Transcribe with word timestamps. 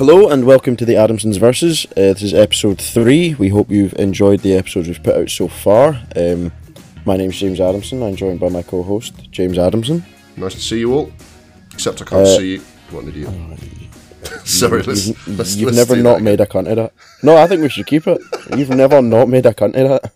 Hello 0.00 0.30
and 0.30 0.46
welcome 0.46 0.76
to 0.76 0.86
the 0.86 0.94
Adamsons 0.94 1.36
Versus. 1.36 1.84
Uh, 1.90 2.16
this 2.16 2.22
is 2.22 2.32
episode 2.32 2.80
three. 2.80 3.34
We 3.34 3.50
hope 3.50 3.70
you've 3.70 3.92
enjoyed 3.98 4.40
the 4.40 4.54
episodes 4.54 4.88
we've 4.88 5.02
put 5.02 5.14
out 5.14 5.28
so 5.28 5.46
far. 5.46 6.00
Um, 6.16 6.52
my 7.04 7.18
name's 7.18 7.38
James 7.38 7.60
Adamson. 7.60 8.02
I'm 8.02 8.16
joined 8.16 8.40
by 8.40 8.48
my 8.48 8.62
co-host 8.62 9.30
James 9.30 9.58
Adamson. 9.58 10.02
Nice 10.38 10.54
to 10.54 10.60
see 10.60 10.78
you 10.78 10.94
all. 10.94 11.12
Except 11.74 12.00
I 12.00 12.06
can't 12.06 12.22
Uh, 12.26 12.38
see 12.38 12.52
you. 12.54 12.60
What 12.88 13.04
an 13.04 13.10
idiot. 13.10 13.28
Sorry, 14.48 14.82
let's, 14.84 15.08
you've 15.08 15.38
let's, 15.38 15.56
you've 15.56 15.66
let's 15.74 15.90
never 15.90 16.02
not 16.02 16.22
made 16.22 16.40
a 16.40 16.46
cunt 16.46 16.70
of 16.70 16.76
that. 16.76 16.94
No, 17.22 17.36
I 17.36 17.46
think 17.46 17.60
we 17.60 17.68
should 17.68 17.86
keep 17.86 18.06
it. 18.06 18.22
You've 18.56 18.70
never 18.70 19.02
not 19.02 19.28
made 19.28 19.44
a 19.44 19.52
cunt 19.52 19.74
of 19.74 20.00
that. 20.00 20.12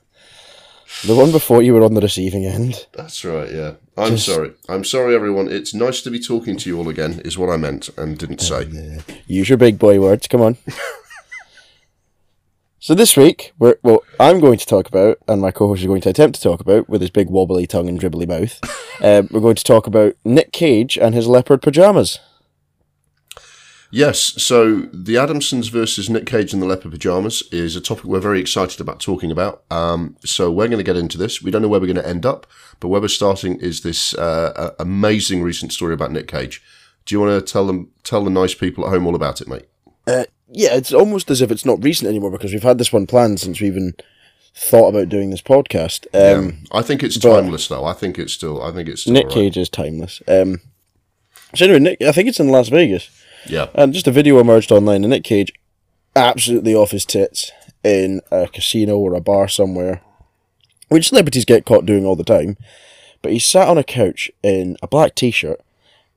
The 1.05 1.15
one 1.15 1.31
before 1.31 1.61
you 1.61 1.75
were 1.75 1.85
on 1.85 1.93
the 1.93 2.01
receiving 2.01 2.47
end. 2.47 2.87
That's 2.95 3.23
right, 3.23 3.53
yeah. 3.53 3.73
I'm 3.97 4.13
Just- 4.13 4.27
sorry. 4.27 4.53
I'm 4.69 4.85
sorry, 4.85 5.15
everyone. 5.15 5.49
It's 5.49 5.73
nice 5.73 6.03
to 6.03 6.11
be 6.11 6.19
talking 6.19 6.57
to 6.57 6.69
you 6.69 6.79
all 6.79 6.89
again, 6.89 7.21
is 7.25 7.39
what 7.39 7.51
I 7.51 7.57
meant 7.57 7.91
and 7.97 8.19
didn't 8.19 8.41
say. 8.41 9.01
Use 9.27 9.49
your 9.49 9.59
big 9.59 9.79
boy 9.79 10.01
words. 10.01 10.27
Come 10.27 10.41
on. 10.41 10.57
so 12.81 12.95
this 12.95 13.17
week, 13.17 13.53
we're 13.59 13.77
well, 13.85 14.03
I'm 14.19 14.41
going 14.41 14.59
to 14.59 14.67
talk 14.67 14.89
about, 14.89 15.19
and 15.29 15.41
my 15.41 15.53
co-host 15.53 15.83
is 15.83 15.87
going 15.87 16.01
to 16.03 16.11
attempt 16.11 16.37
to 16.37 16.43
talk 16.43 16.61
about, 16.61 16.89
with 16.89 17.03
his 17.03 17.11
big 17.11 17.31
wobbly 17.31 17.69
tongue 17.69 17.89
and 17.89 18.01
dribbly 18.01 18.27
mouth. 18.27 18.59
um, 19.01 19.29
we're 19.31 19.41
going 19.41 19.55
to 19.57 19.65
talk 19.65 19.87
about 19.87 20.17
Nic 20.25 20.51
Cage 20.51 20.99
and 20.99 21.15
his 21.15 21.29
leopard 21.29 21.63
pajamas. 21.63 22.19
Yes, 23.93 24.19
so 24.43 24.89
the 24.93 25.15
Adamsons 25.15 25.71
versus 25.71 26.11
Nic 26.11 26.27
Cage 26.27 26.53
and 26.53 26.61
the 26.61 26.67
Leopard 26.67 26.91
Pajamas 26.91 27.45
is 27.53 27.77
a 27.77 27.81
topic 27.81 28.07
we're 28.07 28.19
very 28.19 28.41
excited 28.41 28.81
about 28.81 28.99
talking 28.99 29.31
about. 29.31 29.63
Um, 29.71 30.17
so 30.25 30.51
we're 30.51 30.67
going 30.67 30.79
to 30.79 30.85
get 30.85 30.97
into 30.97 31.17
this. 31.17 31.41
We 31.41 31.53
don't 31.53 31.63
know 31.63 31.69
where 31.69 31.79
we're 31.79 31.87
going 31.87 32.03
to 32.03 32.09
end 32.09 32.27
up, 32.27 32.45
but 32.81 32.89
where 32.89 33.01
we're 33.01 33.09
starting 33.09 33.57
is 33.57 33.83
this 33.83 34.15
uh, 34.15 34.75
amazing 34.79 35.43
recent 35.43 35.73
story 35.73 35.95
about 35.95 36.13
Nic 36.13 36.29
Cage. 36.29 36.63
Do 37.07 37.15
you 37.15 37.21
want 37.21 37.47
to 37.47 37.53
tell 37.53 37.67
them, 37.67 37.91
tell 38.03 38.25
the 38.25 38.31
nice 38.31 38.55
people 38.55 38.85
at 38.85 38.91
home 38.91 39.07
all 39.07 39.15
about 39.15 39.41
it, 39.41 39.49
mate? 39.49 39.67
Uh, 40.07 40.25
yeah, 40.51 40.75
it's 40.75 40.93
almost 40.93 41.31
as 41.31 41.41
if 41.43 41.51
it's 41.51 41.65
not 41.65 41.83
recent 41.83 42.09
anymore 42.09 42.31
because 42.31 42.53
we've 42.53 42.63
had 42.63 42.79
this 42.79 42.93
one 42.93 43.07
planned 43.07 43.41
since 43.41 43.61
we 43.61 43.67
even 43.67 43.95
thought 44.55 44.89
about 44.89 45.09
doing 45.09 45.31
this 45.31 45.43
podcast. 45.43 46.07
Um, 46.15 46.45
Yeah. 46.71 46.79
I 46.79 46.83
think 46.83 47.03
it's 47.03 47.19
timeless, 47.19 47.69
though. 47.69 47.85
I 47.85 47.93
think 47.93 48.19
it's 48.19 48.33
still. 48.33 48.63
I 48.63 48.71
think 48.71 48.89
it's 48.89 49.03
still 49.03 49.13
Nic 49.13 49.25
alright. 49.25 49.35
Cage 49.35 49.57
is 49.57 49.69
timeless. 49.69 50.23
Um, 50.29 50.61
so 51.55 51.65
anyway, 51.65 51.81
Nic, 51.81 52.03
I 52.03 52.13
think 52.13 52.29
it's 52.29 52.41
in 52.41 52.49
Las 52.49 52.69
Vegas. 52.69 53.11
Yeah, 53.47 53.67
And 53.75 53.93
just 53.93 54.07
a 54.07 54.11
video 54.11 54.39
emerged 54.39 54.73
online 54.73 55.05
of 55.05 55.11
Nic 55.11 55.25
Cage 55.25 55.53
absolutely 56.17 56.75
off 56.75 56.93
his 56.93 57.05
tits 57.05 57.53
in 57.83 58.21
a 58.31 58.49
casino 58.49 58.97
or 58.97 59.15
a 59.15 59.21
bar 59.21 59.49
somewhere, 59.49 60.01
which 60.89 61.09
celebrities 61.09 61.45
get 61.45 61.65
caught 61.65 61.87
doing 61.87 62.05
all 62.07 62.17
the 62.17 62.25
time. 62.25 62.57
But 63.23 63.33
he 63.33 63.39
sat 63.39 63.69
on 63.69 63.79
a 63.79 63.85
couch 63.85 64.31
in 64.43 64.77
a 64.83 64.87
black 64.87 65.15
t 65.15 65.31
shirt 65.31 65.61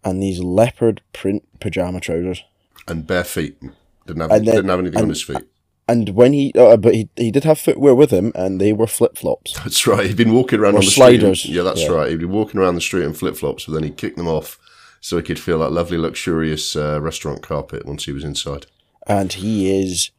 and 0.03 0.21
these 0.21 0.39
leopard 0.39 1.01
print 1.13 1.43
pajama 1.59 1.99
trousers. 1.99 2.43
and 2.88 3.05
bare 3.07 3.23
feet. 3.23 3.57
Didn't 4.05 4.21
have 4.21 4.31
And 4.31 4.47
then- 4.47 4.55
didn't 4.55 4.69
have 4.69 4.79
anything 4.79 5.01
on 5.01 5.09
his 5.09 5.23
feet. 5.23 5.43
And 5.89 6.09
when 6.09 6.33
he, 6.33 6.51
uh, 6.53 6.75
but 6.77 6.93
he, 6.95 7.09
he 7.15 7.31
did 7.31 7.45
have 7.45 7.57
footwear 7.59 7.95
with 7.95 8.11
him, 8.11 8.33
and 8.35 8.59
they 8.59 8.73
were 8.73 8.88
flip 8.88 9.17
flops. 9.17 9.53
That's 9.63 9.88
right. 9.88 10.05
He'd 10.05 10.17
been 10.17 10.33
walking 10.33 10.59
around 10.59 10.73
Or 10.75 10.79
on 10.79 10.85
the 10.85 10.91
sliders. 10.91 11.39
street. 11.39 11.53
Yeah, 11.55 11.63
that's 11.63 11.83
Yeah. 11.83 11.89
right. 11.91 12.09
He'd 12.09 12.19
be 12.19 12.25
walking 12.25 12.59
around 12.59 12.75
the 12.75 12.81
street 12.81 13.05
in 13.05 13.13
flip 13.13 13.38
flops, 13.38 13.65
but 13.65 13.73
then 13.73 13.83
he'd 13.83 13.95
kick 13.97 14.17
them 14.17 14.27
off 14.27 14.59
so 14.99 15.15
he 15.15 15.23
could 15.23 15.39
feel 15.39 15.59
that 15.59 15.71
lovely, 15.71 15.97
luxurious 15.97 16.75
uh, 16.75 16.99
restaurant 17.01 17.41
carpet 17.41 17.85
once 17.85 18.03
he 18.03 18.11
was 18.11 18.25
inside. 18.25 18.65
And 19.07 19.31
he 19.31 19.71
is 19.81 20.11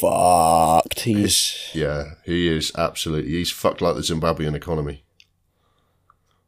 fucked. 0.00 1.00
He's 1.00 1.70
Yeah, 1.74 2.14
he 2.24 2.48
is 2.48 2.72
absolutely. 2.76 3.32
He's 3.32 3.50
fucked 3.50 3.80
like 3.80 3.94
the 3.94 4.00
Zimbabwean 4.00 4.54
economy. 4.54 5.04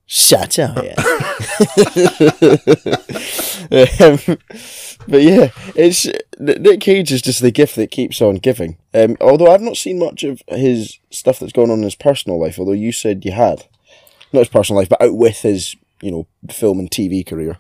Shut 0.06 0.58
up. 0.58 0.76
um, 0.78 0.86
but 5.08 5.22
yeah, 5.22 5.50
it's 5.74 6.06
Nic 6.38 6.80
Cage 6.80 7.12
is 7.12 7.22
just 7.22 7.40
the 7.40 7.50
gift 7.50 7.76
that 7.76 7.90
keeps 7.90 8.20
on 8.20 8.34
giving. 8.36 8.76
Um, 8.92 9.16
although 9.22 9.50
I've 9.50 9.62
not 9.62 9.78
seen 9.78 9.98
much 9.98 10.22
of 10.22 10.42
his 10.48 10.98
stuff 11.10 11.38
that's 11.38 11.52
going 11.52 11.70
on 11.70 11.78
in 11.78 11.84
his 11.84 11.94
personal 11.94 12.38
life. 12.38 12.58
Although 12.58 12.72
you 12.72 12.92
said 12.92 13.24
you 13.24 13.32
had, 13.32 13.64
not 14.32 14.40
his 14.40 14.48
personal 14.48 14.80
life, 14.80 14.90
but 14.90 15.00
out 15.00 15.16
with 15.16 15.40
his 15.40 15.76
you 16.02 16.10
know 16.10 16.26
film 16.50 16.78
and 16.78 16.90
TV 16.90 17.26
career. 17.26 17.58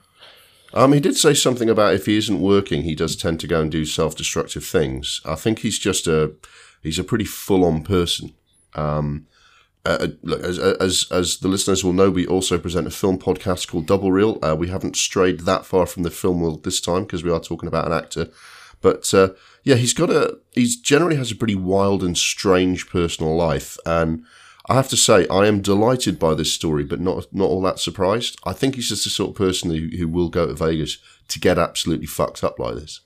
Um, 0.74 0.92
he 0.92 1.00
did 1.00 1.16
say 1.16 1.34
something 1.34 1.68
about 1.68 1.94
if 1.94 2.06
he 2.06 2.16
isn't 2.16 2.40
working, 2.40 2.82
he 2.82 2.94
does 2.94 3.16
tend 3.16 3.40
to 3.40 3.46
go 3.46 3.60
and 3.60 3.70
do 3.70 3.84
self-destructive 3.84 4.64
things. 4.64 5.20
I 5.24 5.34
think 5.34 5.58
he's 5.58 5.78
just 5.78 6.06
a 6.06 6.32
he's 6.82 6.98
a 6.98 7.04
pretty 7.04 7.24
full-on 7.24 7.82
person. 7.82 8.34
Um, 8.74 9.26
uh, 9.84 10.08
look, 10.22 10.42
as, 10.42 10.58
as 10.58 11.06
as 11.10 11.38
the 11.38 11.48
listeners 11.48 11.84
will 11.84 11.92
know, 11.92 12.10
we 12.10 12.26
also 12.26 12.58
present 12.58 12.86
a 12.86 12.90
film 12.90 13.18
podcast 13.18 13.68
called 13.68 13.86
Double 13.86 14.12
Reel. 14.12 14.38
Uh, 14.42 14.56
we 14.58 14.68
haven't 14.68 14.96
strayed 14.96 15.40
that 15.40 15.66
far 15.66 15.86
from 15.86 16.04
the 16.04 16.10
film 16.10 16.40
world 16.40 16.64
this 16.64 16.80
time 16.80 17.02
because 17.02 17.24
we 17.24 17.30
are 17.30 17.40
talking 17.40 17.66
about 17.66 17.86
an 17.86 17.92
actor. 17.92 18.28
But 18.80 19.12
uh, 19.12 19.30
yeah, 19.64 19.76
he's 19.76 19.94
got 19.94 20.10
a 20.10 20.38
he's 20.52 20.76
generally 20.76 21.16
has 21.16 21.30
a 21.30 21.36
pretty 21.36 21.54
wild 21.54 22.02
and 22.02 22.16
strange 22.16 22.88
personal 22.88 23.36
life, 23.36 23.76
and 23.84 24.24
I 24.66 24.74
have 24.74 24.88
to 24.88 24.96
say 24.96 25.26
I 25.28 25.46
am 25.46 25.60
delighted 25.60 26.18
by 26.18 26.34
this 26.34 26.52
story, 26.52 26.84
but 26.84 27.00
not 27.00 27.32
not 27.32 27.46
all 27.46 27.62
that 27.62 27.80
surprised. 27.80 28.38
I 28.44 28.52
think 28.52 28.76
he's 28.76 28.88
just 28.88 29.04
the 29.04 29.10
sort 29.10 29.30
of 29.30 29.36
person 29.36 29.70
who, 29.70 29.96
who 29.96 30.08
will 30.08 30.28
go 30.28 30.46
to 30.46 30.54
Vegas 30.54 30.98
to 31.28 31.40
get 31.40 31.58
absolutely 31.58 32.06
fucked 32.06 32.44
up 32.44 32.58
like 32.58 32.76
this. 32.76 33.00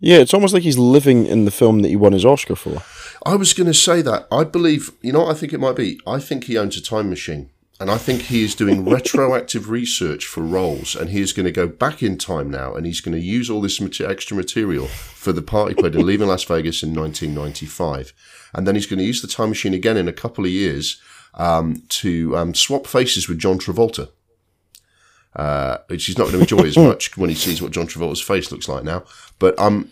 Yeah, 0.00 0.18
it's 0.18 0.34
almost 0.34 0.52
like 0.52 0.64
he's 0.64 0.76
living 0.76 1.24
in 1.24 1.44
the 1.44 1.50
film 1.50 1.80
that 1.80 1.88
he 1.88 1.96
won 1.96 2.12
his 2.12 2.24
Oscar 2.24 2.56
for. 2.56 2.82
I 3.24 3.36
was 3.36 3.54
going 3.54 3.68
to 3.68 3.74
say 3.74 4.02
that. 4.02 4.26
I 4.30 4.44
believe, 4.44 4.90
you 5.00 5.12
know 5.12 5.20
what 5.20 5.34
I 5.34 5.38
think 5.38 5.52
it 5.52 5.60
might 5.60 5.76
be? 5.76 5.98
I 6.06 6.18
think 6.18 6.44
he 6.44 6.58
owns 6.58 6.76
a 6.76 6.82
time 6.82 7.08
machine. 7.08 7.50
And 7.80 7.90
I 7.90 7.98
think 7.98 8.22
he 8.22 8.44
is 8.44 8.54
doing 8.54 8.84
retroactive 8.88 9.68
research 9.68 10.26
for 10.26 10.42
roles. 10.42 10.94
And 10.94 11.10
he 11.10 11.20
is 11.20 11.32
going 11.32 11.46
to 11.46 11.52
go 11.52 11.66
back 11.66 12.02
in 12.02 12.18
time 12.18 12.50
now 12.50 12.74
and 12.74 12.86
he's 12.86 13.00
going 13.00 13.16
to 13.16 13.24
use 13.24 13.50
all 13.50 13.60
this 13.60 13.80
extra 14.00 14.36
material 14.36 14.86
for 14.86 15.32
the 15.32 15.42
part 15.42 15.70
he 15.70 15.74
played 15.74 15.94
in 15.94 16.06
Leaving 16.06 16.28
Las 16.28 16.44
Vegas 16.44 16.82
in 16.82 16.94
1995. 16.94 18.12
And 18.54 18.66
then 18.66 18.74
he's 18.74 18.86
going 18.86 19.00
to 19.00 19.04
use 19.04 19.22
the 19.22 19.28
time 19.28 19.48
machine 19.48 19.74
again 19.74 19.96
in 19.96 20.08
a 20.08 20.12
couple 20.12 20.44
of 20.44 20.50
years 20.50 21.00
um, 21.34 21.82
to 21.88 22.36
um, 22.36 22.54
swap 22.54 22.86
faces 22.86 23.28
with 23.28 23.38
John 23.38 23.58
Travolta. 23.58 24.08
Uh, 25.34 25.78
which 25.88 26.06
he's 26.06 26.16
not 26.16 26.30
going 26.30 26.46
to 26.46 26.54
enjoy 26.54 26.68
as 26.68 26.76
much 26.78 27.16
when 27.16 27.28
he 27.28 27.34
sees 27.34 27.60
what 27.60 27.72
John 27.72 27.88
Travolta's 27.88 28.20
face 28.20 28.52
looks 28.52 28.68
like 28.68 28.84
now. 28.84 29.02
But 29.40 29.58
um, 29.58 29.90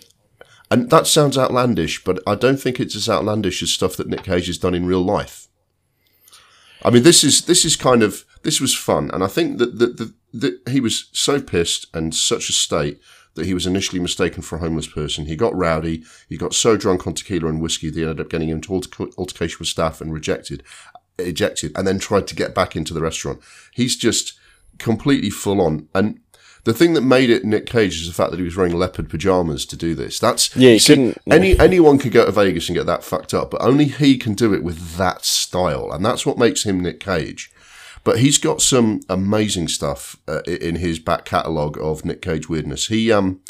and 0.71 0.89
that 0.91 1.09
sounds 1.09 1.37
outlandish, 1.37 2.05
but 2.05 2.21
I 2.27 2.37
don't 2.37 2.59
think 2.59 2.79
it's 2.79 2.95
as 2.95 3.09
outlandish 3.09 3.63
as 3.63 3.71
stuff 3.71 3.97
that 3.97 4.07
Nic 4.07 4.23
Cage 4.23 4.47
has 4.47 4.57
done 4.57 4.75
in 4.75 4.87
real 4.87 5.03
life. 5.03 5.42
I 6.85 6.91
mean, 6.91 7.03
this 7.03 7.23
is 7.25 7.45
this 7.47 7.65
is 7.65 7.77
kind 7.77 8.03
of 8.03 8.25
this 8.43 8.61
was 8.61 8.75
fun, 8.75 9.11
and 9.13 9.23
I 9.23 9.29
think 9.29 9.59
that 9.59 9.79
that, 9.79 10.13
that, 10.33 10.69
he 10.69 10.81
was 10.81 11.09
so 11.13 11.41
pissed 11.41 11.87
and 11.95 12.15
such 12.15 12.49
a 12.49 12.53
state 12.53 13.01
that 13.35 13.47
he 13.47 13.55
was 13.55 13.67
initially 13.67 14.01
mistaken 14.01 14.43
for 14.43 14.57
a 14.57 14.61
homeless 14.61 14.87
person. 14.87 15.27
He 15.27 15.37
got 15.37 15.57
rowdy. 15.57 16.05
He 16.29 16.37
got 16.37 16.55
so 16.55 16.77
drunk 16.77 17.07
on 17.07 17.15
tequila 17.15 17.49
and 17.49 17.63
whiskey 17.63 17.89
that 17.89 17.99
he 17.99 18.03
ended 18.03 18.21
up 18.21 18.31
getting 18.31 18.51
into 18.51 18.73
alter- 18.73 19.09
altercation 19.17 19.57
with 19.59 19.69
staff 19.69 20.01
and 20.01 20.13
rejected, 20.13 20.63
ejected, 21.19 21.73
and 21.77 21.87
then 21.87 21.99
tried 21.99 22.27
to 22.29 22.35
get 22.35 22.55
back 22.55 22.77
into 22.77 22.93
the 22.93 23.01
restaurant. 23.01 23.41
He's 23.73 23.97
just 23.97 24.39
completely 24.79 25.31
full 25.31 25.61
on, 25.61 25.89
and 25.95 26.21
the 26.65 26.73
thing 26.73 26.95
that 26.95 27.01
made 27.03 27.29
it 27.31 27.45
Nic 27.45 27.67
Cage 27.67 28.01
is 28.01 28.07
the 28.07 28.15
fact 28.15 28.31
that 28.31 28.39
he 28.39 28.45
was 28.45 28.57
wearing 28.57 28.75
leopard 28.79 29.09
pajamas 29.11 29.67
to 29.67 29.77
do 29.77 29.95
this. 29.95 30.19
That's 30.19 30.55
Yeah, 30.55 30.69
he 30.69 30.73
you 30.75 30.79
see, 30.79 30.95
couldn't- 30.95 31.19
any 31.31 31.59
anyone 31.59 31.99
could 31.99 32.13
go 32.13 32.25
to 32.25 32.33
Vegas 32.33 32.69
and 32.69 32.77
get 32.77 32.87
that 32.87 33.03
fucked 33.05 33.35
up, 33.35 33.51
but 33.51 33.63
only 33.63 33.87
he 33.87 34.17
can 34.17 34.35
do 34.35 34.55
it 34.55 34.63
with 34.63 34.97
that 34.97 35.25
style, 35.25 35.91
and 35.93 36.05
that's 36.05 36.25
what 36.27 36.39
makes 36.39 36.65
him 36.65 36.81
Nic 36.81 37.01
Cage. 37.01 37.51
But 38.05 38.19
he's 38.19 38.39
got 38.39 38.61
some 38.61 39.01
amazing 39.09 39.69
stuff 39.69 40.17
uh, 40.27 40.43
in 40.43 40.77
his 40.77 40.99
back 40.99 41.25
catalogue 41.25 41.79
of 41.81 42.05
Nic 42.05 42.21
Cage 42.21 42.49
weirdness. 42.49 42.89
He 42.89 43.13
um 43.13 43.41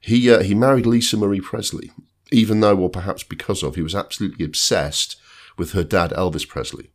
he 0.00 0.30
uh, 0.30 0.42
he 0.42 0.54
married 0.54 0.86
Lisa 0.86 1.16
Marie 1.16 1.40
Presley, 1.40 1.90
even 2.30 2.60
though, 2.60 2.76
or 2.78 2.88
perhaps 2.90 3.22
because 3.24 3.62
of, 3.64 3.74
he 3.74 3.82
was 3.82 3.94
absolutely 3.96 4.44
obsessed 4.44 5.16
with 5.56 5.72
her 5.72 5.82
dad 5.82 6.10
Elvis 6.12 6.46
Presley. 6.46 6.90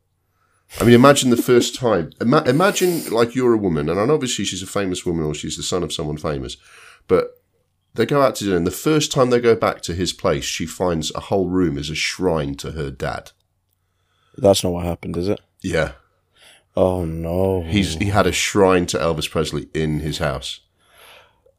I 0.80 0.86
mean, 0.86 0.96
imagine 0.96 1.30
the 1.30 1.38
first 1.38 1.76
time. 1.76 2.12
Ima- 2.20 2.44
imagine 2.48 3.06
like 3.10 3.36
you're 3.36 3.54
a 3.54 3.58
woman, 3.58 3.90
and 3.90 4.12
obviously 4.12 4.44
she's 4.46 4.64
a 4.64 4.68
famous 4.68 5.06
woman 5.06 5.24
or 5.26 5.34
she's 5.34 5.56
the 5.58 5.64
son 5.64 5.84
of 5.84 5.94
someone 5.94 6.18
famous, 6.18 6.58
but 7.08 7.32
they 7.94 8.06
go 8.06 8.22
out 8.22 8.36
to 8.38 8.44
dinner, 8.46 8.58
and 8.58 8.66
the 8.68 8.72
first 8.72 9.12
time 9.12 9.30
they 9.30 9.40
go 9.40 9.56
back 9.56 9.82
to 9.82 9.94
his 9.94 10.14
place, 10.14 10.44
she 10.46 10.66
finds 10.66 11.14
a 11.14 11.20
whole 11.22 11.48
room 11.48 11.78
is 11.78 11.90
a 11.92 11.96
shrine 11.96 12.56
to 12.56 12.72
her 12.72 12.90
dad. 12.90 13.32
That's 14.38 14.64
not 14.64 14.74
what 14.74 14.86
happened, 14.86 15.16
is 15.16 15.28
it? 15.30 15.40
Yeah, 15.62 15.92
Oh 16.76 17.06
no. 17.06 17.62
he's 17.62 17.96
he 17.96 18.06
had 18.06 18.26
a 18.26 18.32
shrine 18.32 18.88
to 18.88 18.98
Elvis 18.98 19.30
Presley 19.30 19.68
in 19.76 20.00
his 20.00 20.18
house, 20.18 20.62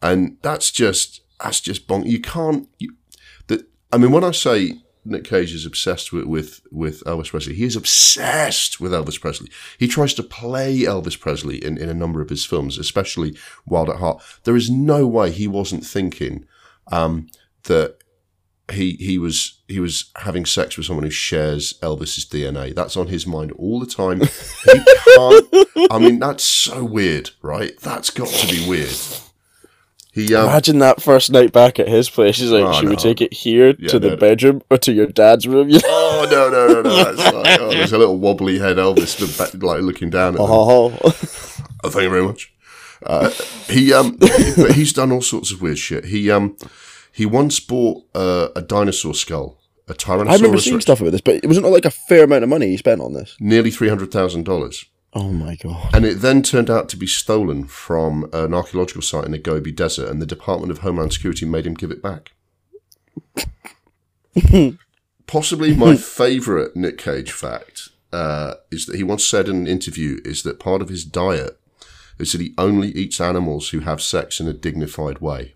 and 0.02 0.38
that's 0.42 0.72
just 0.72 1.20
that's 1.40 1.60
just 1.60 1.86
bonk. 1.86 2.06
You 2.06 2.20
can't. 2.20 2.68
You, 2.78 2.96
that 3.46 3.68
I 3.92 3.96
mean, 3.98 4.10
when 4.10 4.24
I 4.24 4.32
say 4.32 4.72
Nic 5.04 5.24
Cage 5.24 5.52
is 5.52 5.66
obsessed 5.66 6.12
with, 6.12 6.24
with 6.24 6.60
with 6.70 7.04
Elvis 7.04 7.30
Presley, 7.30 7.54
he 7.54 7.64
is 7.64 7.76
obsessed 7.76 8.80
with 8.80 8.92
Elvis 8.92 9.20
Presley. 9.20 9.50
He 9.78 9.88
tries 9.88 10.14
to 10.14 10.22
play 10.22 10.80
Elvis 10.80 11.18
Presley 11.18 11.62
in, 11.62 11.76
in 11.78 11.88
a 11.88 11.94
number 11.94 12.20
of 12.20 12.30
his 12.30 12.44
films, 12.44 12.78
especially 12.78 13.36
Wild 13.66 13.90
at 13.90 13.96
Heart. 13.96 14.22
There 14.44 14.56
is 14.56 14.70
no 14.70 15.06
way 15.06 15.30
he 15.30 15.46
wasn't 15.46 15.84
thinking 15.84 16.46
um, 16.90 17.28
that 17.64 17.98
he 18.72 18.92
he 18.92 19.18
was 19.18 19.60
he 19.68 19.78
was 19.78 20.10
having 20.16 20.46
sex 20.46 20.76
with 20.76 20.86
someone 20.86 21.04
who 21.04 21.10
shares 21.10 21.78
Elvis's 21.80 22.26
DNA. 22.26 22.74
That's 22.74 22.96
on 22.96 23.08
his 23.08 23.26
mind 23.26 23.52
all 23.52 23.78
the 23.80 23.86
time. 23.86 24.20
He 24.20 24.80
can't. 25.14 25.90
I 25.90 25.98
mean, 25.98 26.18
that's 26.18 26.44
so 26.44 26.82
weird, 26.82 27.30
right? 27.42 27.78
That's 27.80 28.10
got 28.10 28.28
to 28.28 28.46
be 28.46 28.66
weird. 28.66 28.96
He 30.14 30.32
um, 30.34 30.44
Imagine 30.48 30.78
that 30.78 31.02
first 31.02 31.30
night 31.32 31.52
back 31.52 31.80
at 31.80 31.88
his 31.88 32.08
place. 32.08 32.38
He's 32.38 32.50
like, 32.52 32.64
Oh, 32.64 32.72
should 32.72 32.88
we 32.88 32.96
take 32.96 33.20
it 33.20 33.32
here 33.32 33.74
Yeah, 33.78 33.88
to 33.88 33.98
the 33.98 34.08
no, 34.10 34.14
no. 34.14 34.20
bedroom 34.20 34.62
or 34.70 34.78
to 34.78 34.92
your 34.92 35.06
dad's 35.06 35.46
room? 35.48 35.70
Oh 35.84 36.26
no 36.30 36.48
no 36.48 36.66
no 36.68 36.82
no! 36.82 37.04
That's 37.14 37.34
like, 37.34 37.60
oh, 37.60 37.70
there's 37.70 37.92
a 37.92 37.98
little 37.98 38.16
wobbly 38.16 38.58
head 38.58 38.76
Elvis 38.76 39.36
back, 39.36 39.60
like 39.62 39.82
looking 39.82 40.08
down 40.10 40.34
at. 40.34 40.40
Oh, 40.40 40.96
Oh, 41.02 41.10
thank 41.90 42.04
you 42.04 42.10
very 42.10 42.22
much. 42.22 42.52
Uh, 43.04 43.28
he 43.68 43.92
um, 43.92 44.16
but 44.16 44.72
he's 44.72 44.92
done 44.94 45.12
all 45.12 45.20
sorts 45.20 45.50
of 45.52 45.60
weird 45.60 45.76
shit. 45.78 46.06
He 46.06 46.30
um, 46.30 46.56
he 47.12 47.26
once 47.26 47.60
bought 47.60 48.04
uh, 48.14 48.48
a 48.56 48.62
dinosaur 48.62 49.12
skull, 49.14 49.58
a 49.88 49.92
Tyrannosaurus. 49.94 50.28
I 50.30 50.34
remember 50.36 50.58
seeing 50.58 50.80
stuff 50.80 51.00
about 51.00 51.10
this, 51.12 51.20
but 51.20 51.34
it 51.34 51.46
wasn't 51.46 51.66
like 51.66 51.84
a 51.84 51.90
fair 51.90 52.24
amount 52.24 52.44
of 52.44 52.48
money 52.48 52.68
he 52.68 52.76
spent 52.78 53.00
on 53.02 53.12
this. 53.12 53.36
nearly 53.40 53.70
three 53.70 53.88
hundred 53.90 54.10
thousand 54.12 54.44
dollars. 54.44 54.86
Oh 55.14 55.30
my 55.30 55.54
god! 55.54 55.94
And 55.94 56.04
it 56.04 56.20
then 56.20 56.42
turned 56.42 56.68
out 56.68 56.88
to 56.88 56.96
be 56.96 57.06
stolen 57.06 57.66
from 57.66 58.28
an 58.32 58.52
archaeological 58.52 59.02
site 59.02 59.24
in 59.24 59.30
the 59.30 59.38
Gobi 59.38 59.70
Desert, 59.70 60.10
and 60.10 60.20
the 60.20 60.26
Department 60.26 60.72
of 60.72 60.78
Homeland 60.78 61.12
Security 61.12 61.46
made 61.46 61.66
him 61.66 61.74
give 61.74 61.92
it 61.92 62.02
back. 62.02 62.32
Possibly 65.26 65.74
my 65.74 65.96
favourite 65.96 66.74
Nic 66.74 66.98
Cage 66.98 67.30
fact 67.30 67.90
uh, 68.12 68.54
is 68.70 68.86
that 68.86 68.96
he 68.96 69.02
once 69.02 69.24
said 69.24 69.48
in 69.48 69.56
an 69.56 69.66
interview 69.66 70.20
is 70.24 70.42
that 70.42 70.58
part 70.58 70.82
of 70.82 70.88
his 70.88 71.04
diet 71.04 71.58
is 72.18 72.32
that 72.32 72.40
he 72.40 72.54
only 72.58 72.88
eats 72.90 73.20
animals 73.20 73.70
who 73.70 73.80
have 73.80 74.02
sex 74.02 74.40
in 74.40 74.48
a 74.48 74.52
dignified 74.52 75.18
way. 75.20 75.54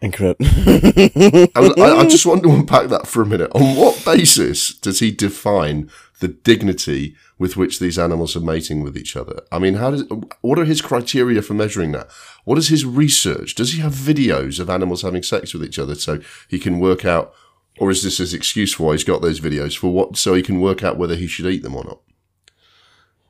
Incredible. 0.00 0.46
I, 0.46 1.48
I, 1.56 1.98
I 2.00 2.06
just 2.08 2.26
want 2.26 2.42
to 2.44 2.50
unpack 2.50 2.88
that 2.88 3.06
for 3.06 3.22
a 3.22 3.26
minute. 3.26 3.50
On 3.54 3.76
what 3.76 4.04
basis 4.04 4.72
does 4.74 5.00
he 5.00 5.10
define 5.10 5.90
the 6.20 6.28
dignity 6.28 7.14
with 7.38 7.56
which 7.56 7.78
these 7.78 7.98
animals 7.98 8.36
are 8.36 8.40
mating 8.40 8.82
with 8.82 8.96
each 8.96 9.16
other? 9.16 9.42
I 9.52 9.58
mean, 9.58 9.74
how 9.74 9.90
does 9.90 10.04
what 10.40 10.58
are 10.58 10.64
his 10.64 10.82
criteria 10.82 11.42
for 11.42 11.54
measuring 11.54 11.92
that? 11.92 12.10
What 12.44 12.58
is 12.58 12.68
his 12.68 12.84
research? 12.84 13.54
Does 13.54 13.72
he 13.72 13.80
have 13.80 13.92
videos 13.92 14.60
of 14.60 14.70
animals 14.70 15.02
having 15.02 15.22
sex 15.22 15.52
with 15.52 15.64
each 15.64 15.78
other 15.78 15.94
so 15.94 16.20
he 16.48 16.58
can 16.58 16.80
work 16.80 17.04
out, 17.04 17.32
or 17.78 17.90
is 17.90 18.02
this 18.02 18.18
his 18.18 18.34
excuse 18.34 18.74
for 18.74 18.84
why 18.84 18.92
he's 18.92 19.04
got 19.04 19.22
those 19.22 19.40
videos 19.40 19.76
for 19.76 19.92
what? 19.92 20.16
So 20.16 20.34
he 20.34 20.42
can 20.42 20.60
work 20.60 20.82
out 20.82 20.98
whether 20.98 21.16
he 21.16 21.26
should 21.26 21.46
eat 21.46 21.62
them 21.62 21.76
or 21.76 21.84
not. 21.84 22.00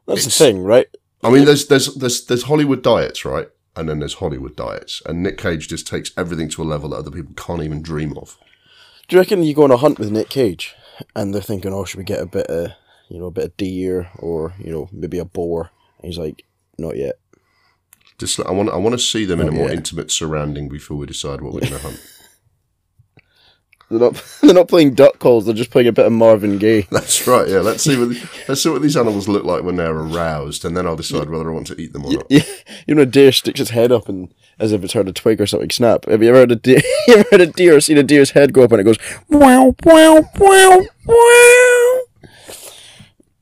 That's 0.07 0.25
the 0.25 0.31
thing, 0.31 0.63
right? 0.63 0.89
I 1.23 1.31
mean, 1.31 1.45
there's 1.45 1.67
there's 1.67 1.95
there's 1.95 2.25
there's 2.27 2.45
Hollywood 2.45 2.83
diets, 2.83 3.25
right? 3.25 3.49
And 3.77 3.89
then 3.89 4.01
there's 4.01 4.15
Hollywood 4.15 4.57
diets, 4.57 5.03
and 5.07 5.23
Nic 5.23 5.39
Cage 5.39 5.69
just 5.69 5.87
takes 5.87 6.11
everything 6.17 6.49
to 6.51 6.63
a 6.63 6.65
level 6.65 6.89
that 6.91 6.97
other 6.97 7.11
people 7.11 7.35
can't 7.37 7.63
even 7.63 7.83
dream 7.83 8.17
of. 8.17 8.37
Do 9.07 9.17
you 9.17 9.21
reckon 9.21 9.43
you 9.43 9.55
go 9.55 9.65
on 9.65 9.71
a 9.71 9.77
hunt 9.77 9.99
with 9.99 10.11
Nic 10.11 10.29
Cage, 10.29 10.75
and 11.15 11.35
they're 11.35 11.43
thinking, 11.43 11.73
"Oh, 11.73 11.85
should 11.85 11.99
we 11.99 12.05
get 12.05 12.21
a 12.21 12.27
bit 12.27 12.47
of, 12.47 12.73
you 13.09 13.19
know, 13.19 13.27
a 13.27 13.31
bit 13.31 13.45
of 13.45 13.57
deer, 13.57 14.11
or 14.19 14.55
you 14.59 14.71
know, 14.71 14.89
maybe 14.93 15.19
a 15.19 15.25
boar?" 15.25 15.71
And 15.99 16.13
he's 16.13 16.19
like, 16.19 16.45
"Not 16.79 16.97
yet." 16.97 17.19
Just 18.19 18.41
I 18.41 18.51
want 18.51 18.71
I 18.71 18.77
want 18.77 18.95
to 18.95 18.99
see 18.99 19.25
them 19.25 19.41
in 19.41 19.49
a 19.49 19.53
more 19.53 19.69
yeah. 19.69 19.75
intimate 19.75 20.11
surrounding 20.11 20.69
before 20.69 20.97
we 20.97 21.07
decide 21.07 21.41
what 21.41 21.53
we're 21.53 21.61
going 21.61 21.73
to 21.73 21.79
hunt. 21.79 22.01
They're 23.91 23.99
not. 23.99 24.23
They're 24.43 24.55
not 24.55 24.69
playing 24.69 24.95
duck 24.95 25.19
calls. 25.19 25.47
They're 25.47 25.55
just 25.55 25.71
playing 25.71 25.89
a 25.89 25.93
bit 25.93 26.07
of 26.07 26.13
Marvin 26.13 26.59
Gaye. 26.59 26.83
That's 26.91 27.27
right. 27.27 27.49
Yeah, 27.49 27.61
let's 27.61 27.83
see 27.83 27.97
what 27.97 28.17
let's 28.49 28.63
see 28.63 28.69
what 28.71 28.83
these 28.83 28.97
animals 28.97 29.29
look 29.29 29.45
like 29.45 29.63
when 29.63 29.77
they're 29.77 29.97
aroused, 29.97 30.65
and 30.65 30.77
then 30.77 30.87
I'll 30.87 30.97
decide 30.97 31.31
whether 31.31 31.51
I 31.51 31.55
want 31.55 31.67
to 31.69 31.81
eat 31.81 31.93
them 31.93 32.05
or 32.05 32.13
not. 32.13 32.27
Yeah, 32.29 32.43
you 32.87 32.95
know, 32.95 33.03
a 33.03 33.07
deer 33.07 33.33
sticks 33.33 33.61
its 33.61 33.71
head 33.71 33.91
up 33.93 34.09
and 34.09 34.33
as 34.59 34.73
if 34.73 34.83
it's 34.83 34.93
heard 34.93 35.09
a 35.09 35.13
twig 35.13 35.41
or 35.41 35.47
something 35.47 35.71
snap. 35.71 36.05
Have 36.07 36.23
you 36.23 36.29
ever 36.31 36.39
heard 36.39 36.53
a 36.53 36.57
deer? 36.57 36.81
you 37.07 37.15
ever 37.15 37.29
heard 37.31 37.41
a 37.41 37.47
deer 37.47 37.77
or 37.77 37.81
seen 37.81 37.99
a 37.99 38.03
deer's 38.03 38.33
head 38.33 38.53
go 38.53 38.65
up 38.65 38.73
and 38.73 38.81
it 38.81 38.85
goes 38.85 38.99
wow 39.29 39.75
wow 39.85 40.23
wow 40.39 40.87
wow? 41.07 42.01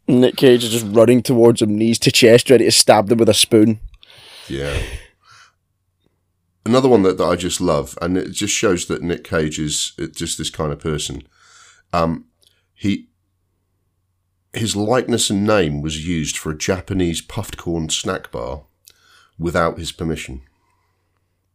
Nic 0.08 0.36
Cage 0.36 0.62
is 0.62 0.70
just 0.70 0.86
running 0.88 1.22
towards 1.22 1.60
him, 1.60 1.76
knees 1.76 1.98
to 2.00 2.12
chest, 2.12 2.48
ready 2.48 2.64
to 2.64 2.70
stab 2.70 3.08
them 3.08 3.18
with 3.18 3.28
a 3.28 3.34
spoon. 3.34 3.80
Yeah. 4.48 4.80
Another 6.66 6.88
one 6.88 7.04
that, 7.04 7.16
that 7.18 7.24
I 7.24 7.36
just 7.36 7.60
love, 7.60 7.96
and 8.02 8.18
it 8.18 8.32
just 8.32 8.52
shows 8.52 8.86
that 8.86 9.00
Nic 9.00 9.22
Cage 9.22 9.60
is 9.60 9.92
uh, 10.00 10.06
just 10.06 10.36
this 10.36 10.50
kind 10.50 10.72
of 10.72 10.80
person. 10.80 11.22
Um, 11.92 12.24
he 12.74 13.08
his 14.52 14.74
likeness 14.74 15.30
and 15.30 15.46
name 15.46 15.80
was 15.80 16.04
used 16.08 16.36
for 16.36 16.50
a 16.50 16.58
Japanese 16.58 17.20
puffed 17.20 17.56
corn 17.56 17.88
snack 17.88 18.32
bar 18.32 18.64
without 19.38 19.78
his 19.78 19.92
permission. 19.92 20.42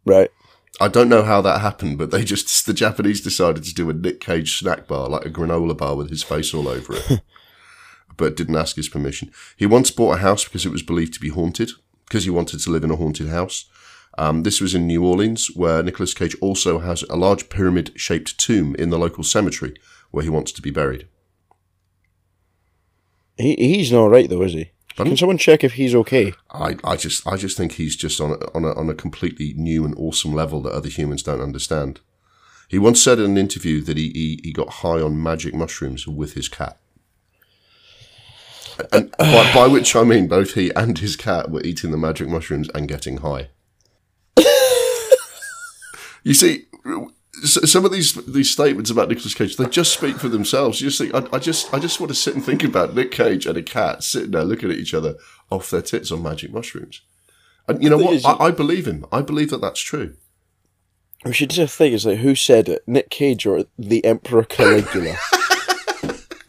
Right. 0.06 0.32
I 0.80 0.88
don't 0.88 1.10
know 1.10 1.24
how 1.24 1.42
that 1.42 1.60
happened, 1.60 1.98
but 1.98 2.12
they 2.12 2.24
just 2.24 2.66
the 2.66 2.74
Japanese 2.74 3.20
decided 3.20 3.66
to 3.66 3.74
do 3.74 3.90
a 3.90 3.94
Nic 3.94 4.22
Cage 4.22 4.60
snack 4.60 4.88
bar, 4.88 5.10
like 5.10 5.26
a 5.26 5.30
granola 5.30 5.76
bar 5.76 5.98
with 5.98 6.10
his 6.10 6.24
face 6.24 6.54
all 6.54 6.70
over 6.70 6.94
it, 6.96 7.22
but 8.16 8.38
didn't 8.38 8.56
ask 8.56 8.78
his 8.78 8.88
permission. 8.88 9.30
He 9.58 9.66
once 9.66 9.92
bought 9.92 10.20
a 10.20 10.22
house 10.22 10.46
because 10.46 10.66
it 10.66 10.72
was 10.72 10.84
believed 10.84 11.16
to 11.16 11.20
be 11.20 11.30
haunted, 11.30 11.72
because 12.08 12.24
he 12.24 12.30
wanted 12.30 12.62
to 12.62 12.70
live 12.70 12.86
in 12.86 12.92
a 12.92 12.96
haunted 12.96 13.28
house. 13.28 13.66
Um, 14.18 14.44
this 14.44 14.60
was 14.60 14.76
in 14.76 14.88
New 14.88 15.06
Orleans, 15.06 15.48
where 15.56 15.82
Nicolas 15.82 16.14
Cage 16.14 16.36
also 16.42 16.80
has 16.80 17.04
a 17.04 17.16
large 17.16 17.50
pyramid-shaped 17.50 18.38
tomb 18.38 18.76
in 18.76 18.90
the 18.90 19.00
local 19.00 19.24
cemetery 19.24 19.74
where 20.12 20.24
he 20.24 20.30
wants 20.30 20.52
to 20.52 20.62
be 20.62 20.72
buried. 20.72 21.08
He 23.38 23.56
he's 23.56 23.92
not 23.92 24.12
right 24.12 24.30
though, 24.30 24.42
is 24.44 24.54
he? 24.54 24.72
Pardon? 24.96 25.12
Can 25.12 25.18
someone 25.18 25.38
check 25.38 25.64
if 25.64 25.74
he's 25.74 25.96
okay? 25.96 26.34
I, 26.52 26.76
I 26.84 26.98
just 26.98 27.26
I 27.26 27.38
just 27.38 27.58
think 27.58 27.74
he's 27.74 27.96
just 27.96 28.20
on 28.20 28.32
a, 28.32 28.56
on 28.56 28.66
a 28.66 28.74
on 28.74 28.90
a 28.90 28.94
completely 28.94 29.54
new 29.56 29.86
and 29.86 29.96
awesome 29.98 30.34
level 30.34 30.62
that 30.64 30.74
other 30.74 30.90
humans 30.90 31.24
don't 31.24 31.42
understand. 31.42 32.02
He 32.68 32.78
once 32.78 33.02
said 33.02 33.20
in 33.20 33.32
an 33.32 33.38
interview 33.38 33.82
that 33.82 33.98
he, 33.98 34.10
he, 34.10 34.40
he 34.44 34.54
got 34.54 34.70
high 34.76 35.02
on 35.02 35.22
magic 35.22 35.54
mushrooms 35.54 36.08
with 36.08 36.34
his 36.34 36.48
cat. 36.48 36.78
And 38.94 39.12
by, 39.18 39.52
by 39.54 39.68
which 39.68 39.94
I 39.94 40.04
mean 40.04 40.28
both 40.28 40.54
he 40.54 40.72
and 40.74 40.98
his 40.98 41.18
cat 41.18 41.52
were 41.52 41.62
eating 41.64 41.92
the 41.92 41.98
magic 41.98 42.30
mushrooms 42.30 42.70
and 42.74 42.88
getting 42.88 43.18
high. 43.18 43.50
you 46.24 46.34
see, 46.34 46.66
some 47.44 47.86
of 47.86 47.92
these 47.92 48.14
these 48.26 48.52
statements 48.52 48.90
about 48.90 49.10
Nicolas 49.10 49.34
Cage, 49.34 49.58
they 49.58 49.66
just 49.66 49.94
speak 49.94 50.18
for 50.18 50.30
themselves. 50.30 50.82
You 50.82 50.90
just 50.90 51.00
think, 51.00 51.14
I, 51.14 51.36
I 51.36 51.40
just 51.40 51.74
I 51.74 51.80
just 51.80 52.00
want 52.00 52.10
to 52.10 52.16
sit 52.16 52.36
and 52.36 52.44
think 52.44 52.64
about 52.64 52.96
Nic 52.96 53.12
Cage 53.12 53.46
and 53.46 53.58
a 53.58 53.64
cat 53.64 54.04
sitting 54.04 54.32
there 54.32 54.44
looking 54.44 54.70
at 54.70 54.78
each 54.78 54.94
other 54.94 55.16
off 55.50 55.70
their 55.70 55.82
tits 55.82 56.12
on 56.12 56.24
magic 56.24 56.52
mushrooms. 56.52 57.02
And 57.68 57.84
you 57.84 57.90
know 57.90 57.98
what? 57.98 58.26
I, 58.26 58.48
I 58.48 58.52
believe 58.52 58.88
him. 58.88 59.06
I 59.12 59.22
believe 59.22 59.50
that 59.52 59.62
that's 59.62 59.80
true. 59.80 60.16
We 61.24 61.34
should 61.34 61.52
just 61.52 61.78
think 61.78 61.94
it's 61.94 62.06
like 62.06 62.20
who 62.20 62.34
said 62.34 62.68
it, 62.68 62.84
Nic 62.88 63.10
Cage 63.10 63.46
or 63.46 63.66
the 63.78 64.04
Emperor 64.04 64.44
Caligula. 64.44 65.16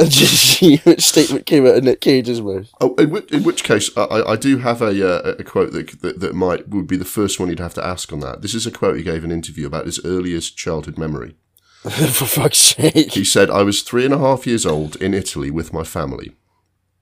and 0.03 0.11
just 0.11 0.59
see 0.59 0.77
which 0.79 1.03
statement 1.03 1.47
came 1.47 1.67
out 1.67 1.77
of 1.77 1.85
Nic 1.85 2.01
Cage's 2.01 2.41
mouth. 2.41 2.71
Oh, 2.81 2.95
in 2.97 3.11
which, 3.11 3.31
in 3.31 3.43
which 3.43 3.65
case, 3.65 3.91
I- 3.97 4.23
I, 4.33 4.37
do 4.37 4.59
have 4.59 4.83
a, 4.83 4.89
uh, 4.89 5.35
a 5.39 5.45
quote 5.45 5.73
that, 5.73 6.03
that 6.03 6.21
that 6.21 6.35
might 6.35 6.69
would 6.69 6.87
be 6.87 6.97
the 6.97 7.05
first 7.05 7.39
one 7.41 7.49
you'd 7.49 7.59
have 7.59 7.75
to 7.75 7.87
ask 7.87 8.13
on 8.13 8.21
that. 8.21 8.43
This 8.43 8.55
is 8.55 8.67
a 8.67 8.71
quote 8.71 8.97
he 8.97 9.03
gave 9.03 9.25
in 9.25 9.31
an 9.31 9.37
interview 9.37 9.67
about 9.67 9.87
his 9.87 10.05
earliest 10.05 10.57
childhood 10.57 10.99
memory. 10.99 11.37
For 11.83 12.27
fuck's 12.27 12.59
sake. 12.59 13.13
He 13.13 13.25
said, 13.25 13.51
"I 13.51 13.63
was 13.63 13.83
three 13.83 14.05
and 14.05 14.15
a 14.15 14.19
half 14.19 14.47
years 14.47 14.65
old 14.65 14.95
in 14.97 15.15
Italy 15.15 15.51
with 15.51 15.73
my 15.73 15.83
family." 15.83 16.37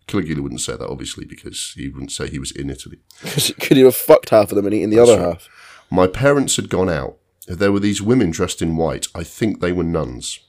Caligula 0.07 0.42
wouldn't 0.42 0.61
say 0.61 0.73
that, 0.73 0.88
obviously, 0.88 1.25
because 1.25 1.73
he 1.76 1.88
wouldn't 1.88 2.12
say 2.12 2.28
he 2.28 2.38
was 2.38 2.50
in 2.50 2.71
Italy. 2.71 2.99
Could 3.61 3.76
he 3.76 3.83
have 3.85 3.95
fucked 3.95 4.30
half 4.30 4.50
of 4.50 4.57
them 4.57 4.66
and 4.66 4.75
eaten 4.75 4.90
the 4.90 4.99
other 4.99 5.19
half? 5.21 5.49
My 5.90 6.07
parents 6.07 6.57
had 6.57 6.69
gone 6.69 6.88
out. 6.88 7.16
There 7.47 7.73
were 7.73 7.80
these 7.80 8.02
women 8.02 8.30
dressed 8.30 8.62
in 8.62 8.76
white. 8.76 9.07
I 9.14 9.23
think 9.23 9.61
they 9.61 9.73
were 9.73 9.85
nuns. 9.85 10.40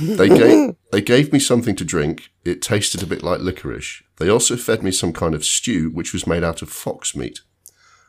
They 0.00 0.28
gave 0.28 0.76
they 0.92 1.00
gave 1.00 1.32
me 1.32 1.38
something 1.38 1.76
to 1.76 1.84
drink. 1.84 2.30
It 2.44 2.62
tasted 2.62 3.02
a 3.02 3.06
bit 3.06 3.22
like 3.22 3.40
licorice. 3.40 4.02
They 4.18 4.28
also 4.28 4.56
fed 4.56 4.82
me 4.82 4.90
some 4.90 5.12
kind 5.12 5.34
of 5.34 5.44
stew, 5.44 5.90
which 5.90 6.12
was 6.12 6.26
made 6.26 6.44
out 6.44 6.62
of 6.62 6.70
fox 6.70 7.14
meat. 7.14 7.40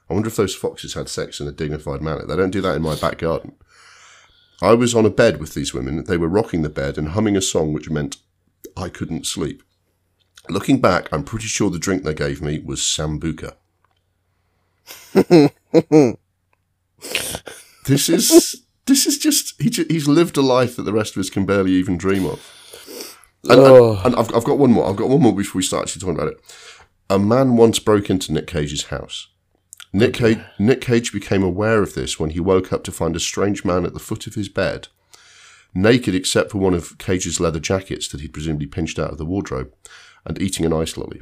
I 0.09 0.13
wonder 0.13 0.27
if 0.27 0.35
those 0.35 0.55
foxes 0.55 0.95
had 0.95 1.07
sex 1.09 1.39
in 1.39 1.47
a 1.47 1.51
dignified 1.51 2.01
manner. 2.01 2.25
They 2.25 2.35
don't 2.35 2.49
do 2.51 2.61
that 2.61 2.75
in 2.75 2.81
my 2.81 2.95
back 2.95 3.19
garden. 3.19 3.55
I 4.61 4.73
was 4.73 4.95
on 4.95 5.05
a 5.05 5.09
bed 5.09 5.39
with 5.39 5.53
these 5.53 5.73
women. 5.73 6.03
They 6.03 6.17
were 6.17 6.27
rocking 6.27 6.63
the 6.63 6.69
bed 6.69 6.97
and 6.97 7.09
humming 7.09 7.37
a 7.37 7.41
song 7.41 7.73
which 7.73 7.89
meant 7.89 8.17
I 8.75 8.89
couldn't 8.89 9.27
sleep. 9.27 9.63
Looking 10.49 10.81
back, 10.81 11.09
I'm 11.11 11.23
pretty 11.23 11.45
sure 11.47 11.69
the 11.69 11.79
drink 11.79 12.03
they 12.03 12.13
gave 12.13 12.41
me 12.41 12.59
was 12.59 12.79
sambuca. 12.81 13.55
this 17.85 18.09
is 18.09 18.63
this 18.89 19.05
is 19.05 19.17
just 19.17 19.59
he, 19.61 19.69
he's 19.89 20.07
lived 20.07 20.35
a 20.37 20.41
life 20.41 20.75
that 20.75 20.83
the 20.83 20.93
rest 20.93 21.15
of 21.15 21.21
us 21.21 21.29
can 21.29 21.45
barely 21.45 21.71
even 21.71 21.97
dream 21.97 22.25
of. 22.25 22.39
And, 23.43 23.51
and- 23.53 23.59
Oh. 23.61 24.01
and 24.03 24.15
I've, 24.15 24.33
I've 24.35 24.43
got 24.43 24.57
one 24.59 24.71
more. 24.73 24.89
I've 24.89 24.97
got 24.97 25.07
one 25.09 25.21
more 25.21 25.33
before 25.35 25.59
we 25.59 25.63
start 25.63 25.83
actually 25.87 26.01
talking 26.01 26.15
about 26.15 26.33
it. 26.33 26.39
A 27.09 27.17
man 27.17 27.55
once 27.55 27.79
broke 27.79 28.09
into 28.09 28.33
Nic 28.33 28.45
Cage's 28.47 28.85
house. 28.85 29.27
Nic, 29.91 30.13
Cage, 30.13 30.39
Nic 30.59 30.81
Cage 30.81 31.11
became 31.11 31.41
aware 31.41 31.81
of 31.81 31.95
this 31.95 32.19
when 32.19 32.29
he 32.31 32.39
woke 32.39 32.71
up 32.71 32.83
to 32.83 32.91
find 32.91 33.15
a 33.15 33.19
strange 33.19 33.65
man 33.65 33.85
at 33.85 33.93
the 33.93 33.99
foot 33.99 34.27
of 34.27 34.35
his 34.35 34.47
bed, 34.49 34.87
naked 35.73 36.13
except 36.13 36.51
for 36.51 36.59
one 36.59 36.75
of 36.75 36.97
Cage's 36.99 37.39
leather 37.39 37.59
jackets 37.59 38.07
that 38.09 38.21
he'd 38.21 38.33
presumably 38.33 38.67
pinched 38.67 38.99
out 38.99 39.09
of 39.11 39.17
the 39.17 39.25
wardrobe, 39.25 39.73
and 40.25 40.39
eating 40.41 40.63
an 40.65 40.73
ice 40.73 40.95
lolly. 40.97 41.21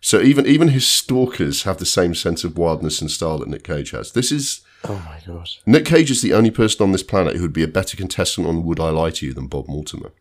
So 0.00 0.20
even 0.20 0.46
even 0.46 0.68
his 0.68 0.86
stalkers 0.86 1.64
have 1.64 1.78
the 1.78 1.86
same 1.86 2.14
sense 2.14 2.42
of 2.44 2.56
wildness 2.58 3.00
and 3.00 3.10
style 3.10 3.38
that 3.38 3.48
Nic 3.48 3.64
Cage 3.64 3.90
has. 3.90 4.12
This 4.12 4.30
is 4.32 4.62
Oh 4.84 5.02
my 5.06 5.20
god. 5.26 5.48
Nic 5.66 5.84
Cage 5.84 6.10
is 6.10 6.22
the 6.22 6.32
only 6.32 6.50
person 6.50 6.82
on 6.84 6.92
this 6.92 7.02
planet 7.02 7.36
who 7.36 7.42
would 7.42 7.52
be 7.52 7.64
a 7.64 7.68
better 7.68 7.96
contestant 7.96 8.46
on 8.46 8.64
Would 8.64 8.78
I 8.80 8.90
Lie 8.90 9.10
to 9.10 9.26
You 9.26 9.34
than 9.34 9.48
Bob 9.48 9.66
Mortimer. 9.68 10.12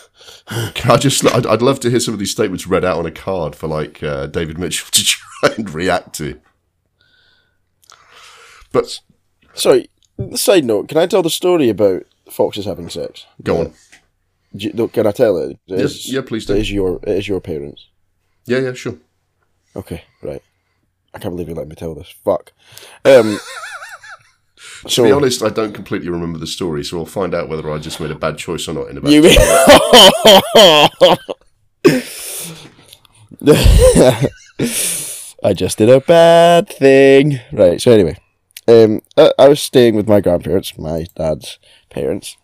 I 0.48 0.96
just, 0.98 1.24
I'd, 1.26 1.46
I'd 1.46 1.62
love 1.62 1.80
to 1.80 1.90
hear 1.90 2.00
some 2.00 2.12
of 2.14 2.20
these 2.20 2.30
statements 2.32 2.66
read 2.66 2.84
out 2.84 2.98
on 2.98 3.06
a 3.06 3.10
card 3.10 3.56
for 3.56 3.66
like 3.66 4.02
uh, 4.02 4.26
David 4.26 4.58
Mitchell 4.58 4.88
to 4.92 5.04
try 5.04 5.54
and 5.56 5.70
react 5.72 6.14
to. 6.16 6.38
But 8.72 9.00
Sorry. 9.54 9.88
Side 10.34 10.64
note: 10.64 10.88
Can 10.88 10.98
I 10.98 11.06
tell 11.06 11.22
the 11.22 11.30
story 11.30 11.68
about 11.68 12.02
foxes 12.30 12.64
having 12.66 12.88
sex? 12.90 13.24
go 13.42 13.60
on. 13.60 13.72
You- 14.52 14.72
no, 14.74 14.88
Can 14.88 15.06
I 15.06 15.12
tell 15.12 15.36
it? 15.38 15.50
It 15.68 15.78
Yes, 15.78 15.80
is- 15.92 16.12
yeah, 16.12 16.22
please 16.22 16.44
do. 16.44 16.54
It 16.54 16.60
is 16.60 16.72
your. 16.72 16.98
It 17.04 17.18
is 17.18 17.28
your 17.28 17.40
parents. 17.40 17.86
Yeah, 18.46 18.58
yeah, 18.58 18.72
sure. 18.72 18.96
Okay, 19.76 20.02
right. 20.22 20.42
I 21.14 21.18
can't 21.18 21.34
believe 21.34 21.48
you 21.48 21.54
let 21.54 21.68
me 21.68 21.76
tell 21.76 21.94
this. 21.94 22.10
Fuck. 22.24 22.52
Um. 23.04 23.38
To 24.82 24.90
so 24.90 25.04
be 25.04 25.12
honest, 25.12 25.42
I 25.42 25.48
don't 25.48 25.72
completely 25.72 26.08
remember 26.08 26.38
the 26.38 26.46
story, 26.46 26.84
so 26.84 26.98
I'll 26.98 27.06
find 27.06 27.34
out 27.34 27.48
whether 27.48 27.70
I 27.70 27.78
just 27.78 28.00
made 28.00 28.10
a 28.10 28.14
bad 28.14 28.38
choice 28.38 28.68
or 28.68 28.74
not 28.74 28.88
in 28.88 28.98
about. 28.98 29.10
you? 29.10 29.22
I 35.42 35.52
just 35.52 35.78
did 35.78 35.88
a 35.88 36.00
bad 36.00 36.68
thing. 36.68 37.40
Right. 37.52 37.80
So 37.80 37.92
anyway, 37.92 38.18
um, 38.66 39.02
I, 39.16 39.32
I 39.38 39.48
was 39.48 39.60
staying 39.60 39.94
with 39.94 40.08
my 40.08 40.20
grandparents, 40.20 40.76
my 40.78 41.06
dad's 41.16 41.58
parents, 41.90 42.36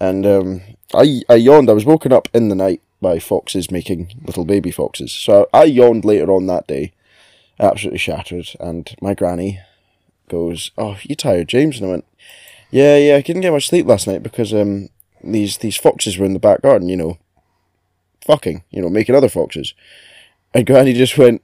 and 0.00 0.26
um, 0.26 0.62
I 0.94 1.22
I 1.28 1.34
yawned. 1.34 1.68
I 1.68 1.74
was 1.74 1.84
woken 1.84 2.12
up 2.12 2.28
in 2.32 2.48
the 2.48 2.54
night 2.54 2.82
by 3.00 3.18
foxes 3.18 3.70
making 3.70 4.20
little 4.24 4.44
baby 4.44 4.70
foxes. 4.70 5.12
So 5.12 5.48
I 5.52 5.64
yawned 5.64 6.04
later 6.04 6.30
on 6.30 6.46
that 6.46 6.66
day, 6.66 6.92
absolutely 7.58 7.98
shattered, 7.98 8.48
and 8.60 8.94
my 9.00 9.14
granny 9.14 9.60
goes, 10.32 10.72
"Oh, 10.76 10.96
you 11.02 11.14
tired, 11.14 11.48
James?" 11.48 11.76
And 11.76 11.86
I 11.86 11.90
went, 11.90 12.04
"Yeah, 12.70 12.96
yeah. 12.96 13.16
I 13.16 13.22
couldn't 13.22 13.42
get 13.42 13.52
much 13.52 13.68
sleep 13.68 13.86
last 13.86 14.06
night 14.08 14.22
because 14.22 14.52
um 14.52 14.88
these 15.22 15.58
these 15.58 15.76
foxes 15.76 16.18
were 16.18 16.26
in 16.26 16.32
the 16.32 16.40
back 16.40 16.62
garden, 16.62 16.88
you 16.88 16.96
know, 16.96 17.18
fucking, 18.26 18.64
you 18.70 18.82
know, 18.82 18.90
making 18.90 19.14
other 19.14 19.28
foxes." 19.28 19.74
And 20.54 20.66
Granny 20.66 20.94
just 20.94 21.16
went, 21.16 21.42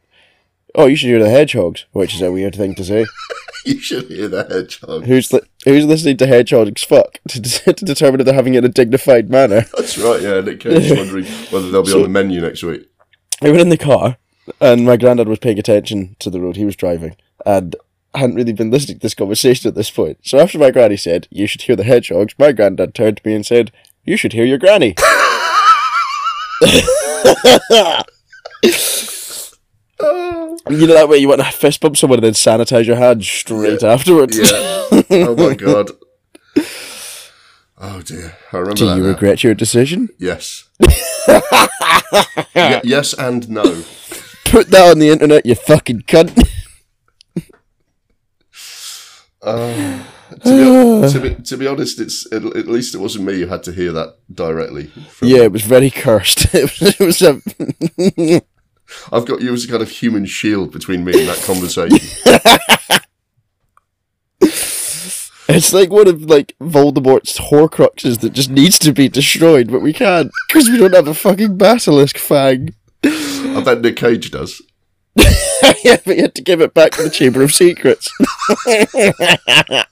"Oh, 0.75 0.87
you 0.87 0.97
should 0.97 1.11
hear 1.11 1.23
the 1.23 1.31
hedgehogs," 1.31 1.85
which 1.93 2.15
is 2.15 2.23
a 2.23 2.33
weird 2.33 2.57
thing 2.57 2.75
to 2.75 2.85
say. 2.85 3.07
you 3.65 3.79
should 3.81 4.09
hear 4.09 4.29
the 4.29 4.45
hedgehog. 4.45 5.05
Who's 5.05 5.33
li- 5.33 5.49
who's 5.65 5.85
listening 5.85 6.17
to 6.19 6.27
hedgehogs 6.27 6.83
fuck 6.83 7.19
to, 7.29 7.41
to 7.43 7.85
determine 7.85 8.21
if 8.21 8.25
they're 8.27 8.35
having 8.35 8.55
it 8.55 8.59
in 8.59 8.65
a 8.65 8.69
dignified 8.69 9.31
manner? 9.31 9.63
That's 9.77 9.99
right. 9.99 10.21
Yeah, 10.21 10.41
Nic 10.41 10.61
Cage 10.61 10.91
is 10.91 10.99
wondering 10.99 11.25
whether 11.51 11.71
they'll 11.71 11.85
be 11.85 11.93
on 11.93 12.03
the 12.03 12.09
menu 12.09 12.41
next 12.41 12.63
week. 12.63 12.89
We 13.43 13.53
were 13.53 13.59
in 13.59 13.69
the 13.69 13.77
car, 13.77 14.17
and 14.61 14.85
my 14.85 14.97
granddad 14.97 15.29
was 15.29 15.39
paying 15.39 15.59
attention 15.59 16.17
to 16.19 16.31
the 16.31 16.41
road 16.41 16.57
he 16.57 16.65
was 16.65 16.77
driving, 16.77 17.17
and 17.47 17.77
hadn't 18.15 18.37
really 18.37 18.53
been 18.53 18.71
listening 18.71 18.99
to 18.99 19.03
this 19.03 19.15
conversation 19.15 19.69
at 19.69 19.75
this 19.75 19.91
point. 19.91 20.19
So 20.23 20.39
after 20.39 20.59
my 20.59 20.71
granny 20.71 20.97
said, 20.97 21.29
"You 21.31 21.47
should 21.47 21.63
hear 21.63 21.77
the 21.77 21.85
hedgehogs," 21.85 22.35
my 22.39 22.53
granddad 22.53 22.95
turned 22.95 23.19
to 23.19 23.29
me 23.29 23.35
and 23.35 23.47
said, 23.47 23.71
"You 24.05 24.17
should 24.17 24.33
hear 24.33 24.45
your 24.45 24.59
granny." 24.59 24.95
you 30.71 30.87
know 30.87 30.95
that 30.95 31.09
way 31.09 31.19
you 31.19 31.29
want 31.29 31.41
to 31.41 31.51
fist 31.51 31.81
bump 31.81 31.97
someone 31.97 32.19
and 32.19 32.25
then 32.25 32.33
sanitize 32.33 32.87
your 32.87 32.97
hands 32.97 33.29
straight 33.29 33.83
afterwards. 33.83 34.39
Yeah. 34.39 34.49
oh 35.11 35.35
my 35.37 35.55
god. 35.55 35.91
Oh 37.81 38.03
dear. 38.03 38.37
I 38.53 38.57
remember 38.59 38.75
Do 38.75 38.85
you 38.87 39.03
now. 39.03 39.09
regret 39.09 39.45
your 39.45 39.55
decision? 39.55 40.09
Yes. 40.19 40.65
Ye- 40.81 42.81
yes 42.85 43.15
and 43.15 43.49
no. 43.49 43.85
Put 44.45 44.71
that 44.71 44.91
on 44.91 44.99
the 44.99 45.11
internet, 45.11 45.47
you 45.47 45.55
fucking 45.55 46.03
cunt. 46.03 46.49
Um, 49.43 50.05
to 50.31 51.03
be, 51.03 51.13
to, 51.13 51.21
be, 51.21 51.43
to 51.43 51.57
be 51.57 51.67
honest, 51.67 52.01
it's 52.01 52.31
at, 52.33 52.45
at 52.45 52.67
least 52.67 52.95
it 52.95 52.99
wasn't 52.99 53.25
me 53.25 53.41
who 53.41 53.47
had 53.47 53.63
to 53.65 53.73
hear 53.73 53.93
that 53.93 54.17
directly. 54.33 54.87
From, 54.87 55.29
yeah, 55.29 55.43
it 55.43 55.53
was 55.53 55.63
very 55.63 55.91
cursed. 55.91 56.47
It 56.55 56.81
was, 56.81 57.01
it 57.01 57.05
was 57.05 57.23
a, 57.23 58.43
I've 59.13 59.27
got 59.27 59.41
you 59.41 59.53
as 59.53 59.65
a 59.65 59.69
kind 59.69 59.83
of 59.83 59.91
human 59.91 60.25
shield 60.27 60.73
between 60.73 61.05
me 61.05 61.19
and 61.19 61.29
that 61.29 61.43
conversation. 61.45 61.99
It's 65.51 65.73
like 65.73 65.91
one 65.91 66.07
of 66.07 66.25
like 66.25 66.55
Voldemort's 66.61 67.39
Horcruxes 67.39 68.21
that 68.21 68.35
just 68.35 68.51
needs 68.51 68.79
to 68.81 68.93
be 68.93 69.09
destroyed, 69.09 69.73
but 69.73 69.81
we 69.81 69.95
can't 69.95 70.31
because 70.47 70.69
we 70.69 70.77
don't 70.77 70.95
have 70.95 71.09
a 71.09 71.15
fucking 71.15 71.57
basilisk 71.57 72.19
fang. 72.19 72.75
I 73.03 73.63
bet 73.65 73.81
Nic 73.81 73.97
Cage 73.97 74.31
does. 74.31 74.61
Yeah, 75.85 75.97
but 76.05 76.17
you 76.17 76.23
had 76.23 76.35
to 76.37 76.43
give 76.43 76.61
it 76.61 76.75
back 76.75 76.93
to 76.93 77.03
the 77.03 77.11
Chamber 77.11 77.43
of 77.43 77.53
Secrets. 77.55 78.11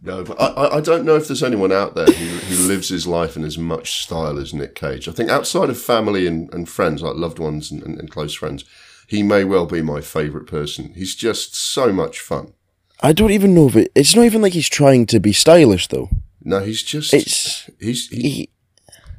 No, 0.00 0.22
but 0.22 0.40
I, 0.40 0.76
I- 0.76 0.80
don't 0.80 1.04
know 1.04 1.16
if 1.16 1.26
there's 1.26 1.42
anyone 1.42 1.72
out 1.72 1.96
there 1.96 2.06
who, 2.06 2.12
who 2.24 2.68
lives 2.68 2.88
his 2.88 3.04
life 3.06 3.36
in 3.36 3.42
as 3.44 3.58
much 3.58 4.00
style 4.04 4.38
as 4.38 4.54
Nic 4.54 4.76
Cage. 4.76 5.08
I 5.08 5.12
think 5.12 5.28
outside 5.28 5.70
of 5.70 5.80
family 5.80 6.24
and, 6.26 6.52
and 6.54 6.68
friends, 6.68 7.02
like 7.02 7.16
loved 7.16 7.40
ones 7.40 7.72
and, 7.72 7.82
and, 7.82 7.98
and 7.98 8.08
close 8.08 8.32
friends, 8.32 8.64
he 9.08 9.24
may 9.24 9.42
well 9.42 9.66
be 9.66 9.82
my 9.82 10.00
favourite 10.00 10.46
person. 10.46 10.92
He's 10.94 11.16
just 11.16 11.56
so 11.56 11.92
much 11.92 12.20
fun. 12.20 12.52
I 13.00 13.12
don't 13.12 13.32
even 13.32 13.54
know 13.56 13.66
if 13.66 13.74
it. 13.74 13.90
It's 13.96 14.14
not 14.14 14.24
even 14.24 14.40
like 14.40 14.52
he's 14.52 14.68
trying 14.68 15.04
to 15.06 15.18
be 15.18 15.32
stylish 15.32 15.88
though. 15.88 16.10
No, 16.44 16.60
he's 16.60 16.84
just 16.84 17.12
It's 17.12 17.68
he's 17.80 18.08
he, 18.08 18.22
he, 18.30 18.50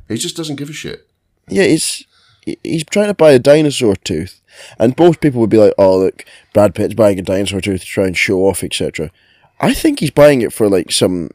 he 0.08 0.16
just 0.18 0.38
doesn't 0.38 0.56
give 0.56 0.70
a 0.70 0.74
shit. 0.74 1.10
yeah, 1.50 1.64
it's 1.64 2.06
he- 2.46 2.58
he's 2.64 2.86
trying 2.86 3.08
to 3.08 3.14
buy 3.14 3.32
a 3.32 3.40
dinosaur 3.40 3.98
tooth, 3.98 4.42
and 4.78 4.98
most 4.98 5.22
people 5.22 5.42
would 5.42 5.50
be 5.50 5.58
like, 5.58 5.74
"Oh, 5.78 6.00
look, 6.00 6.26
Brad 6.54 6.76
Pitt's 6.76 6.94
buying 6.94 7.20
a 7.20 7.24
dinosaur 7.24 7.62
tooth 7.62 7.82
to 7.82 7.86
try 7.86 8.06
and 8.06 8.18
show 8.18 8.40
off, 8.40 8.64
etc." 8.64 9.12
I 9.60 9.74
think 9.74 10.00
he's 10.00 10.12
buying 10.12 10.42
it 10.42 10.54
for 10.54 10.70
like 10.70 10.92
some, 10.92 11.30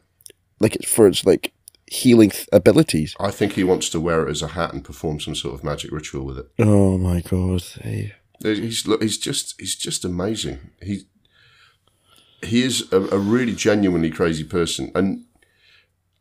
like 0.59 0.75
it's 0.75 0.91
for 0.91 1.07
its 1.07 1.25
like 1.25 1.53
healing 1.87 2.31
th- 2.31 2.47
abilities. 2.51 3.15
I 3.19 3.31
think 3.31 3.53
he 3.53 3.63
wants 3.63 3.89
to 3.89 3.99
wear 3.99 4.27
it 4.27 4.31
as 4.31 4.41
a 4.41 4.49
hat 4.49 4.73
and 4.73 4.83
perform 4.83 5.19
some 5.19 5.35
sort 5.35 5.55
of 5.55 5.63
magic 5.63 5.91
ritual 5.91 6.25
with 6.25 6.39
it. 6.39 6.49
Oh 6.59 6.97
my 6.97 7.21
god! 7.21 7.63
Hey. 7.81 8.13
He's 8.41 8.85
look, 8.87 9.01
he's 9.01 9.17
just 9.17 9.59
he's 9.59 9.75
just 9.75 10.03
amazing. 10.03 10.71
He 10.81 11.03
he 12.43 12.63
is 12.63 12.91
a, 12.91 13.01
a 13.01 13.17
really 13.17 13.55
genuinely 13.55 14.11
crazy 14.11 14.43
person, 14.43 14.91
and 14.93 15.25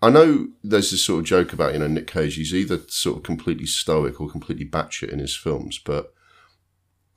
I 0.00 0.11
know 0.11 0.49
there's 0.62 0.90
this 0.90 1.04
sort 1.04 1.20
of 1.20 1.25
joke 1.25 1.52
about 1.52 1.73
you 1.73 1.80
know 1.80 1.87
Nic 1.87 2.06
Cage. 2.06 2.37
He's 2.37 2.54
either 2.54 2.80
sort 2.88 3.18
of 3.18 3.23
completely 3.23 3.66
stoic 3.66 4.20
or 4.20 4.28
completely 4.28 4.66
batshit 4.66 5.11
in 5.11 5.18
his 5.18 5.37
films, 5.37 5.78
but 5.78 6.13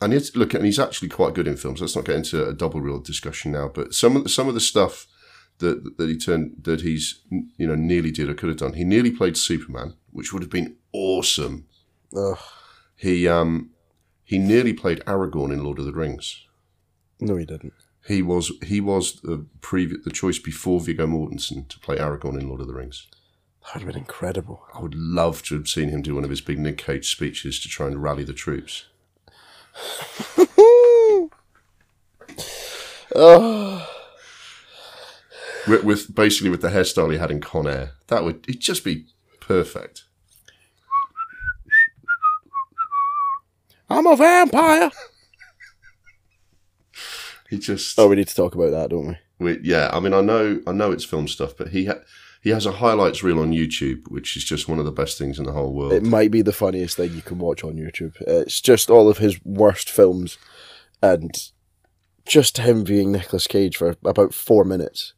and 0.02 0.14
it's 0.14 0.36
look, 0.36 0.54
and 0.54 0.66
he's 0.66 0.80
actually 0.80 1.10
quite 1.10 1.34
good 1.34 1.48
in 1.48 1.58
films. 1.58 1.82
Let's 1.82 1.96
not 1.96 2.06
get 2.06 2.16
into 2.16 2.48
a 2.48 2.54
double 2.54 2.82
reel 2.82 3.00
discussion 3.00 3.52
now, 3.52 3.68
but 3.68 3.94
some 3.94 4.16
of 4.16 4.24
the, 4.24 4.30
some 4.30 4.48
of 4.48 4.54
the 4.54 4.60
stuff 4.60 5.08
that 5.60 5.98
that 5.98 6.08
he 6.08 6.18
turned 6.18 6.64
that 6.64 6.82
he's 6.82 7.22
you 7.30 7.68
know 7.68 7.76
nearly 7.76 8.12
did 8.12 8.30
or 8.30 8.34
could 8.34 8.50
have 8.50 8.60
done. 8.60 8.74
He 8.74 8.84
nearly 8.84 9.12
played 9.12 9.38
Superman, 9.38 9.96
which 10.12 10.32
would 10.32 10.44
have 10.44 10.52
been 10.52 10.76
awesome. 10.94 11.66
Ugh. 12.16 12.38
He 12.96 13.28
um 13.28 13.72
he 14.24 14.38
nearly 14.38 14.74
played 14.74 15.00
Aragorn 15.06 15.52
in 15.52 15.64
Lord 15.64 15.80
of 15.80 15.86
the 15.86 15.94
Rings. 15.94 16.46
No, 17.20 17.36
he 17.38 17.46
didn't. 17.46 17.74
He 18.08 18.22
was 18.22 18.52
he 18.64 18.80
was 18.80 19.20
the 19.22 19.46
previ- 19.60 20.04
the 20.04 20.12
choice 20.12 20.40
before 20.40 20.80
Viggo 20.80 21.08
Mortensen 21.08 21.68
to 21.70 21.80
play 21.80 21.98
Aragorn 21.98 22.40
in 22.40 22.48
Lord 22.48 22.62
of 22.62 22.68
the 22.68 22.74
Rings. 22.74 23.08
That 23.64 23.76
would 23.76 23.84
have 23.84 23.94
been 23.94 24.02
incredible. 24.04 24.64
I 24.74 24.80
would 24.80 24.96
love 24.96 25.44
to 25.44 25.56
have 25.56 25.68
seen 25.68 25.90
him 25.90 26.02
do 26.02 26.16
one 26.16 26.24
of 26.24 26.30
his 26.30 26.40
big 26.40 26.58
Nic 26.58 26.78
Cage 26.78 27.12
speeches 27.12 27.60
to 27.60 27.68
try 27.68 27.88
and 27.88 28.02
rally 28.02 28.24
the 28.24 28.34
troops. 28.34 28.86
Oh, 33.16 33.88
With, 35.68 35.84
with 35.84 36.16
basically 36.16 36.50
with 36.50 36.62
the 36.62 36.70
hairstyle 36.70 37.12
he 37.12 37.18
had 37.18 37.32
in 37.32 37.42
Con 37.42 37.68
Air, 37.68 37.92
that 38.08 38.24
would 38.24 38.46
it'd 38.48 38.62
just 38.62 38.84
be 38.84 39.08
perfect. 39.40 40.04
I'm 43.90 44.06
a 44.06 44.16
vampire. 44.16 44.92
He 47.50 47.58
just 47.58 47.98
Oh, 47.98 48.10
we 48.10 48.18
need 48.18 48.28
to 48.28 48.36
talk 48.36 48.56
about 48.56 48.72
that, 48.72 48.90
don't 48.90 49.08
we? 49.08 49.18
we, 49.40 49.60
yeah. 49.64 49.90
I 49.94 50.00
mean, 50.02 50.14
I 50.14 50.22
know 50.22 50.62
I 50.68 50.74
know 50.74 50.92
it's 50.92 51.06
film 51.06 51.28
stuff, 51.28 51.56
but 51.58 51.70
he 51.70 51.86
ha- 51.86 52.02
he 52.48 52.54
has 52.54 52.66
a 52.66 52.72
highlights 52.72 53.24
reel 53.24 53.42
on 53.42 53.52
YouTube, 53.52 54.08
which 54.08 54.38
is 54.38 54.46
just 54.46 54.70
one 54.70 54.80
of 54.80 54.86
the 54.86 54.92
best 54.92 55.18
things 55.18 55.38
in 55.38 55.44
the 55.44 55.52
whole 55.52 55.74
world. 55.74 55.92
It 55.92 56.04
might 56.04 56.32
be 56.32 56.42
the 56.42 56.54
funniest 56.54 56.96
thing 56.96 57.12
you 57.12 57.22
can 57.22 57.40
watch 57.40 57.62
on 57.62 57.74
YouTube. 57.74 58.16
It's 58.22 58.62
just 58.62 58.90
all 58.90 59.10
of 59.10 59.18
his 59.18 59.38
worst 59.44 59.90
films, 59.90 60.38
and 61.04 61.30
just 62.26 62.58
him 62.60 62.86
being 62.86 63.12
Nicolas 63.12 63.48
Cage 63.48 63.76
for 63.76 63.98
about 64.06 64.34
four 64.34 64.64
minutes, 64.64 65.12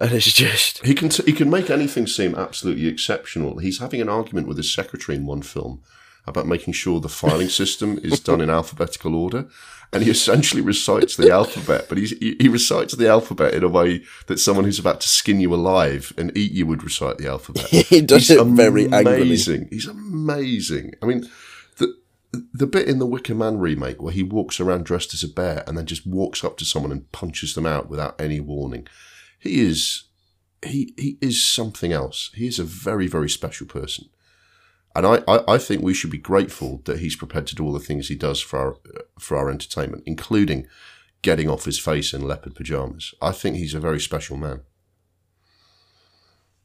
and 0.00 0.12
it's 0.12 0.32
just 0.32 0.86
He 0.86 0.94
can 0.94 1.08
t- 1.08 1.24
he 1.24 1.32
can 1.32 1.50
make 1.50 1.70
anything 1.70 2.06
seem 2.06 2.36
absolutely 2.36 2.86
exceptional. 2.86 3.58
He's 3.58 3.80
having 3.80 4.00
an 4.00 4.08
argument 4.08 4.46
with 4.46 4.56
his 4.56 4.72
secretary 4.72 5.18
in 5.18 5.26
one 5.26 5.42
film 5.42 5.82
about 6.26 6.46
making 6.46 6.72
sure 6.74 7.00
the 7.00 7.08
filing 7.08 7.48
system 7.60 7.98
is 8.02 8.20
done 8.20 8.40
in 8.40 8.50
alphabetical 8.50 9.14
order, 9.14 9.46
and 9.92 10.02
he 10.02 10.10
essentially 10.10 10.62
recites 10.62 11.16
the 11.16 11.30
alphabet. 11.30 11.86
But 11.88 11.98
he's, 11.98 12.10
he 12.18 12.36
he 12.40 12.48
recites 12.48 12.94
the 12.94 13.08
alphabet 13.08 13.54
in 13.54 13.62
a 13.62 13.68
way 13.68 14.02
that 14.26 14.38
someone 14.38 14.64
who's 14.64 14.78
about 14.78 15.00
to 15.02 15.08
skin 15.08 15.40
you 15.40 15.54
alive 15.54 16.12
and 16.16 16.36
eat 16.36 16.52
you 16.52 16.66
would 16.66 16.82
recite 16.82 17.18
the 17.18 17.28
alphabet. 17.28 17.66
he 17.70 18.00
does 18.00 18.28
He's 18.28 18.38
it 18.38 18.44
very 18.46 18.84
angrily. 18.92 19.22
amazing. 19.22 19.68
He's 19.70 19.86
amazing. 19.86 20.94
I 21.02 21.06
mean, 21.06 21.28
the 21.76 21.94
the 22.52 22.66
bit 22.66 22.88
in 22.88 22.98
the 22.98 23.06
Wicker 23.06 23.34
Man 23.34 23.58
remake 23.58 24.02
where 24.02 24.12
he 24.12 24.22
walks 24.22 24.58
around 24.60 24.84
dressed 24.84 25.14
as 25.14 25.22
a 25.22 25.28
bear 25.28 25.62
and 25.66 25.76
then 25.78 25.86
just 25.86 26.06
walks 26.06 26.42
up 26.42 26.56
to 26.58 26.64
someone 26.64 26.90
and 26.92 27.10
punches 27.12 27.54
them 27.54 27.66
out 27.66 27.88
without 27.88 28.20
any 28.20 28.40
warning. 28.40 28.86
He 29.38 29.60
is 29.60 30.04
he 30.64 30.94
he 30.96 31.18
is 31.20 31.44
something 31.44 31.92
else. 31.92 32.30
He 32.34 32.46
is 32.46 32.58
a 32.58 32.64
very 32.64 33.06
very 33.06 33.28
special 33.28 33.66
person, 33.66 34.06
and 34.94 35.06
I, 35.06 35.22
I, 35.26 35.54
I 35.54 35.58
think 35.58 35.82
we 35.82 35.94
should 35.94 36.10
be 36.10 36.18
grateful 36.18 36.80
that 36.84 37.00
he's 37.00 37.16
prepared 37.16 37.46
to 37.48 37.54
do 37.54 37.64
all 37.64 37.72
the 37.72 37.80
things 37.80 38.08
he 38.08 38.14
does 38.14 38.40
for 38.40 38.58
our 38.58 38.76
for 39.18 39.36
our 39.36 39.50
entertainment, 39.50 40.02
including 40.06 40.66
getting 41.22 41.48
off 41.48 41.64
his 41.64 41.78
face 41.78 42.12
in 42.12 42.22
leopard 42.22 42.54
pajamas. 42.54 43.14
I 43.20 43.32
think 43.32 43.56
he's 43.56 43.74
a 43.74 43.80
very 43.80 44.00
special 44.00 44.36
man. 44.36 44.60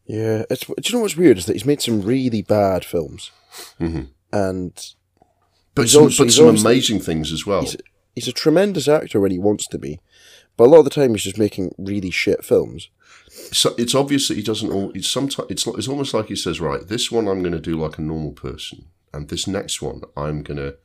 Yeah, 0.06 0.44
it's. 0.50 0.66
Do 0.66 0.74
you 0.84 0.96
know 0.96 1.02
what's 1.02 1.16
weird 1.18 1.38
is 1.38 1.46
that 1.46 1.54
he's 1.54 1.66
made 1.66 1.82
some 1.82 2.02
really 2.02 2.42
bad 2.42 2.84
films, 2.84 3.32
mm-hmm. 3.80 4.06
and 4.34 4.94
But 5.76 5.84
He's 5.84 5.94
some, 5.94 6.04
also- 6.04 6.24
but 6.24 6.34
some 6.34 6.48
amazing 6.50 7.00
things 7.00 7.32
as 7.32 7.46
well. 7.46 7.62
he's 7.62 7.78
he's 8.16 8.28
a 8.28 8.34
tremendous 8.34 8.88
actor 8.88 9.20
when 9.20 9.32
he 9.32 9.38
wants 9.40 9.68
to 9.68 9.78
be, 9.78 10.00
but 10.58 10.66
a 10.66 10.70
lot 10.70 10.80
of 10.80 10.86
the 10.86 10.90
time 10.90 11.12
he's 11.12 11.24
just 11.24 11.38
making 11.38 11.74
really 11.78 12.10
shit 12.12 12.44
films. 12.44 12.90
So 13.52 13.74
it's 13.78 13.96
obvious 13.96 14.28
that 14.28 14.38
he 14.38 14.44
doesn't. 14.44 14.72
All, 14.72 14.92
it's 14.94 15.10
sometimes 15.10 15.50
it's, 15.50 15.66
it's 15.66 15.88
almost 15.88 16.14
like 16.14 16.28
he 16.28 16.36
says, 16.36 16.60
right, 16.60 16.88
this 16.88 17.12
one 17.12 17.28
I'm 17.28 17.42
going 17.42 17.54
to 17.54 17.60
do 17.60 17.80
like 17.80 17.98
a 17.98 18.02
normal 18.02 18.32
person, 18.32 18.86
and 19.14 19.28
this 19.28 19.48
next 19.48 19.82
one 19.82 20.02
I'm 20.16 20.44
going 20.44 20.58
to 20.58 20.78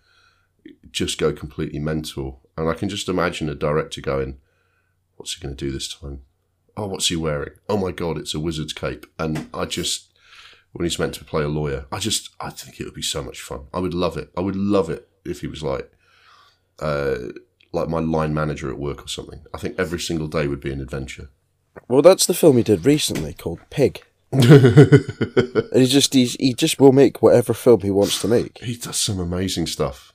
just 0.91 1.19
go 1.19 1.33
completely 1.33 1.79
mental. 1.79 2.41
And 2.57 2.69
I 2.69 2.75
can 2.75 2.89
just 2.89 3.09
imagine 3.09 3.49
a 3.49 3.55
director 3.55 4.01
going, 4.01 4.39
"What's 5.17 5.35
he 5.35 5.43
going 5.43 5.55
to 5.55 5.65
do 5.65 5.71
this 5.71 5.93
time? 5.93 6.23
Oh, 6.77 6.87
what's 6.87 7.09
he 7.09 7.17
wearing? 7.17 7.53
Oh 7.69 7.77
my 7.77 7.93
god, 7.93 8.17
it's 8.17 8.35
a 8.35 8.41
wizard's 8.41 8.73
cape!" 8.73 9.07
And 9.19 9.49
I 9.53 9.67
just, 9.67 10.13
when 10.73 10.85
he's 10.85 10.99
meant 10.99 11.15
to 11.15 11.25
play 11.25 11.43
a 11.43 11.49
lawyer, 11.49 11.87
I 11.93 11.99
just, 11.99 12.31
I 12.41 12.51
think 12.51 12.81
it 12.81 12.85
would 12.85 12.95
be 12.95 13.03
so 13.03 13.23
much 13.23 13.41
fun. 13.41 13.67
I 13.75 13.79
would 13.81 13.95
love 13.95 14.17
it. 14.17 14.31
I 14.37 14.41
would 14.41 14.57
love 14.57 14.89
it 14.89 15.09
if 15.25 15.41
he 15.41 15.47
was 15.49 15.63
like, 15.63 15.91
uh, 16.79 17.17
like 17.73 17.89
my 17.89 18.01
line 18.01 18.33
manager 18.33 18.71
at 18.71 18.79
work 18.79 19.05
or 19.05 19.09
something. 19.09 19.45
I 19.53 19.59
think 19.59 19.79
every 19.79 20.01
single 20.01 20.29
day 20.29 20.47
would 20.47 20.61
be 20.61 20.73
an 20.73 20.81
adventure. 20.81 21.31
Well, 21.89 22.03
that's 22.03 22.27
the 22.27 22.35
film 22.35 22.57
he 22.57 22.63
did 22.63 22.85
recently 22.85 23.35
called 23.35 23.61
Pig, 23.71 24.03
and 24.33 24.45
he 24.45 25.87
just 25.87 26.15
he's, 26.15 26.35
he 26.35 26.55
just 26.55 26.81
will 26.81 26.93
make 26.93 27.23
whatever 27.23 27.55
film 27.55 27.81
he 27.81 27.91
wants 27.91 28.21
to 28.21 28.29
make. 28.29 28.59
He 28.59 28.77
does 28.77 28.97
some 28.97 29.19
amazing 29.19 29.67
stuff. 29.67 30.13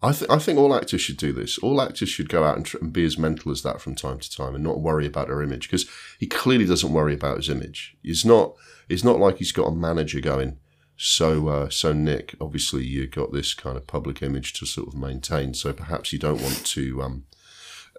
I, 0.00 0.12
th- 0.12 0.30
I 0.30 0.38
think 0.38 0.58
all 0.58 0.74
actors 0.74 1.00
should 1.00 1.16
do 1.16 1.32
this. 1.32 1.58
All 1.58 1.82
actors 1.82 2.08
should 2.08 2.28
go 2.28 2.44
out 2.44 2.56
and, 2.56 2.64
tr- 2.64 2.78
and 2.80 2.92
be 2.92 3.04
as 3.04 3.18
mental 3.18 3.50
as 3.50 3.62
that 3.62 3.80
from 3.80 3.96
time 3.96 4.20
to 4.20 4.30
time 4.30 4.54
and 4.54 4.62
not 4.62 4.80
worry 4.80 5.06
about 5.06 5.26
their 5.26 5.42
image 5.42 5.68
because 5.68 5.88
he 6.20 6.26
clearly 6.26 6.66
doesn't 6.66 6.92
worry 6.92 7.14
about 7.14 7.38
his 7.38 7.48
image. 7.48 7.96
He's 8.02 8.24
not. 8.24 8.54
It's 8.88 9.04
not 9.04 9.18
like 9.18 9.38
he's 9.38 9.52
got 9.52 9.66
a 9.66 9.74
manager 9.74 10.20
going. 10.20 10.58
So, 10.96 11.48
uh, 11.48 11.68
so 11.68 11.92
Nic, 11.92 12.34
obviously 12.40 12.84
you 12.84 13.06
got 13.06 13.32
this 13.32 13.54
kind 13.54 13.76
of 13.76 13.86
public 13.86 14.22
image 14.22 14.52
to 14.54 14.66
sort 14.66 14.88
of 14.88 14.94
maintain. 14.94 15.54
So 15.54 15.72
perhaps 15.72 16.12
you 16.12 16.18
don't 16.18 16.42
want 16.42 16.64
to 16.66 17.02
um, 17.02 17.24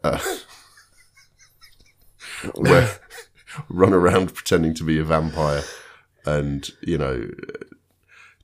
uh, 0.04 0.20
wear, 2.56 3.00
run 3.70 3.94
around 3.94 4.34
pretending 4.34 4.74
to 4.76 4.84
be 4.84 5.00
a 5.00 5.04
vampire, 5.04 5.64
and 6.26 6.70
you 6.82 6.98
know 6.98 7.30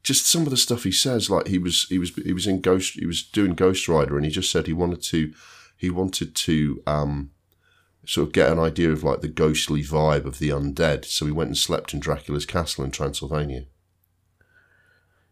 just 0.05 0.27
some 0.27 0.43
of 0.43 0.51
the 0.51 0.57
stuff 0.57 0.83
he 0.83 0.91
says, 0.91 1.31
like 1.31 1.47
he 1.47 1.57
was 1.57 1.87
he 1.89 1.97
was 1.97 2.13
he 2.15 2.31
was 2.31 2.45
in 2.45 2.61
Ghost 2.61 2.93
he 2.93 3.07
was 3.07 3.23
doing 3.23 3.55
Ghost 3.55 3.87
Rider, 3.87 4.15
and 4.15 4.25
he 4.25 4.31
just 4.31 4.51
said 4.51 4.67
he 4.67 4.73
wanted 4.73 5.01
to 5.03 5.33
he 5.75 5.89
wanted 5.89 6.35
to 6.35 6.83
um, 6.85 7.31
sort 8.05 8.27
of 8.27 8.33
get 8.33 8.51
an 8.51 8.59
idea 8.59 8.91
of 8.91 9.03
like 9.03 9.21
the 9.21 9.27
ghostly 9.27 9.81
vibe 9.81 10.25
of 10.25 10.37
the 10.37 10.49
undead. 10.49 11.05
So 11.05 11.25
he 11.25 11.31
went 11.31 11.49
and 11.49 11.57
slept 11.57 11.93
in 11.93 11.99
Dracula's 11.99 12.45
castle 12.45 12.85
in 12.85 12.91
Transylvania. 12.91 13.65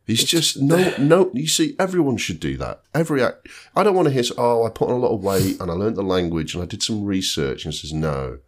He's 0.06 0.24
just 0.24 0.60
no 0.60 0.94
no. 0.98 1.30
You 1.34 1.48
see, 1.48 1.76
everyone 1.80 2.18
should 2.18 2.40
do 2.40 2.58
that. 2.58 2.82
Every 2.96 3.24
act. 3.24 3.48
I 3.76 3.84
don't 3.84 3.96
want 3.96 4.08
to 4.08 4.14
hear. 4.14 4.24
Oh, 4.38 4.66
I 4.66 4.70
put 4.70 4.90
on 4.90 4.96
a 4.96 5.00
lot 5.00 5.14
of 5.14 5.24
weight 5.24 5.62
and 5.62 5.70
I 5.70 5.76
learned 5.76 5.96
the 5.96 6.04
language 6.04 6.56
and 6.56 6.64
I 6.64 6.66
did 6.66 6.84
some 6.84 7.06
research. 7.06 7.64
And 7.64 7.74
says 7.74 7.94
no, 7.94 8.40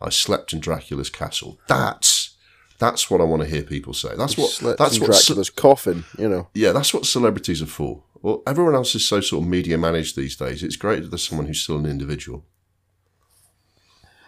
I 0.00 0.10
slept 0.10 0.52
in 0.52 0.60
Dracula's 0.60 1.10
castle. 1.10 1.58
That's 1.68 2.36
that's 2.78 3.10
what 3.10 3.20
I 3.20 3.24
want 3.24 3.42
to 3.42 3.48
hear 3.48 3.62
people 3.62 3.94
say. 3.94 4.10
That's 4.16 4.36
what 4.36 4.50
Slept 4.50 4.78
that's 4.78 4.96
in 4.96 5.02
what 5.02 5.14
ce- 5.14 5.26
Dracula's 5.26 5.50
coffin, 5.50 6.04
you 6.18 6.28
know. 6.28 6.48
yeah, 6.54 6.72
that's 6.72 6.92
what 6.92 7.06
celebrities 7.06 7.62
are 7.62 7.66
for. 7.66 8.02
Well, 8.20 8.42
everyone 8.46 8.74
else 8.74 8.94
is 8.94 9.06
so 9.06 9.20
sort 9.20 9.42
of 9.44 9.48
media 9.48 9.78
managed 9.78 10.16
these 10.16 10.36
days. 10.36 10.62
It's 10.62 10.76
great 10.76 11.02
that 11.02 11.10
there's 11.10 11.26
someone 11.26 11.46
who's 11.46 11.62
still 11.62 11.78
an 11.78 11.86
individual. 11.86 12.44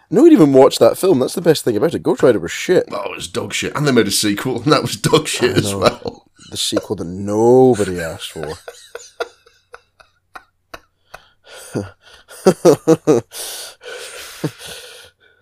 No 0.09 0.21
one 0.21 0.31
even 0.31 0.53
watched 0.53 0.79
that 0.79 0.97
film. 0.97 1.19
That's 1.19 1.35
the 1.35 1.41
best 1.41 1.65
thing 1.65 1.75
about 1.75 1.93
it. 1.93 2.01
Ghost 2.03 2.23
Rider 2.23 2.39
was 2.39 2.51
shit. 2.51 2.85
Oh, 2.91 3.11
it 3.11 3.15
was 3.17 3.27
dog 3.27 3.53
shit. 3.53 3.75
And 3.75 3.85
they 3.85 3.91
made 3.91 4.07
a 4.07 4.11
sequel, 4.11 4.55
and 4.63 4.71
that 4.71 4.81
was 4.81 4.95
dog 4.95 5.27
shit 5.27 5.57
as 5.57 5.75
well. 5.75 6.29
The 6.49 6.57
sequel 6.57 6.95
that 6.95 7.05
nobody 7.05 7.99
asked 7.99 8.31
for. 8.31 8.53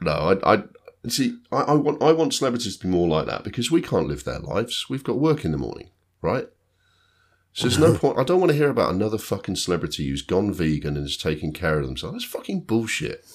No, 0.01 0.38
I, 0.43 0.53
I 0.53 0.63
see. 1.08 1.38
I, 1.51 1.62
I 1.62 1.73
want 1.73 2.01
I 2.01 2.12
want 2.12 2.34
celebrities 2.34 2.77
to 2.77 2.88
be 2.88 2.91
more 2.91 3.08
like 3.08 3.27
that 3.27 3.43
because 3.43 3.71
we 3.71 3.81
can't 3.81 4.08
live 4.08 4.23
their 4.23 4.39
lives. 4.39 4.88
We've 4.89 5.03
got 5.03 5.19
work 5.19 5.45
in 5.45 5.51
the 5.51 5.58
morning, 5.58 5.89
right? 6.21 6.47
So 7.53 7.67
there's 7.67 7.79
no 7.79 7.93
point. 7.97 8.19
I 8.19 8.23
don't 8.23 8.39
want 8.39 8.51
to 8.51 8.58
hear 8.58 8.69
about 8.69 8.93
another 8.93 9.17
fucking 9.17 9.55
celebrity 9.55 10.10
who's 10.10 10.21
gone 10.21 10.53
vegan 10.53 10.97
and 10.97 11.05
is 11.05 11.17
taking 11.17 11.53
care 11.53 11.79
of 11.79 11.86
themselves. 11.86 12.15
That's 12.15 12.25
fucking 12.25 12.62
bullshit. 12.62 13.25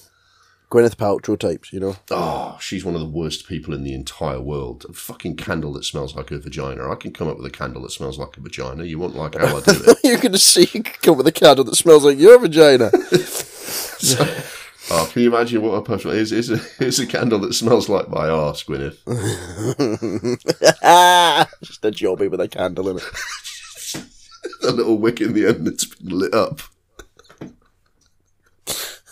Gwyneth 0.71 0.95
Paltrow 0.95 1.37
types, 1.37 1.73
you 1.73 1.81
know. 1.81 1.97
Oh, 2.11 2.57
she's 2.61 2.85
one 2.85 2.95
of 2.95 3.01
the 3.01 3.07
worst 3.07 3.45
people 3.45 3.73
in 3.73 3.83
the 3.83 3.93
entire 3.93 4.39
world. 4.39 4.85
A 4.87 4.93
fucking 4.93 5.35
candle 5.35 5.73
that 5.73 5.83
smells 5.83 6.15
like 6.15 6.31
a 6.31 6.39
vagina. 6.39 6.89
I 6.89 6.95
can 6.95 7.11
come 7.11 7.27
up 7.27 7.35
with 7.35 7.45
a 7.45 7.49
candle 7.49 7.81
that 7.81 7.91
smells 7.91 8.17
like 8.17 8.37
a 8.37 8.39
vagina. 8.41 8.85
You 8.85 8.97
won't 8.97 9.17
like 9.17 9.35
how 9.35 9.57
I 9.57 9.59
do 9.59 9.83
it. 9.85 9.97
You're 10.01 10.21
going 10.21 10.31
to 10.31 10.37
see 10.37 10.61
you 10.61 10.81
can 10.81 10.83
come 10.83 11.11
up 11.13 11.17
with 11.17 11.27
a 11.27 11.33
candle 11.33 11.65
that 11.65 11.75
smells 11.75 12.05
like 12.05 12.17
your 12.17 12.39
vagina. 12.39 12.89
Oh, 14.89 15.09
can 15.11 15.21
you 15.21 15.33
imagine 15.33 15.61
what 15.61 15.75
a 15.75 15.81
person 15.81 16.11
is? 16.11 16.31
Is 16.31 16.49
a, 16.49 16.59
is 16.83 16.99
a 16.99 17.05
candle 17.05 17.39
that 17.39 17.53
smells 17.53 17.87
like 17.87 18.09
my 18.09 18.29
arse, 18.29 18.63
Gwyneth. 18.63 18.97
Just 21.63 21.85
a 21.85 21.91
jobby 21.91 22.29
with 22.29 22.41
a 22.41 22.47
candle 22.47 22.89
in 22.89 22.97
it. 22.97 23.03
a 24.63 24.71
little 24.71 24.97
wick 24.97 25.21
in 25.21 25.33
the 25.33 25.47
end 25.47 25.67
that's 25.67 25.85
been 25.85 26.17
lit 26.17 26.33
up. 26.33 26.61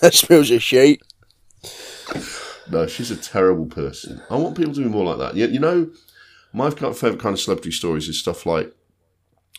That 0.01 0.13
smells 0.13 0.49
of 0.49 0.63
shit. 0.63 1.01
No, 2.71 2.87
she's 2.87 3.11
a 3.11 3.17
terrible 3.17 3.65
person. 3.65 4.21
I 4.29 4.35
want 4.35 4.55
people 4.55 4.73
to 4.73 4.83
be 4.83 4.89
more 4.89 5.05
like 5.05 5.17
that. 5.17 5.35
You, 5.35 5.47
you 5.47 5.59
know, 5.59 5.89
my 6.53 6.69
favourite 6.69 7.19
kind 7.19 7.33
of 7.33 7.39
celebrity 7.39 7.71
stories 7.71 8.07
is 8.07 8.19
stuff 8.19 8.45
like 8.45 8.73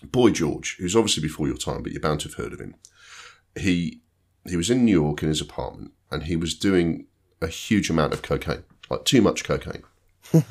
Boy 0.03 0.31
George, 0.31 0.77
who's 0.79 0.97
obviously 0.97 1.23
before 1.23 1.47
your 1.47 1.57
time, 1.57 1.83
but 1.83 1.93
you're 1.93 2.01
bound 2.01 2.21
to 2.21 2.29
have 2.29 2.37
heard 2.37 2.53
of 2.53 2.61
him. 2.61 2.75
He 3.59 4.01
he 4.49 4.57
was 4.57 4.71
in 4.71 4.85
New 4.85 4.93
York 4.93 5.23
in 5.23 5.29
his 5.29 5.41
apartment, 5.41 5.93
and 6.11 6.25
he 6.25 6.37
was 6.37 6.55
doing 6.55 7.07
a 7.41 7.47
huge 7.47 7.91
amount 7.91 8.13
of 8.13 8.23
cocaine, 8.23 8.65
like 8.89 9.05
too 9.05 9.23
much 9.23 9.45
cocaine. 9.45 9.83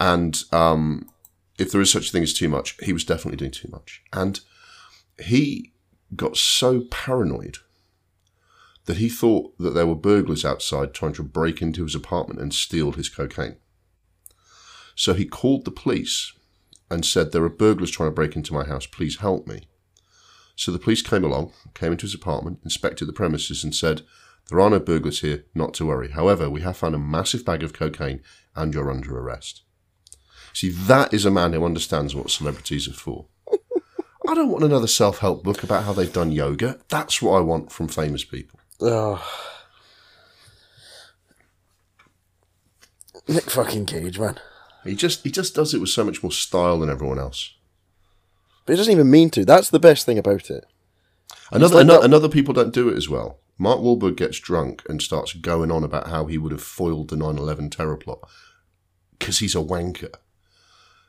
and 0.00 0.42
um, 0.52 1.08
if 1.58 1.72
there 1.72 1.80
is 1.80 1.90
such 1.90 2.08
a 2.08 2.12
thing 2.12 2.22
as 2.22 2.34
too 2.34 2.48
much, 2.48 2.76
he 2.82 2.92
was 2.92 3.04
definitely 3.04 3.36
doing 3.36 3.50
too 3.50 3.68
much. 3.70 4.02
And 4.12 4.40
he 5.22 5.72
got 6.14 6.36
so 6.36 6.82
paranoid 6.90 7.58
that 8.86 8.96
he 8.96 9.08
thought 9.08 9.56
that 9.58 9.74
there 9.74 9.86
were 9.86 9.94
burglars 9.94 10.44
outside 10.44 10.94
trying 10.94 11.12
to 11.12 11.22
break 11.22 11.60
into 11.60 11.84
his 11.84 11.94
apartment 11.94 12.40
and 12.40 12.54
steal 12.54 12.92
his 12.92 13.08
cocaine. 13.08 13.56
So 14.94 15.14
he 15.14 15.26
called 15.26 15.64
the 15.64 15.70
police 15.70 16.32
and 16.90 17.04
said, 17.04 17.32
There 17.32 17.44
are 17.44 17.50
burglars 17.50 17.90
trying 17.90 18.08
to 18.08 18.14
break 18.14 18.34
into 18.34 18.54
my 18.54 18.64
house, 18.64 18.86
please 18.86 19.18
help 19.18 19.46
me. 19.46 19.68
So 20.56 20.72
the 20.72 20.78
police 20.78 21.02
came 21.02 21.22
along, 21.22 21.52
came 21.74 21.92
into 21.92 22.06
his 22.06 22.14
apartment, 22.14 22.60
inspected 22.64 23.06
the 23.06 23.12
premises, 23.12 23.62
and 23.62 23.74
said, 23.74 24.02
There 24.48 24.60
are 24.60 24.70
no 24.70 24.80
burglars 24.80 25.20
here, 25.20 25.44
not 25.54 25.74
to 25.74 25.86
worry. 25.86 26.10
However, 26.10 26.48
we 26.48 26.62
have 26.62 26.76
found 26.76 26.94
a 26.94 26.98
massive 26.98 27.44
bag 27.44 27.62
of 27.62 27.72
cocaine 27.72 28.22
and 28.56 28.72
you're 28.72 28.90
under 28.90 29.18
arrest. 29.18 29.62
See, 30.54 30.70
that 30.70 31.12
is 31.12 31.24
a 31.26 31.30
man 31.30 31.52
who 31.52 31.64
understands 31.64 32.14
what 32.14 32.30
celebrities 32.30 32.88
are 32.88 32.92
for. 32.92 33.26
I 34.26 34.34
don't 34.34 34.50
want 34.50 34.64
another 34.64 34.86
self 34.86 35.18
help 35.18 35.42
book 35.44 35.62
about 35.62 35.84
how 35.84 35.92
they've 35.92 36.12
done 36.12 36.32
yoga. 36.32 36.78
That's 36.88 37.22
what 37.22 37.32
I 37.36 37.40
want 37.40 37.72
from 37.72 37.88
famous 37.88 38.24
people. 38.24 38.58
Oh. 38.80 39.22
Nic 43.26 43.44
fucking 43.50 43.86
Cage, 43.86 44.18
man. 44.18 44.38
He 44.84 44.94
just 44.94 45.22
he 45.24 45.30
just 45.30 45.54
does 45.54 45.74
it 45.74 45.80
with 45.80 45.90
so 45.90 46.04
much 46.04 46.22
more 46.22 46.32
style 46.32 46.78
than 46.80 46.88
everyone 46.90 47.18
else. 47.18 47.54
But 48.64 48.72
he 48.74 48.76
doesn't 48.78 48.92
even 48.92 49.10
mean 49.10 49.30
to. 49.30 49.44
That's 49.44 49.70
the 49.70 49.78
best 49.78 50.06
thing 50.06 50.18
about 50.18 50.50
it. 50.50 50.64
Another 51.50 51.76
like 51.76 51.84
another, 51.84 52.00
that- 52.00 52.04
another 52.06 52.28
people 52.28 52.54
don't 52.54 52.72
do 52.72 52.88
it 52.88 52.96
as 52.96 53.08
well. 53.08 53.38
Mark 53.58 53.80
Wahlberg 53.80 54.16
gets 54.16 54.38
drunk 54.38 54.82
and 54.88 55.02
starts 55.02 55.32
going 55.34 55.70
on 55.70 55.82
about 55.82 56.08
how 56.08 56.26
he 56.26 56.38
would 56.38 56.52
have 56.52 56.62
foiled 56.62 57.10
the 57.10 57.16
9/11 57.16 57.70
terror 57.70 57.96
plot 57.96 58.20
because 59.18 59.40
he's 59.40 59.54
a 59.54 59.58
wanker. 59.58 60.14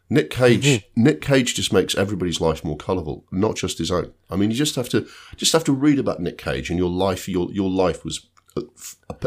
Nic 0.10 0.32
Cage 0.32 0.66
mm-hmm. 0.66 1.04
Nic 1.04 1.22
Cage 1.22 1.54
just 1.54 1.72
makes 1.72 1.96
everybody's 1.96 2.42
life 2.42 2.64
more 2.64 2.78
colourful, 2.78 3.26
not 3.32 3.56
just 3.56 3.78
his 3.78 3.92
own. 3.92 4.12
I 4.30 4.36
mean, 4.36 4.50
you 4.50 4.58
just 4.58 4.76
have 4.76 4.90
to 4.90 5.08
just 5.36 5.54
have 5.54 5.64
to 5.66 5.72
read 5.72 6.00
about 6.00 6.20
Nic 6.20 6.38
Cage, 6.38 6.70
and 6.70 6.80
your 6.80 6.90
life 6.90 7.30
your 7.30 7.52
your 7.52 7.70
life 7.70 8.04
was 8.04 8.28
uh, 8.58 8.64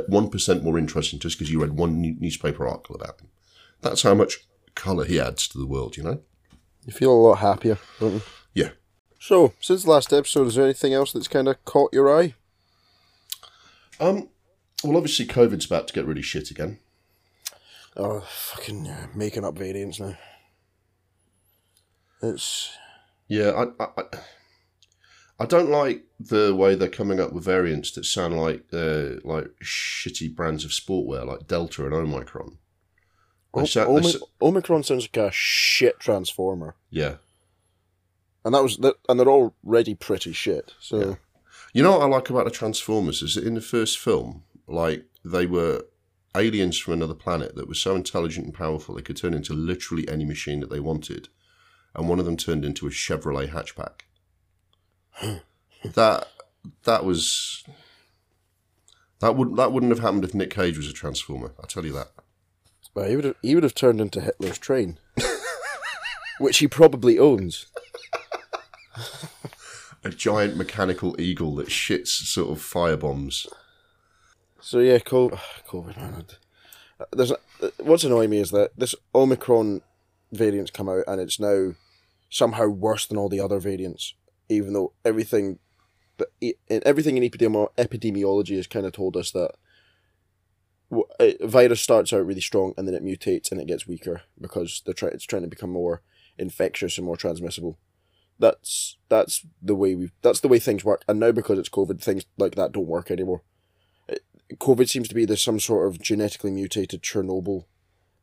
one 0.08 0.28
percent 0.28 0.64
more 0.64 0.78
interesting 0.78 1.20
just 1.20 1.38
because 1.38 1.52
you 1.52 1.60
read 1.60 1.76
one 1.76 2.00
new- 2.00 2.16
newspaper 2.18 2.66
article 2.66 2.96
about 2.96 3.20
him. 3.20 3.28
That's 3.80 4.02
how 4.02 4.14
much 4.14 4.38
colour 4.74 5.04
he 5.04 5.20
adds 5.20 5.46
to 5.48 5.58
the 5.58 5.66
world, 5.66 5.96
you 5.96 6.02
know. 6.02 6.20
You 6.84 6.92
feel 6.92 7.12
a 7.12 7.14
lot 7.14 7.38
happier, 7.38 7.78
don't 8.00 8.14
you? 8.14 8.22
Yeah. 8.54 8.70
So, 9.20 9.52
since 9.60 9.84
the 9.84 9.90
last 9.90 10.12
episode, 10.12 10.48
is 10.48 10.56
there 10.56 10.64
anything 10.64 10.92
else 10.92 11.12
that's 11.12 11.28
kind 11.28 11.46
of 11.46 11.64
caught 11.64 11.94
your 11.94 12.12
eye? 12.12 12.34
Um. 14.02 14.28
Well, 14.84 14.96
obviously, 14.96 15.26
COVID's 15.26 15.66
about 15.66 15.86
to 15.88 15.94
get 15.94 16.06
really 16.06 16.22
shit 16.22 16.50
again. 16.50 16.78
Oh, 17.96 18.20
fucking 18.20 18.88
making 19.14 19.44
up 19.44 19.56
variants 19.56 20.00
now. 20.00 20.16
It's 22.22 22.70
Yeah, 23.28 23.50
I, 23.50 23.84
I, 23.84 23.88
I- 23.98 24.18
I 25.40 25.46
don't 25.46 25.70
like 25.70 26.04
the 26.20 26.54
way 26.54 26.76
they're 26.76 26.88
coming 26.88 27.18
up 27.18 27.32
with 27.32 27.42
variants 27.44 27.90
that 27.92 28.04
sound 28.04 28.36
like 28.38 28.64
uh, 28.72 29.14
like 29.24 29.48
shitty 29.64 30.32
brands 30.36 30.64
of 30.64 30.70
sportwear, 30.70 31.26
like 31.26 31.48
Delta 31.48 31.84
and 31.84 31.92
Omicron. 31.92 32.58
They 33.54 33.66
sa- 33.66 33.86
they 33.86 33.90
Omi- 33.90 34.12
sa- 34.12 34.26
Omicron 34.40 34.84
sounds 34.84 35.04
like 35.04 35.16
a 35.16 35.30
shit 35.32 35.98
transformer, 35.98 36.76
yeah. 36.90 37.16
and 38.44 38.54
that 38.54 38.62
was 38.62 38.76
that, 38.78 38.94
and 39.08 39.18
they're 39.18 39.26
already 39.28 39.96
pretty 39.96 40.32
shit. 40.32 40.74
So 40.78 40.98
Yeah. 41.00 41.14
You 41.72 41.82
know 41.82 41.92
what 41.92 42.02
I 42.02 42.06
like 42.06 42.28
about 42.28 42.44
the 42.44 42.50
Transformers 42.50 43.22
is 43.22 43.34
that 43.34 43.46
in 43.46 43.54
the 43.54 43.60
first 43.62 43.98
film, 43.98 44.44
like 44.66 45.06
they 45.24 45.46
were 45.46 45.84
aliens 46.36 46.78
from 46.78 46.94
another 46.94 47.14
planet 47.14 47.54
that 47.56 47.68
were 47.68 47.74
so 47.74 47.94
intelligent 47.94 48.46
and 48.46 48.54
powerful 48.54 48.94
they 48.94 49.02
could 49.02 49.16
turn 49.16 49.34
into 49.34 49.54
literally 49.54 50.08
any 50.08 50.24
machine 50.24 50.60
that 50.60 50.70
they 50.70 50.80
wanted, 50.80 51.28
and 51.94 52.08
one 52.08 52.18
of 52.18 52.26
them 52.26 52.36
turned 52.36 52.64
into 52.64 52.86
a 52.86 52.90
Chevrolet 52.90 53.50
hatchback. 53.50 54.02
that 55.84 56.28
that 56.84 57.04
was 57.04 57.64
that 59.20 59.36
would 59.36 59.56
that 59.56 59.72
wouldn't 59.72 59.92
have 59.92 60.00
happened 60.00 60.24
if 60.24 60.34
Nic 60.34 60.50
Cage 60.50 60.76
was 60.76 60.88
a 60.88 60.92
Transformer. 60.92 61.52
I 61.62 61.66
tell 61.66 61.86
you 61.86 61.92
that. 61.92 62.10
well, 62.94 63.08
he 63.08 63.16
would 63.16 63.24
have 63.24 63.36
he 63.40 63.54
would 63.54 63.64
have 63.64 63.74
turned 63.74 64.00
into 64.00 64.20
Hitler's 64.20 64.58
train, 64.58 64.98
which 66.38 66.58
he 66.58 66.68
probably 66.68 67.18
owns. 67.18 67.66
A 70.04 70.10
giant 70.10 70.56
mechanical 70.56 71.20
eagle 71.20 71.54
that 71.56 71.68
shits 71.68 72.08
sort 72.08 72.50
of 72.50 72.58
firebombs. 72.58 73.46
So 74.60 74.78
yeah, 74.78 74.98
co- 74.98 75.30
COVID. 75.68 75.96
Man. 75.96 76.26
Uh, 77.00 77.04
there's 77.12 77.30
a, 77.30 77.36
uh, 77.62 77.70
what's 77.78 78.04
annoying 78.04 78.30
me 78.30 78.38
is 78.38 78.50
that 78.50 78.70
this 78.76 78.94
Omicron 79.14 79.82
variant's 80.32 80.70
come 80.70 80.88
out 80.88 81.04
and 81.06 81.20
it's 81.20 81.38
now 81.38 81.74
somehow 82.30 82.66
worse 82.66 83.06
than 83.06 83.18
all 83.18 83.28
the 83.28 83.40
other 83.40 83.58
variants, 83.58 84.14
even 84.48 84.72
though 84.72 84.92
everything 85.04 85.58
everything 86.68 87.16
in 87.16 87.28
epidemiology 87.28 88.56
has 88.56 88.66
kind 88.66 88.86
of 88.86 88.92
told 88.92 89.16
us 89.16 89.30
that 89.32 89.52
a 91.20 91.42
uh, 91.42 91.46
virus 91.46 91.80
starts 91.80 92.12
out 92.12 92.26
really 92.26 92.40
strong 92.40 92.74
and 92.76 92.86
then 92.86 92.94
it 92.94 93.04
mutates 93.04 93.50
and 93.50 93.60
it 93.60 93.66
gets 93.66 93.86
weaker 93.86 94.22
because 94.40 94.82
they're 94.84 94.94
try- 94.94 95.08
it's 95.08 95.24
trying 95.24 95.42
to 95.42 95.48
become 95.48 95.70
more 95.70 96.02
infectious 96.38 96.98
and 96.98 97.06
more 97.06 97.16
transmissible. 97.16 97.78
That's 98.42 98.96
that's 99.08 99.46
the 99.62 99.76
way 99.76 99.94
we 99.94 100.10
that's 100.20 100.40
the 100.40 100.48
way 100.48 100.58
things 100.58 100.84
work. 100.84 101.04
And 101.06 101.20
now 101.20 101.30
because 101.30 101.60
it's 101.60 101.68
COVID, 101.68 102.00
things 102.00 102.24
like 102.36 102.56
that 102.56 102.72
don't 102.72 102.88
work 102.88 103.08
anymore. 103.08 103.42
COVID 104.54 104.88
seems 104.88 105.06
to 105.06 105.14
be 105.14 105.24
there's 105.24 105.40
some 105.40 105.60
sort 105.60 105.86
of 105.86 106.02
genetically 106.02 106.50
mutated 106.50 107.02
Chernobyl 107.02 107.66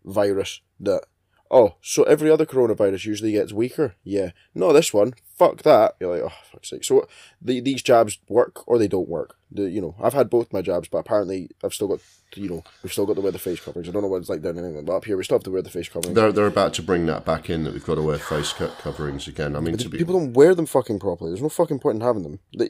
virus 0.04 0.60
that 0.82 1.06
oh, 1.52 1.76
so 1.82 2.04
every 2.04 2.30
other 2.30 2.46
coronavirus 2.46 3.06
usually 3.06 3.32
gets 3.34 3.54
weaker. 3.54 3.96
Yeah. 4.04 4.32
No, 4.54 4.74
this 4.74 4.94
one, 4.94 5.14
fuck 5.36 5.64
that. 5.64 5.96
You're 6.00 6.16
like, 6.16 6.32
oh 6.32 6.38
fuck's 6.52 6.70
sake. 6.70 6.84
So 6.84 7.08
the, 7.42 7.60
these 7.60 7.82
jabs 7.82 8.20
work 8.28 8.68
or 8.68 8.78
they 8.78 8.88
don't 8.88 9.10
work. 9.10 9.36
The 9.52 9.70
you 9.70 9.82
know, 9.82 9.96
I've 10.02 10.14
had 10.14 10.30
both 10.30 10.54
my 10.54 10.62
jabs, 10.62 10.88
but 10.88 11.00
apparently 11.00 11.50
I've 11.64 11.74
still 11.74 11.88
got 11.88 12.00
you 12.36 12.50
know, 12.50 12.64
we've 12.84 12.92
still 12.92 13.08
got 13.08 13.16
to 13.16 13.22
wear 13.22 13.32
the 13.32 13.40
face 13.40 13.60
coverings. 13.60 13.90
I 13.90 13.92
don't 13.92 14.04
know 14.04 14.08
what 14.08 14.18
it's 14.18 14.30
like 14.30 14.42
down 14.42 14.58
in 14.58 14.66
England, 14.66 14.86
but 14.86 14.98
up 14.98 15.06
here 15.06 15.18
we 15.18 15.24
still 15.24 15.38
have 15.38 15.44
to 15.46 15.52
wear 15.52 15.64
the 15.64 15.70
face 15.70 15.90
coverings. 15.90 16.16
They're 16.16 16.32
they're 16.32 16.48
about 16.48 16.74
to 16.76 16.84
bring 16.84 17.06
that 17.08 17.26
back 17.26 17.50
in 17.50 17.64
that 17.64 17.74
we've 17.74 17.86
got 17.86 17.96
to 17.96 18.04
wear 18.04 18.20
face 18.20 18.54
cut 18.54 18.78
coverings 18.80 19.28
again. 19.28 19.56
I 19.56 19.60
mean, 19.60 19.78
to 19.78 19.90
be 19.90 19.98
People 19.98 20.20
don't 20.20 20.34
wear 20.34 20.54
them 20.54 20.66
fucking 20.66 21.00
properly. 21.00 21.32
There's 21.32 21.42
no 21.42 21.50
fucking 21.50 21.80
point 21.80 21.96
in 21.96 22.02
having 22.02 22.24
them. 22.24 22.40
They, 22.56 22.70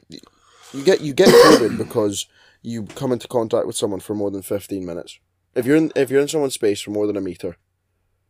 you 0.73 0.83
get 0.83 1.01
you 1.01 1.13
get 1.13 1.29
COVID 1.29 1.77
because 1.77 2.27
you 2.61 2.85
come 2.85 3.11
into 3.11 3.27
contact 3.27 3.67
with 3.67 3.75
someone 3.75 3.99
for 3.99 4.15
more 4.15 4.31
than 4.31 4.41
fifteen 4.41 4.85
minutes. 4.85 5.19
If 5.55 5.65
you're 5.65 5.75
in 5.75 5.91
if 5.95 6.09
you're 6.09 6.21
in 6.21 6.27
someone's 6.27 6.53
space 6.53 6.79
for 6.79 6.91
more 6.91 7.07
than 7.07 7.17
a 7.17 7.21
meter, 7.21 7.57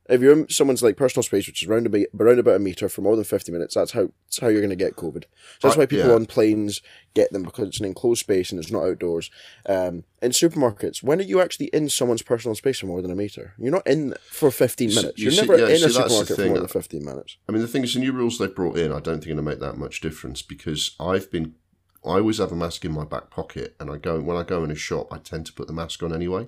if 0.10 0.22
you're 0.22 0.34
in 0.34 0.50
someone's 0.50 0.84
like 0.84 0.98
personal 0.98 1.24
space, 1.24 1.48
which 1.48 1.64
is 1.64 1.70
around 1.70 1.86
about 1.86 2.06
around 2.20 2.40
about 2.40 2.56
a 2.56 2.60
meter 2.60 2.90
for 2.90 3.02
more 3.02 3.16
than 3.16 3.26
fifty 3.26 3.52
minutes, 3.52 3.76
that's 3.76 3.92
how 3.92 4.10
that's 4.26 4.40
how 4.40 4.48
you're 4.48 4.62
going 4.62 4.70
to 4.70 4.76
get 4.76 4.96
COVID. 4.96 5.24
So 5.60 5.68
that's 5.68 5.78
why 5.78 5.86
people 5.86 6.10
yeah. 6.10 6.16
on 6.16 6.26
planes 6.26 6.82
get 7.14 7.32
them 7.32 7.44
because 7.44 7.68
it's 7.68 7.80
an 7.80 7.86
enclosed 7.86 8.22
space 8.22 8.52
and 8.52 8.60
it's 8.60 8.72
not 8.72 8.84
outdoors. 8.84 9.30
Um, 9.68 10.04
in 10.22 10.32
supermarkets, 10.32 11.02
when 11.04 11.20
are 11.20 11.24
you 11.24 11.40
actually 11.42 11.68
in 11.68 11.90
someone's 11.90 12.22
personal 12.22 12.56
space 12.56 12.80
for 12.80 12.88
more 12.88 13.02
than 13.02 13.12
a 13.12 13.16
meter? 13.16 13.54
You're 13.58 13.72
not 13.72 13.88
in 13.88 14.16
for 14.30 14.52
fifteen 14.52 14.90
minutes. 14.90 15.18
you 15.18 15.26
You're 15.26 15.32
see- 15.32 15.42
never 15.42 15.58
yeah, 15.58 15.68
in 15.68 15.78
see, 15.78 15.86
a 15.86 15.90
supermarket 15.90 16.36
for 16.36 16.46
more 16.46 16.60
than 16.60 16.68
fifteen 16.68 17.06
minutes. 17.06 17.38
I 17.48 17.52
mean, 17.52 17.62
the 17.62 17.68
thing 17.68 17.84
is, 17.84 17.94
the 17.94 18.00
new 18.00 18.12
rules 18.12 18.38
they've 18.38 18.54
brought 18.54 18.78
in, 18.78 18.92
I 18.92 19.00
don't 19.00 19.20
think 19.20 19.26
are 19.26 19.36
going 19.36 19.38
to 19.38 19.44
make 19.44 19.60
that 19.60 19.78
much 19.78 20.02
difference 20.02 20.42
because 20.42 20.96
I've 21.00 21.32
been, 21.32 21.56
I 22.04 22.14
always 22.18 22.40
have 22.40 22.52
a 22.52 22.56
mask 22.56 22.84
in 22.86 22.92
my 22.92 23.06
back 23.06 23.30
pocket, 23.30 23.76
and 23.80 23.90
I 23.92 23.98
go 23.98 24.20
when 24.20 24.38
I 24.38 24.44
go 24.44 24.64
in 24.64 24.72
a 24.72 24.76
shop, 24.76 25.08
I 25.12 25.18
tend 25.18 25.46
to 25.46 25.54
put 25.54 25.68
the 25.68 25.74
mask 25.74 26.02
on 26.02 26.14
anyway, 26.14 26.48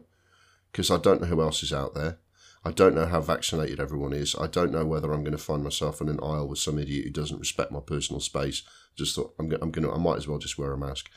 because 0.72 0.90
I 0.90 0.98
don't 0.98 1.22
know 1.22 1.28
who 1.28 1.42
else 1.42 1.62
is 1.62 1.72
out 1.72 1.94
there. 1.94 2.18
I 2.64 2.72
don't 2.72 2.94
know 2.94 3.08
how 3.08 3.22
vaccinated 3.22 3.80
everyone 3.80 4.14
is. 4.14 4.36
I 4.36 4.46
don't 4.46 4.72
know 4.72 4.86
whether 4.86 5.12
I'm 5.12 5.24
going 5.24 5.32
to 5.32 5.38
find 5.38 5.64
myself 5.64 6.00
in 6.00 6.10
an 6.10 6.20
aisle 6.22 6.48
with 6.48 6.60
some 6.60 6.78
idiot 6.78 7.06
who 7.06 7.12
doesn't 7.12 7.40
respect 7.40 7.72
my 7.72 7.80
personal 7.80 8.20
space. 8.20 8.62
Just 8.96 9.16
thought 9.16 9.34
I'm 9.40 9.50
going, 9.50 9.64
I'm 9.64 9.72
going 9.72 9.88
to, 9.88 9.94
I 9.94 9.98
might 9.98 10.18
as 10.18 10.28
well 10.28 10.38
just 10.38 10.60
wear 10.60 10.72
a 10.72 10.78
mask. 10.78 11.10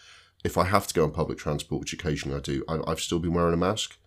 If 0.42 0.56
I 0.56 0.64
have 0.64 0.86
to 0.86 0.94
go 0.94 1.04
on 1.04 1.10
public 1.10 1.36
transport, 1.36 1.80
which 1.80 1.92
occasionally 1.92 2.38
I 2.38 2.40
do, 2.40 2.64
I, 2.66 2.78
I've 2.86 3.00
still 3.00 3.18
been 3.18 3.34
wearing 3.34 3.52
a 3.54 3.58
mask. 3.58 3.98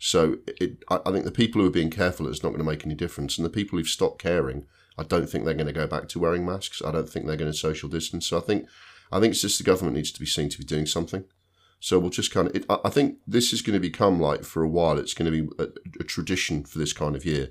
So 0.00 0.38
it, 0.46 0.82
I, 0.88 0.98
I 1.06 1.12
think 1.12 1.24
the 1.24 1.30
people 1.30 1.60
who 1.60 1.68
are 1.68 1.72
being 1.72 1.90
careful, 1.90 2.26
it's 2.26 2.42
not 2.42 2.50
going 2.50 2.58
to 2.58 2.70
make 2.70 2.84
any 2.84 2.96
difference. 2.96 3.38
And 3.38 3.44
the 3.44 3.50
people 3.50 3.78
who've 3.78 3.86
stopped 3.86 4.20
caring, 4.20 4.66
I 4.98 5.04
don't 5.04 5.28
think 5.28 5.44
they're 5.44 5.54
going 5.54 5.66
to 5.66 5.72
go 5.72 5.86
back 5.86 6.08
to 6.08 6.18
wearing 6.18 6.44
masks. 6.44 6.82
I 6.84 6.90
don't 6.90 7.08
think 7.08 7.26
they're 7.26 7.36
going 7.36 7.52
to 7.52 7.56
social 7.56 7.88
distance. 7.88 8.26
So 8.26 8.38
I 8.38 8.40
think, 8.40 8.66
I 9.12 9.20
think 9.20 9.32
it's 9.32 9.42
just 9.42 9.58
the 9.58 9.64
government 9.64 9.96
needs 9.96 10.10
to 10.10 10.20
be 10.20 10.26
seen 10.26 10.48
to 10.48 10.58
be 10.58 10.64
doing 10.64 10.86
something. 10.86 11.24
So 11.82 11.98
we'll 11.98 12.10
just 12.10 12.30
kind 12.30 12.46
of, 12.46 12.54
it, 12.54 12.66
I 12.68 12.90
think 12.90 13.16
this 13.26 13.54
is 13.54 13.62
going 13.62 13.74
to 13.74 13.80
become 13.80 14.20
like 14.20 14.44
for 14.44 14.62
a 14.62 14.68
while, 14.68 14.98
it's 14.98 15.14
going 15.14 15.32
to 15.32 15.42
be 15.42 15.50
a, 15.58 15.68
a 15.98 16.04
tradition 16.04 16.62
for 16.62 16.78
this 16.78 16.92
kind 16.92 17.16
of 17.16 17.24
year. 17.24 17.50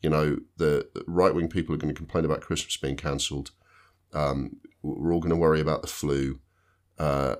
You 0.00 0.10
know, 0.10 0.38
the, 0.56 0.88
the 0.94 1.02
right 1.08 1.34
wing 1.34 1.48
people 1.48 1.74
are 1.74 1.78
going 1.78 1.92
to 1.92 1.98
complain 1.98 2.24
about 2.24 2.40
Christmas 2.40 2.76
being 2.76 2.96
cancelled. 2.96 3.50
Um, 4.12 4.58
we're 4.82 5.12
all 5.12 5.20
going 5.20 5.30
to 5.30 5.36
worry 5.36 5.60
about 5.60 5.82
the 5.82 5.88
flu. 5.88 6.38
Uh, 6.98 7.36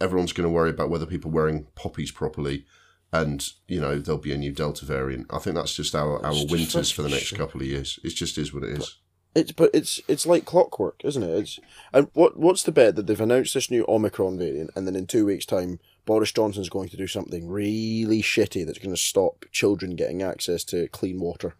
everyone's 0.00 0.32
going 0.32 0.48
to 0.48 0.54
worry 0.54 0.70
about 0.70 0.90
whether 0.90 1.06
people 1.06 1.30
are 1.30 1.34
wearing 1.34 1.66
poppies 1.74 2.12
properly. 2.12 2.66
And, 3.12 3.48
you 3.66 3.80
know, 3.80 3.98
there'll 3.98 4.20
be 4.20 4.32
a 4.32 4.36
new 4.36 4.52
Delta 4.52 4.84
variant. 4.84 5.26
I 5.30 5.38
think 5.38 5.56
that's 5.56 5.74
just 5.74 5.94
our, 5.94 6.24
our 6.24 6.32
It's 6.34 6.52
winters 6.52 6.90
for 6.90 7.02
the 7.02 7.08
next 7.08 7.32
couple 7.36 7.62
of 7.62 7.66
years. 7.66 7.98
It 8.04 8.10
just 8.10 8.38
is 8.38 8.54
what 8.54 8.62
it 8.62 8.78
is. 8.78 8.98
It's 9.36 9.52
but 9.52 9.70
it's 9.74 10.00
it's 10.08 10.24
like 10.26 10.46
clockwork, 10.46 11.02
isn't 11.04 11.22
it? 11.22 11.28
It's 11.38 11.60
and 11.92 12.08
what 12.14 12.38
what's 12.38 12.62
the 12.62 12.72
bet 12.72 12.96
that 12.96 13.06
they've 13.06 13.20
announced 13.20 13.52
this 13.52 13.70
new 13.70 13.84
Omicron 13.86 14.38
variant, 14.38 14.70
and 14.74 14.86
then 14.86 14.96
in 14.96 15.06
two 15.06 15.26
weeks' 15.26 15.44
time, 15.44 15.78
Boris 16.06 16.32
Johnson's 16.32 16.70
going 16.70 16.88
to 16.88 16.96
do 16.96 17.06
something 17.06 17.46
really 17.46 18.22
shitty 18.22 18.64
that's 18.64 18.78
going 18.78 18.94
to 18.94 19.00
stop 19.00 19.44
children 19.52 19.94
getting 19.94 20.22
access 20.22 20.64
to 20.64 20.88
clean 20.88 21.20
water. 21.20 21.54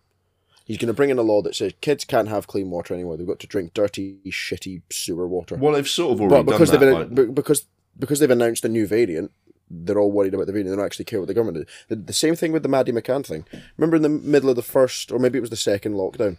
He's 0.64 0.78
going 0.78 0.88
to 0.88 0.94
bring 0.94 1.10
in 1.10 1.18
a 1.18 1.22
law 1.22 1.42
that 1.42 1.54
says 1.54 1.74
kids 1.80 2.04
can't 2.06 2.28
have 2.28 2.46
clean 2.46 2.70
water 2.70 2.94
anymore; 2.94 3.18
they've 3.18 3.26
got 3.26 3.40
to 3.40 3.46
drink 3.46 3.74
dirty, 3.74 4.20
shitty 4.26 4.80
sewer 4.90 5.28
water. 5.28 5.56
Well, 5.56 5.74
they've 5.74 5.86
sort 5.86 6.12
of 6.12 6.18
but 6.18 6.24
already 6.34 6.44
because 6.50 6.70
done 6.70 6.80
they've 6.80 6.90
that. 6.98 7.14
been, 7.14 7.26
like- 7.26 7.34
because 7.34 7.66
because 7.98 8.20
they've 8.20 8.30
announced 8.30 8.64
a 8.64 8.68
new 8.70 8.86
variant, 8.86 9.32
they're 9.70 9.98
all 9.98 10.12
worried 10.12 10.34
about 10.34 10.46
the 10.46 10.52
variant. 10.52 10.70
They 10.70 10.76
don't 10.76 10.84
actually 10.84 11.06
care 11.06 11.18
what 11.18 11.28
the 11.28 11.34
government 11.34 11.66
did. 11.66 11.68
The, 11.88 12.04
the 12.04 12.12
same 12.12 12.36
thing 12.36 12.52
with 12.52 12.62
the 12.62 12.68
Maddie 12.68 12.92
McCann 12.92 13.26
thing. 13.26 13.44
Remember 13.76 13.96
in 13.96 14.02
the 14.02 14.08
middle 14.08 14.50
of 14.50 14.56
the 14.56 14.62
first, 14.62 15.10
or 15.10 15.18
maybe 15.18 15.38
it 15.38 15.42
was 15.42 15.50
the 15.50 15.56
second 15.56 15.94
lockdown, 15.94 16.36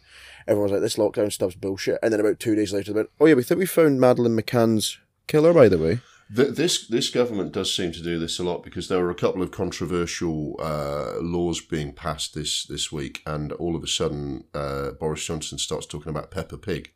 everyone 0.47 0.63
was 0.63 0.71
like, 0.71 0.81
"This 0.81 0.97
lockdown 0.97 1.31
stuff's 1.31 1.55
bullshit," 1.55 1.99
and 2.01 2.13
then 2.13 2.19
about 2.19 2.39
two 2.39 2.55
days 2.55 2.73
later, 2.73 2.93
they 2.93 2.97
went, 2.97 3.09
"Oh 3.19 3.25
yeah, 3.25 3.35
we 3.35 3.43
think 3.43 3.59
we 3.59 3.65
found 3.65 3.99
Madeleine 3.99 4.37
McCann's 4.37 4.97
killer, 5.27 5.53
by 5.53 5.67
the 5.69 5.77
way." 5.77 5.99
Th- 6.35 6.53
this 6.53 6.87
this 6.87 7.09
government 7.09 7.53
does 7.53 7.73
seem 7.73 7.91
to 7.93 8.03
do 8.03 8.19
this 8.19 8.39
a 8.39 8.43
lot 8.43 8.63
because 8.63 8.87
there 8.87 8.99
were 8.99 9.11
a 9.11 9.15
couple 9.15 9.41
of 9.41 9.51
controversial 9.51 10.55
uh, 10.59 11.21
laws 11.21 11.61
being 11.61 11.93
passed 11.93 12.33
this 12.33 12.65
this 12.65 12.91
week, 12.91 13.21
and 13.25 13.51
all 13.53 13.75
of 13.75 13.83
a 13.83 13.87
sudden 13.87 14.43
uh, 14.53 14.91
Boris 14.91 15.25
Johnson 15.25 15.57
starts 15.57 15.85
talking 15.85 16.09
about 16.09 16.31
Peppa 16.31 16.57
Pig 16.57 16.91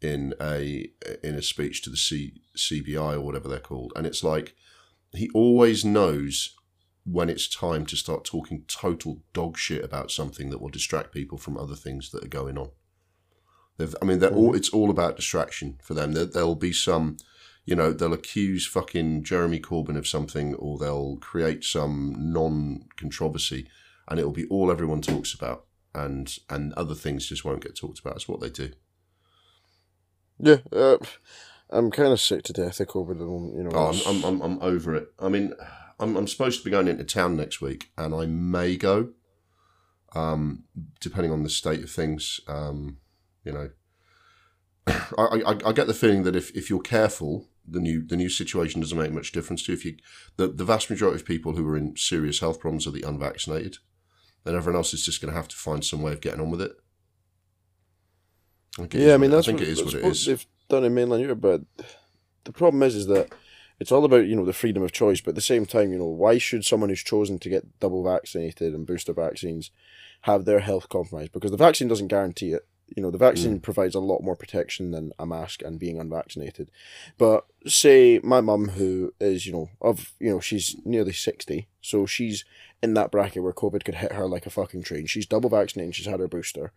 in 0.00 0.34
a 0.40 0.88
in 1.22 1.34
a 1.34 1.42
speech 1.42 1.82
to 1.82 1.90
the 1.90 1.96
C- 1.96 2.40
CBI 2.56 3.14
or 3.14 3.20
whatever 3.20 3.48
they're 3.48 3.58
called, 3.58 3.92
and 3.96 4.06
it's 4.06 4.22
like 4.22 4.54
he 5.12 5.30
always 5.34 5.84
knows 5.84 6.54
when 7.04 7.28
it's 7.28 7.48
time 7.48 7.86
to 7.86 7.96
start 7.96 8.24
talking 8.24 8.64
total 8.68 9.22
dog 9.32 9.56
shit 9.56 9.84
about 9.84 10.10
something 10.10 10.50
that 10.50 10.60
will 10.60 10.68
distract 10.68 11.12
people 11.12 11.38
from 11.38 11.56
other 11.56 11.74
things 11.74 12.10
that 12.10 12.24
are 12.24 12.28
going 12.28 12.58
on. 12.58 12.70
They've, 13.78 13.94
I 14.00 14.04
mean, 14.04 14.18
they're 14.18 14.34
all, 14.34 14.54
it's 14.54 14.68
all 14.70 14.90
about 14.90 15.16
distraction 15.16 15.78
for 15.82 15.94
them. 15.94 16.12
There, 16.12 16.26
there'll 16.26 16.54
be 16.54 16.72
some 16.72 17.16
you 17.64 17.76
know, 17.76 17.92
they'll 17.92 18.12
accuse 18.12 18.66
fucking 18.66 19.22
Jeremy 19.22 19.60
Corbyn 19.60 19.96
of 19.96 20.08
something 20.08 20.54
or 20.54 20.78
they'll 20.78 21.18
create 21.18 21.62
some 21.62 22.16
non 22.18 22.86
controversy 22.96 23.68
and 24.08 24.18
it'll 24.18 24.32
be 24.32 24.46
all 24.46 24.70
everyone 24.70 25.02
talks 25.02 25.34
about 25.34 25.66
and 25.94 26.36
and 26.48 26.72
other 26.74 26.94
things 26.94 27.28
just 27.28 27.44
won't 27.44 27.62
get 27.62 27.76
talked 27.76 28.00
about. 28.00 28.16
It's 28.16 28.28
what 28.28 28.40
they 28.40 28.50
do. 28.50 28.72
Yeah, 30.38 30.58
uh, 30.72 30.96
I'm 31.72 31.90
kind 31.90 32.12
of 32.12 32.20
sick 32.20 32.42
to 32.44 32.52
death 32.52 32.80
of 32.80 32.88
COVID. 32.88 33.12
at 33.12 33.18
the 33.18 33.24
moment, 33.24 33.56
You 33.56 33.62
know, 33.64 33.70
Oh, 33.72 33.88
I'm, 33.88 34.00
I'm, 34.06 34.24
I'm, 34.24 34.42
I'm 34.42 34.62
over 34.62 34.94
it. 34.94 35.08
I 35.18 35.28
mean, 35.28 35.54
I'm, 35.98 36.16
I'm 36.16 36.26
supposed 36.26 36.58
to 36.58 36.64
be 36.64 36.70
going 36.70 36.88
into 36.88 37.04
town 37.04 37.36
next 37.36 37.60
week 37.60 37.90
and 37.96 38.14
I 38.14 38.26
may 38.26 38.76
go, 38.76 39.10
um, 40.14 40.64
depending 41.00 41.32
on 41.32 41.42
the 41.42 41.50
state 41.50 41.82
of 41.82 41.90
things. 41.90 42.40
Um, 42.48 42.98
you 43.44 43.52
know, 43.52 43.70
I, 44.86 45.42
I, 45.46 45.58
I 45.66 45.72
get 45.72 45.86
the 45.86 45.94
feeling 45.94 46.24
that 46.24 46.36
if, 46.36 46.54
if 46.56 46.70
you're 46.70 46.80
careful, 46.80 47.46
the 47.66 47.80
new 47.80 48.04
the 48.04 48.16
new 48.16 48.28
situation 48.28 48.80
doesn't 48.80 48.98
make 48.98 49.12
much 49.12 49.32
difference 49.32 49.62
to 49.62 49.72
you. 49.72 49.78
If 49.78 49.84
you 49.84 49.96
the, 50.36 50.48
the 50.48 50.64
vast 50.64 50.90
majority 50.90 51.20
of 51.20 51.26
people 51.26 51.54
who 51.54 51.66
are 51.68 51.76
in 51.76 51.96
serious 51.96 52.40
health 52.40 52.58
problems 52.58 52.86
are 52.86 52.90
the 52.90 53.02
unvaccinated, 53.06 53.76
then 54.44 54.56
everyone 54.56 54.76
else 54.78 54.92
is 54.92 55.04
just 55.04 55.20
going 55.20 55.32
to 55.32 55.36
have 55.36 55.48
to 55.48 55.56
find 55.56 55.84
some 55.84 56.02
way 56.02 56.12
of 56.12 56.20
getting 56.20 56.40
on 56.40 56.50
with 56.50 56.62
it. 56.62 56.72
I 58.78 58.82
think 58.82 58.94
it 58.94 59.00
is 59.02 59.06
yeah, 59.06 59.14
I 59.14 59.16
mean 59.18 59.30
that's 59.30 59.46
I 59.46 59.52
think 59.52 59.60
what, 59.60 59.68
it 59.68 59.72
is 59.72 59.84
what 59.84 59.94
it 59.94 60.04
is. 60.04 60.26
They've 60.26 60.46
done 60.70 60.84
in 60.84 60.94
mainland 60.94 61.22
Europe, 61.22 61.40
but 61.40 61.62
the 62.44 62.52
problem 62.52 62.82
is, 62.82 62.94
is 62.94 63.06
that 63.08 63.32
it's 63.78 63.90
all 63.90 64.04
about 64.04 64.26
you 64.26 64.36
know 64.36 64.44
the 64.44 64.52
freedom 64.52 64.82
of 64.82 64.92
choice. 64.92 65.20
But 65.20 65.30
at 65.30 65.34
the 65.34 65.40
same 65.40 65.66
time, 65.66 65.92
you 65.92 65.98
know, 65.98 66.06
why 66.06 66.38
should 66.38 66.64
someone 66.64 66.90
who's 66.90 67.02
chosen 67.02 67.38
to 67.40 67.48
get 67.48 67.80
double 67.80 68.04
vaccinated 68.04 68.74
and 68.74 68.86
booster 68.86 69.12
vaccines 69.12 69.70
have 70.22 70.44
their 70.44 70.60
health 70.60 70.88
compromised? 70.88 71.32
Because 71.32 71.50
the 71.50 71.56
vaccine 71.56 71.88
doesn't 71.88 72.08
guarantee 72.08 72.52
it. 72.52 72.66
You 72.96 73.02
know, 73.02 73.10
the 73.12 73.18
vaccine 73.18 73.60
mm. 73.60 73.62
provides 73.62 73.94
a 73.94 74.00
lot 74.00 74.20
more 74.20 74.34
protection 74.34 74.90
than 74.90 75.12
a 75.16 75.24
mask 75.24 75.62
and 75.62 75.78
being 75.78 76.00
unvaccinated. 76.00 76.72
But 77.18 77.46
say 77.64 78.20
my 78.22 78.40
mum, 78.40 78.70
who 78.70 79.14
is 79.20 79.46
you 79.46 79.52
know 79.52 79.70
of 79.80 80.12
you 80.18 80.30
know 80.30 80.40
she's 80.40 80.76
nearly 80.84 81.12
sixty, 81.12 81.68
so 81.80 82.04
she's 82.04 82.44
in 82.82 82.94
that 82.94 83.10
bracket 83.10 83.42
where 83.42 83.52
COVID 83.52 83.84
could 83.84 83.96
hit 83.96 84.12
her 84.12 84.26
like 84.26 84.46
a 84.46 84.50
fucking 84.50 84.82
train. 84.82 85.06
She's 85.06 85.26
double 85.26 85.50
vaccinated. 85.50 85.94
She's 85.94 86.06
had 86.06 86.20
her 86.20 86.28
booster 86.28 86.72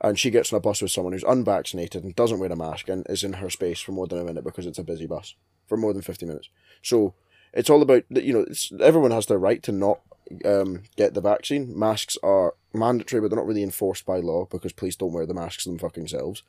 and 0.00 0.18
she 0.18 0.30
gets 0.30 0.52
on 0.52 0.58
a 0.58 0.60
bus 0.60 0.80
with 0.80 0.90
someone 0.90 1.12
who's 1.12 1.24
unvaccinated 1.24 2.04
and 2.04 2.14
doesn't 2.14 2.38
wear 2.38 2.50
a 2.50 2.56
mask 2.56 2.88
and 2.88 3.04
is 3.08 3.24
in 3.24 3.34
her 3.34 3.50
space 3.50 3.80
for 3.80 3.92
more 3.92 4.06
than 4.06 4.18
a 4.18 4.24
minute 4.24 4.44
because 4.44 4.66
it's 4.66 4.78
a 4.78 4.84
busy 4.84 5.06
bus 5.06 5.34
for 5.66 5.76
more 5.76 5.92
than 5.92 6.02
50 6.02 6.26
minutes. 6.26 6.48
So 6.82 7.14
it's 7.52 7.70
all 7.70 7.82
about, 7.82 8.04
you 8.10 8.32
know, 8.32 8.46
everyone 8.80 9.10
has 9.10 9.26
their 9.26 9.38
right 9.38 9.62
to 9.64 9.72
not 9.72 10.00
um, 10.44 10.82
get 10.96 11.14
the 11.14 11.20
vaccine. 11.20 11.76
Masks 11.76 12.16
are 12.22 12.54
mandatory, 12.72 13.20
but 13.20 13.30
they're 13.30 13.38
not 13.38 13.46
really 13.46 13.62
enforced 13.62 14.06
by 14.06 14.18
law 14.18 14.46
because 14.46 14.72
police 14.72 14.96
don't 14.96 15.12
wear 15.12 15.26
the 15.26 15.34
masks 15.34 15.64
them 15.64 15.78
fucking 15.78 16.08
selves. 16.08 16.42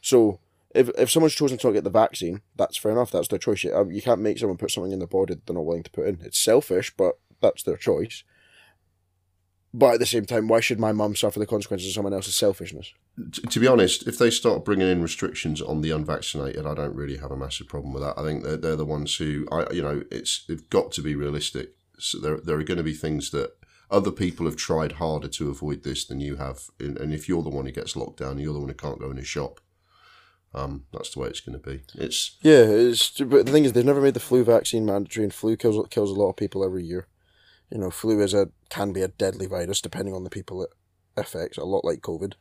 So 0.00 0.38
if, 0.74 0.88
if 0.96 1.10
someone's 1.10 1.34
chosen 1.34 1.58
to 1.58 1.66
not 1.66 1.72
get 1.72 1.84
the 1.84 1.90
vaccine, 1.90 2.40
that's 2.56 2.76
fair 2.76 2.92
enough. 2.92 3.10
That's 3.10 3.28
their 3.28 3.38
choice. 3.38 3.64
You, 3.64 3.90
you 3.90 4.02
can't 4.02 4.20
make 4.20 4.38
someone 4.38 4.58
put 4.58 4.70
something 4.70 4.92
in 4.92 4.98
their 4.98 5.08
body 5.08 5.36
they're 5.46 5.54
not 5.54 5.64
willing 5.64 5.82
to 5.82 5.90
put 5.90 6.06
in. 6.06 6.20
It's 6.22 6.38
selfish, 6.38 6.92
but 6.96 7.18
that's 7.40 7.62
their 7.62 7.76
choice. 7.76 8.24
But 9.76 9.94
at 9.94 10.00
the 10.00 10.06
same 10.06 10.24
time, 10.24 10.46
why 10.46 10.60
should 10.60 10.78
my 10.78 10.92
mum 10.92 11.16
suffer 11.16 11.40
the 11.40 11.46
consequences 11.46 11.88
of 11.88 11.94
someone 11.94 12.14
else's 12.14 12.36
selfishness? 12.36 12.94
T- 13.32 13.42
to 13.42 13.58
be 13.58 13.66
honest, 13.66 14.06
if 14.06 14.18
they 14.18 14.30
start 14.30 14.64
bringing 14.64 14.88
in 14.88 15.02
restrictions 15.02 15.60
on 15.60 15.80
the 15.80 15.90
unvaccinated, 15.90 16.64
I 16.64 16.74
don't 16.74 16.94
really 16.94 17.16
have 17.16 17.32
a 17.32 17.36
massive 17.36 17.66
problem 17.66 17.92
with 17.92 18.04
that. 18.04 18.16
I 18.16 18.22
think 18.22 18.44
they're, 18.44 18.56
they're 18.56 18.76
the 18.76 18.84
ones 18.84 19.16
who, 19.16 19.48
I 19.50 19.66
you 19.72 19.82
know, 19.82 20.04
it's 20.12 20.44
they've 20.46 20.70
got 20.70 20.92
to 20.92 21.02
be 21.02 21.16
realistic. 21.16 21.74
So 21.98 22.20
there 22.20 22.36
there 22.36 22.56
are 22.56 22.62
going 22.62 22.78
to 22.78 22.84
be 22.84 22.94
things 22.94 23.32
that 23.32 23.56
other 23.90 24.12
people 24.12 24.46
have 24.46 24.54
tried 24.54 24.92
harder 24.92 25.26
to 25.26 25.50
avoid 25.50 25.82
this 25.82 26.04
than 26.04 26.20
you 26.20 26.36
have, 26.36 26.70
and 26.78 26.96
and 26.96 27.12
if 27.12 27.28
you're 27.28 27.42
the 27.42 27.50
one 27.50 27.66
who 27.66 27.72
gets 27.72 27.96
locked 27.96 28.20
down, 28.20 28.38
you're 28.38 28.54
the 28.54 28.60
one 28.60 28.68
who 28.68 28.76
can't 28.76 29.00
go 29.00 29.10
in 29.10 29.18
a 29.18 29.24
shop. 29.24 29.60
Um, 30.54 30.84
that's 30.92 31.12
the 31.12 31.18
way 31.18 31.28
it's 31.28 31.40
going 31.40 31.60
to 31.60 31.68
be. 31.68 31.82
It's 31.96 32.36
Yeah, 32.42 32.62
it's, 32.62 33.10
but 33.10 33.44
the 33.44 33.50
thing 33.50 33.64
is, 33.64 33.72
they've 33.72 33.84
never 33.84 34.00
made 34.00 34.14
the 34.14 34.20
flu 34.20 34.44
vaccine 34.44 34.86
mandatory, 34.86 35.24
and 35.24 35.34
flu 35.34 35.56
kills 35.56 35.84
kills 35.90 36.12
a 36.12 36.14
lot 36.14 36.30
of 36.30 36.36
people 36.36 36.64
every 36.64 36.84
year. 36.84 37.08
You 37.74 37.80
know, 37.80 37.90
flu 37.90 38.20
is 38.20 38.32
a 38.32 38.50
can 38.70 38.92
be 38.92 39.02
a 39.02 39.08
deadly 39.08 39.46
virus 39.46 39.80
depending 39.80 40.14
on 40.14 40.22
the 40.22 40.30
people 40.30 40.62
it 40.62 40.70
affects. 41.16 41.58
A 41.58 41.64
lot 41.64 41.84
like 41.84 42.02
COVID. 42.02 42.34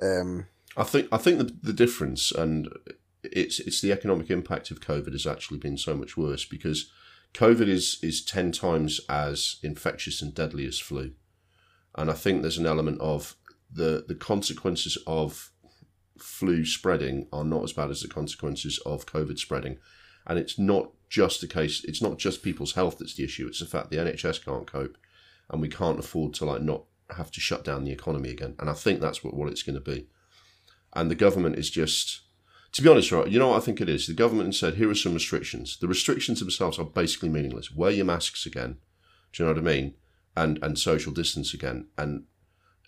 Um, 0.00 0.46
I 0.74 0.84
think 0.84 1.06
I 1.12 1.18
think 1.18 1.36
the, 1.38 1.54
the 1.62 1.74
difference 1.74 2.32
and 2.32 2.70
it's 3.22 3.60
it's 3.60 3.82
the 3.82 3.92
economic 3.92 4.30
impact 4.30 4.70
of 4.70 4.80
COVID 4.80 5.12
has 5.12 5.26
actually 5.26 5.58
been 5.58 5.76
so 5.76 5.94
much 5.94 6.16
worse 6.16 6.46
because 6.46 6.90
COVID 7.34 7.68
is 7.68 7.98
is 8.02 8.24
ten 8.24 8.52
times 8.52 9.02
as 9.06 9.56
infectious 9.62 10.22
and 10.22 10.34
deadly 10.34 10.66
as 10.66 10.78
flu, 10.78 11.12
and 11.94 12.10
I 12.10 12.14
think 12.14 12.40
there's 12.40 12.58
an 12.58 12.66
element 12.66 13.02
of 13.02 13.36
the 13.70 14.06
the 14.08 14.14
consequences 14.14 14.96
of 15.06 15.50
flu 16.18 16.64
spreading 16.64 17.28
are 17.34 17.44
not 17.44 17.64
as 17.64 17.74
bad 17.74 17.90
as 17.90 18.00
the 18.00 18.08
consequences 18.08 18.78
of 18.86 19.04
COVID 19.04 19.38
spreading, 19.38 19.76
and 20.26 20.38
it's 20.38 20.58
not 20.58 20.92
just 21.08 21.42
a 21.42 21.48
case. 21.48 21.84
It's 21.84 22.02
not 22.02 22.18
just 22.18 22.42
people's 22.42 22.74
health 22.74 22.98
that's 22.98 23.14
the 23.14 23.24
issue. 23.24 23.46
It's 23.46 23.60
the 23.60 23.66
fact 23.66 23.90
the 23.90 23.96
NHS 23.96 24.44
can't 24.44 24.66
cope, 24.66 24.96
and 25.50 25.60
we 25.60 25.68
can't 25.68 25.98
afford 25.98 26.34
to 26.34 26.44
like 26.44 26.62
not 26.62 26.84
have 27.10 27.30
to 27.32 27.40
shut 27.40 27.64
down 27.64 27.84
the 27.84 27.92
economy 27.92 28.30
again. 28.30 28.54
And 28.58 28.70
I 28.70 28.72
think 28.72 29.00
that's 29.00 29.22
what, 29.22 29.34
what 29.34 29.48
it's 29.48 29.62
going 29.62 29.74
to 29.74 29.80
be. 29.80 30.06
And 30.94 31.10
the 31.10 31.16
government 31.16 31.56
is 31.56 31.70
just, 31.70 32.22
to 32.72 32.82
be 32.82 32.88
honest, 32.88 33.12
right? 33.12 33.28
You 33.28 33.38
know 33.38 33.48
what 33.48 33.62
I 33.62 33.64
think 33.64 33.80
it 33.80 33.88
is. 33.88 34.06
The 34.06 34.14
government 34.14 34.54
said 34.54 34.74
here 34.74 34.90
are 34.90 34.94
some 34.94 35.14
restrictions. 35.14 35.76
The 35.78 35.88
restrictions 35.88 36.40
themselves 36.40 36.78
are 36.78 36.84
basically 36.84 37.28
meaningless. 37.28 37.72
Wear 37.72 37.90
your 37.90 38.04
masks 38.04 38.46
again. 38.46 38.78
Do 39.32 39.42
you 39.42 39.48
know 39.48 39.54
what 39.54 39.68
I 39.68 39.74
mean? 39.74 39.94
And 40.36 40.58
and 40.62 40.78
social 40.78 41.12
distance 41.12 41.52
again. 41.52 41.88
And 41.98 42.24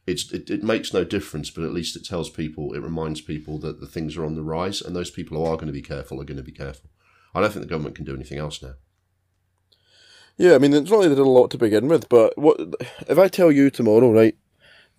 it's 0.07 0.31
it, 0.33 0.51
it 0.51 0.63
makes 0.63 0.93
no 0.93 1.05
difference, 1.05 1.51
but 1.51 1.65
at 1.65 1.73
least 1.73 1.97
it 1.97 2.05
tells 2.05 2.31
people, 2.31 2.73
it 2.73 2.83
reminds 2.83 3.21
people 3.21 3.59
that 3.59 3.81
the 3.81 3.87
things 3.87 4.17
are 4.17 4.25
on 4.25 4.37
the 4.37 4.43
rise, 4.43 4.81
and 4.81 4.95
those 4.95 5.11
people 5.11 5.37
who 5.37 5.45
are 5.45 5.57
going 5.57 5.67
to 5.67 5.73
be 5.73 5.83
careful 5.83 6.21
are 6.21 6.25
going 6.25 6.37
to 6.37 6.43
be 6.43 6.53
careful. 6.53 6.91
I 7.37 7.41
don't 7.41 7.53
think 7.53 7.65
the 7.65 7.71
government 7.71 7.95
can 7.95 8.05
do 8.05 8.15
anything 8.15 8.39
else 8.39 8.63
now. 8.63 8.75
yeah, 10.39 10.55
I 10.55 10.59
mean, 10.59 10.73
it's 10.75 10.91
not 10.91 11.01
like 11.01 11.09
they 11.09 11.15
did 11.15 11.21
a 11.21 11.29
lot 11.29 11.51
to 11.51 11.59
begin 11.59 11.87
with, 11.89 12.09
but 12.09 12.37
what 12.37 12.59
if 13.09 13.19
I 13.19 13.29
tell 13.29 13.53
you 13.53 13.71
tomorrow, 13.71 14.11
right? 14.11 14.37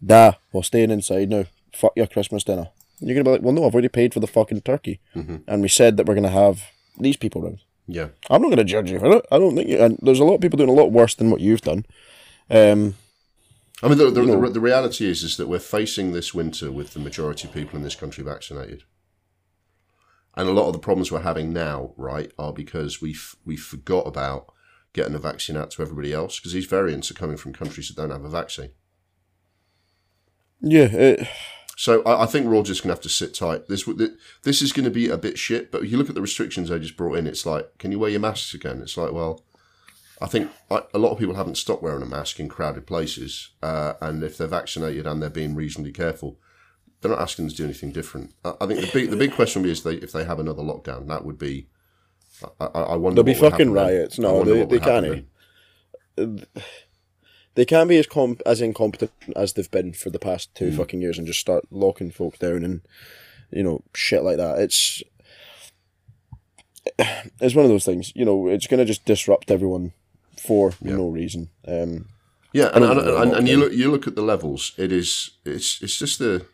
Da, 0.05 0.33
we're 0.53 0.63
staying 0.63 0.91
inside 0.91 1.29
now. 1.29 1.45
Fuck 1.73 1.93
your 1.95 2.07
Christmas 2.07 2.43
dinner. 2.43 2.69
You're 2.99 3.15
gonna 3.15 3.23
be 3.23 3.31
like, 3.31 3.41
well, 3.41 3.53
no, 3.53 3.65
I've 3.65 3.73
already 3.73 3.89
paid 3.89 4.13
for 4.13 4.19
the 4.19 4.27
fucking 4.27 4.61
turkey, 4.61 4.99
and 5.13 5.61
we 5.61 5.67
said 5.67 5.97
that 5.97 6.05
we're 6.05 6.15
gonna 6.15 6.29
have 6.29 6.61
these 6.99 7.17
people 7.17 7.41
round. 7.41 7.59
Yeah. 7.87 8.09
I'm 8.29 8.41
not 8.41 8.49
gonna 8.49 8.63
judge 8.63 8.91
you 8.91 8.99
for 8.99 9.17
it. 9.17 9.25
I 9.31 9.37
don't 9.37 9.55
think. 9.55 9.69
You, 9.69 9.79
and 9.79 9.97
there's 10.01 10.19
a 10.19 10.23
lot 10.23 10.35
of 10.35 10.41
people 10.41 10.57
doing 10.57 10.69
a 10.69 10.73
lot 10.73 10.91
worse 10.91 11.15
than 11.15 11.29
what 11.31 11.41
you've 11.41 11.61
done. 11.61 11.85
Um, 12.49 12.95
I 13.83 13.87
mean, 13.87 13.97
the, 13.99 14.09
the, 14.09 14.21
the, 14.21 14.49
the 14.49 14.59
reality 14.59 15.05
is 15.09 15.23
is 15.23 15.37
that 15.37 15.47
we're 15.47 15.59
facing 15.59 16.11
this 16.11 16.33
winter 16.33 16.71
with 16.71 16.93
the 16.93 16.99
majority 16.99 17.47
of 17.47 17.53
people 17.53 17.77
in 17.77 17.83
this 17.83 17.95
country 17.95 18.23
vaccinated, 18.23 18.83
and 20.37 20.47
a 20.47 20.51
lot 20.51 20.67
of 20.67 20.73
the 20.73 20.79
problems 20.79 21.11
we're 21.11 21.21
having 21.21 21.51
now, 21.51 21.93
right, 21.97 22.31
are 22.37 22.53
because 22.53 23.01
we 23.01 23.11
f- 23.11 23.35
we 23.43 23.57
forgot 23.57 24.07
about 24.07 24.53
getting 24.93 25.15
a 25.15 25.19
vaccine 25.19 25.57
out 25.57 25.71
to 25.71 25.81
everybody 25.81 26.13
else 26.13 26.39
because 26.39 26.53
these 26.53 26.67
variants 26.67 27.09
are 27.09 27.15
coming 27.15 27.37
from 27.37 27.53
countries 27.53 27.87
that 27.87 27.97
don't 27.97 28.11
have 28.11 28.23
a 28.23 28.29
vaccine. 28.29 28.69
yeah, 30.61 30.85
it, 30.85 31.27
So 31.75 32.03
I, 32.03 32.23
I 32.23 32.25
think 32.27 32.45
we're 32.45 32.55
all 32.55 32.63
just 32.63 32.83
going 32.83 32.89
to 32.89 32.95
have 32.95 33.03
to 33.03 33.09
sit 33.09 33.33
tight. 33.33 33.67
This 33.67 33.89
this 34.43 34.61
is 34.61 34.71
going 34.71 34.85
to 34.85 34.91
be 34.91 35.09
a 35.09 35.17
bit 35.17 35.39
shit, 35.39 35.71
but 35.71 35.83
if 35.83 35.91
you 35.91 35.97
look 35.97 36.09
at 36.09 36.15
the 36.15 36.21
restrictions 36.21 36.69
they 36.69 36.79
just 36.79 36.97
brought 36.97 37.17
in. 37.17 37.27
It's 37.27 37.45
like, 37.45 37.77
can 37.79 37.91
you 37.91 37.99
wear 37.99 38.11
your 38.11 38.19
masks 38.19 38.53
again? 38.53 38.81
It's 38.81 38.95
like, 38.95 39.11
well, 39.11 39.43
I 40.21 40.27
think 40.27 40.51
I, 40.69 40.83
a 40.93 40.99
lot 40.99 41.11
of 41.11 41.19
people 41.19 41.35
haven't 41.35 41.57
stopped 41.57 41.83
wearing 41.83 42.03
a 42.03 42.07
mask 42.07 42.39
in 42.39 42.47
crowded 42.47 42.85
places, 42.85 43.49
uh, 43.63 43.93
and 44.01 44.23
if 44.23 44.37
they're 44.37 44.47
vaccinated 44.47 45.07
and 45.07 45.21
they're 45.21 45.29
being 45.31 45.55
reasonably 45.55 45.93
careful, 45.93 46.39
they're 47.07 47.15
not 47.15 47.21
asking 47.23 47.45
them 47.45 47.51
to 47.51 47.57
do 47.57 47.63
anything 47.63 47.91
different. 47.91 48.33
I, 48.43 48.53
I 48.61 48.67
think 48.67 48.81
the 48.81 48.89
big 48.93 49.09
the 49.09 49.17
big 49.17 49.33
question 49.33 49.61
will 49.61 49.67
be 49.67 49.71
is 49.71 49.83
they 49.83 49.95
if 49.95 50.11
they 50.11 50.25
have 50.25 50.39
another 50.39 50.63
lockdown, 50.63 51.07
that 51.07 51.25
would 51.25 51.37
be. 51.37 51.67
I, 52.59 52.65
I 52.65 52.95
wonder. 52.95 53.21
There'll 53.23 53.35
be 53.35 53.41
would 53.41 53.51
fucking 53.51 53.67
happen 53.67 53.73
then. 53.73 53.83
riots. 53.83 54.19
No, 54.19 54.43
they- 54.43 54.59
would 54.59 54.69
they 54.69 54.79
can't. 54.79 55.25
they 57.55 57.65
can 57.65 57.87
be 57.87 57.97
as 57.97 58.07
as 58.45 58.61
incompetent 58.61 59.11
as 59.35 59.53
they've 59.53 59.71
been 59.71 59.93
for 59.93 60.09
the 60.09 60.19
past 60.19 60.53
two 60.53 60.71
fucking 60.71 61.01
years 61.01 61.17
and 61.17 61.25
just 61.27 61.39
start 61.39 61.65
locking 61.71 62.11
folk 62.11 62.37
down 62.39 62.63
and 62.63 62.81
you 63.51 63.63
know 63.63 63.83
shit 63.93 64.23
like 64.23 64.37
that. 64.37 64.59
It's 64.59 65.01
it's 66.99 67.55
one 67.55 67.65
of 67.65 67.71
those 67.71 67.85
things. 67.85 68.11
You 68.15 68.25
know, 68.25 68.47
it's 68.47 68.67
gonna 68.67 68.85
just 68.85 69.05
disrupt 69.05 69.51
everyone 69.51 69.93
for 70.37 70.73
no 70.81 71.07
reason. 71.07 71.49
Um, 71.67 72.09
Yeah, 72.53 72.69
and, 72.73 72.83
and, 72.85 72.99
and, 72.99 73.33
and 73.33 73.47
you 73.47 73.57
look 73.57 73.73
you 73.73 73.91
look 73.91 74.07
at 74.07 74.15
the 74.15 74.21
levels. 74.21 74.73
It 74.77 74.91
is 74.91 75.31
it's 75.45 75.81
it's 75.81 75.97
just 75.97 76.19
the 76.19 76.45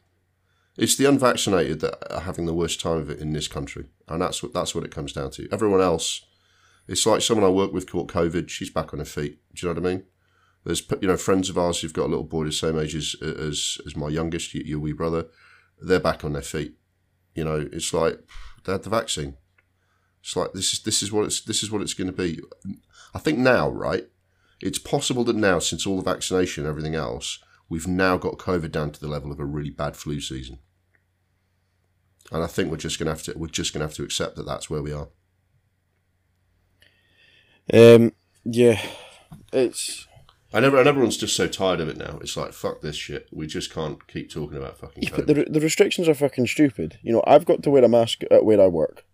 it's 0.78 0.96
the 0.96 1.06
unvaccinated 1.06 1.80
that 1.82 2.14
are 2.14 2.22
having 2.22 2.46
the 2.46 2.54
worst 2.54 2.80
time 2.80 2.98
of 2.98 3.10
it 3.10 3.20
in 3.20 3.34
this 3.34 3.48
country, 3.48 3.86
and 4.08 4.22
that's 4.22 4.42
what 4.42 4.54
that's 4.54 4.74
what 4.74 4.84
it 4.84 4.92
comes 4.92 5.14
down 5.14 5.32
to. 5.32 5.48
Everyone 5.52 5.82
else, 5.82 6.26
it's 6.88 7.06
like 7.06 7.22
someone 7.22 7.46
I 7.46 7.50
work 7.50 7.72
with 7.72 7.90
caught 7.90 8.12
COVID. 8.12 8.50
She's 8.50 8.70
back 8.70 8.94
on 8.94 9.00
her 9.00 9.06
feet. 9.06 9.40
Do 9.54 9.68
you 9.68 9.74
know 9.74 9.80
what 9.80 9.90
I 9.90 9.94
mean? 9.94 10.04
There's 10.66 10.84
you 11.02 11.08
know 11.08 11.18
friends 11.18 11.50
of 11.50 11.58
ours 11.58 11.82
who've 11.82 11.94
got 11.94 12.06
a 12.06 12.14
little 12.14 12.24
boy 12.24 12.46
the 12.46 12.52
same 12.52 12.80
age 12.80 12.96
as 12.96 13.16
as, 13.22 13.78
as 13.86 13.96
my 13.96 14.10
youngest, 14.10 14.54
your, 14.54 14.66
your 14.66 14.80
wee 14.80 14.94
brother. 14.94 15.28
They're 15.82 16.00
back 16.00 16.24
on 16.24 16.34
their 16.34 16.42
feet. 16.42 16.76
You 17.36 17.44
know, 17.44 17.68
it's 17.72 17.94
like 17.94 18.20
they 18.64 18.72
had 18.72 18.84
the 18.84 18.90
vaccine. 18.90 19.36
It's 20.22 20.36
like 20.36 20.54
this 20.54 20.74
is 20.74 20.80
this 20.82 21.04
is 21.04 21.12
what 21.12 21.26
it's 21.26 21.42
this 21.42 21.64
is 21.64 21.72
what 21.72 21.82
it's 21.82 21.94
going 21.94 22.08
to 22.08 22.14
be. 22.14 22.40
I 23.14 23.20
think 23.20 23.38
now, 23.38 23.70
right? 23.70 24.08
it's 24.64 24.80
possible 24.80 25.26
that 25.26 25.36
now, 25.36 25.60
since 25.60 25.86
all 25.86 25.98
the 25.98 26.10
vaccination 26.10 26.64
and 26.64 26.70
everything 26.70 26.96
else, 26.96 27.40
we've 27.70 27.88
now 27.88 28.18
got 28.18 28.38
COVID 28.38 28.72
down 28.72 28.92
to 28.92 29.00
the 29.00 29.08
level 29.08 29.32
of 29.32 29.40
a 29.40 29.46
really 29.46 29.70
bad 29.70 29.96
flu 29.96 30.20
season. 30.20 30.60
And 32.32 32.44
I 32.44 32.48
think 32.48 32.72
we're 32.72 32.78
just 32.78 33.00
gonna 33.00 33.12
have 33.12 33.24
to 33.24 33.34
we're 33.38 33.48
just 33.48 33.74
gonna 33.74 33.86
have 33.86 33.94
to 33.96 34.04
accept 34.04 34.36
that 34.36 34.46
that's 34.46 34.70
where 34.70 34.82
we 34.82 34.94
are. 34.94 35.10
um, 37.74 38.12
yeah, 38.46 38.82
it's 39.52 40.08
And, 40.52 40.66
every, 40.66 40.80
and 40.80 40.88
everyone's 40.88 41.18
just 41.18 41.36
so 41.36 41.48
tired 41.48 41.80
of 41.80 41.90
it 41.90 41.98
now. 41.98 42.20
It's 42.22 42.38
like 42.38 42.54
fuck 42.54 42.82
this 42.82 42.96
shit. 42.96 43.28
We 43.32 43.48
just 43.48 43.74
can't 43.74 44.06
keep 44.08 44.30
talking 44.32 44.58
about 44.58 44.78
fucking 44.78 45.10
but 45.16 45.28
the 45.28 45.46
the 45.50 45.60
restrictions 45.60 46.08
are 46.08 46.14
fucking 46.14 46.48
stupid. 46.48 47.00
You 47.02 47.14
know, 47.14 47.24
I've 47.26 47.46
got 47.46 47.64
to 47.64 47.70
wear 47.70 47.84
a 47.84 47.90
mask 47.90 48.22
at 48.32 48.46
where 48.46 48.62
I 48.62 48.68
work 48.68 49.06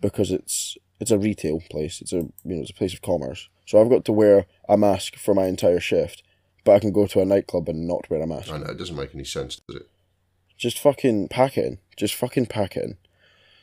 because 0.00 0.30
it's 0.30 0.76
it's 1.00 1.10
a 1.10 1.18
retail 1.18 1.60
place. 1.70 2.00
It's 2.00 2.12
a 2.12 2.16
you 2.16 2.32
know 2.44 2.62
it's 2.62 2.70
a 2.70 2.74
place 2.74 2.94
of 2.94 3.02
commerce. 3.02 3.48
So 3.66 3.80
I've 3.80 3.90
got 3.90 4.04
to 4.06 4.12
wear 4.12 4.46
a 4.68 4.76
mask 4.76 5.16
for 5.16 5.34
my 5.34 5.46
entire 5.46 5.80
shift, 5.80 6.22
but 6.64 6.72
I 6.72 6.78
can 6.78 6.92
go 6.92 7.06
to 7.06 7.20
a 7.20 7.24
nightclub 7.24 7.68
and 7.68 7.86
not 7.86 8.08
wear 8.10 8.22
a 8.22 8.26
mask. 8.26 8.52
I 8.52 8.58
know 8.58 8.66
it 8.66 8.78
doesn't 8.78 8.96
make 8.96 9.14
any 9.14 9.24
sense, 9.24 9.60
does 9.68 9.76
it? 9.76 9.90
Just 10.56 10.78
fucking 10.78 11.28
pack 11.28 11.56
it 11.56 11.64
in. 11.64 11.78
Just 11.96 12.14
fucking 12.14 12.46
pack 12.46 12.76
it 12.76 12.84
in. 12.84 12.98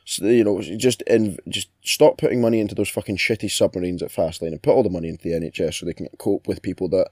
So, 0.06 0.26
you 0.26 0.44
know, 0.44 0.62
just 0.62 1.02
in, 1.04 1.38
just 1.50 1.70
stop 1.84 2.18
putting 2.18 2.40
money 2.40 2.60
into 2.60 2.74
those 2.74 2.90
fucking 2.90 3.18
shitty 3.18 3.52
submarines 3.52 4.02
at 4.02 4.10
Faslane 4.10 4.54
and 4.54 4.64
put 4.64 4.72
all 4.72 4.84
the 4.84 4.90
money 4.90 5.10
into 5.10 5.24
the 5.24 5.36
NHS 5.36 5.76
so 5.76 5.86
they 5.86 5.94
can 5.94 6.08
cope 6.18 6.48
with 6.48 6.62
people 6.62 6.88
that, 6.90 7.10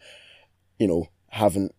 you 0.80 0.88
know, 0.88 1.10
haven't 1.30 1.76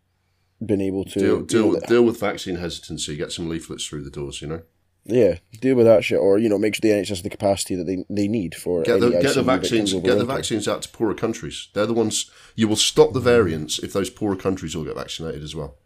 been 0.65 0.81
able 0.81 1.05
to 1.05 1.19
Deal 1.19 1.39
you 1.39 1.47
deal 1.47 1.73
know, 1.73 1.81
deal 1.81 2.03
with 2.03 2.21
vaccine 2.21 2.57
hesitancy. 2.57 3.17
Get 3.17 3.33
some 3.33 3.49
leaflets 3.49 3.87
through 3.87 4.05
the 4.05 4.11
doors. 4.11 4.43
You 4.43 4.49
know. 4.49 4.63
Yeah, 5.09 5.39
deal 5.61 5.77
with 5.77 5.87
that 5.87 6.05
shit, 6.05 6.19
or 6.19 6.39
you 6.39 6.49
know, 6.49 6.59
make 6.59 6.75
sure 6.75 6.81
the 6.83 6.95
NHS 6.95 7.09
has 7.09 7.23
the 7.23 7.31
capacity 7.31 7.77
that 7.77 7.85
they, 7.85 8.05
they 8.11 8.27
need 8.27 8.55
for 8.55 8.83
Get 8.83 9.01
the, 9.01 9.11
get 9.11 9.35
the 9.35 9.43
vaccines. 9.43 9.93
Get 9.93 10.19
the 10.19 10.25
vaccines 10.25 10.67
out 10.67 10.83
to 10.83 10.89
poorer 10.89 11.15
countries. 11.15 11.69
They're 11.75 11.87
the 11.87 11.95
ones 11.95 12.31
you 12.57 12.67
will 12.67 12.77
stop 12.77 13.13
the 13.13 13.21
variants 13.21 13.79
if 13.79 13.93
those 13.93 14.11
poorer 14.11 14.37
countries 14.37 14.75
all 14.75 14.85
get 14.85 14.97
vaccinated 14.97 15.43
as 15.43 15.55
well. 15.55 15.77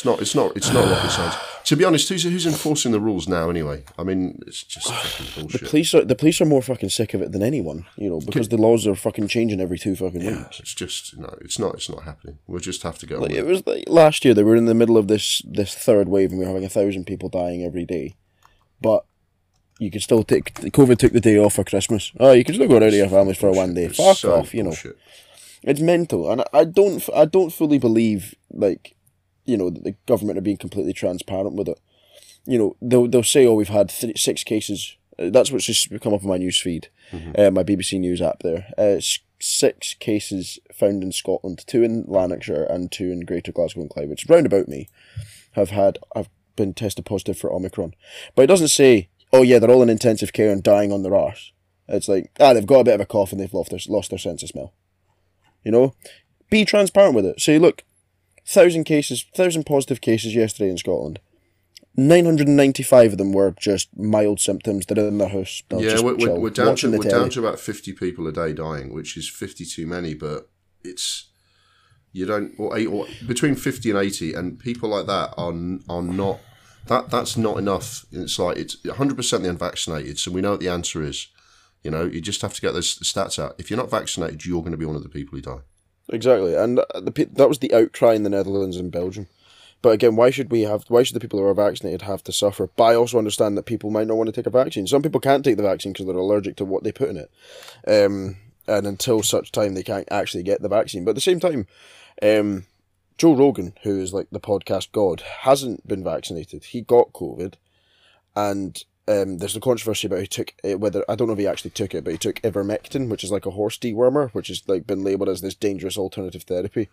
It's 0.00 0.04
not. 0.06 0.20
It's 0.22 0.34
not. 0.34 0.56
It's 0.56 0.72
not 0.72 0.90
rocket 0.90 1.10
science. 1.18 1.34
To 1.64 1.76
be 1.76 1.84
honest, 1.84 2.08
who's 2.08 2.22
who's 2.22 2.46
enforcing 2.46 2.90
the 2.92 3.00
rules 3.00 3.28
now 3.28 3.50
anyway? 3.50 3.84
I 3.98 4.02
mean, 4.02 4.38
it's 4.46 4.62
just 4.62 4.86
fucking 4.92 5.42
bullshit. 5.42 5.60
The 5.60 5.68
Police 5.68 5.94
are 5.94 6.04
the 6.06 6.14
police 6.14 6.40
are 6.40 6.46
more 6.46 6.62
fucking 6.62 6.88
sick 6.88 7.12
of 7.12 7.20
it 7.20 7.32
than 7.32 7.42
anyone, 7.42 7.84
you 7.96 8.08
know, 8.08 8.20
because 8.20 8.48
the 8.48 8.56
laws 8.56 8.86
are 8.86 8.94
fucking 8.94 9.28
changing 9.28 9.60
every 9.60 9.78
two 9.78 9.94
fucking 9.94 10.24
weeks. 10.24 10.58
It's 10.60 10.72
just 10.74 11.18
no. 11.18 11.36
It's 11.42 11.58
not. 11.58 11.74
It's 11.74 11.90
not 11.90 12.04
happening. 12.04 12.38
We'll 12.46 12.60
just 12.60 12.82
have 12.82 12.98
to 13.00 13.06
go. 13.06 13.20
with 13.20 13.30
It 13.32 13.44
was 13.44 13.66
like 13.66 13.84
last 13.88 14.24
year 14.24 14.32
they 14.32 14.42
were 14.42 14.56
in 14.56 14.64
the 14.64 14.74
middle 14.74 14.96
of 14.96 15.06
this 15.08 15.42
this 15.46 15.74
third 15.74 16.08
wave 16.08 16.30
and 16.30 16.38
we 16.38 16.44
were 16.46 16.50
having 16.50 16.64
a 16.64 16.70
thousand 16.70 17.04
people 17.04 17.28
dying 17.28 17.62
every 17.62 17.84
day, 17.84 18.16
but 18.80 19.04
you 19.78 19.90
could 19.90 20.02
still 20.02 20.22
take 20.24 20.54
COVID 20.54 20.96
took 20.98 21.12
the 21.12 21.20
day 21.20 21.36
off 21.38 21.54
for 21.54 21.64
Christmas. 21.64 22.10
Oh, 22.18 22.32
you 22.32 22.44
can 22.44 22.54
still 22.54 22.68
go 22.68 22.76
out 22.76 22.80
to 22.90 22.96
your 22.96 23.08
families 23.08 23.36
for 23.36 23.50
one 23.52 23.74
day. 23.74 23.84
It's 23.84 23.96
Fuck 23.98 24.16
so 24.16 24.34
off, 24.34 24.54
you 24.54 24.62
know. 24.62 24.70
bullshit. 24.70 24.96
It's 25.62 25.80
mental, 25.80 26.30
and 26.30 26.40
I- 26.40 26.60
I 26.60 26.64
don't 26.64 27.06
I 27.14 27.26
don't 27.26 27.50
fully 27.52 27.78
believe 27.78 28.34
like 28.50 28.94
you 29.44 29.56
know 29.56 29.70
that 29.70 29.84
the 29.84 29.94
government 30.06 30.38
are 30.38 30.42
being 30.42 30.56
completely 30.56 30.92
transparent 30.92 31.54
with 31.54 31.68
it. 31.68 31.80
You 32.46 32.58
know 32.58 32.76
they'll 32.80 33.08
they'll 33.08 33.22
say 33.22 33.46
oh 33.46 33.54
we've 33.54 33.68
had 33.68 33.90
th- 33.90 34.20
six 34.22 34.44
cases. 34.44 34.96
Uh, 35.18 35.30
That's 35.30 35.50
what's 35.52 35.66
just 35.66 35.88
come 36.00 36.14
up 36.14 36.22
on 36.22 36.28
my 36.28 36.38
news 36.38 36.60
feed, 36.60 36.88
uh, 37.36 37.50
my 37.50 37.62
BBC 37.62 37.98
News 38.00 38.22
app 38.22 38.42
there. 38.42 38.66
Uh, 38.78 39.00
six 39.40 39.94
cases 39.94 40.58
found 40.72 41.02
in 41.02 41.12
Scotland, 41.12 41.64
two 41.66 41.82
in 41.82 42.04
Lanarkshire 42.06 42.64
and 42.64 42.90
two 42.92 43.10
in 43.10 43.20
Greater 43.20 43.52
Glasgow 43.52 43.80
and 43.82 43.90
Clyde, 43.90 44.08
which 44.08 44.26
round 44.28 44.46
about 44.46 44.68
me 44.68 44.88
have 45.52 45.70
had 45.70 45.98
have 46.14 46.28
been 46.56 46.74
tested 46.74 47.04
positive 47.04 47.38
for 47.38 47.52
Omicron. 47.52 47.94
But 48.34 48.42
it 48.42 48.48
doesn't 48.48 48.68
say 48.68 49.08
oh 49.32 49.42
yeah 49.42 49.58
they're 49.58 49.70
all 49.70 49.82
in 49.82 49.88
intensive 49.90 50.32
care 50.32 50.50
and 50.50 50.62
dying 50.62 50.92
on 50.92 51.02
their 51.02 51.14
arse. 51.14 51.52
It's 51.88 52.08
like 52.08 52.30
ah 52.40 52.52
they've 52.54 52.66
got 52.66 52.80
a 52.80 52.84
bit 52.84 52.94
of 52.94 53.00
a 53.00 53.06
cough 53.06 53.32
and 53.32 53.40
they've 53.40 53.52
lost 53.54 53.70
their 53.70 53.80
lost 53.88 54.10
their 54.10 54.18
sense 54.18 54.42
of 54.42 54.50
smell. 54.50 54.72
You 55.64 55.72
know, 55.72 55.94
be 56.48 56.64
transparent 56.64 57.14
with 57.14 57.26
it. 57.26 57.40
Say, 57.40 57.58
look, 57.58 57.84
thousand 58.50 58.84
cases, 58.84 59.24
thousand 59.34 59.64
positive 59.64 60.00
cases 60.00 60.34
yesterday 60.34 60.70
in 60.70 60.78
Scotland. 60.78 61.20
Nine 61.96 62.24
hundred 62.24 62.48
and 62.48 62.56
ninety-five 62.56 63.12
of 63.12 63.18
them 63.18 63.32
were 63.32 63.52
just 63.52 63.88
mild 63.96 64.40
symptoms. 64.40 64.86
They're 64.86 65.06
in 65.06 65.18
their 65.18 65.28
house. 65.28 65.62
Yeah, 65.70 65.90
just 65.90 66.04
we're, 66.04 66.16
chill, 66.16 66.40
we're 66.40 66.50
down 66.50 66.76
to 66.76 66.90
we're 66.90 66.98
telly. 66.98 67.10
down 67.10 67.30
to 67.30 67.40
about 67.40 67.60
fifty 67.60 67.92
people 67.92 68.26
a 68.26 68.32
day 68.32 68.52
dying, 68.52 68.94
which 68.94 69.16
is 69.16 69.28
fifty 69.28 69.64
too 69.64 69.86
many. 69.86 70.14
But 70.14 70.48
it's 70.82 71.30
you 72.12 72.26
don't 72.26 72.54
or 72.58 72.76
eight 72.76 72.86
or 72.86 73.06
between 73.26 73.54
fifty 73.54 73.90
and 73.90 73.98
eighty, 73.98 74.34
and 74.34 74.58
people 74.58 74.88
like 74.88 75.06
that 75.06 75.34
are 75.36 75.54
are 75.88 76.02
not 76.02 76.40
that 76.86 77.10
that's 77.10 77.36
not 77.36 77.58
enough. 77.58 78.06
It's 78.12 78.38
like 78.38 78.56
it's 78.56 78.82
one 78.84 78.96
hundred 78.96 79.16
percent 79.16 79.42
the 79.42 79.50
unvaccinated. 79.50 80.18
So 80.18 80.30
we 80.30 80.40
know 80.40 80.52
what 80.52 80.60
the 80.60 80.68
answer 80.68 81.02
is. 81.02 81.28
You 81.82 81.90
know, 81.90 82.04
you 82.04 82.20
just 82.20 82.42
have 82.42 82.54
to 82.54 82.60
get 82.60 82.72
those 82.72 82.98
stats 82.98 83.38
out. 83.38 83.54
If 83.58 83.70
you're 83.70 83.78
not 83.78 83.90
vaccinated, 83.90 84.44
you're 84.44 84.60
going 84.60 84.72
to 84.72 84.78
be 84.78 84.84
one 84.84 84.96
of 84.96 85.02
the 85.02 85.08
people 85.08 85.36
who 85.36 85.42
die. 85.42 85.62
Exactly, 86.12 86.54
and 86.54 86.80
uh, 86.80 87.00
the 87.00 87.28
that 87.32 87.48
was 87.48 87.60
the 87.60 87.72
outcry 87.72 88.14
in 88.14 88.24
the 88.24 88.30
Netherlands 88.30 88.76
and 88.76 88.90
Belgium. 88.90 89.28
But 89.82 89.90
again, 89.90 90.16
why 90.16 90.30
should 90.30 90.50
we 90.50 90.62
have? 90.62 90.84
Why 90.88 91.02
should 91.02 91.16
the 91.16 91.20
people 91.20 91.38
who 91.38 91.46
are 91.46 91.54
vaccinated 91.54 92.02
have 92.02 92.22
to 92.24 92.32
suffer? 92.32 92.68
But 92.76 92.84
I 92.84 92.94
also 92.96 93.18
understand 93.18 93.56
that 93.56 93.66
people 93.66 93.90
might 93.90 94.08
not 94.08 94.16
want 94.16 94.26
to 94.26 94.32
take 94.32 94.46
a 94.46 94.50
vaccine. 94.50 94.86
Some 94.86 95.02
people 95.02 95.20
can't 95.20 95.44
take 95.44 95.56
the 95.56 95.62
vaccine 95.62 95.92
because 95.92 96.06
they're 96.06 96.16
allergic 96.16 96.56
to 96.56 96.64
what 96.64 96.84
they 96.84 96.92
put 96.92 97.08
in 97.08 97.16
it, 97.16 97.30
um, 97.86 98.36
and 98.66 98.86
until 98.86 99.22
such 99.22 99.52
time 99.52 99.74
they 99.74 99.82
can't 99.82 100.08
actually 100.10 100.42
get 100.42 100.62
the 100.62 100.68
vaccine. 100.68 101.04
But 101.04 101.10
at 101.10 101.14
the 101.14 101.20
same 101.20 101.40
time, 101.40 101.66
um, 102.22 102.66
Joe 103.16 103.34
Rogan, 103.34 103.74
who 103.82 104.00
is 104.00 104.12
like 104.12 104.28
the 104.30 104.40
podcast 104.40 104.92
god, 104.92 105.20
hasn't 105.20 105.86
been 105.86 106.02
vaccinated. 106.02 106.64
He 106.64 106.80
got 106.80 107.12
COVID, 107.12 107.54
and 108.34 108.82
um, 109.10 109.38
there's 109.38 109.56
a 109.56 109.60
controversy 109.60 110.06
about 110.06 110.20
who 110.20 110.26
took 110.26 110.54
it, 110.62 110.78
whether 110.78 111.04
I 111.08 111.16
don't 111.16 111.26
know 111.26 111.32
if 111.32 111.38
he 111.38 111.46
actually 111.46 111.72
took 111.72 111.94
it, 111.94 112.04
but 112.04 112.12
he 112.12 112.18
took 112.18 112.40
ivermectin, 112.42 113.08
which 113.08 113.24
is 113.24 113.32
like 113.32 113.44
a 113.46 113.50
horse 113.50 113.76
dewormer, 113.76 114.30
which 114.30 114.48
is 114.48 114.62
like 114.68 114.86
been 114.86 115.02
labelled 115.02 115.28
as 115.28 115.40
this 115.40 115.54
dangerous 115.54 115.98
alternative 115.98 116.44
therapy. 116.44 116.88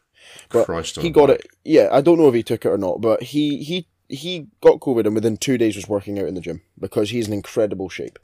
But 0.50 0.66
Christ 0.66 0.98
he 0.98 1.10
got 1.12 1.28
back. 1.28 1.40
it. 1.40 1.48
Yeah, 1.64 1.90
I 1.92 2.02
don't 2.02 2.18
know 2.18 2.28
if 2.28 2.34
he 2.34 2.44
took 2.44 2.66
it 2.66 2.70
or 2.70 2.78
not, 2.78 3.02
but 3.02 3.22
he 3.24 3.64
he 3.64 3.88
he 4.10 4.48
got 4.62 4.80
COVID 4.80 5.06
and 5.06 5.16
within 5.16 5.38
two 5.38 5.58
days 5.58 5.76
was 5.76 5.88
working 5.88 6.18
out 6.18 6.28
in 6.28 6.34
the 6.34 6.42
gym 6.42 6.62
because 6.80 7.12
he's 7.12 7.28
in 7.28 7.34
incredible 7.34 7.90
shape. 7.90 8.18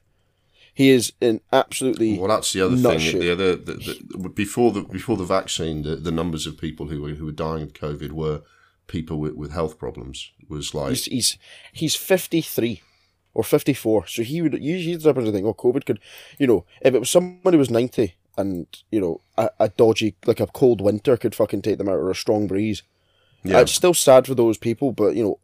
He 0.73 0.89
is 0.89 1.13
in 1.21 1.41
absolutely 1.51 2.17
Well, 2.17 2.29
that's 2.29 2.51
the 2.51 2.62
other 2.62 2.77
thing. 2.77 2.99
shit. 2.99 3.21
The 3.21 3.32
other 3.32 3.56
the, 3.56 3.73
the, 4.17 4.29
before 4.29 4.71
the 4.71 4.82
before 4.82 5.17
the 5.17 5.25
vaccine, 5.25 5.84
the, 5.84 5.97
the 5.97 6.12
numbers 6.12 6.47
of 6.47 6.58
people 6.58 6.88
who 6.88 7.01
were 7.03 7.10
who 7.10 7.25
were 7.25 7.32
dying 7.32 7.62
of 7.62 7.73
COVID 7.73 8.12
were 8.12 8.41
people 8.88 9.19
with, 9.19 9.36
with 9.36 9.51
health 9.51 9.77
problems. 9.77 10.32
Was 10.49 10.73
like 10.73 10.89
He's 10.89 11.06
he's 11.06 11.38
he's 11.73 11.95
fifty 11.95 12.41
three 12.41 12.82
or 13.34 13.43
fifty 13.43 13.74
four. 13.74 14.06
So 14.08 14.24
he 14.24 14.41
would 14.41 14.62
you 14.62 14.78
he's 14.78 15.06
up 15.06 15.15
to 15.15 15.32
think, 15.32 15.46
oh, 15.46 15.54
COVID 15.54 15.86
could, 15.86 16.00
you 16.38 16.48
know, 16.48 16.65
if 16.82 16.93
it 16.93 17.00
was 17.00 17.10
someone 17.10 17.54
who 17.54 17.60
was 17.60 17.69
ninety 17.69 18.15
and 18.38 18.65
you 18.91 19.00
know 19.00 19.22
a, 19.38 19.50
a 19.60 19.69
dodgy 19.69 20.15
like 20.26 20.39
a 20.39 20.48
cold 20.48 20.82
winter 20.82 21.17
could 21.17 21.36
fucking 21.36 21.62
take 21.62 21.78
them 21.78 21.89
out 21.89 21.96
or 21.96 22.10
a 22.10 22.15
strong 22.15 22.48
breeze. 22.48 22.84
yeah, 23.43 23.62
It's 23.62 23.72
still 23.72 23.93
sad 23.93 24.28
for 24.28 24.36
those 24.36 24.58
people, 24.58 24.91
but 24.91 25.15
you 25.15 25.24
know. 25.24 25.39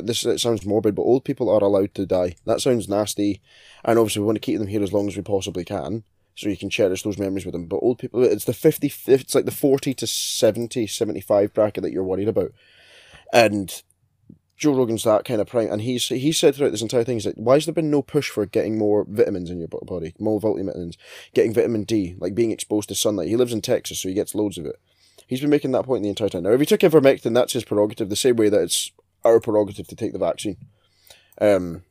This 0.00 0.24
it 0.24 0.40
sounds 0.40 0.64
morbid, 0.64 0.94
but 0.94 1.02
old 1.02 1.26
people 1.26 1.50
are 1.50 1.62
allowed 1.62 1.92
to 1.96 2.06
die. 2.06 2.36
That 2.46 2.62
sounds 2.62 2.88
nasty, 2.88 3.42
and 3.84 3.98
obviously 3.98 4.20
we 4.20 4.24
want 4.24 4.36
to 4.36 4.40
keep 4.40 4.58
them 4.58 4.68
here 4.68 4.82
as 4.82 4.94
long 4.94 5.08
as 5.08 5.14
we 5.14 5.22
possibly 5.22 5.62
can, 5.62 6.04
so 6.34 6.48
you 6.48 6.56
can 6.56 6.70
cherish 6.70 7.02
those 7.02 7.18
memories 7.18 7.44
with 7.44 7.52
them. 7.52 7.66
But 7.66 7.80
old 7.82 7.98
people, 7.98 8.24
it's 8.24 8.46
the 8.46 8.54
fifty, 8.54 8.90
it's 9.06 9.34
like 9.34 9.44
the 9.44 9.50
forty 9.50 9.92
to 9.92 10.06
70, 10.06 10.86
75 10.86 11.52
bracket 11.52 11.82
that 11.82 11.92
you're 11.92 12.02
worried 12.02 12.28
about, 12.28 12.52
and 13.30 13.82
Joe 14.56 14.74
Rogan's 14.74 15.04
that 15.04 15.24
kind 15.24 15.40
of 15.40 15.48
prime, 15.48 15.70
and 15.70 15.82
he's 15.82 16.06
he 16.06 16.30
said 16.30 16.54
throughout 16.54 16.70
this 16.70 16.82
entire 16.82 17.02
thing, 17.02 17.16
he's 17.16 17.26
like, 17.26 17.34
why 17.34 17.54
has 17.54 17.66
there 17.66 17.74
been 17.74 17.90
no 17.90 18.02
push 18.02 18.30
for 18.30 18.46
getting 18.46 18.78
more 18.78 19.04
vitamins 19.08 19.50
in 19.50 19.58
your 19.58 19.68
body, 19.68 20.14
more 20.18 20.40
vitamins, 20.40 20.96
getting 21.34 21.52
vitamin 21.52 21.82
D, 21.82 22.14
like 22.18 22.34
being 22.34 22.52
exposed 22.52 22.88
to 22.88 22.94
sunlight? 22.94 23.28
He 23.28 23.36
lives 23.36 23.52
in 23.52 23.60
Texas, 23.62 24.00
so 24.00 24.08
he 24.08 24.14
gets 24.14 24.34
loads 24.34 24.56
of 24.56 24.66
it. 24.66 24.76
He's 25.26 25.40
been 25.40 25.50
making 25.50 25.72
that 25.72 25.84
point 25.84 26.02
the 26.02 26.08
entire 26.08 26.28
time. 26.28 26.44
Now, 26.44 26.52
if 26.52 26.60
he 26.60 26.66
took 26.66 26.80
ivermectin, 26.80 27.34
that's 27.34 27.54
his 27.54 27.64
prerogative, 27.64 28.10
the 28.10 28.16
same 28.16 28.36
way 28.36 28.48
that 28.48 28.62
it's 28.62 28.92
our 29.24 29.40
prerogative 29.40 29.88
to 29.88 29.96
take 29.96 30.12
the 30.12 30.18
vaccine. 30.18 30.56
Um, 31.40 31.82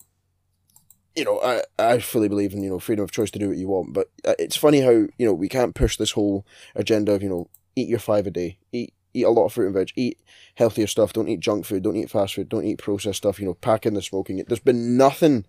you 1.15 1.25
know, 1.25 1.41
I, 1.41 1.63
I 1.77 1.99
fully 1.99 2.29
believe 2.29 2.53
in, 2.53 2.63
you 2.63 2.69
know, 2.69 2.79
freedom 2.79 3.03
of 3.03 3.11
choice 3.11 3.31
to 3.31 3.39
do 3.39 3.49
what 3.49 3.57
you 3.57 3.67
want, 3.67 3.93
but 3.93 4.09
uh, 4.25 4.35
it's 4.39 4.55
funny 4.55 4.81
how, 4.81 4.91
you 4.91 5.25
know, 5.25 5.33
we 5.33 5.49
can't 5.49 5.75
push 5.75 5.97
this 5.97 6.11
whole 6.11 6.45
agenda 6.75 7.11
of, 7.13 7.21
you 7.21 7.29
know, 7.29 7.49
eat 7.75 7.89
your 7.89 7.99
five 7.99 8.25
a 8.25 8.31
day, 8.31 8.57
eat 8.71 8.93
eat 9.13 9.23
a 9.23 9.29
lot 9.29 9.45
of 9.45 9.53
fruit 9.53 9.65
and 9.67 9.75
veg, 9.75 9.91
eat 9.95 10.19
healthier 10.55 10.87
stuff, 10.87 11.13
don't 11.13 11.27
eat 11.27 11.39
junk 11.39 11.65
food, 11.65 11.83
don't 11.83 11.95
eat 11.95 12.09
fast 12.09 12.35
food, 12.35 12.49
don't 12.49 12.65
eat 12.65 12.79
processed 12.79 13.17
stuff, 13.17 13.39
you 13.39 13.45
know, 13.45 13.53
pack 13.53 13.85
in 13.85 13.93
the 13.93 14.01
smoking. 14.01 14.43
There's 14.47 14.59
been 14.59 14.97
nothing 14.97 15.45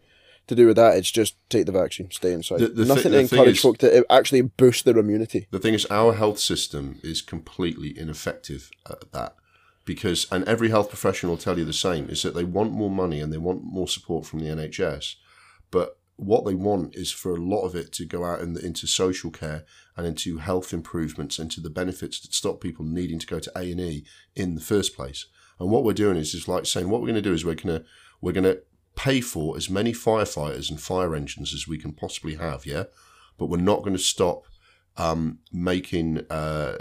to 0.46 0.54
do 0.54 0.66
with 0.66 0.76
that. 0.76 0.96
It's 0.96 1.10
just 1.10 1.36
take 1.48 1.66
the 1.66 1.72
vaccine, 1.72 2.10
stay 2.10 2.32
inside. 2.32 2.60
The- 2.60 2.68
the 2.68 2.84
nothing 2.84 3.12
the 3.12 3.18
to 3.18 3.20
encourage 3.20 3.56
is- 3.56 3.62
folk 3.62 3.78
to 3.78 4.00
uh, 4.00 4.02
actually 4.10 4.42
boost 4.42 4.84
their 4.84 4.98
immunity. 4.98 5.46
The 5.50 5.58
thing 5.58 5.74
is, 5.74 5.86
our 5.86 6.14
health 6.14 6.38
system 6.38 7.00
is 7.02 7.22
completely 7.22 7.98
ineffective 7.98 8.70
at 8.88 9.10
that. 9.12 9.34
Because, 9.86 10.26
and 10.32 10.44
every 10.48 10.70
health 10.70 10.88
professional 10.88 11.32
will 11.32 11.38
tell 11.38 11.58
you 11.58 11.64
the 11.66 11.72
same, 11.74 12.08
is 12.08 12.22
that 12.22 12.34
they 12.34 12.44
want 12.44 12.72
more 12.72 12.88
money 12.90 13.20
and 13.20 13.30
they 13.30 13.36
want 13.38 13.62
more 13.64 13.86
support 13.86 14.24
from 14.24 14.38
the 14.38 14.46
NHS. 14.46 15.16
But 15.70 15.98
what 16.16 16.44
they 16.44 16.54
want 16.54 16.94
is 16.94 17.10
for 17.10 17.32
a 17.32 17.40
lot 17.40 17.62
of 17.62 17.74
it 17.74 17.92
to 17.92 18.04
go 18.04 18.24
out 18.24 18.40
in 18.40 18.52
the, 18.52 18.64
into 18.64 18.86
social 18.86 19.30
care 19.30 19.64
and 19.96 20.06
into 20.06 20.38
health 20.38 20.72
improvements, 20.72 21.38
into 21.38 21.60
the 21.60 21.70
benefits 21.70 22.20
that 22.20 22.32
stop 22.32 22.60
people 22.60 22.84
needing 22.84 23.18
to 23.18 23.26
go 23.26 23.40
to 23.40 23.52
A 23.56 23.72
and 23.72 23.80
E 23.80 24.04
in 24.36 24.54
the 24.54 24.60
first 24.60 24.94
place. 24.94 25.26
And 25.58 25.70
what 25.70 25.84
we're 25.84 25.92
doing 25.92 26.16
is 26.16 26.32
just 26.32 26.48
like 26.48 26.66
saying, 26.66 26.88
what 26.88 27.00
we're 27.00 27.08
going 27.08 27.14
to 27.16 27.22
do 27.22 27.32
is 27.32 27.44
we're 27.44 27.54
going 27.54 27.80
to 27.80 27.84
we're 28.20 28.32
going 28.32 28.44
to 28.44 28.62
pay 28.96 29.20
for 29.20 29.56
as 29.56 29.68
many 29.68 29.92
firefighters 29.92 30.70
and 30.70 30.80
fire 30.80 31.14
engines 31.14 31.52
as 31.52 31.68
we 31.68 31.78
can 31.78 31.92
possibly 31.92 32.36
have, 32.36 32.64
yeah. 32.64 32.84
But 33.36 33.46
we're 33.46 33.58
not 33.58 33.80
going 33.82 33.96
to 33.96 34.02
stop 34.02 34.44
um, 34.96 35.40
making 35.52 36.24
uh, 36.30 36.78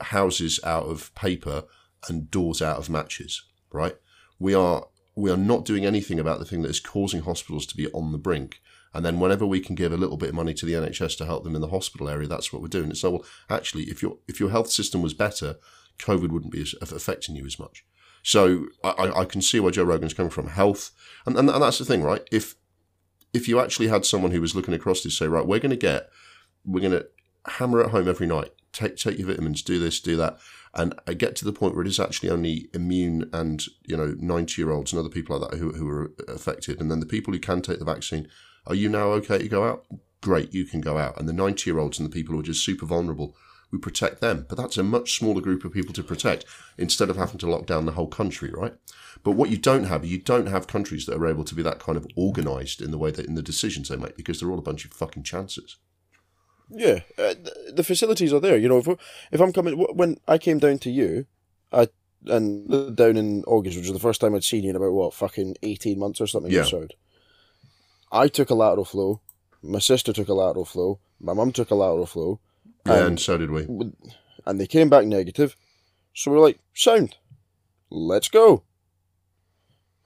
houses 0.00 0.58
out 0.64 0.84
of 0.84 1.14
paper 1.14 1.64
and 2.08 2.30
doors 2.30 2.60
out 2.60 2.78
of 2.78 2.90
matches. 2.90 3.42
Right? 3.72 3.96
We 4.38 4.54
are 4.54 4.86
we 5.18 5.30
are 5.30 5.36
not 5.36 5.64
doing 5.64 5.84
anything 5.84 6.20
about 6.20 6.38
the 6.38 6.44
thing 6.44 6.62
that 6.62 6.70
is 6.70 6.80
causing 6.80 7.22
hospitals 7.22 7.66
to 7.66 7.76
be 7.76 7.90
on 7.92 8.12
the 8.12 8.18
brink. 8.18 8.60
And 8.94 9.04
then 9.04 9.20
whenever 9.20 9.44
we 9.44 9.60
can 9.60 9.74
give 9.74 9.92
a 9.92 9.96
little 9.96 10.16
bit 10.16 10.30
of 10.30 10.34
money 10.34 10.54
to 10.54 10.64
the 10.64 10.72
NHS 10.72 11.18
to 11.18 11.26
help 11.26 11.44
them 11.44 11.54
in 11.54 11.60
the 11.60 11.68
hospital 11.68 12.08
area, 12.08 12.26
that's 12.26 12.52
what 12.52 12.62
we're 12.62 12.68
doing. 12.68 12.90
It's 12.90 13.00
So 13.00 13.10
well, 13.10 13.24
actually, 13.50 13.84
if 13.84 14.00
your 14.02 14.18
if 14.26 14.40
your 14.40 14.50
health 14.50 14.70
system 14.70 15.02
was 15.02 15.14
better, 15.14 15.56
COVID 15.98 16.30
wouldn't 16.30 16.52
be 16.52 16.64
affecting 16.80 17.36
you 17.36 17.44
as 17.44 17.58
much. 17.58 17.84
So 18.22 18.66
I, 18.82 18.90
I- 18.90 19.20
I 19.20 19.24
can 19.24 19.42
see 19.42 19.60
where 19.60 19.72
Joe 19.72 19.84
Rogan's 19.84 20.14
coming 20.14 20.30
from. 20.30 20.48
Health, 20.48 20.90
and, 21.26 21.36
and 21.36 21.50
and 21.50 21.62
that's 21.62 21.78
the 21.78 21.84
thing, 21.84 22.02
right? 22.02 22.26
If 22.32 22.54
if 23.34 23.46
you 23.48 23.60
actually 23.60 23.88
had 23.88 24.06
someone 24.06 24.30
who 24.30 24.40
was 24.40 24.54
looking 24.54 24.74
across 24.74 25.02
this, 25.02 25.18
say, 25.18 25.28
right, 25.28 25.46
we're 25.46 25.58
going 25.58 25.70
to 25.70 25.76
get, 25.76 26.08
we're 26.64 26.80
going 26.80 26.92
to 26.98 27.06
hammer 27.46 27.82
at 27.84 27.90
home 27.90 28.08
every 28.08 28.26
night. 28.26 28.52
Take 28.72 28.96
take 28.96 29.18
your 29.18 29.28
vitamins, 29.28 29.62
do 29.62 29.78
this, 29.78 30.00
do 30.00 30.16
that, 30.16 30.38
and 30.78 30.94
I 31.06 31.14
get 31.14 31.36
to 31.36 31.44
the 31.44 31.52
point 31.52 31.74
where 31.74 31.84
it 31.84 31.88
is 31.88 32.00
actually 32.00 32.30
only 32.30 32.68
immune 32.72 33.28
and 33.32 33.62
you 33.84 33.96
know 33.96 34.14
ninety 34.18 34.62
year 34.62 34.70
olds 34.70 34.92
and 34.92 35.00
other 35.00 35.08
people 35.08 35.38
like 35.38 35.50
that 35.50 35.58
who 35.58 35.72
who 35.72 35.88
are 35.88 36.12
affected, 36.28 36.80
and 36.80 36.90
then 36.90 37.00
the 37.00 37.06
people 37.06 37.32
who 37.32 37.40
can 37.40 37.60
take 37.60 37.78
the 37.78 37.84
vaccine. 37.84 38.28
Are 38.66 38.74
you 38.74 38.88
now 38.88 39.08
okay 39.12 39.38
to 39.38 39.48
go 39.48 39.64
out? 39.64 39.84
Great, 40.20 40.52
you 40.52 40.64
can 40.64 40.80
go 40.80 40.98
out. 40.98 41.18
And 41.18 41.28
the 41.28 41.32
ninety 41.32 41.70
year 41.70 41.78
olds 41.78 41.98
and 41.98 42.08
the 42.08 42.14
people 42.14 42.34
who 42.34 42.40
are 42.40 42.44
just 42.44 42.64
super 42.64 42.86
vulnerable 42.86 43.36
we 43.70 43.78
protect 43.78 44.20
them. 44.20 44.46
But 44.48 44.56
that's 44.56 44.78
a 44.78 44.82
much 44.82 45.18
smaller 45.18 45.40
group 45.40 45.64
of 45.64 45.72
people 45.72 45.92
to 45.94 46.02
protect 46.02 46.44
instead 46.76 47.10
of 47.10 47.16
having 47.16 47.38
to 47.38 47.50
lock 47.50 47.66
down 47.66 47.86
the 47.86 47.92
whole 47.92 48.08
country, 48.08 48.50
right? 48.50 48.74
But 49.22 49.32
what 49.32 49.50
you 49.50 49.58
don't 49.58 49.84
have, 49.84 50.04
you 50.04 50.18
don't 50.18 50.46
have 50.46 50.66
countries 50.66 51.06
that 51.06 51.16
are 51.16 51.26
able 51.26 51.44
to 51.44 51.54
be 51.54 51.62
that 51.62 51.80
kind 51.80 51.96
of 51.96 52.06
organized 52.16 52.80
in 52.80 52.90
the 52.90 52.98
way 52.98 53.10
that 53.10 53.26
in 53.26 53.34
the 53.34 53.42
decisions 53.42 53.88
they 53.88 53.96
make 53.96 54.16
because 54.16 54.40
they're 54.40 54.50
all 54.50 54.58
a 54.58 54.62
bunch 54.62 54.84
of 54.84 54.92
fucking 54.92 55.24
chances. 55.24 55.76
Yeah, 56.70 57.00
uh, 57.18 57.34
th- 57.34 57.74
the 57.74 57.84
facilities 57.84 58.32
are 58.32 58.40
there. 58.40 58.56
You 58.58 58.68
know, 58.68 58.78
if, 58.78 58.88
if 59.32 59.40
I'm 59.40 59.52
coming, 59.52 59.74
when 59.78 60.18
I 60.28 60.38
came 60.38 60.58
down 60.58 60.78
to 60.80 60.90
you, 60.90 61.26
I 61.72 61.88
and 62.26 62.94
down 62.96 63.16
in 63.16 63.44
August, 63.46 63.76
which 63.76 63.86
was 63.86 63.92
the 63.94 63.98
first 64.00 64.20
time 64.20 64.34
I'd 64.34 64.44
seen 64.44 64.64
you 64.64 64.70
in 64.70 64.76
about 64.76 64.92
what 64.92 65.14
fucking 65.14 65.56
eighteen 65.62 65.98
months 65.98 66.20
or 66.20 66.26
something. 66.26 66.52
Yeah. 66.52 66.64
Yeah. 66.64 66.88
I 68.12 68.28
took 68.28 68.50
a 68.50 68.54
lateral 68.54 68.84
flow. 68.84 69.20
My 69.62 69.78
sister 69.78 70.12
took 70.12 70.28
a 70.28 70.34
lateral 70.34 70.64
flow. 70.64 70.98
My 71.20 71.32
mum 71.32 71.52
took 71.52 71.70
a 71.70 71.74
lateral 71.74 72.06
flow, 72.06 72.40
Yeah, 72.86 72.92
Um, 72.94 73.06
and 73.06 73.20
so 73.20 73.36
did 73.38 73.50
we. 73.50 73.66
and 74.46 74.60
they 74.60 74.66
came 74.66 74.88
back 74.88 75.04
negative. 75.06 75.56
So 76.14 76.30
we're 76.30 76.38
like, 76.40 76.58
sound, 76.74 77.16
let's 77.90 78.28
go. 78.28 78.62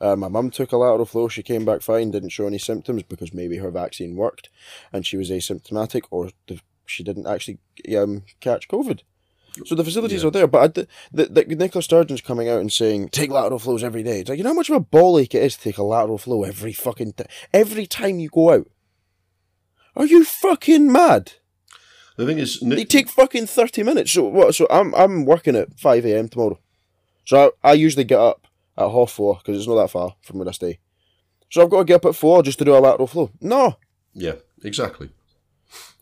Uh, 0.03 0.17
my 0.17 0.29
mum 0.29 0.51
took 0.51 0.73
a 0.73 0.77
lateral 0.77 1.07
flow. 1.07 1.29
She 1.29 1.43
came 1.43 1.65
back 1.65 1.81
fine, 1.81 2.11
didn't 2.11 2.31
show 2.31 2.47
any 2.47 2.59
symptoms 2.59 3.05
because 3.05 3.33
maybe 3.33 3.59
her 3.59 3.71
vaccine 3.71 4.17
worked 4.17 4.49
and 4.93 5.07
she 5.07 5.17
was 5.17 5.31
asymptomatic 5.31 6.03
or 6.11 6.31
the, 6.49 6.61
she 6.87 7.05
didn't 7.05 7.29
actually 7.29 7.59
um, 7.97 8.25
catch 8.41 8.69
COVID. 8.69 9.01
So 9.67 9.75
the 9.75 9.85
facilities 9.85 10.23
Yeah. 10.23 10.29
are 10.29 10.33
there, 10.33 10.47
but 10.47 10.79
I 10.79 10.87
the, 11.13 11.27
the, 11.27 11.45
Nicola 11.55 11.83
Sturgeon's 11.83 12.23
coming 12.23 12.49
out 12.49 12.61
and 12.61 12.73
saying, 12.73 13.11
take 13.11 13.31
lateral 13.31 13.59
flows 13.59 13.85
every 13.85 14.03
day. 14.03 14.21
It's 14.21 14.29
like, 14.31 14.39
you 14.39 14.45
know 14.45 14.51
how 14.51 14.55
much 14.55 14.71
of 14.71 14.77
a 14.77 14.81
ball 14.81 15.19
ache 15.19 15.35
it 15.35 15.43
is 15.43 15.57
to 15.57 15.63
take 15.63 15.79
a 15.79 15.83
lateral 15.83 16.19
flow 16.19 16.43
every 16.43 16.73
fucking 16.73 17.13
t- 17.13 17.25
every 17.53 17.87
time 17.87 18.19
you 18.19 18.29
go 18.31 18.51
out? 18.51 18.69
Are 19.95 20.07
you 20.07 20.25
fucking 20.25 20.91
mad? 20.91 21.35
The 22.17 22.27
thing 22.27 22.39
is, 22.39 22.61
They 22.61 22.85
take 22.85 23.09
fucking 23.09 23.47
thirty 23.47 23.83
minutes. 23.83 24.13
So 24.13 24.25
what? 24.25 24.55
So 24.55 24.67
I'm 24.71 24.95
I'm 24.95 25.25
working 25.27 25.55
at 25.55 25.79
five 25.79 26.05
a.m. 26.07 26.29
tomorrow. 26.29 26.59
So 27.25 27.53
I, 27.63 27.71
I 27.71 27.73
usually 27.75 28.05
get 28.05 28.19
up 28.21 28.47
at 28.77 28.91
half 28.91 29.11
four 29.11 29.37
because 29.37 29.59
it's 29.59 29.69
not 29.69 29.77
that 29.77 29.91
far 29.91 30.15
from 30.23 30.39
where 30.39 30.49
I 30.49 30.53
stay. 30.53 30.79
So 31.51 31.63
I've 31.63 31.71
got 31.71 31.79
to 31.79 31.85
get 31.85 31.97
up 31.97 32.07
at 32.07 32.17
four 32.17 32.43
just 32.43 32.59
to 32.61 32.65
do 32.65 32.75
a 32.75 32.79
lateral 32.79 33.07
flow. 33.07 33.31
No, 33.41 33.77
yeah, 34.15 34.35
exactly. 34.65 35.11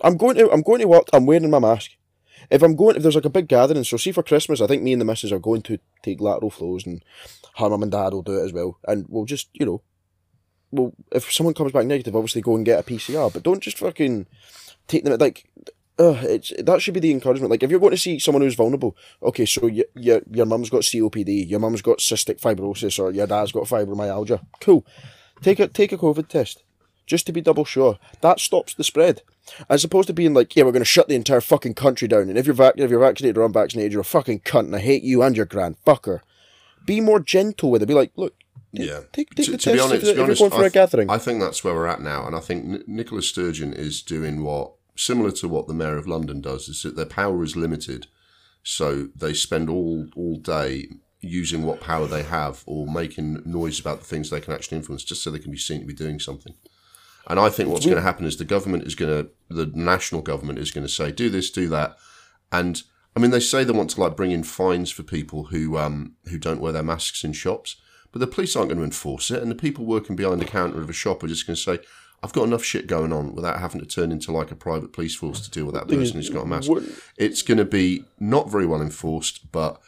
I'm 0.01 0.17
going 0.17 0.37
to 0.37 0.51
I'm 0.51 0.63
going 0.63 0.81
to 0.81 0.89
work. 0.89 1.09
I'm 1.13 1.27
wearing 1.27 1.51
my 1.51 1.59
mask. 1.59 1.93
If 2.51 2.63
I'm 2.63 2.75
going, 2.75 2.97
if 2.97 3.03
there's 3.03 3.15
like 3.15 3.25
a 3.25 3.31
big 3.31 3.49
gathering, 3.49 3.85
so 3.85 3.97
see 3.97 4.13
for 4.13 4.23
Christmas, 4.23 4.61
I 4.61 4.67
think 4.67 4.83
me 4.83 4.93
and 4.93 5.01
the 5.01 5.05
missus 5.05 5.33
are 5.33 5.39
going 5.39 5.63
to 5.63 5.79
take 6.03 6.21
lateral 6.21 6.51
flows, 6.51 6.87
and 6.87 7.05
her 7.57 7.69
mum 7.69 7.83
and 7.83 7.93
dad 7.93 8.13
will 8.13 8.23
do 8.23 8.39
it 8.39 8.45
as 8.45 8.53
well, 8.53 8.79
and 8.89 9.07
we'll 9.09 9.25
just 9.25 9.49
you 9.53 9.67
know, 9.67 9.83
well 10.71 10.93
if 11.13 11.33
someone 11.33 11.55
comes 11.55 11.73
back 11.73 11.87
negative, 11.87 12.17
obviously 12.17 12.43
go 12.43 12.57
and 12.57 12.65
get 12.65 12.81
a 12.81 12.83
PCR, 12.83 13.33
but 13.33 13.43
don't 13.43 13.63
just 13.63 13.79
fucking 13.79 14.27
take 14.87 15.05
them 15.05 15.13
at 15.13 15.21
like. 15.21 15.49
Uh, 16.01 16.19
it's 16.23 16.51
that 16.59 16.81
should 16.81 16.95
be 16.95 17.01
the 17.01 17.11
encouragement. 17.11 17.51
Like 17.51 17.63
if 17.63 17.71
you're 17.71 17.79
going 17.79 17.91
to 17.91 17.99
see 17.99 18.19
someone 18.19 18.41
who's 18.43 18.55
vulnerable, 18.55 18.97
okay, 19.23 19.45
so 19.45 19.67
your 19.67 19.85
your 19.95 20.23
your 20.31 20.47
mum's 20.47 20.71
got 20.71 20.81
COPD, 20.83 21.49
your 21.49 21.61
mum's 21.61 21.83
got 21.83 21.99
cystic 21.99 22.41
fibrosis, 22.41 22.99
or 22.99 23.11
your 23.13 23.27
dad's 23.27 23.53
got 23.53 23.65
fibromyalgia. 23.65 24.41
Cool, 24.61 24.87
take 25.43 25.61
a 25.61 25.69
take 25.69 25.93
a 25.93 25.99
COVID 25.99 26.29
test 26.29 26.63
just 27.07 27.27
to 27.27 27.33
be 27.33 27.41
double 27.43 27.65
sure. 27.67 27.99
That 28.23 28.41
stops 28.41 28.73
the 28.75 28.85
spread. 28.85 29.21
As 29.69 29.85
opposed 29.85 30.07
to 30.07 30.13
being 30.15 30.33
like, 30.33 30.55
yeah, 30.57 30.63
we're 30.65 30.73
going 30.73 30.81
to 30.81 30.85
shut 30.87 31.09
the 31.09 31.17
entire 31.17 31.41
fucking 31.43 31.75
country 31.75 32.09
down, 32.09 32.29
and 32.31 32.39
if 32.39 32.47
you're 32.47 32.55
vac- 32.55 32.79
if 32.79 32.91
you're 32.91 33.01
vaccinated 33.01 33.37
or 33.37 33.45
unvaccinated, 33.45 33.93
you're 33.93 34.01
a 34.01 34.05
fucking 34.05 34.41
cunt, 34.41 34.67
and 34.67 34.77
I 34.77 34.81
hate 34.81 35.03
you 35.03 35.23
and 35.23 35.37
your 35.37 35.47
grand 35.47 35.77
fucker. 35.87 36.21
Be 36.87 37.01
more 37.03 37.21
gentle 37.21 37.71
with 37.71 37.83
it. 37.83 37.87
Be 37.87 37.95
like, 37.95 38.13
look, 38.17 38.35
Yeah. 38.73 39.01
take, 39.13 39.31
take 39.35 39.47
To- 39.47 39.53
the 39.53 39.59
to 39.59 39.71
be 39.73 39.77
test 39.79 39.85
honest- 39.85 39.95
if, 39.95 40.01
to 40.01 40.07
be 40.07 40.11
if 40.13 40.19
honest, 40.25 40.41
you're 40.41 40.49
going 40.51 40.59
for 40.61 40.65
I 40.65 40.67
a 40.67 40.71
th- 40.71 40.73
gathering. 40.73 41.11
I 41.11 41.19
think 41.19 41.41
that's 41.41 41.63
where 41.65 41.75
we're 41.75 41.89
at 41.89 42.01
now, 42.01 42.27
and 42.27 42.35
I 42.37 42.41
think 42.41 42.65
N- 42.65 42.85
Nicola 42.87 43.21
Sturgeon 43.23 43.73
is 43.75 44.01
doing 44.03 44.43
what 44.45 44.73
similar 45.01 45.31
to 45.31 45.49
what 45.49 45.67
the 45.67 45.75
mayor 45.75 45.97
of 45.97 46.07
London 46.07 46.41
does. 46.41 46.69
Is 46.69 46.83
that 46.83 46.95
their 46.95 47.07
power 47.07 47.43
is 47.43 47.57
limited, 47.57 48.07
so 48.63 49.09
they 49.17 49.33
spend 49.33 49.71
all 49.71 50.09
all 50.15 50.37
day 50.37 50.89
using 51.23 51.63
what 51.63 51.81
power 51.81 52.07
they 52.07 52.23
have 52.23 52.63
or 52.67 52.87
making 52.87 53.43
noise 53.45 53.79
about 53.79 53.99
the 53.99 54.07
things 54.07 54.31
they 54.31 54.41
can 54.41 54.55
actually 54.55 54.79
influence, 54.79 55.05
just 55.05 55.23
so 55.23 55.31
they 55.31 55.39
can 55.39 55.51
be 55.51 55.59
seen 55.59 55.81
to 55.81 55.87
be 55.87 55.95
doing 55.95 56.19
something. 56.19 56.55
And 57.29 57.39
I 57.39 57.51
think 57.51 57.69
what's 57.69 57.85
going 57.85 57.97
to 57.97 58.03
happen 58.03 58.25
is 58.25 58.37
the 58.37 58.45
government 58.45 58.85
is 58.85 58.95
going 58.95 59.25
to, 59.25 59.31
the 59.55 59.67
national 59.75 60.23
government 60.23 60.59
is 60.59 60.71
going 60.71 60.87
to 60.87 60.93
say, 60.93 61.13
do 61.13 61.29
this, 61.29 61.51
do 61.51 61.69
that, 61.69 61.97
and 62.53 62.83
I 63.17 63.21
mean 63.21 63.31
they 63.31 63.41
say 63.41 63.65
they 63.65 63.73
want 63.73 63.91
to 63.91 64.01
like 64.01 64.17
bring 64.17 64.31
in 64.31 64.43
fines 64.43 64.91
for 64.91 65.03
people 65.03 65.45
who 65.45 65.77
um 65.79 66.17
who 66.27 66.39
don't 66.39 66.61
wear 66.61 66.73
their 66.73 66.83
masks 66.83 67.25
in 67.25 67.33
shops. 67.33 67.77
But 68.13 68.19
the 68.19 68.27
police 68.27 68.57
aren't 68.57 68.71
going 68.71 68.79
to 68.79 68.85
enforce 68.85 69.31
it, 69.31 69.41
and 69.41 69.51
the 69.51 69.65
people 69.67 69.85
working 69.85 70.17
behind 70.17 70.41
the 70.41 70.45
counter 70.45 70.81
of 70.81 70.91
a 70.91 70.93
shop 70.93 71.23
are 71.23 71.29
just 71.29 71.47
going 71.47 71.57
to 71.57 71.63
say, 71.63 71.79
"I've 72.23 72.33
got 72.33 72.45
enough 72.45 72.65
shit 72.65 72.87
going 72.87 73.13
on 73.13 73.35
without 73.35 73.61
having 73.61 73.81
to 73.81 73.87
turn 73.87 74.13
into 74.13 74.33
like 74.33 74.51
a 74.51 74.57
private 74.57 74.93
police 74.93 75.15
force 75.15 75.41
to 75.41 75.51
deal 75.51 75.67
with 75.67 75.75
that 75.75 75.89
person 75.89 76.17
who's 76.17 76.31
got 76.31 76.45
a 76.45 76.47
mask." 76.47 76.71
It's 77.17 77.43
going 77.43 77.59
to 77.59 77.65
be 77.65 78.05
not 78.19 78.51
very 78.51 78.67
well 78.67 78.83
enforced, 78.83 79.51
but 79.53 79.81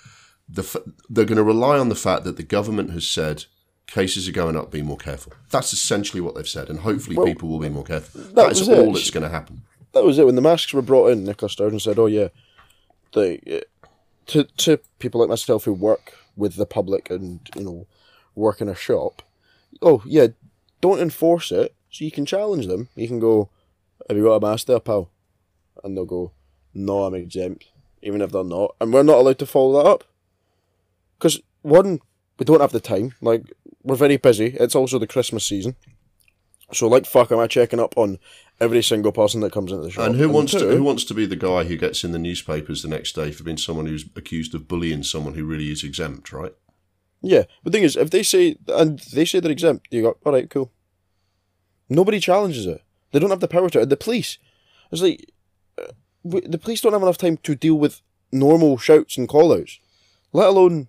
the 0.48 0.62
f- 0.62 0.76
they're 1.08 1.24
going 1.24 1.36
to 1.36 1.42
rely 1.42 1.78
on 1.78 1.88
the 1.88 1.94
fact 1.94 2.24
that 2.24 2.36
the 2.36 2.42
government 2.42 2.90
has 2.90 3.06
said 3.06 3.44
cases 3.86 4.28
are 4.28 4.32
going 4.32 4.56
up. 4.56 4.70
Be 4.70 4.82
more 4.82 4.96
careful. 4.96 5.32
That's 5.50 5.72
essentially 5.72 6.20
what 6.20 6.34
they've 6.34 6.48
said, 6.48 6.68
and 6.68 6.80
hopefully 6.80 7.16
people 7.24 7.48
will 7.48 7.58
be 7.58 7.68
more 7.68 7.84
careful. 7.84 8.20
That 8.34 8.52
is 8.52 8.60
was 8.60 8.68
it. 8.68 8.78
all 8.78 8.92
that's 8.92 9.10
going 9.10 9.24
to 9.24 9.28
happen. 9.28 9.62
that 9.92 10.04
was 10.04 10.18
it. 10.18 10.26
When 10.26 10.34
the 10.34 10.42
masks 10.42 10.72
were 10.72 10.82
brought 10.82 11.08
in, 11.08 11.24
Nicola 11.24 11.50
Sturgeon 11.50 11.80
said, 11.80 11.98
"Oh 11.98 12.06
yeah, 12.06 12.28
the 13.12 13.58
uh, 13.58 13.86
to 14.26 14.44
to 14.44 14.80
people 14.98 15.20
like 15.20 15.28
myself 15.28 15.64
who 15.64 15.72
work 15.72 16.14
with 16.36 16.56
the 16.56 16.66
public 16.66 17.10
and 17.10 17.40
you 17.56 17.64
know 17.64 17.86
work 18.34 18.60
in 18.60 18.68
a 18.68 18.74
shop. 18.74 19.22
Oh 19.80 20.02
yeah, 20.06 20.28
don't 20.80 21.00
enforce 21.00 21.52
it. 21.52 21.74
So 21.92 22.04
you 22.04 22.10
can 22.10 22.26
challenge 22.26 22.66
them. 22.66 22.88
You 22.96 23.06
can 23.06 23.20
go, 23.20 23.50
"Have 24.08 24.16
you 24.16 24.24
got 24.24 24.34
a 24.34 24.40
master, 24.40 24.80
pal?" 24.80 25.10
And 25.84 25.96
they'll 25.96 26.06
go, 26.06 26.32
"No, 26.72 27.04
I'm 27.04 27.14
exempt," 27.14 27.66
even 28.02 28.22
if 28.22 28.32
they're 28.32 28.42
not, 28.42 28.74
and 28.80 28.92
we're 28.92 29.02
not 29.02 29.18
allowed 29.18 29.38
to 29.40 29.46
follow 29.46 29.82
that 29.82 29.88
up. 29.88 30.04
Because 31.18 31.40
one, 31.60 32.00
we 32.38 32.44
don't 32.44 32.60
have 32.60 32.72
the 32.72 32.80
time. 32.80 33.14
Like 33.20 33.42
we're 33.82 33.96
very 33.96 34.16
busy. 34.16 34.56
It's 34.58 34.74
also 34.74 34.98
the 34.98 35.06
Christmas 35.06 35.44
season. 35.44 35.76
So 36.72 36.88
like 36.88 37.04
fuck, 37.04 37.30
am 37.30 37.38
I 37.38 37.46
checking 37.46 37.78
up 37.78 37.98
on 37.98 38.18
every 38.58 38.82
single 38.82 39.12
person 39.12 39.42
that 39.42 39.52
comes 39.52 39.70
into 39.70 39.84
the 39.84 39.90
shop? 39.90 40.06
And 40.06 40.16
who 40.16 40.30
wants 40.30 40.52
to 40.52 40.74
who 40.74 40.82
wants 40.82 41.04
to 41.04 41.14
be 41.14 41.26
the 41.26 41.36
guy 41.36 41.64
who 41.64 41.76
gets 41.76 42.04
in 42.04 42.12
the 42.12 42.18
newspapers 42.18 42.82
the 42.82 42.88
next 42.88 43.14
day 43.14 43.30
for 43.32 43.44
being 43.44 43.58
someone 43.58 43.84
who's 43.84 44.06
accused 44.16 44.54
of 44.54 44.66
bullying 44.66 45.02
someone 45.02 45.34
who 45.34 45.44
really 45.44 45.70
is 45.70 45.84
exempt, 45.84 46.32
right? 46.32 46.54
Yeah, 47.20 47.44
the 47.62 47.70
thing 47.70 47.82
is, 47.82 47.96
if 47.96 48.08
they 48.08 48.22
say 48.22 48.56
and 48.68 48.98
they 49.12 49.26
say 49.26 49.40
they're 49.40 49.52
exempt, 49.52 49.88
you 49.90 50.02
go, 50.02 50.16
all 50.24 50.32
right, 50.32 50.48
cool. 50.48 50.72
Nobody 51.88 52.20
challenges 52.20 52.66
it. 52.66 52.82
They 53.10 53.18
don't 53.18 53.30
have 53.30 53.40
the 53.40 53.48
power 53.48 53.68
to. 53.70 53.84
The 53.84 53.96
police, 53.96 54.38
it's 54.90 55.02
like 55.02 55.30
uh, 55.78 55.92
the 56.24 56.58
police 56.58 56.80
don't 56.80 56.92
have 56.92 57.02
enough 57.02 57.18
time 57.18 57.36
to 57.38 57.54
deal 57.54 57.74
with 57.74 58.00
normal 58.30 58.78
shouts 58.78 59.18
and 59.18 59.28
call-outs, 59.28 59.78
let 60.32 60.48
alone 60.48 60.88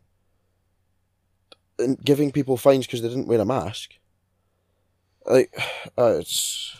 giving 2.03 2.31
people 2.31 2.57
fines 2.57 2.85
because 2.85 3.01
they 3.01 3.09
didn't 3.09 3.27
wear 3.27 3.41
a 3.41 3.45
mask. 3.45 3.91
Like, 5.25 5.53
uh, 5.97 6.17
it's 6.19 6.77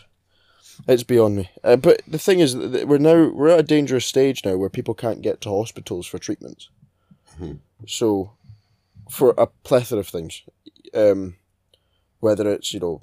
it's 0.88 1.04
beyond 1.04 1.36
me. 1.36 1.50
Uh, 1.62 1.76
but 1.76 2.02
the 2.06 2.18
thing 2.18 2.40
is, 2.40 2.54
that 2.54 2.88
we're 2.88 2.98
now 2.98 3.28
we're 3.28 3.50
at 3.50 3.60
a 3.60 3.64
dangerous 3.64 4.06
stage 4.06 4.44
now 4.44 4.56
where 4.56 4.70
people 4.70 4.94
can't 4.94 5.22
get 5.22 5.40
to 5.42 5.50
hospitals 5.50 6.06
for 6.06 6.18
treatments. 6.18 6.68
So, 7.86 8.32
for 9.10 9.34
a 9.36 9.46
plethora 9.46 10.00
of 10.00 10.08
things, 10.08 10.42
um, 10.94 11.36
whether 12.20 12.48
it's 12.50 12.72
you 12.72 12.80
know, 12.80 13.02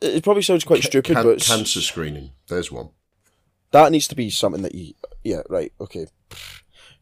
it 0.00 0.22
probably 0.24 0.42
sounds 0.42 0.64
quite 0.64 0.82
stupid, 0.82 1.14
Can- 1.14 1.22
but 1.24 1.30
it's- 1.36 1.48
cancer 1.48 1.80
screening. 1.80 2.30
There's 2.48 2.70
one. 2.72 2.90
that 3.72 3.90
needs 3.92 4.06
to 4.08 4.14
be 4.14 4.30
something 4.30 4.62
that 4.62 4.74
you 4.74 4.94
yeah 5.24 5.42
right 5.48 5.72
okay 5.80 6.06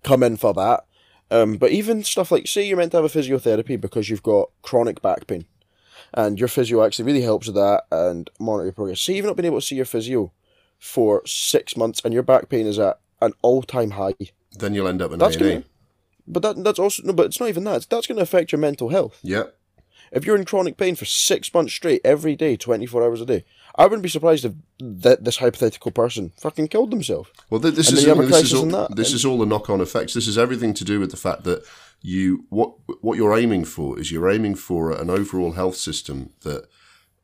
come 0.02 0.22
in 0.22 0.36
for 0.36 0.52
that 0.54 0.84
um 1.30 1.56
but 1.56 1.70
even 1.70 2.02
stuff 2.02 2.30
like 2.32 2.46
say 2.46 2.66
you're 2.66 2.76
meant 2.76 2.92
to 2.92 2.96
have 2.98 3.04
a 3.04 3.08
physiotherapy 3.18 3.80
because 3.80 4.08
you've 4.08 4.22
got 4.22 4.48
chronic 4.62 5.00
back 5.02 5.26
pain 5.26 5.44
and 6.14 6.38
your 6.38 6.48
physio 6.48 6.82
actually 6.84 7.04
really 7.04 7.22
helps 7.22 7.46
with 7.46 7.56
that 7.56 7.84
and 7.90 8.30
monitor 8.40 8.64
your 8.66 8.72
progress 8.72 9.00
say 9.00 9.14
you've 9.14 9.26
not 9.26 9.36
been 9.36 9.44
able 9.46 9.60
to 9.60 9.66
see 9.66 9.76
your 9.76 9.84
physio 9.84 10.32
for 10.78 11.22
six 11.26 11.76
months 11.76 12.00
and 12.04 12.12
your 12.14 12.22
back 12.22 12.48
pain 12.48 12.66
is 12.66 12.78
at 12.78 12.98
an 13.20 13.32
all-time 13.42 13.92
high 13.92 14.14
Then 14.58 14.74
you'll 14.74 14.88
end 14.88 15.02
up 15.02 15.12
in 15.12 15.18
that's 15.18 15.36
A&E. 15.36 15.40
gonna 15.52 15.64
but 16.26 16.42
that, 16.42 16.64
that's 16.64 16.78
also 16.78 17.02
no 17.04 17.12
but 17.12 17.26
it's 17.26 17.38
not 17.40 17.48
even 17.48 17.64
that 17.64 17.86
that's 17.90 18.06
going 18.06 18.16
to 18.16 18.22
affect 18.22 18.50
your 18.52 18.58
mental 18.60 18.88
health 18.88 19.18
Yeah. 19.22 19.44
If 20.12 20.24
you're 20.24 20.36
in 20.36 20.44
chronic 20.44 20.76
pain 20.76 20.94
for 20.94 21.04
six 21.04 21.52
months 21.52 21.72
straight 21.72 22.00
every 22.04 22.36
day 22.36 22.56
24 22.56 23.02
hours 23.02 23.20
a 23.20 23.26
day 23.26 23.44
I 23.74 23.84
wouldn't 23.84 24.02
be 24.02 24.08
surprised 24.08 24.44
if 24.44 24.52
that 24.78 25.24
this 25.24 25.38
hypothetical 25.38 25.90
person 25.90 26.32
fucking 26.40 26.68
killed 26.68 26.90
themselves 26.90 27.30
Well, 27.50 27.60
th- 27.60 27.74
this 27.74 27.90
is 27.90 28.04
then 28.04 28.16
you 28.16 28.22
have 28.22 28.24
a 28.24 28.28
this 28.28 28.52
is 28.52 28.54
all, 28.54 28.88
this 28.88 29.12
is 29.12 29.24
all 29.24 29.38
the 29.38 29.46
knock-on 29.46 29.80
effects. 29.80 30.14
This 30.14 30.28
is 30.28 30.38
everything 30.38 30.74
to 30.74 30.84
do 30.84 31.00
with 31.00 31.10
the 31.10 31.16
fact 31.16 31.44
that 31.44 31.64
you 32.02 32.44
what 32.50 32.74
what 33.00 33.16
you're 33.16 33.36
aiming 33.36 33.64
for 33.64 33.98
is 33.98 34.10
you're 34.10 34.30
aiming 34.30 34.56
for 34.56 34.90
an 34.90 35.08
overall 35.08 35.52
health 35.52 35.76
system 35.76 36.30
that 36.42 36.68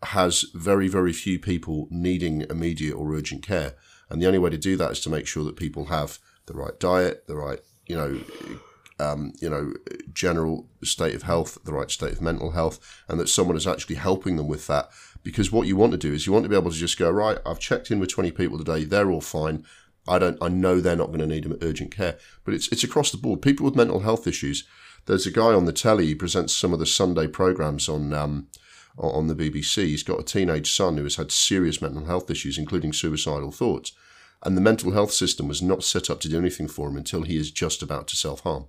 has 0.05 0.45
very 0.55 0.89
very 0.89 1.13
few 1.13 1.39
people 1.39 1.89
needing 1.91 2.43
immediate 2.49 2.95
or 2.95 3.13
urgent 3.13 3.43
care, 3.43 3.75
and 4.09 4.23
the 4.23 4.27
only 4.27 4.39
way 4.39 4.51
to 4.51 4.59
do 4.59 4.77
that 4.77 4.93
is 4.93 5.01
to 5.01 5.11
make 5.11 5.27
sure 5.27 5.45
that 5.45 5.57
people 5.57 5.87
have 5.87 6.19
the 6.47 6.55
right 6.55 6.79
diet, 6.79 7.27
the 7.27 7.37
right 7.37 7.61
you 7.87 7.97
know. 7.97 8.21
Um, 9.01 9.33
you 9.41 9.49
know, 9.49 9.75
general 10.13 10.67
state 10.83 11.15
of 11.15 11.23
health, 11.23 11.57
the 11.65 11.73
right 11.73 11.89
state 11.89 12.13
of 12.13 12.21
mental 12.21 12.51
health, 12.51 12.81
and 13.07 13.21
that 13.21 13.29
someone 13.29 13.57
is 13.57 13.67
actually 13.67 13.95
helping 13.95 14.37
them 14.37 14.49
with 14.49 14.67
that. 14.67 14.91
Because 15.23 15.53
what 15.53 15.69
you 15.69 15.77
want 15.77 15.93
to 15.93 15.99
do 15.99 16.13
is 16.13 16.27
you 16.27 16.33
want 16.33 16.45
to 16.45 16.49
be 16.49 16.57
able 16.57 16.73
to 16.73 16.77
just 16.77 16.99
go, 16.99 17.09
right, 17.09 17.39
I've 17.47 17.61
checked 17.61 17.93
in 17.93 18.01
with 18.01 18.11
20 18.11 18.33
people 18.33 18.59
today, 18.59 18.85
they're 18.85 19.11
all 19.11 19.21
fine. 19.21 19.65
I 20.09 20.19
don't. 20.19 20.39
I 20.41 20.49
know 20.49 20.81
they're 20.81 20.97
not 20.97 21.09
going 21.09 21.21
to 21.21 21.27
need 21.27 21.47
urgent 21.63 21.95
care, 21.95 22.17
but 22.45 22.55
it's 22.55 22.69
it's 22.73 22.85
across 22.85 23.11
the 23.11 23.19
board. 23.19 23.43
People 23.43 23.65
with 23.65 23.77
mental 23.77 24.01
health 24.01 24.27
issues. 24.27 24.65
There's 25.07 25.27
a 25.27 25.31
guy 25.31 25.55
on 25.55 25.65
the 25.65 25.73
telly. 25.73 26.07
He 26.07 26.15
presents 26.15 26.55
some 26.55 26.73
of 26.73 26.79
the 26.79 26.87
Sunday 26.87 27.27
programs 27.27 27.89
on 27.89 28.13
um, 28.13 28.49
on 28.97 29.27
the 29.27 29.35
BBC. 29.35 29.85
He's 29.87 30.03
got 30.03 30.21
a 30.21 30.25
teenage 30.25 30.73
son 30.73 30.97
who 30.97 31.05
has 31.05 31.17
had 31.17 31.31
serious 31.31 31.81
mental 31.81 32.07
health 32.07 32.31
issues, 32.31 32.59
including 32.59 32.93
suicidal 32.93 33.53
thoughts, 33.53 33.93
and 34.43 34.57
the 34.57 34.63
mental 34.63 34.93
health 34.93 35.13
system 35.13 35.49
was 35.49 35.63
not 35.63 35.85
set 35.85 36.11
up 36.11 36.21
to 36.21 36.29
do 36.29 36.39
anything 36.39 36.69
for 36.69 36.89
him 36.89 36.97
until 36.97 37.23
he 37.23 37.37
is 37.37 37.51
just 37.51 37.83
about 37.83 38.09
to 38.09 38.17
self 38.17 38.41
harm. 38.41 38.67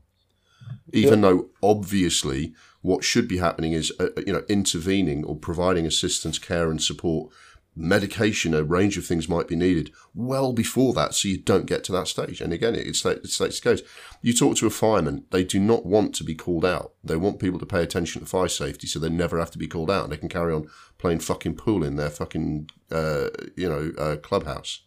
Even 0.93 1.21
yeah. 1.21 1.29
though 1.29 1.49
obviously 1.61 2.53
what 2.81 3.03
should 3.03 3.27
be 3.27 3.37
happening 3.37 3.73
is 3.73 3.91
uh, 3.99 4.07
you 4.25 4.33
know 4.33 4.43
intervening 4.47 5.23
or 5.25 5.35
providing 5.35 5.85
assistance, 5.85 6.39
care, 6.39 6.69
and 6.69 6.81
support 6.81 7.31
medication, 7.75 8.53
a 8.53 8.63
range 8.63 8.97
of 8.97 9.05
things 9.05 9.29
might 9.29 9.47
be 9.47 9.55
needed 9.55 9.91
well 10.13 10.51
before 10.53 10.93
that, 10.93 11.13
so 11.13 11.27
you 11.27 11.37
don't 11.37 11.65
get 11.65 11.83
to 11.85 11.91
that 11.91 12.07
stage. 12.07 12.41
And 12.41 12.51
again, 12.51 12.75
it's 12.75 13.05
like 13.05 13.17
it's 13.17 13.39
it 13.39 13.61
goes. 13.63 13.81
You 14.21 14.33
talk 14.33 14.57
to 14.57 14.67
a 14.67 14.71
fireman; 14.71 15.25
they 15.31 15.43
do 15.43 15.59
not 15.59 15.85
want 15.85 16.13
to 16.15 16.23
be 16.23 16.35
called 16.35 16.65
out. 16.65 16.93
They 17.03 17.15
want 17.15 17.39
people 17.39 17.59
to 17.59 17.65
pay 17.65 17.81
attention 17.81 18.21
to 18.21 18.27
fire 18.27 18.47
safety, 18.47 18.87
so 18.87 18.99
they 18.99 19.09
never 19.09 19.39
have 19.39 19.51
to 19.51 19.57
be 19.57 19.67
called 19.67 19.89
out. 19.89 20.09
They 20.09 20.17
can 20.17 20.29
carry 20.29 20.53
on 20.53 20.67
playing 20.97 21.19
fucking 21.19 21.55
pool 21.55 21.83
in 21.83 21.95
their 21.95 22.09
fucking 22.09 22.69
uh, 22.91 23.29
you 23.55 23.69
know 23.69 23.91
uh, 23.97 24.17
clubhouse. 24.17 24.81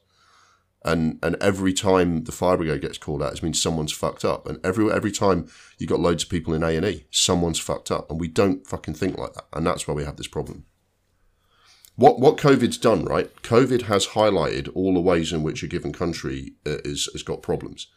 And 0.85 1.19
and 1.23 1.37
every 1.41 1.73
time 1.73 2.25
the 2.25 2.33
fire 2.33 2.57
brigade 2.57 2.83
gets 2.83 2.99
called 2.99 3.23
out, 3.23 3.33
it 3.33 3.43
means 3.43 3.63
someone's 3.63 3.93
fucked 3.93 4.25
up. 4.25 4.47
And 4.47 4.59
every 4.65 4.91
every 4.91 5.13
time 5.13 5.49
you 5.79 5.87
got 5.87 6.01
loads 6.01 6.25
of 6.25 6.31
people 6.31 6.55
in 6.55 6.63
A 6.63 6.77
and 6.77 6.87
E, 6.87 7.07
someone's 7.11 7.61
fucked 7.61 7.91
up. 7.91 8.11
And 8.11 8.19
we 8.21 8.29
don't 8.29 8.67
fucking 8.67 8.95
think 8.95 9.17
like 9.17 9.35
that. 9.35 9.47
And 9.53 9.67
that's 9.67 9.87
why 9.87 9.95
we 9.95 10.05
have 10.05 10.17
this 10.17 10.29
problem 10.29 10.65
what 11.97 12.21
what 12.21 12.37
COVID's 12.37 12.79
done, 12.79 13.05
right? 13.05 13.33
COVID 13.43 13.83
has 13.83 14.09
highlighted 14.09 14.71
all 14.75 14.95
the 14.95 15.01
ways 15.01 15.33
in 15.33 15.43
which 15.43 15.63
a 15.63 15.69
given 15.69 15.93
country 15.93 16.55
uh, 16.67 16.79
is 16.85 17.09
has 17.13 17.23
got 17.23 17.43
problems, 17.43 17.89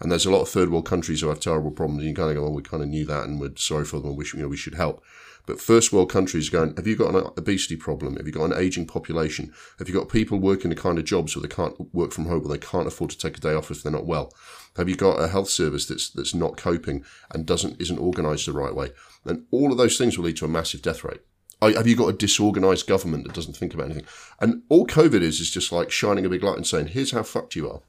and 0.00 0.10
there's 0.10 0.26
a 0.26 0.30
lot 0.30 0.42
of 0.42 0.48
third 0.48 0.70
world 0.70 0.86
countries 0.86 1.20
who 1.20 1.28
have 1.28 1.40
terrible 1.40 1.70
problems. 1.70 2.00
And 2.00 2.10
you 2.10 2.14
kind 2.14 2.30
of 2.30 2.36
go, 2.36 2.42
"Well, 2.42 2.52
we 2.52 2.62
kind 2.62 2.82
of 2.82 2.88
knew 2.88 3.06
that, 3.06 3.24
and 3.24 3.40
we're 3.40 3.56
sorry 3.56 3.84
for 3.84 4.00
them, 4.00 4.10
and 4.10 4.32
you 4.32 4.42
know, 4.42 4.48
we 4.48 4.56
should 4.56 4.74
help." 4.74 5.02
But 5.48 5.62
first 5.62 5.94
world 5.94 6.12
countries 6.12 6.50
going, 6.50 6.76
"Have 6.76 6.86
you 6.86 6.94
got 6.94 7.14
an 7.14 7.30
obesity 7.38 7.74
problem? 7.74 8.16
Have 8.16 8.26
you 8.26 8.34
got 8.34 8.44
an 8.44 8.62
aging 8.62 8.86
population? 8.86 9.50
Have 9.78 9.88
you 9.88 9.94
got 9.94 10.10
people 10.10 10.38
working 10.38 10.68
the 10.68 10.76
kind 10.76 10.98
of 10.98 11.06
jobs 11.06 11.34
where 11.34 11.42
they 11.42 11.54
can't 11.54 11.92
work 11.94 12.12
from 12.12 12.26
home, 12.26 12.44
or 12.44 12.48
they 12.50 12.58
can't 12.58 12.86
afford 12.86 13.12
to 13.12 13.18
take 13.18 13.38
a 13.38 13.40
day 13.40 13.54
off 13.54 13.70
if 13.70 13.82
they're 13.82 13.90
not 13.90 14.04
well? 14.04 14.30
Have 14.76 14.90
you 14.90 14.94
got 14.94 15.18
a 15.18 15.28
health 15.28 15.48
service 15.48 15.86
that's 15.86 16.10
that's 16.10 16.34
not 16.34 16.58
coping 16.58 17.02
and 17.30 17.46
doesn't 17.46 17.80
isn't 17.80 17.98
organised 17.98 18.44
the 18.44 18.52
right 18.52 18.74
way?" 18.74 18.90
And 19.24 19.46
all 19.50 19.72
of 19.72 19.78
those 19.78 19.96
things 19.96 20.18
will 20.18 20.26
lead 20.26 20.36
to 20.36 20.44
a 20.44 20.48
massive 20.48 20.82
death 20.82 21.02
rate 21.02 21.22
have 21.60 21.86
you 21.86 21.96
got 21.96 22.08
a 22.08 22.12
disorganized 22.12 22.86
government 22.86 23.24
that 23.24 23.34
doesn't 23.34 23.56
think 23.56 23.74
about 23.74 23.86
anything? 23.86 24.06
And 24.38 24.62
all 24.68 24.86
COVID 24.86 25.22
is 25.22 25.40
is 25.40 25.50
just 25.50 25.72
like 25.72 25.90
shining 25.90 26.24
a 26.24 26.28
big 26.28 26.44
light 26.44 26.56
and 26.56 26.66
saying, 26.66 26.88
"Here's 26.88 27.10
how 27.10 27.22
fucked 27.22 27.56
you 27.56 27.68
are." 27.68 27.80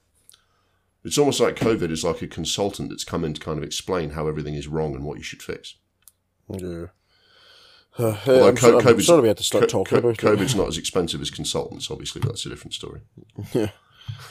It's 1.03 1.17
almost 1.17 1.39
like 1.39 1.55
COVID 1.55 1.91
is 1.91 2.03
like 2.03 2.21
a 2.21 2.27
consultant 2.27 2.89
that's 2.89 3.03
come 3.03 3.23
in 3.23 3.33
to 3.33 3.41
kind 3.41 3.57
of 3.57 3.63
explain 3.63 4.11
how 4.11 4.27
everything 4.27 4.55
is 4.55 4.67
wrong 4.67 4.95
and 4.95 5.05
what 5.05 5.17
you 5.17 5.23
should 5.23 5.43
fix. 5.43 5.75
Yeah. 6.49 6.87
Uh, 7.99 8.17
I'm, 8.27 8.55
co- 8.55 8.79
I'm 8.79 9.01
sorry 9.01 9.21
we 9.21 9.27
had 9.27 9.37
to 9.37 9.43
start 9.43 9.63
co- 9.63 9.67
talking 9.67 9.99
co- 9.99 10.07
about 10.07 10.17
COVID's 10.17 10.55
not 10.55 10.67
as 10.67 10.77
expensive 10.77 11.21
as 11.21 11.29
consultants, 11.29 11.91
obviously, 11.91 12.21
but 12.21 12.29
that's 12.29 12.45
a 12.45 12.49
different 12.49 12.73
story. 12.73 13.01
Yeah. 13.53 13.69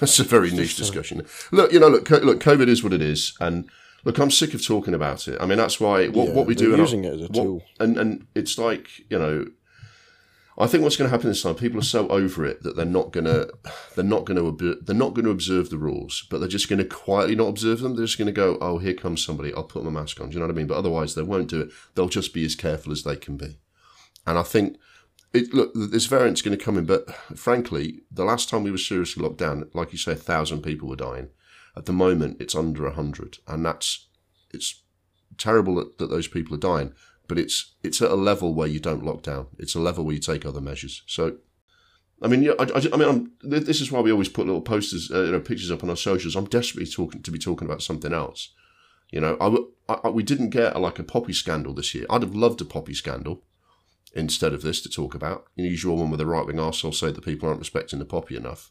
That's 0.01 0.19
a 0.19 0.25
very 0.25 0.51
niche 0.51 0.77
discussion. 0.77 1.25
Look, 1.53 1.73
you 1.73 1.79
know, 1.79 1.89
look, 1.89 2.11
look, 2.11 2.41
COVID 2.41 2.67
is 2.69 2.83
what 2.83 2.93
it 2.93 3.01
is, 3.01 3.35
and 3.41 3.69
Look, 4.05 4.19
I'm 4.19 4.31
sick 4.31 4.55
of 4.55 4.65
talking 4.65 4.95
about 4.95 5.27
it. 5.27 5.37
I 5.41 5.47
mean, 5.47 5.59
that's 5.59 5.81
why 5.81 6.09
what, 6.09 6.29
yeah, 6.29 6.35
what 6.35 6.47
we 6.47 6.55
do. 6.55 6.77
Using 6.77 7.05
it 7.05 7.15
as 7.15 7.21
a 7.23 7.27
what, 7.27 7.35
tool, 7.35 7.63
and 7.81 7.99
and 7.99 8.27
it's 8.35 8.57
like 8.57 8.89
you 9.11 9.19
know, 9.19 9.47
I 10.61 10.67
think 10.67 10.83
what's 10.83 10.97
going 10.97 11.09
to 11.09 11.17
happen 11.17 11.29
this 11.29 11.43
time. 11.43 11.55
People 11.55 11.79
are 11.79 11.85
so 11.85 12.09
over 12.09 12.45
it 12.45 12.65
that 12.65 12.75
they're 12.75 12.85
not 12.85 13.13
gonna 13.13 13.47
they're 13.95 14.05
not 14.05 14.25
going 14.25 14.37
to 14.59 14.75
they're 14.83 14.97
not 14.97 15.15
going 15.15 15.25
to 15.25 15.31
observe 15.31 15.71
the 15.71 15.79
rules, 15.79 16.27
but 16.29 16.39
they're 16.39 16.49
just 16.49 16.69
going 16.69 16.81
to 16.81 16.85
quietly 16.85 17.37
not 17.37 17.49
observe 17.49 17.81
them. 17.81 17.95
They're 17.95 18.07
just 18.07 18.19
going 18.19 18.27
to 18.27 18.33
go, 18.33 18.59
oh, 18.61 18.79
here 18.79 18.95
comes 18.95 19.25
somebody. 19.25 19.55
I'll 19.55 19.63
put 19.63 19.85
my 19.85 19.91
mask 19.91 20.21
on. 20.21 20.31
Do 20.31 20.35
you 20.35 20.41
know 20.41 20.47
what 20.47 20.53
I 20.53 20.57
mean? 20.57 20.67
But 20.67 20.79
otherwise, 20.79 21.15
they 21.15 21.23
won't 21.23 21.49
do 21.49 21.61
it. 21.61 21.71
They'll 21.95 22.09
just 22.09 22.35
be 22.35 22.45
as 22.45 22.57
careful 22.57 22.93
as 22.93 23.05
they 23.05 23.17
can 23.17 23.37
be. 23.37 23.59
And 24.27 24.37
I 24.37 24.43
think 24.43 24.79
it, 25.33 25.53
look, 25.55 25.73
this 25.75 26.07
variant's 26.07 26.43
going 26.43 26.57
to 26.57 26.65
come 26.65 26.79
in, 26.79 26.87
but 26.87 27.09
frankly, 27.37 28.01
the 28.11 28.25
last 28.25 28.49
time 28.49 28.63
we 28.63 28.71
were 28.71 28.79
seriously 28.79 29.23
locked 29.23 29.39
down, 29.39 29.69
like 29.75 29.93
you 29.93 29.99
say, 29.99 30.13
a 30.13 30.17
thousand 30.17 30.63
people 30.63 30.89
were 30.89 30.97
dying. 30.97 31.29
At 31.77 31.87
the 31.87 31.93
moment, 31.93 32.39
it's 32.41 32.55
under 32.55 32.85
a 32.85 32.95
100, 32.95 33.39
and 33.47 33.65
that's 33.65 34.09
it's 34.51 34.83
terrible 35.37 35.77
that, 35.77 35.99
that 35.99 36.11
those 36.11 36.27
people 36.27 36.55
are 36.55 36.59
dying, 36.59 36.93
but 37.29 37.39
it's 37.39 37.75
it's 37.83 38.03
at 38.03 38.11
a 38.11 38.17
level 38.17 38.55
where 38.55 38.67
you 38.67 38.81
don't 38.81 39.05
lock 39.05 39.23
down. 39.23 39.47
It's 39.59 39.75
a 39.75 39.81
level 39.81 40.05
where 40.05 40.15
you 40.15 40.21
take 40.21 40.45
other 40.45 40.61
measures. 40.61 41.03
So, 41.07 41.37
I 42.21 42.27
mean, 42.27 42.43
yeah, 42.43 42.53
I, 42.59 42.65
I, 42.65 42.83
I 42.93 42.97
mean, 42.97 43.09
I'm, 43.09 43.33
this 43.43 43.81
is 43.81 43.93
why 43.93 44.01
we 44.01 44.11
always 44.11 44.31
put 44.31 44.47
little 44.47 44.63
posters, 44.63 45.11
uh, 45.13 45.25
you 45.25 45.33
know, 45.33 45.41
pictures 45.41 45.71
up 45.71 45.85
on 45.85 45.91
our 45.91 45.97
socials. 45.97 46.35
I'm 46.35 46.47
desperately 46.47 46.91
talking 46.91 47.23
to 47.23 47.31
be 47.31 47.39
talking 47.39 47.69
about 47.69 47.83
something 47.83 48.13
else. 48.13 48.53
You 49.11 49.21
know, 49.21 49.37
I, 49.89 49.95
I, 50.05 50.09
we 50.09 50.23
didn't 50.23 50.51
get 50.51 50.75
a, 50.75 50.79
like 50.79 50.99
a 50.99 51.05
poppy 51.05 51.33
scandal 51.33 51.75
this 51.75 51.95
year. 51.95 52.07
I'd 52.11 52.23
have 52.23 52.35
loved 52.35 52.61
a 52.61 52.65
poppy 52.65 52.95
scandal 52.95 53.43
instead 54.15 54.53
of 54.53 54.63
this 54.63 54.83
to 54.83 54.89
talk 54.89 55.15
about. 55.15 55.47
The 55.57 55.63
usual 55.63 55.97
one 55.97 56.11
with 56.11 56.19
the 56.19 56.27
right 56.27 56.47
wing 56.47 56.57
arsehole 56.57 56.95
say 56.95 57.13
that 57.13 57.25
people 57.25 57.49
aren't 57.49 57.61
respecting 57.61 57.99
the 57.99 58.05
poppy 58.05 58.37
enough. 58.37 58.71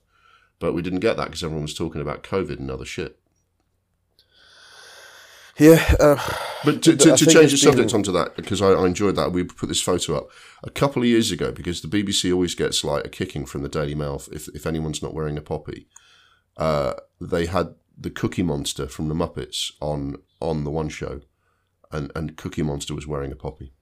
But 0.60 0.74
we 0.74 0.82
didn't 0.82 1.00
get 1.00 1.18
that 1.18 1.26
because 1.26 1.44
everyone 1.44 1.64
was 1.64 1.76
talking 1.76 2.02
about 2.02 2.24
COVID 2.24 2.60
and 2.60 2.70
other 2.72 2.86
shit. 2.86 3.20
Yeah. 5.60 5.96
Uh, 6.00 6.18
but 6.64 6.84
to, 6.84 6.96
to, 6.96 7.18
to 7.18 7.26
change 7.26 7.52
the 7.52 7.58
subject 7.58 7.90
been... 7.90 7.98
onto 7.98 8.12
that, 8.12 8.36
because 8.36 8.62
I, 8.62 8.70
I, 8.70 8.86
enjoyed 8.86 9.16
that, 9.16 9.32
we 9.32 9.44
put 9.44 9.70
this 9.70 9.82
photo 9.82 10.18
up 10.18 10.30
a 10.64 10.70
couple 10.70 11.02
of 11.02 11.08
years 11.08 11.32
ago 11.32 11.52
because 11.52 11.82
the 11.82 11.88
BBC 11.88 12.32
always 12.32 12.56
gets 12.56 12.84
like 12.84 13.06
a 13.06 13.10
kicking 13.10 13.46
from 13.46 13.64
the 13.64 13.70
Daily 13.70 13.96
Mail 13.96 14.22
if, 14.32 14.48
if 14.50 14.66
anyone's 14.66 15.02
not 15.02 15.14
wearing 15.14 15.38
a 15.38 15.42
poppy. 15.42 15.88
Uh, 16.58 16.94
they 17.20 17.46
had 17.46 17.76
the 17.98 18.10
Cookie 18.10 18.44
Monster 18.44 18.88
from 18.88 19.08
the 19.08 19.16
Muppets 19.16 19.72
on 19.82 20.18
on 20.40 20.64
the 20.64 20.70
one 20.70 20.90
show, 20.90 21.22
and, 21.92 22.12
and 22.16 22.38
Cookie 22.38 22.62
Monster 22.62 22.94
was 22.94 23.08
wearing 23.08 23.32
a 23.32 23.36
poppy. 23.36 23.74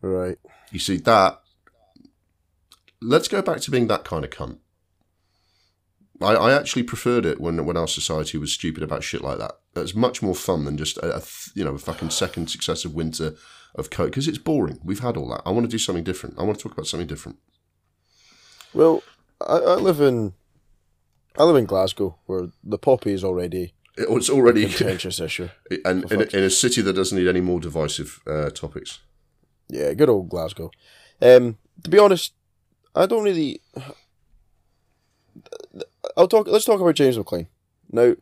Right. 0.00 0.38
You 0.70 0.78
see 0.78 0.96
that 0.98 1.40
let's 3.02 3.28
go 3.28 3.42
back 3.42 3.60
to 3.62 3.70
being 3.70 3.88
that 3.88 4.04
kind 4.04 4.24
of 4.24 4.30
cunt. 4.30 4.58
I, 6.20 6.34
I 6.34 6.52
actually 6.52 6.82
preferred 6.82 7.24
it 7.24 7.40
when 7.40 7.64
when 7.64 7.76
our 7.76 7.88
society 7.88 8.38
was 8.38 8.52
stupid 8.52 8.82
about 8.82 9.04
shit 9.04 9.22
like 9.22 9.38
that. 9.38 9.52
It's 9.76 9.94
much 9.94 10.22
more 10.22 10.34
fun 10.34 10.64
than 10.64 10.76
just 10.76 10.98
a, 10.98 11.16
a 11.16 11.22
you 11.54 11.64
know 11.64 11.74
a 11.74 11.78
fucking 11.78 12.10
second 12.10 12.48
successive 12.48 12.94
winter 12.94 13.34
of 13.74 13.90
coke 13.90 14.10
because 14.10 14.28
it's 14.28 14.38
boring. 14.38 14.80
We've 14.84 15.00
had 15.00 15.16
all 15.16 15.28
that. 15.30 15.42
I 15.46 15.50
want 15.50 15.64
to 15.64 15.70
do 15.70 15.78
something 15.78 16.04
different. 16.04 16.38
I 16.38 16.42
want 16.42 16.58
to 16.58 16.62
talk 16.62 16.72
about 16.72 16.86
something 16.86 17.06
different. 17.06 17.38
Well, 18.74 19.02
I, 19.40 19.56
I 19.56 19.74
live 19.74 20.00
in 20.00 20.34
I 21.38 21.44
live 21.44 21.56
in 21.56 21.64
Glasgow 21.64 22.18
where 22.26 22.48
the 22.62 22.78
poppy 22.78 23.12
is 23.12 23.24
already 23.24 23.74
it's 23.96 24.30
already 24.30 24.64
a 24.64 24.68
contentious 24.68 25.20
issue, 25.20 25.48
and 25.84 26.10
in 26.10 26.22
a, 26.22 26.24
in 26.36 26.44
a, 26.44 26.50
city 26.50 26.80
that 26.82 26.94
doesn't 26.94 27.18
need 27.18 27.28
any 27.28 27.40
more 27.40 27.60
divisive 27.60 28.20
uh, 28.26 28.50
topics. 28.50 29.00
Yeah, 29.68 29.92
good 29.94 30.08
old 30.08 30.28
Glasgow. 30.28 30.70
Um, 31.20 31.58
to 31.84 31.90
be 31.90 31.98
honest, 31.98 32.32
I 32.94 33.06
don't 33.06 33.24
really. 33.24 33.60
I'll 36.16 36.28
talk. 36.28 36.46
Let's 36.48 36.64
talk 36.64 36.80
about 36.80 36.94
James 36.94 37.16
McClean 37.16 37.46
Now, 37.90 38.14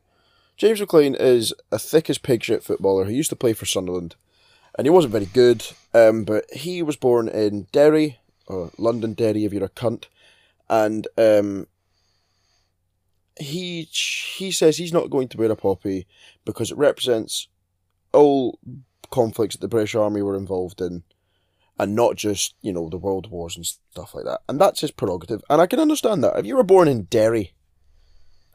James 0.56 0.80
McClean 0.80 1.18
is 1.18 1.52
a 1.70 1.78
thick 1.78 2.10
as 2.10 2.18
pig 2.18 2.42
shit 2.42 2.62
footballer 2.62 3.04
who 3.04 3.12
used 3.12 3.30
to 3.30 3.36
play 3.36 3.52
for 3.52 3.66
Sunderland, 3.66 4.16
and 4.76 4.86
he 4.86 4.90
wasn't 4.90 5.12
very 5.12 5.26
good. 5.26 5.66
Um, 5.94 6.24
but 6.24 6.44
he 6.52 6.82
was 6.82 6.96
born 6.96 7.28
in 7.28 7.66
Derry, 7.72 8.18
or 8.46 8.70
London 8.78 9.14
Derry, 9.14 9.44
if 9.44 9.52
you're 9.52 9.64
a 9.64 9.68
cunt, 9.68 10.06
and 10.68 11.06
um, 11.16 11.66
he 13.38 13.82
he 13.82 14.50
says 14.50 14.76
he's 14.76 14.92
not 14.92 15.10
going 15.10 15.28
to 15.28 15.38
wear 15.38 15.50
a 15.50 15.56
poppy 15.56 16.06
because 16.44 16.70
it 16.70 16.78
represents 16.78 17.48
all 18.12 18.58
conflicts 19.10 19.54
that 19.54 19.60
the 19.60 19.68
British 19.68 19.94
Army 19.94 20.22
were 20.22 20.36
involved 20.36 20.80
in 20.80 21.02
and 21.78 21.94
not 21.94 22.16
just, 22.16 22.54
you 22.60 22.72
know, 22.72 22.88
the 22.88 22.98
world 22.98 23.30
wars 23.30 23.56
and 23.56 23.64
stuff 23.64 24.14
like 24.14 24.24
that. 24.24 24.40
And 24.48 24.60
that's 24.60 24.80
his 24.80 24.90
prerogative. 24.90 25.42
And 25.48 25.60
I 25.60 25.66
can 25.66 25.78
understand 25.78 26.24
that. 26.24 26.38
If 26.38 26.44
you 26.44 26.56
were 26.56 26.64
born 26.64 26.88
in 26.88 27.04
Derry 27.04 27.52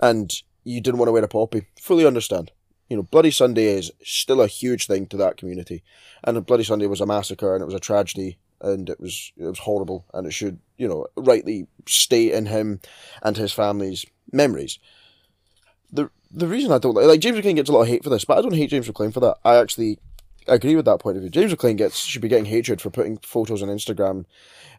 and 0.03 0.43
you 0.65 0.81
didn't 0.81 0.97
want 0.97 1.07
to 1.07 1.13
wear 1.13 1.23
a 1.23 1.29
poppy, 1.29 1.67
fully 1.79 2.05
understand. 2.05 2.51
You 2.89 2.97
know, 2.97 3.03
Bloody 3.03 3.31
Sunday 3.31 3.67
is 3.67 3.89
still 4.03 4.41
a 4.41 4.47
huge 4.47 4.85
thing 4.85 5.07
to 5.07 5.17
that 5.17 5.37
community. 5.37 5.81
And 6.25 6.45
Bloody 6.45 6.65
Sunday 6.65 6.87
was 6.87 6.99
a 6.99 7.05
massacre 7.05 7.55
and 7.55 7.61
it 7.61 7.65
was 7.65 7.73
a 7.73 7.79
tragedy 7.79 8.37
and 8.59 8.89
it 8.89 8.99
was 8.99 9.31
it 9.37 9.45
was 9.45 9.59
horrible 9.59 10.05
and 10.13 10.27
it 10.27 10.31
should, 10.31 10.59
you 10.77 10.89
know, 10.89 11.07
rightly 11.15 11.67
stay 11.87 12.33
in 12.33 12.47
him 12.47 12.81
and 13.21 13.37
his 13.37 13.53
family's 13.53 14.05
memories. 14.31 14.77
The 15.91 16.09
the 16.29 16.47
reason 16.47 16.73
I 16.73 16.79
don't 16.79 16.95
like, 16.95 17.05
like 17.05 17.21
James 17.21 17.39
McClean 17.39 17.55
gets 17.55 17.69
a 17.69 17.73
lot 17.73 17.83
of 17.83 17.87
hate 17.87 18.03
for 18.03 18.09
this, 18.09 18.25
but 18.25 18.37
I 18.37 18.41
don't 18.41 18.53
hate 18.53 18.71
James 18.71 18.89
McClean 18.89 19.13
for 19.13 19.21
that. 19.21 19.37
I 19.45 19.55
actually 19.55 19.99
agree 20.47 20.75
with 20.75 20.85
that 20.85 20.99
point 20.99 21.15
of 21.15 21.23
view. 21.23 21.29
James 21.29 21.53
McClean 21.53 21.77
gets 21.77 22.03
should 22.03 22.21
be 22.21 22.27
getting 22.27 22.45
hatred 22.45 22.81
for 22.81 22.89
putting 22.89 23.19
photos 23.19 23.63
on 23.63 23.69
Instagram, 23.69 24.25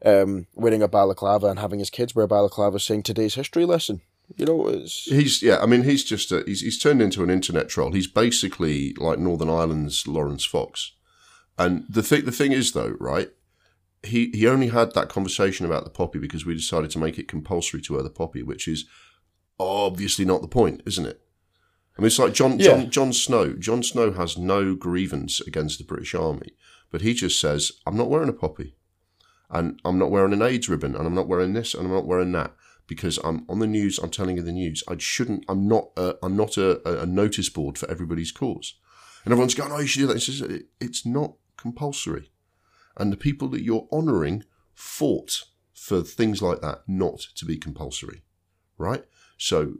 um, 0.05 0.47
wearing 0.55 0.83
a 0.83 0.89
balaclava 0.89 1.47
and 1.47 1.59
having 1.59 1.79
his 1.79 1.89
kids 1.89 2.15
wear 2.15 2.27
balaclava, 2.27 2.79
saying 2.79 3.05
today's 3.05 3.37
history 3.37 3.65
lesson. 3.65 4.03
You 4.37 4.47
know, 4.47 4.69
it's... 4.69 5.05
he's 5.05 5.43
yeah. 5.43 5.59
I 5.59 5.67
mean, 5.67 5.83
he's 5.83 6.05
just 6.05 6.33
a, 6.33 6.43
he's 6.47 6.61
he's 6.63 6.79
turned 6.79 7.03
into 7.03 7.23
an 7.23 7.31
internet 7.31 7.69
troll. 7.69 7.93
He's 7.93 8.07
basically 8.07 8.95
like 8.95 9.19
Northern 9.19 9.51
Ireland's 9.51 10.07
Laurence 10.07 10.45
Fox. 10.45 10.93
And 11.59 11.85
the 11.89 12.03
thing 12.03 12.25
the 12.25 12.33
thing 12.33 12.53
is 12.53 12.73
though, 12.73 12.97
right? 12.99 13.31
he 14.05 14.31
he 14.35 14.47
only 14.47 14.69
had 14.69 14.93
that 14.95 15.09
conversation 15.09 15.67
about 15.67 15.85
the 15.85 15.91
poppy 15.91 16.19
because 16.19 16.45
we 16.45 16.55
decided 16.55 16.91
to 16.91 16.99
make 16.99 17.19
it 17.19 17.29
compulsory 17.29 17.81
to 17.83 17.95
wear 17.95 18.03
the 18.03 18.11
poppy, 18.11 18.43
which 18.43 18.69
is 18.69 18.85
obviously 19.59 20.25
not 20.25 20.43
the 20.43 20.49
point, 20.49 20.83
isn't 20.87 21.07
it? 21.07 21.21
I 21.97 22.01
mean, 22.01 22.07
it's 22.09 22.19
like 22.19 22.35
Jon 22.35 22.59
Yeah. 22.59 22.67
Jon 22.67 22.91
Jon 22.91 23.13
Snow. 23.13 23.53
Jon 23.55 23.83
Snow 23.83 24.13
has 24.13 24.37
no 24.37 24.75
grievance 24.75 25.41
against 25.41 25.79
the 25.79 25.85
British 25.85 26.15
Army, 26.15 26.53
but 26.91 27.03
he 27.03 27.15
just 27.15 27.41
says, 27.41 27.73
"I'm 27.87 27.97
not 27.97 28.11
wearing 28.11 28.29
a 28.29 28.35
poppy, 28.35 28.75
and 29.51 29.81
I'm 29.85 29.99
not 29.99 30.11
wearing 30.11 30.33
an 30.33 30.43
AIDS 30.43 30.69
ribbon, 30.69 30.95
and 30.95 31.07
I'm 31.07 31.15
not 31.15 31.29
wearing 31.29 31.53
this, 31.53 31.75
and 31.75 31.87
I'm 31.87 31.93
not 31.93 32.07
wearing 32.07 32.33
that." 32.33 32.55
Because 32.87 33.19
I'm 33.25 33.47
on 33.49 33.61
the 33.61 33.67
news, 33.67 33.99
I'm 33.99 34.11
telling 34.11 34.37
you 34.37 34.43
the 34.43 34.53
news. 34.53 34.83
I 34.89 34.97
shouldn't. 34.99 35.45
I'm 35.49 35.67
not. 35.67 35.89
A, 35.97 36.17
I'm 36.23 36.37
not 36.37 36.57
a, 36.59 37.03
a- 37.03 37.07
notice 37.07 37.49
board 37.49 37.79
for 37.79 37.91
everybody's 37.91 38.31
cause. 38.31 38.75
And 39.25 39.33
everyone's 39.33 39.55
going, 39.55 39.73
"Oh, 39.73 39.79
you 39.79 39.87
should 39.87 40.01
do 40.01 40.07
that." 40.09 40.19
He 40.19 40.21
says, 40.21 40.41
"It- 40.43 40.67
"It's 40.81 41.07
not 41.07 41.35
compulsory." 41.57 42.31
and 42.97 43.13
the 43.13 43.17
people 43.17 43.49
that 43.49 43.63
you're 43.63 43.89
honouring 43.91 44.45
fought 44.73 45.43
for 45.73 46.01
things 46.03 46.41
like 46.41 46.61
that 46.61 46.83
not 46.87 47.19
to 47.35 47.45
be 47.45 47.57
compulsory, 47.57 48.23
right? 48.79 49.05
So, 49.37 49.75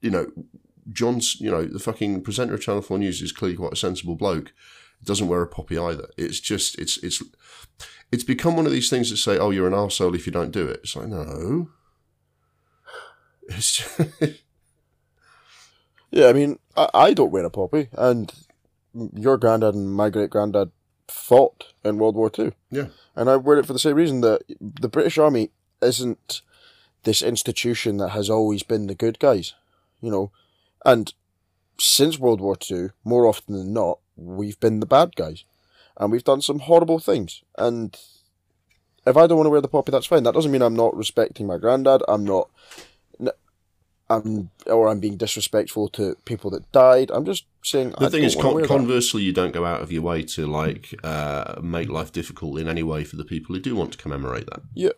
you 0.00 0.10
know, 0.10 0.26
Jon's, 0.90 1.40
you 1.40 1.50
know, 1.50 1.64
the 1.64 1.78
fucking 1.78 2.22
presenter 2.22 2.54
of 2.54 2.60
Channel 2.62 2.82
Four 2.82 2.98
News 2.98 3.22
is 3.22 3.32
clearly 3.32 3.56
quite 3.56 3.74
a 3.74 3.76
sensible 3.76 4.16
bloke. 4.16 4.52
Doesn't 5.04 5.28
wear 5.28 5.42
a 5.42 5.46
poppy 5.46 5.78
either. 5.78 6.08
It's 6.16 6.40
just, 6.40 6.78
it's, 6.78 6.98
it's, 7.02 7.22
it's 8.10 8.24
become 8.24 8.56
one 8.56 8.66
of 8.66 8.72
these 8.72 8.90
things 8.90 9.10
that 9.10 9.16
say, 9.18 9.38
"Oh, 9.38 9.50
you're 9.50 9.66
an 9.66 9.72
arsehole 9.74 10.14
if 10.14 10.26
you 10.26 10.32
don't 10.32 10.50
do 10.50 10.66
it." 10.66 10.80
It's 10.82 10.96
like, 10.96 11.08
no, 11.08 11.68
it's 13.48 13.76
just, 13.76 14.00
Yeah, 16.10 16.28
I 16.28 16.32
mean, 16.32 16.58
I, 16.76 16.88
I 16.94 17.14
don't 17.14 17.30
wear 17.30 17.44
a 17.44 17.50
poppy, 17.50 17.88
and 17.92 18.32
your 19.14 19.36
granddad 19.36 19.74
and 19.74 19.92
my 19.92 20.08
great 20.10 20.30
granddad 20.30 20.70
fought 21.06 21.72
in 21.84 21.98
World 21.98 22.16
War 22.16 22.30
Two. 22.30 22.52
yeah, 22.70 22.86
And 23.14 23.28
I 23.28 23.36
wear 23.36 23.58
it 23.58 23.66
for 23.66 23.72
the 23.72 23.78
same 23.78 23.96
reason 23.96 24.20
that 24.22 24.42
the 24.60 24.88
British 24.88 25.18
Army 25.18 25.50
isn't 25.82 26.42
this 27.04 27.22
institution 27.22 27.98
that 27.98 28.10
has 28.10 28.28
always 28.28 28.62
been 28.62 28.86
the 28.86 28.94
good 28.94 29.18
guys, 29.18 29.54
you 30.00 30.10
know. 30.10 30.32
And 30.84 31.12
since 31.78 32.18
World 32.18 32.40
War 32.40 32.56
Two, 32.56 32.90
more 33.04 33.26
often 33.26 33.54
than 33.54 33.72
not, 33.72 33.98
we've 34.18 34.58
been 34.60 34.80
the 34.80 34.86
bad 34.86 35.16
guys. 35.16 35.44
And 35.96 36.12
we've 36.12 36.24
done 36.24 36.40
some 36.42 36.60
horrible 36.60 36.98
things. 36.98 37.42
And 37.56 37.96
if 39.06 39.16
I 39.16 39.26
don't 39.26 39.36
want 39.38 39.46
to 39.46 39.50
wear 39.50 39.60
the 39.60 39.68
poppy, 39.68 39.90
that's 39.90 40.06
fine. 40.06 40.22
That 40.22 40.34
doesn't 40.34 40.52
mean 40.52 40.62
I'm 40.62 40.76
not 40.76 40.96
respecting 40.96 41.46
my 41.46 41.58
granddad. 41.58 42.02
I'm 42.06 42.24
not. 42.24 42.48
I'm 44.10 44.50
or 44.66 44.88
I'm 44.88 45.00
being 45.00 45.16
disrespectful 45.16 45.88
to 45.90 46.16
people 46.24 46.50
that 46.52 46.70
died. 46.72 47.10
I'm 47.10 47.24
just 47.24 47.44
saying. 47.62 47.90
The 47.98 48.06
I 48.06 48.08
thing 48.08 48.24
is, 48.24 48.34
con- 48.34 48.54
wear 48.54 48.62
that. 48.62 48.68
conversely, 48.68 49.22
you 49.22 49.32
don't 49.32 49.52
go 49.52 49.66
out 49.66 49.82
of 49.82 49.92
your 49.92 50.02
way 50.02 50.22
to 50.22 50.46
like 50.46 50.94
uh, 51.04 51.60
make 51.62 51.90
life 51.90 52.10
difficult 52.10 52.58
in 52.58 52.68
any 52.68 52.82
way 52.82 53.04
for 53.04 53.16
the 53.16 53.24
people 53.24 53.54
who 53.54 53.60
do 53.60 53.76
want 53.76 53.92
to 53.92 53.98
commemorate 53.98 54.46
that, 54.46 54.62
yeah, 54.72 54.90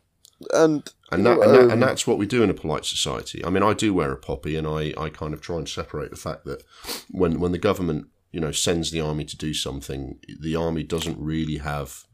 and 0.54 0.92
and 1.10 1.26
that, 1.26 1.36
know, 1.36 1.42
and, 1.42 1.54
that 1.54 1.60
um, 1.62 1.70
and 1.70 1.82
that's 1.82 2.06
what 2.06 2.18
we 2.18 2.26
do 2.26 2.44
in 2.44 2.50
a 2.50 2.54
polite 2.54 2.84
society. 2.84 3.44
I 3.44 3.50
mean, 3.50 3.64
I 3.64 3.74
do 3.74 3.92
wear 3.92 4.12
a 4.12 4.16
poppy, 4.16 4.54
and 4.54 4.66
I, 4.66 4.94
I 4.96 5.08
kind 5.08 5.34
of 5.34 5.40
try 5.40 5.56
and 5.56 5.68
separate 5.68 6.10
the 6.10 6.16
fact 6.16 6.44
that 6.44 6.62
when 7.10 7.40
when 7.40 7.50
the 7.50 7.58
government 7.58 8.06
you 8.32 8.40
know 8.40 8.52
sends 8.52 8.90
the 8.90 9.00
army 9.00 9.24
to 9.24 9.36
do 9.36 9.54
something, 9.54 10.18
the 10.38 10.56
army 10.56 10.82
doesn't 10.82 11.18
really 11.18 11.58
have. 11.58 12.04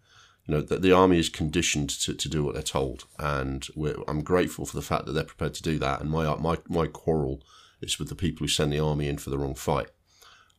You 0.49 0.55
know, 0.55 0.61
that 0.61 0.81
the 0.81 0.93
army 0.93 1.19
is 1.19 1.29
conditioned 1.29 1.91
to, 1.91 2.14
to 2.14 2.29
do 2.29 2.45
what 2.45 2.55
they're 2.55 2.62
told, 2.62 3.03
and 3.19 3.67
I'm 4.07 4.23
grateful 4.23 4.64
for 4.64 4.77
the 4.77 4.83
fact 4.83 5.07
that 5.07 5.12
they're 5.12 5.25
prepared 5.25 5.55
to 5.55 5.62
do 5.62 5.77
that. 5.81 6.01
And 6.01 6.09
my 6.09 6.37
my 6.37 6.59
my 6.69 6.87
quarrel 6.87 7.43
is 7.81 7.99
with 7.99 8.09
the 8.09 8.14
people 8.14 8.45
who 8.45 8.49
send 8.49 8.73
the 8.73 8.79
army 8.79 9.09
in 9.09 9.19
for 9.19 9.31
the 9.31 9.39
wrong 9.39 9.57
fight. 9.57 9.89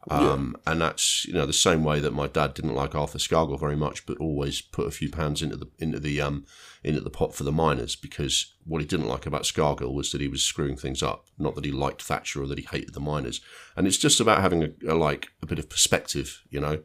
Um, 0.10 0.56
And 0.66 0.82
that's 0.82 1.26
you 1.26 1.34
know 1.34 1.46
the 1.46 1.54
same 1.54 1.84
way 1.84 2.00
that 2.00 2.14
my 2.14 2.28
dad 2.28 2.54
didn't 2.54 2.76
like 2.76 2.96
Arthur 2.96 3.18
Scargill 3.18 3.60
very 3.60 3.76
much, 3.76 4.06
but 4.06 4.18
always 4.20 4.62
put 4.62 4.88
a 4.88 4.92
few 4.92 5.10
pounds 5.10 5.42
into 5.42 5.58
the 5.58 5.68
into 5.80 6.00
the 6.00 6.22
um 6.22 6.46
into 6.84 7.02
the 7.02 7.10
pot 7.10 7.36
for 7.36 7.44
the 7.44 7.52
miners 7.52 7.96
because 7.96 8.54
what 8.64 8.82
he 8.82 8.88
didn't 8.88 9.08
like 9.08 9.26
about 9.26 9.44
Scargill 9.44 9.94
was 9.94 10.12
that 10.12 10.22
he 10.22 10.28
was 10.28 10.44
screwing 10.44 10.78
things 10.78 11.04
up, 11.04 11.26
not 11.38 11.56
that 11.56 11.66
he 11.66 11.72
liked 11.72 12.02
Thatcher 12.02 12.42
or 12.42 12.48
that 12.48 12.60
he 12.60 12.68
hated 12.70 12.94
the 12.94 13.00
miners. 13.00 13.42
And 13.76 13.88
it's 13.88 13.98
just 13.98 14.20
about 14.20 14.42
having 14.42 14.64
a, 14.64 14.70
a 14.88 14.96
like 14.96 15.28
a 15.42 15.46
bit 15.46 15.60
of 15.60 15.70
perspective, 15.70 16.42
you 16.50 16.62
know. 16.62 16.80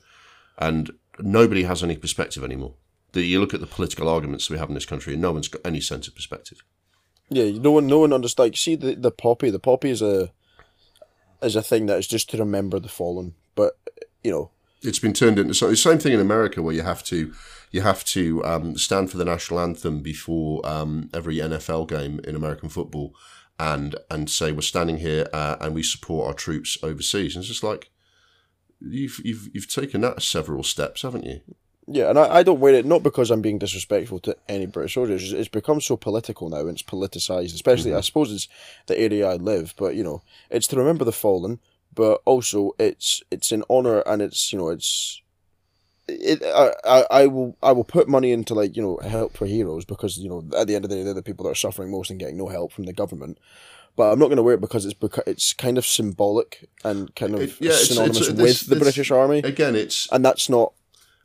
And 0.59 0.93
nobody 1.18 1.62
has 1.64 1.83
any 1.83 1.97
perspective 1.97 2.45
anymore. 2.45 2.75
The, 3.12 3.23
you 3.23 3.41
look 3.41 3.55
at 3.55 3.61
the 3.61 3.66
political 3.66 4.09
arguments 4.09 4.51
we 4.51 4.59
have 4.59 4.68
in 4.68 4.75
this 4.75 4.87
country, 4.87 5.12
and 5.12 5.23
no 5.23 5.33
one's 5.33 5.49
got 5.49 5.64
any 5.64 5.81
sense 5.81 6.09
of 6.09 6.14
perspective. 6.14 6.64
Yeah, 7.29 7.51
no 7.51 7.73
one, 7.73 7.87
no 7.87 8.01
one 8.01 8.12
understands. 8.12 8.61
See 8.61 8.75
the 8.75 8.95
the 8.95 9.11
poppy. 9.11 9.51
The 9.51 9.59
poppy 9.59 9.91
is 9.91 10.03
a 10.03 10.33
is 11.43 11.57
a 11.57 11.62
thing 11.62 11.86
that 11.86 11.99
is 11.99 12.07
just 12.07 12.30
to 12.30 12.38
remember 12.38 12.78
the 12.78 12.88
fallen. 12.88 13.34
But 13.55 13.78
you 14.22 14.30
know, 14.30 14.51
it's 14.82 14.99
been 14.99 15.12
turned 15.12 15.38
into 15.38 15.55
so 15.55 15.68
the 15.68 15.76
same 15.76 15.99
thing 15.99 16.12
in 16.12 16.20
America 16.20 16.62
where 16.62 16.74
you 16.74 16.82
have 16.82 17.03
to 17.05 17.32
you 17.70 17.80
have 17.80 18.05
to 18.05 18.45
um, 18.45 18.76
stand 18.76 19.11
for 19.11 19.16
the 19.16 19.24
national 19.24 19.61
anthem 19.61 20.01
before 20.01 20.64
um, 20.66 21.09
every 21.14 21.36
NFL 21.36 21.88
game 21.88 22.20
in 22.24 22.36
American 22.36 22.68
football 22.68 23.14
and 23.59 23.97
and 24.11 24.28
say 24.30 24.53
we're 24.53 24.61
standing 24.61 24.99
here 24.99 25.26
uh, 25.32 25.57
and 25.61 25.74
we 25.74 25.82
support 25.82 26.26
our 26.26 26.34
troops 26.34 26.76
overseas. 26.82 27.34
And 27.34 27.43
it's 27.43 27.49
just 27.49 27.62
like 27.62 27.90
you've 28.80 29.20
you've 29.24 29.49
you've 29.53 29.68
taken 29.68 30.01
that 30.03 30.22
several 30.22 30.62
steps, 30.62 31.03
haven't 31.03 31.24
you? 31.24 31.40
Yeah, 31.87 32.11
and 32.11 32.18
I, 32.18 32.37
I 32.37 32.43
don't 32.43 32.61
wear 32.61 32.74
it 32.74 32.87
not 32.87 33.03
because 33.03 33.30
I'm 33.30 33.43
being 33.43 33.59
disrespectful 33.59 34.20
to 34.20 34.37
any 34.49 34.66
British 34.66 34.95
soldiers. 34.95 35.22
It's, 35.24 35.33
it's 35.33 35.49
become 35.49 35.80
so 35.80 35.97
political 35.97 36.49
now, 36.49 36.61
and 36.61 36.70
it's 36.70 36.83
politicized. 36.83 37.55
Especially, 37.55 37.91
mm-hmm. 37.91 37.99
I 37.99 38.03
suppose 38.03 38.33
it's 38.33 38.49
the 38.87 38.99
area 38.99 39.28
I 39.28 39.35
live. 39.35 39.74
But 39.76 39.95
you 39.97 40.05
know, 40.05 40.22
it's 40.51 40.68
to 40.68 40.76
remember 40.76 41.05
the 41.05 41.12
fallen, 41.12 41.59
but 41.95 42.20
also 42.24 42.72
it's 42.78 43.22
it's 43.30 43.51
in 43.53 43.64
honor 43.68 44.01
and 44.07 44.22
it's 44.22 44.53
you 44.53 44.59
know 44.59 44.68
it's. 44.68 45.20
It, 46.09 46.43
I, 46.43 46.72
I, 46.85 47.07
I 47.22 47.26
will 47.26 47.57
I 47.62 47.72
will 47.72 47.85
put 47.85 48.09
money 48.09 48.33
into 48.33 48.55
like 48.55 48.76
you 48.76 48.83
know 48.83 48.99
help 49.03 49.37
for 49.37 49.47
heroes 49.47 49.85
because 49.85 50.18
you 50.18 50.28
know 50.28 50.45
at 50.59 50.66
the 50.66 50.74
end 50.74 50.85
of 50.85 50.91
the 50.91 50.97
day 50.97 51.03
they're 51.05 51.14
the 51.14 51.22
people 51.22 51.45
that 51.45 51.53
are 51.53 51.55
suffering 51.55 51.91
most 51.93 52.11
and 52.11 52.18
getting 52.18 52.37
no 52.37 52.49
help 52.49 52.72
from 52.72 52.85
the 52.85 52.93
government, 52.93 53.39
but 53.95 54.12
I'm 54.12 54.18
not 54.18 54.26
going 54.26 54.37
to 54.37 54.43
wear 54.43 54.55
it 54.55 54.61
because 54.61 54.85
it's 54.85 54.99
beca- 54.99 55.22
it's 55.28 55.53
kind 55.53 55.78
of 55.78 55.87
symbolic 55.87 56.68
and 56.85 57.14
kind 57.14 57.35
of 57.37 57.43
It- 57.43 57.61
yeah, 57.61 57.70
it's- 57.70 57.89
synonymous 57.89 58.16
it's- 58.22 58.28
with 58.30 58.39
this- 58.39 58.61
the 58.62 58.76
British 58.76 59.11
Army 59.12 59.39
Again, 59.39 59.76
it's 59.76 60.09
and 60.11 60.24
that's 60.24 60.49
not 60.49 60.72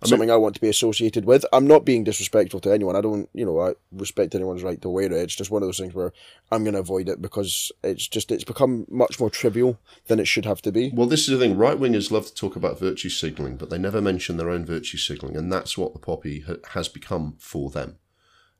something 0.03 0.29
I 0.29 0.35
want 0.35 0.55
to 0.55 0.61
be 0.61 0.69
associated 0.69 1.25
with. 1.25 1.45
I'm 1.51 1.67
not 1.67 1.85
being 1.85 2.03
disrespectful 2.03 2.59
to 2.61 2.71
anyone. 2.71 2.95
I 2.95 3.01
don't, 3.01 3.29
you 3.33 3.45
know, 3.45 3.59
I 3.59 3.73
respect 3.91 4.35
anyone's 4.35 4.63
right 4.63 4.81
to 4.81 4.89
wear 4.89 5.05
it. 5.05 5.11
It's 5.11 5.35
just 5.35 5.51
one 5.51 5.63
of 5.63 5.67
those 5.67 5.79
things 5.79 5.93
where 5.93 6.13
I'm 6.51 6.63
going 6.63 6.73
to 6.73 6.79
avoid 6.79 7.09
it 7.09 7.21
because 7.21 7.71
it's 7.83 8.07
just 8.07 8.31
it's 8.31 8.43
become 8.43 8.85
much 8.89 9.19
more 9.19 9.29
trivial 9.29 9.79
than 10.07 10.19
it 10.19 10.27
should 10.27 10.45
have 10.45 10.61
to 10.63 10.71
be. 10.71 10.91
Well, 10.93 11.07
this 11.07 11.27
is 11.27 11.37
the 11.37 11.43
thing. 11.43 11.57
Right 11.57 11.79
wingers 11.79 12.11
love 12.11 12.27
to 12.27 12.35
talk 12.35 12.55
about 12.55 12.79
virtue 12.79 13.09
signalling, 13.09 13.57
but 13.57 13.69
they 13.69 13.77
never 13.77 14.01
mention 14.01 14.37
their 14.37 14.49
own 14.49 14.65
virtue 14.65 14.97
signalling, 14.97 15.37
and 15.37 15.51
that's 15.51 15.77
what 15.77 15.93
the 15.93 15.99
poppy 15.99 16.41
ha- 16.41 16.55
has 16.73 16.87
become 16.87 17.35
for 17.39 17.69
them. 17.69 17.97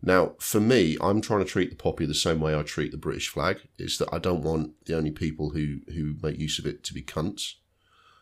Now, 0.01 0.33
for 0.39 0.59
me, 0.59 0.95
I'm 1.01 1.21
trying 1.21 1.39
to 1.43 1.49
treat 1.49 1.71
the 1.71 1.75
poppy 1.75 2.05
the 2.05 2.13
same 2.13 2.39
way 2.39 2.55
I 2.55 2.61
treat 2.61 2.91
the 2.91 2.97
British 2.97 3.29
flag. 3.29 3.61
Is 3.77 3.97
that 3.97 4.09
I 4.11 4.19
don't 4.19 4.43
want 4.43 4.85
the 4.85 4.95
only 4.95 5.11
people 5.11 5.51
who 5.51 5.79
who 5.93 6.15
make 6.21 6.39
use 6.39 6.59
of 6.59 6.65
it 6.65 6.83
to 6.85 6.93
be 6.93 7.01
cunts. 7.01 7.55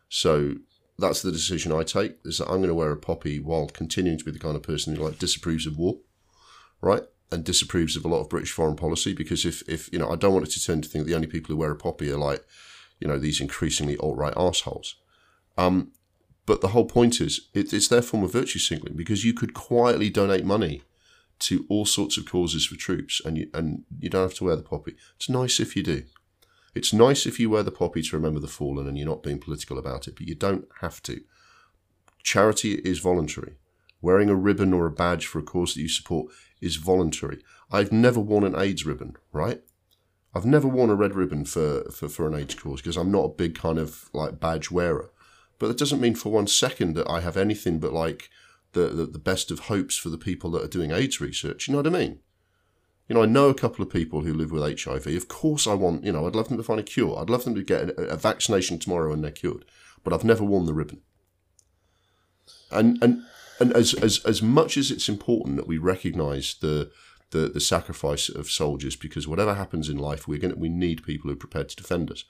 So 0.07 0.55
that's 0.97 1.21
the 1.21 1.31
decision 1.31 1.71
I 1.71 1.83
take. 1.83 2.17
Is 2.23 2.37
that 2.37 2.47
I'm 2.47 2.57
going 2.57 2.69
to 2.69 2.75
wear 2.75 2.91
a 2.91 2.97
poppy 2.97 3.39
while 3.39 3.67
continuing 3.67 4.17
to 4.17 4.25
be 4.25 4.31
the 4.31 4.39
kind 4.39 4.55
of 4.55 4.63
person 4.63 4.95
who 4.95 5.03
like 5.03 5.19
disapproves 5.19 5.65
of 5.65 5.77
war, 5.77 5.97
right? 6.81 7.03
And 7.31 7.43
disapproves 7.43 7.95
of 7.95 8.05
a 8.05 8.07
lot 8.07 8.21
of 8.21 8.29
British 8.29 8.51
foreign 8.51 8.75
policy 8.75 9.13
because 9.13 9.45
if 9.45 9.67
if 9.67 9.91
you 9.91 9.99
know 9.99 10.09
I 10.09 10.15
don't 10.15 10.33
want 10.33 10.47
it 10.47 10.51
to 10.51 10.63
turn 10.63 10.81
to 10.81 10.89
think 10.89 11.05
the 11.05 11.15
only 11.15 11.27
people 11.27 11.53
who 11.53 11.57
wear 11.57 11.71
a 11.71 11.75
poppy 11.75 12.11
are 12.11 12.17
like 12.17 12.45
you 12.99 13.07
know, 13.07 13.17
these 13.17 13.41
increasingly 13.41 13.97
alt-right 13.97 14.35
arseholes. 14.35 14.93
Um, 15.57 15.91
but 16.45 16.61
the 16.61 16.69
whole 16.69 16.85
point 16.85 17.19
is, 17.19 17.49
it, 17.53 17.73
it's 17.73 17.87
their 17.87 18.01
form 18.01 18.23
of 18.23 18.31
virtue 18.31 18.59
signaling 18.59 18.95
because 18.95 19.25
you 19.25 19.33
could 19.33 19.53
quietly 19.53 20.09
donate 20.09 20.45
money 20.45 20.83
to 21.39 21.65
all 21.69 21.85
sorts 21.85 22.17
of 22.17 22.25
causes 22.25 22.65
for 22.65 22.75
troops, 22.75 23.21
and 23.25 23.37
you 23.37 23.49
and 23.53 23.83
you 23.99 24.09
don't 24.09 24.21
have 24.21 24.35
to 24.35 24.45
wear 24.45 24.55
the 24.55 24.61
poppy. 24.61 24.95
It's 25.17 25.29
nice 25.29 25.59
if 25.59 25.75
you 25.75 25.83
do. 25.83 26.03
It's 26.75 26.93
nice 26.93 27.25
if 27.25 27.39
you 27.39 27.49
wear 27.49 27.63
the 27.63 27.71
poppy 27.71 28.01
to 28.01 28.15
remember 28.15 28.41
the 28.41 28.47
fallen, 28.47 28.87
and 28.87 28.97
you're 28.97 29.07
not 29.07 29.23
being 29.23 29.39
political 29.39 29.77
about 29.77 30.07
it. 30.07 30.15
But 30.17 30.27
you 30.27 30.35
don't 30.35 30.67
have 30.81 31.01
to. 31.03 31.21
Charity 32.21 32.73
is 32.83 32.99
voluntary. 32.99 33.55
Wearing 34.01 34.29
a 34.29 34.35
ribbon 34.35 34.73
or 34.73 34.85
a 34.85 34.91
badge 34.91 35.25
for 35.25 35.39
a 35.39 35.43
cause 35.43 35.73
that 35.73 35.81
you 35.81 35.89
support 35.89 36.31
is 36.61 36.75
voluntary. 36.75 37.39
I've 37.71 37.91
never 37.91 38.19
worn 38.19 38.43
an 38.43 38.55
AIDS 38.55 38.85
ribbon, 38.85 39.15
right? 39.31 39.61
I've 40.35 40.45
never 40.45 40.67
worn 40.67 40.89
a 40.89 40.95
red 40.95 41.15
ribbon 41.15 41.45
for, 41.45 41.89
for, 41.91 42.09
for 42.09 42.27
an 42.27 42.35
AIDS 42.35 42.55
cause 42.55 42.81
because 42.81 42.97
I'm 42.97 43.11
not 43.11 43.25
a 43.25 43.29
big 43.29 43.55
kind 43.55 43.79
of 43.79 44.09
like 44.11 44.39
badge 44.39 44.69
wearer. 44.69 45.11
But 45.57 45.67
that 45.67 45.77
doesn't 45.77 46.01
mean 46.01 46.15
for 46.15 46.29
one 46.31 46.47
second 46.47 46.95
that 46.95 47.09
I 47.09 47.21
have 47.21 47.37
anything 47.37 47.79
but 47.79 47.93
like 47.93 48.29
the, 48.73 48.87
the, 48.87 49.05
the 49.05 49.19
best 49.19 49.49
of 49.49 49.59
hopes 49.59 49.95
for 49.95 50.09
the 50.09 50.17
people 50.17 50.51
that 50.51 50.63
are 50.63 50.67
doing 50.67 50.91
AIDS 50.91 51.21
research. 51.21 51.67
You 51.67 51.71
know 51.71 51.79
what 51.79 51.87
I 51.87 51.97
mean? 51.97 52.19
You 53.07 53.15
know, 53.15 53.23
I 53.23 53.27
know 53.27 53.49
a 53.49 53.53
couple 53.53 53.83
of 53.83 53.91
people 53.91 54.21
who 54.21 54.33
live 54.33 54.51
with 54.51 54.83
HIV. 54.83 55.05
Of 55.07 55.27
course, 55.27 55.67
I 55.67 55.75
want, 55.75 56.03
you 56.03 56.11
know, 56.11 56.25
I'd 56.25 56.35
love 56.35 56.47
them 56.47 56.57
to 56.57 56.63
find 56.63 56.79
a 56.79 56.83
cure. 56.83 57.19
I'd 57.19 57.29
love 57.29 57.43
them 57.43 57.53
to 57.55 57.63
get 57.63 57.89
a, 57.89 58.01
a 58.13 58.17
vaccination 58.17 58.79
tomorrow 58.79 59.13
and 59.13 59.23
they're 59.23 59.31
cured. 59.31 59.65
But 60.03 60.13
I've 60.13 60.23
never 60.23 60.43
worn 60.43 60.65
the 60.65 60.73
ribbon. 60.73 61.01
And 62.71 62.97
and 63.01 63.23
and 63.59 63.73
as 63.73 63.93
as 63.93 64.23
as 64.25 64.41
much 64.41 64.75
as 64.77 64.91
it's 64.91 65.07
important 65.07 65.57
that 65.57 65.67
we 65.67 65.77
recognise 65.77 66.55
the 66.61 66.91
the 67.29 67.49
the 67.49 67.59
sacrifice 67.59 68.27
of 68.27 68.49
soldiers, 68.49 68.95
because 68.95 69.27
whatever 69.27 69.53
happens 69.53 69.87
in 69.87 69.97
life, 69.97 70.27
we're 70.27 70.39
going 70.39 70.59
we 70.59 70.69
need 70.69 71.03
people 71.03 71.29
who 71.29 71.33
are 71.33 71.39
prepared 71.39 71.69
to 71.69 71.75
defend 71.75 72.11
us. 72.11 72.23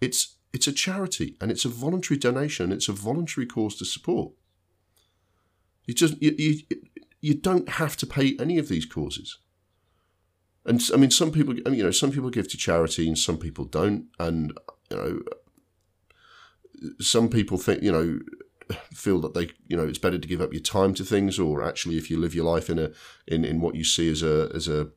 It's 0.00 0.36
it's 0.52 0.68
a 0.68 0.72
charity 0.72 1.36
and 1.40 1.50
it's 1.50 1.64
a 1.64 1.68
voluntary 1.68 2.18
donation. 2.18 2.64
And 2.64 2.74
It's 2.74 2.88
a 2.88 2.92
voluntary 2.92 3.46
cause 3.46 3.76
to 3.76 3.84
support. 3.84 4.32
You 5.86 5.94
just 5.94 6.20
you, 6.22 6.34
you 6.38 6.60
you 7.20 7.34
don't 7.34 7.68
have 7.70 7.96
to 7.98 8.06
pay 8.06 8.36
any 8.38 8.58
of 8.58 8.68
these 8.68 8.86
causes. 8.86 9.38
And 10.64 10.80
I 10.94 10.96
mean, 10.96 11.10
some 11.10 11.32
people, 11.32 11.56
you 11.56 11.82
know, 11.82 11.90
some 11.90 12.12
people 12.12 12.30
give 12.30 12.48
to 12.48 12.56
charity 12.56 13.08
and 13.08 13.18
some 13.18 13.36
people 13.36 13.64
don't. 13.64 14.06
And, 14.18 14.56
you 14.90 14.96
know, 14.96 15.22
some 17.00 17.28
people 17.28 17.58
think, 17.58 17.82
you 17.82 17.90
know, 17.90 18.20
feel 18.92 19.20
that 19.20 19.34
they, 19.34 19.50
you 19.66 19.76
know, 19.76 19.86
it's 19.86 19.98
better 19.98 20.18
to 20.18 20.28
give 20.28 20.40
up 20.40 20.52
your 20.52 20.62
time 20.62 20.94
to 20.94 21.04
things, 21.04 21.38
or 21.38 21.62
actually, 21.62 21.98
if 21.98 22.10
you 22.10 22.18
live 22.18 22.34
your 22.34 22.44
life 22.44 22.70
in 22.70 22.78
a, 22.78 22.90
in, 23.26 23.44
in 23.44 23.60
what 23.60 23.74
you 23.74 23.84
see 23.84 24.10
as 24.10 24.22
a, 24.22 24.50
as 24.54 24.68
a, 24.68 24.88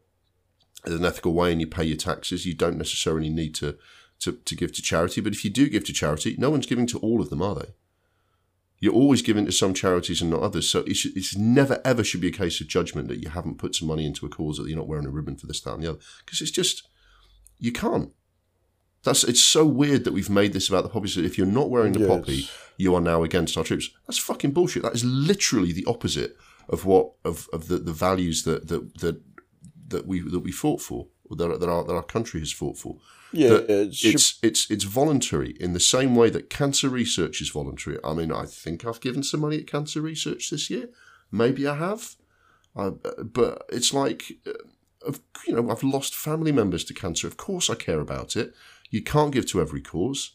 as 0.85 0.93
an 0.93 1.03
ethical 1.03 1.33
way 1.33 1.51
and 1.51 1.59
you 1.59 1.67
pay 1.67 1.83
your 1.83 1.97
taxes, 1.97 2.45
you 2.45 2.53
don't 2.53 2.77
necessarily 2.77 3.29
need 3.29 3.55
to, 3.55 3.75
to, 4.19 4.33
to 4.33 4.55
give 4.55 4.71
to 4.73 4.81
charity. 4.81 5.19
But 5.19 5.33
if 5.33 5.43
you 5.43 5.49
do 5.49 5.67
give 5.67 5.83
to 5.85 5.93
charity, 5.93 6.35
no 6.37 6.51
one's 6.51 6.67
giving 6.67 6.87
to 6.87 6.99
all 6.99 7.21
of 7.21 7.29
them, 7.29 7.41
are 7.41 7.55
they? 7.55 7.73
You're 8.79 8.93
always 8.93 9.21
giving 9.21 9.45
to 9.45 9.51
some 9.51 9.73
charities 9.73 10.21
and 10.21 10.29
not 10.29 10.41
others. 10.41 10.69
So 10.69 10.79
it's, 10.85 11.05
it's 11.05 11.35
never, 11.35 11.81
ever 11.85 12.03
should 12.03 12.21
be 12.21 12.27
a 12.27 12.31
case 12.31 12.59
of 12.61 12.67
judgment 12.67 13.07
that 13.07 13.21
you 13.21 13.29
haven't 13.29 13.57
put 13.57 13.75
some 13.75 13.87
money 13.87 14.05
into 14.05 14.25
a 14.25 14.29
cause 14.29 14.57
that 14.57 14.67
you're 14.67 14.77
not 14.77 14.87
wearing 14.87 15.05
a 15.05 15.11
ribbon 15.11 15.37
for 15.37 15.47
this, 15.47 15.61
that, 15.61 15.73
and 15.73 15.83
the 15.83 15.89
other. 15.91 15.99
Because 16.25 16.41
it's 16.41 16.51
just, 16.51 16.87
you 17.57 17.71
can't. 17.71 18.11
That's 19.03 19.23
It's 19.23 19.43
so 19.43 19.65
weird 19.65 20.03
that 20.03 20.13
we've 20.13 20.29
made 20.29 20.53
this 20.53 20.67
about 20.67 20.83
the 20.83 20.89
poppy. 20.89 21.07
So 21.07 21.21
if 21.21 21.37
you're 21.37 21.47
not 21.47 21.69
wearing 21.69 21.93
the 21.93 21.99
Yeah, 22.01 22.07
poppy, 22.07 22.49
you 22.77 22.95
are 22.95 23.01
now 23.01 23.23
against 23.23 23.57
our 23.57 23.63
troops. 23.63 23.89
That's 24.07 24.17
fucking 24.17 24.51
bullshit. 24.51 24.83
That 24.83 24.95
is 24.95 25.05
literally 25.05 25.71
the 25.71 25.85
opposite 25.85 26.35
of 26.67 26.85
what 26.85 27.11
of, 27.23 27.47
of 27.53 27.67
the, 27.67 27.77
the 27.77 27.93
values 27.93 28.43
that, 28.43 28.67
that 28.67 28.97
that 28.99 29.21
that 29.87 30.07
we 30.07 30.21
that 30.21 30.39
we 30.39 30.51
fought 30.51 30.81
for, 30.81 31.01
or 31.01 31.07
that, 31.29 31.59
that 31.59 31.69
our 31.69 31.83
that 31.83 31.93
our 31.93 32.03
country 32.03 32.39
has 32.39 32.51
fought 32.51 32.77
for. 32.77 32.97
Yeah, 33.31 33.49
That 33.49 33.69
it 33.69 33.87
it's 34.03 34.39
it's 34.41 34.69
it's 34.69 34.83
voluntary 34.83 35.55
in 35.59 35.73
the 35.73 35.79
same 35.79 36.15
way 36.15 36.29
that 36.29 36.49
cancer 36.49 36.89
research 36.89 37.41
is 37.41 37.49
voluntary. 37.49 37.97
I 38.03 38.13
mean, 38.13 38.31
I 38.31 38.45
think 38.45 38.85
I've 38.85 39.01
given 39.01 39.23
some 39.23 39.41
money 39.41 39.57
at 39.57 39.67
cancer 39.67 40.01
research 40.01 40.49
this 40.49 40.69
year. 40.69 40.89
Maybe 41.31 41.67
I 41.67 41.75
have, 41.75 42.15
uh, 42.75 42.91
but 43.23 43.65
it's 43.69 43.93
like, 43.93 44.33
uh, 44.47 45.13
you 45.47 45.53
know, 45.55 45.69
I've 45.69 45.83
lost 45.83 46.15
family 46.15 46.51
members 46.51 46.83
to 46.85 46.93
cancer. 46.93 47.27
Of 47.27 47.35
course, 47.35 47.69
I 47.69 47.75
care 47.75 47.99
about 47.99 48.35
it. 48.35 48.53
You 48.89 49.01
can't 49.01 49.33
give 49.33 49.47
to 49.47 49.59
every 49.59 49.81
cause. 49.81 50.34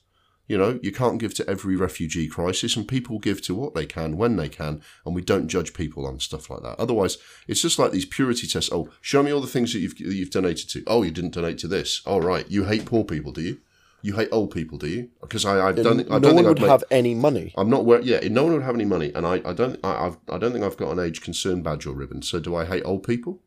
You 0.51 0.59
know, 0.59 0.81
you 0.83 0.91
can't 0.91 1.21
give 1.21 1.33
to 1.35 1.49
every 1.49 1.77
refugee 1.77 2.27
crisis, 2.27 2.75
and 2.77 2.89
people 2.89 3.21
give 3.21 3.41
to 3.43 3.55
what 3.55 3.73
they 3.77 3.87
can 3.87 4.17
when 4.17 4.35
they 4.35 4.49
can, 4.49 4.83
and 5.07 5.15
we 5.15 5.23
don't 5.23 5.47
judge 5.47 5.73
people 5.75 6.05
on 6.05 6.19
stuff 6.19 6.51
like 6.51 6.63
that. 6.65 6.77
Otherwise, 6.81 7.19
it's 7.47 7.63
just 7.63 7.79
like 7.79 7.93
these 7.93 8.05
purity 8.05 8.49
tests. 8.49 8.69
Oh, 8.73 8.89
show 9.01 9.23
me 9.23 9.31
all 9.33 9.41
the 9.41 9.47
things 9.47 9.73
that 9.73 9.79
you've 9.79 9.97
that 9.99 10.15
you've 10.19 10.31
donated 10.31 10.69
to. 10.71 10.83
Oh, 10.89 11.05
you 11.05 11.13
didn't 11.13 11.35
donate 11.35 11.59
to 11.59 11.69
this. 11.69 12.03
All 12.05 12.21
right, 12.21 12.51
you 12.51 12.65
hate 12.65 12.85
poor 12.85 13.05
people, 13.05 13.31
do 13.31 13.43
you? 13.43 13.59
You 14.03 14.15
hate 14.17 14.29
old 14.33 14.51
people, 14.51 14.77
do 14.77 14.89
you? 14.89 15.11
Because 15.21 15.45
I, 15.45 15.69
I 15.69 15.73
don't, 15.73 15.99
think- 15.99 16.11
I 16.11 16.15
no 16.15 16.21
don't 16.21 16.35
one 16.35 16.45
would 16.47 16.61
made- 16.61 16.69
have 16.69 16.83
any 16.91 17.15
money. 17.15 17.55
I'm 17.57 17.71
not 17.71 17.85
where. 17.85 18.01
Yeah, 18.01 18.19
no 18.29 18.43
one 18.43 18.55
would 18.55 18.63
have 18.65 18.75
any 18.75 18.87
money, 18.87 19.13
and 19.15 19.25
I, 19.25 19.41
I 19.45 19.53
don't. 19.53 19.79
I, 19.85 20.07
I've, 20.07 20.17
I 20.29 20.37
don't 20.39 20.51
think 20.53 20.65
I've 20.65 20.77
got 20.77 20.91
an 20.91 20.99
age 20.99 21.21
concern 21.21 21.63
badge 21.63 21.87
or 21.87 21.93
ribbon. 21.95 22.23
So 22.23 22.41
do 22.41 22.57
I 22.57 22.65
hate 22.65 22.83
old 22.85 23.05
people? 23.05 23.41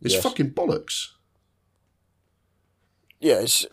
It's 0.00 0.14
Yes. 0.14 0.22
fucking 0.22 0.52
bollocks. 0.52 1.08
Yeah, 3.20 3.40
it's, 3.40 3.66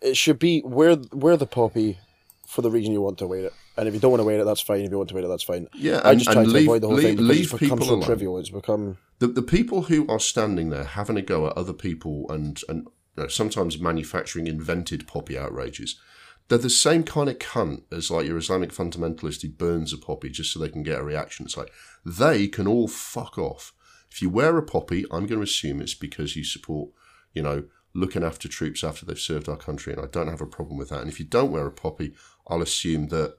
it 0.00 0.16
should 0.16 0.38
be 0.38 0.62
wear 0.64 0.96
wear 1.12 1.36
the 1.36 1.46
poppy 1.46 1.98
for 2.46 2.62
the 2.62 2.70
reason 2.70 2.92
you 2.92 3.00
want 3.02 3.18
to 3.18 3.26
wear 3.26 3.40
it, 3.46 3.52
and 3.76 3.86
if 3.88 3.94
you 3.94 4.00
don't 4.00 4.10
want 4.12 4.20
to 4.20 4.24
wear 4.24 4.40
it, 4.40 4.44
that's 4.44 4.60
fine. 4.60 4.80
If 4.80 4.90
you 4.90 4.96
want 4.96 5.08
to 5.10 5.14
wear 5.14 5.24
it, 5.24 5.28
that's 5.28 5.42
fine. 5.42 5.68
Yeah, 5.74 6.00
I 6.04 6.14
just 6.14 6.30
try 6.30 6.44
to 6.44 6.48
leave- 6.50 6.66
avoid 6.66 6.82
the 6.82 6.86
whole 6.86 6.96
leave- 6.96 7.04
thing 7.06 7.16
because 7.16 7.28
leave 7.28 7.40
it's 7.40 7.52
become 7.52 7.68
people 7.78 7.86
so 7.86 7.94
alone. 7.94 8.04
trivial. 8.06 8.38
It's 8.38 8.50
become 8.50 8.98
The 9.18 9.26
the 9.26 9.42
people 9.42 9.82
who 9.82 10.06
are 10.08 10.20
standing 10.20 10.70
there 10.70 10.84
having 10.84 11.16
a 11.16 11.22
go 11.22 11.46
at 11.46 11.56
other 11.56 11.72
people 11.74 12.26
and 12.30 12.60
and 12.68 12.86
you 13.16 13.22
know, 13.24 13.28
sometimes 13.28 13.78
manufacturing 13.80 14.46
invented 14.46 15.06
poppy 15.06 15.36
outrages. 15.36 16.00
They're 16.48 16.56
the 16.56 16.70
same 16.70 17.02
kind 17.02 17.28
of 17.28 17.38
cunt 17.38 17.82
as 17.92 18.10
like 18.10 18.24
your 18.26 18.38
Islamic 18.38 18.70
fundamentalist 18.72 19.42
who 19.42 19.50
burns 19.50 19.92
a 19.92 19.98
poppy 19.98 20.30
just 20.30 20.50
so 20.52 20.58
they 20.58 20.70
can 20.70 20.82
get 20.82 21.00
a 21.00 21.04
reaction. 21.04 21.44
It's 21.44 21.56
like 21.58 21.70
they 22.06 22.48
can 22.48 22.66
all 22.66 22.88
fuck 22.88 23.36
off. 23.36 23.74
If 24.10 24.22
you 24.22 24.30
wear 24.30 24.56
a 24.56 24.62
poppy, 24.62 25.04
I'm 25.10 25.26
going 25.26 25.40
to 25.40 25.42
assume 25.42 25.82
it's 25.82 25.92
because 25.92 26.36
you 26.36 26.44
support, 26.44 26.88
you 27.34 27.42
know, 27.42 27.64
looking 27.98 28.22
after 28.22 28.48
troops 28.48 28.84
after 28.84 29.04
they've 29.04 29.18
served 29.18 29.48
our 29.48 29.56
country, 29.56 29.92
and 29.92 30.00
I 30.00 30.06
don't 30.06 30.28
have 30.28 30.40
a 30.40 30.46
problem 30.46 30.78
with 30.78 30.90
that. 30.90 31.00
And 31.00 31.10
if 31.10 31.18
you 31.18 31.26
don't 31.26 31.50
wear 31.50 31.66
a 31.66 31.72
poppy, 31.72 32.14
I'll 32.46 32.62
assume 32.62 33.08
that 33.08 33.36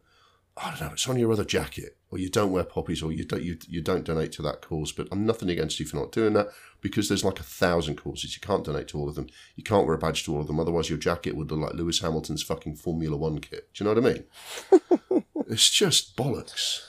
I 0.57 0.71
don't 0.71 0.81
know, 0.81 0.89
it's 0.91 1.07
on 1.07 1.17
your 1.17 1.31
other 1.31 1.45
jacket, 1.45 1.95
or 2.11 2.17
you 2.17 2.29
don't 2.29 2.51
wear 2.51 2.65
poppies, 2.65 3.01
or 3.01 3.11
you 3.13 3.23
don't 3.23 3.41
you, 3.41 3.57
you 3.67 3.81
don't 3.81 4.03
donate 4.03 4.33
to 4.33 4.41
that 4.41 4.61
cause. 4.61 4.91
But 4.91 5.07
I'm 5.11 5.25
nothing 5.25 5.49
against 5.49 5.79
you 5.79 5.85
for 5.85 5.95
not 5.95 6.11
doing 6.11 6.33
that 6.33 6.49
because 6.81 7.07
there's 7.07 7.23
like 7.23 7.39
a 7.39 7.43
thousand 7.43 7.95
causes. 7.95 8.35
You 8.35 8.41
can't 8.41 8.65
donate 8.65 8.89
to 8.89 8.97
all 8.97 9.07
of 9.07 9.15
them. 9.15 9.27
You 9.55 9.63
can't 9.63 9.85
wear 9.85 9.95
a 9.95 9.99
badge 9.99 10.25
to 10.25 10.35
all 10.35 10.41
of 10.41 10.47
them. 10.47 10.59
Otherwise, 10.59 10.89
your 10.89 10.99
jacket 10.99 11.35
would 11.37 11.49
look 11.49 11.61
like 11.61 11.73
Lewis 11.75 12.01
Hamilton's 12.01 12.43
fucking 12.43 12.75
Formula 12.75 13.15
One 13.15 13.39
kit. 13.39 13.69
Do 13.73 13.83
you 13.83 13.89
know 13.89 14.01
what 14.01 14.05
I 14.05 14.13
mean? 14.13 15.23
it's 15.47 15.69
just 15.69 16.17
bollocks. 16.17 16.81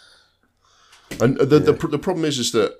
And 1.20 1.38
uh, 1.38 1.44
the, 1.44 1.60
the 1.60 1.72
the 1.72 1.98
problem 1.98 2.24
is 2.24 2.38
is 2.38 2.50
that 2.52 2.78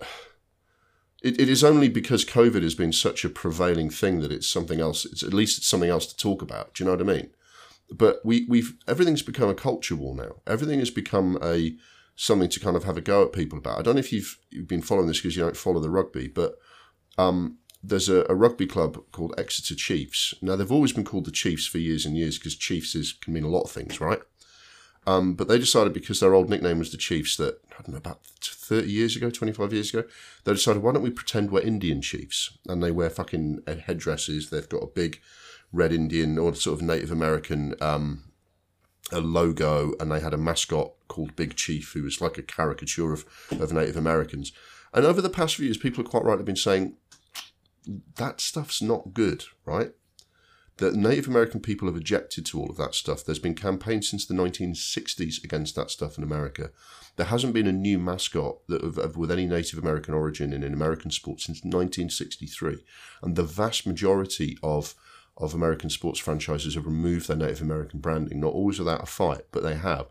it, 1.23 1.41
it 1.41 1.49
is 1.49 1.63
only 1.63 1.89
because 1.89 2.25
COVID 2.25 2.63
has 2.63 2.75
been 2.75 2.93
such 2.93 3.25
a 3.25 3.31
prevailing 3.31 3.91
thing 3.91 4.21
that 4.21 4.33
it's 4.33 4.49
something 4.49 4.81
else. 4.81 5.05
It's 5.05 5.23
at 5.23 5.35
least 5.35 5.59
it's 5.59 5.69
something 5.69 5.91
else 5.91 6.07
to 6.07 6.17
talk 6.17 6.43
about. 6.43 6.75
Do 6.75 6.83
you 6.83 6.91
know 6.91 6.97
what 6.97 7.09
I 7.09 7.13
mean? 7.15 7.31
But 7.93 8.21
we 8.25 8.47
we've 8.49 8.75
everything's 8.87 9.23
become 9.23 9.49
a 9.49 9.55
culture 9.55 9.97
war 9.97 10.15
now. 10.15 10.37
Everything 10.47 10.79
has 10.79 10.91
become 10.91 11.39
a 11.43 11.77
something 12.17 12.49
to 12.51 12.61
kind 12.61 12.77
of 12.77 12.85
have 12.85 12.97
a 12.97 13.03
go 13.03 13.25
at 13.25 13.33
people 13.33 13.59
about. 13.59 13.79
I 13.79 13.83
don't 13.83 13.95
know 13.95 14.01
if 14.01 14.13
you've 14.13 14.39
you've 14.51 14.69
been 14.69 14.83
following 14.83 15.09
this 15.09 15.19
because 15.19 15.37
you 15.37 15.43
don't 15.43 15.57
follow 15.57 15.81
the 15.81 15.91
rugby, 15.91 16.29
but 16.29 16.57
um, 17.19 17.59
there's 17.83 18.09
a, 18.09 18.25
a 18.29 18.35
rugby 18.35 18.67
club 18.67 19.03
called 19.11 19.35
Exeter 19.37 19.75
Chiefs. 19.75 20.35
Now 20.41 20.57
they've 20.57 20.71
always 20.73 20.93
been 20.93 21.05
called 21.05 21.25
the 21.25 21.31
Chiefs 21.31 21.67
for 21.67 21.79
years 21.79 22.07
and 22.07 22.17
years 22.17 22.39
because 22.39 22.57
Chiefs 22.57 22.95
is 22.95 23.13
can 23.13 23.35
mean 23.35 23.45
a 23.45 23.49
lot 23.49 23.63
of 23.63 23.71
things, 23.71 24.01
right? 24.01 24.21
Um, 25.07 25.35
but 25.35 25.49
they 25.49 25.59
decided 25.59 25.93
because 25.93 26.21
their 26.21 26.35
old 26.35 26.51
nickname 26.51 26.79
was 26.79 26.91
the 26.91 26.99
Chiefs 26.99 27.37
that 27.37 27.61
I 27.73 27.83
don't 27.83 27.91
know 27.91 27.97
about 27.97 28.21
thirty 28.43 28.91
years 28.91 29.17
ago, 29.17 29.31
twenty 29.31 29.53
five 29.53 29.73
years 29.73 29.93
ago, 29.95 30.07
they 30.45 30.53
decided 30.53 30.83
why 30.83 30.93
don't 30.93 31.03
we 31.03 31.11
pretend 31.11 31.51
we're 31.51 31.61
Indian 31.61 32.03
chiefs 32.03 32.59
and 32.69 32.83
they 32.83 32.91
wear 32.91 33.11
fucking 33.11 33.61
uh, 33.67 33.77
headdresses. 33.77 34.51
They've 34.51 34.69
got 34.69 34.83
a 34.83 34.87
big 34.87 35.21
red 35.73 35.93
Indian 35.93 36.39
or 36.39 36.55
sort 36.55 36.79
of 36.81 36.87
Native 36.87 37.11
American 37.11 37.75
um, 37.81 38.25
a 39.13 39.21
logo, 39.21 39.95
and 39.99 40.13
they 40.13 40.21
had 40.21 40.35
a 40.35 40.39
mascot 40.39 40.93
called 41.09 41.35
Big 41.37 41.57
Chief, 41.57 41.93
who 41.93 42.03
was 42.03 42.21
like 42.21 42.39
a 42.39 42.43
caricature 42.43 43.13
of 43.13 43.25
of 43.53 43.73
Native 43.73 43.97
Americans. 43.97 44.53
And 44.93 45.07
over 45.07 45.21
the 45.21 45.31
past 45.31 45.57
few 45.57 45.65
years, 45.65 45.79
people 45.79 46.03
have 46.03 46.11
quite 46.11 46.25
rightly 46.25 46.45
been 46.45 46.57
saying 46.57 46.97
that 48.17 48.41
stuff's 48.41 48.83
not 48.83 49.15
good, 49.15 49.45
right? 49.65 49.93
The 50.81 50.93
Native 50.93 51.29
American 51.29 51.61
people 51.61 51.89
have 51.89 51.97
objected 51.97 52.47
to 52.47 52.59
all 52.59 52.71
of 52.71 52.79
that 52.79 52.95
stuff. 52.95 53.23
There's 53.23 53.39
been 53.39 53.55
campaigns 53.55 54.09
since 54.09 54.25
the 54.25 54.33
1960s 54.33 55.45
against 55.45 55.77
that 55.77 55.91
stuff 55.91 56.17
in 56.17 56.25
America. 56.25 56.71
There 57.17 57.27
hasn't 57.27 57.53
been 57.53 57.67
a 57.67 57.73
new 57.73 57.99
mascot 57.99 58.67
that 58.69 58.83
of, 58.83 58.97
of, 58.97 59.19
with 59.19 59.31
any 59.31 59.45
Native 59.45 59.79
American 59.79 60.15
origin 60.15 60.55
in 60.55 60.63
an 60.63 60.73
American 60.73 61.11
sport 61.11 61.43
since 61.43 61.59
1963, 61.59 62.79
and 63.23 63.37
the 63.37 63.43
vast 63.43 63.87
majority 63.87 64.57
of 64.63 64.95
of 65.37 65.55
American 65.55 65.91
sports 65.91 66.19
franchises 66.19 66.75
have 66.75 66.87
removed 66.87 67.29
their 67.29 67.37
Native 67.37 67.63
American 67.63 68.01
branding, 68.01 68.41
not 68.41 68.53
always 68.53 68.79
without 68.79 69.03
a 69.03 69.07
fight, 69.07 69.43
but 69.53 69.63
they 69.63 69.75
have, 69.75 70.07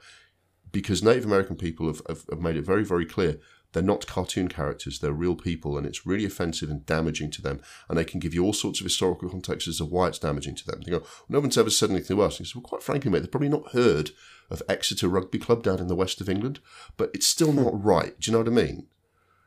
because 0.72 1.04
Native 1.04 1.26
American 1.26 1.56
people 1.56 1.88
have, 1.88 2.02
have, 2.08 2.26
have 2.30 2.42
made 2.42 2.56
it 2.56 2.66
very, 2.66 2.84
very 2.84 3.06
clear 3.06 3.40
they're 3.72 3.84
not 3.84 4.08
cartoon 4.08 4.48
characters, 4.48 5.00
they're 5.00 5.12
real 5.12 5.36
people, 5.36 5.78
and 5.78 5.86
it's 5.86 6.06
really 6.06 6.26
offensive 6.26 6.70
and 6.70 6.86
damaging 6.86 7.30
to 7.32 7.42
them. 7.42 7.62
And 7.88 7.98
they 7.98 8.04
can 8.04 8.20
give 8.20 8.34
you 8.34 8.44
all 8.44 8.54
sorts 8.54 8.80
of 8.80 8.86
historical 8.86 9.30
context 9.30 9.68
as 9.68 9.78
to 9.78 9.86
why 9.86 10.08
it's 10.08 10.20
damaging 10.20 10.56
to 10.56 10.66
them. 10.66 10.82
They 10.82 10.92
go, 10.92 11.04
no 11.28 11.40
one's 11.40 11.58
ever 11.58 11.70
said 11.70 11.92
anything 11.92 12.18
to 12.18 12.24
us. 12.24 12.38
And 12.38 12.46
he 12.46 12.50
says, 12.50 12.56
well, 12.56 12.64
quite 12.64 12.84
frankly, 12.84 13.12
mate, 13.12 13.20
they've 13.20 13.32
probably 13.32 13.50
not 13.50 13.72
heard 13.72 14.12
of 14.50 14.64
Exeter 14.68 15.08
Rugby 15.08 15.38
Club 15.38 15.64
down 15.64 15.80
in 15.80 15.88
the 15.88 15.96
west 15.96 16.20
of 16.20 16.30
England, 16.30 16.60
but 16.98 17.12
it's 17.14 17.28
still 17.28 17.54
not 17.54 17.84
right. 17.84 18.20
Do 18.20 18.30
you 18.30 18.34
know 18.34 18.44
what 18.44 18.48
I 18.48 18.52
mean? 18.52 18.88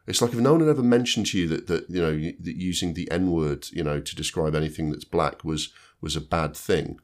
It's 0.06 0.20
like 0.20 0.32
if 0.32 0.38
no 0.38 0.52
one 0.52 0.60
had 0.60 0.68
ever 0.68 0.82
mentioned 0.82 1.26
to 1.26 1.38
you 1.38 1.48
that, 1.48 1.68
that 1.68 1.88
you 1.88 2.00
know 2.00 2.12
that 2.12 2.56
using 2.56 2.94
the 2.94 3.08
N 3.10 3.30
word, 3.30 3.68
you 3.70 3.84
know, 3.84 4.00
to 4.00 4.16
describe 4.16 4.54
anything 4.54 4.90
that's 4.90 5.04
black 5.04 5.44
was 5.44 5.72
was 6.00 6.16
a 6.16 6.20
bad 6.20 6.56
thing, 6.56 6.98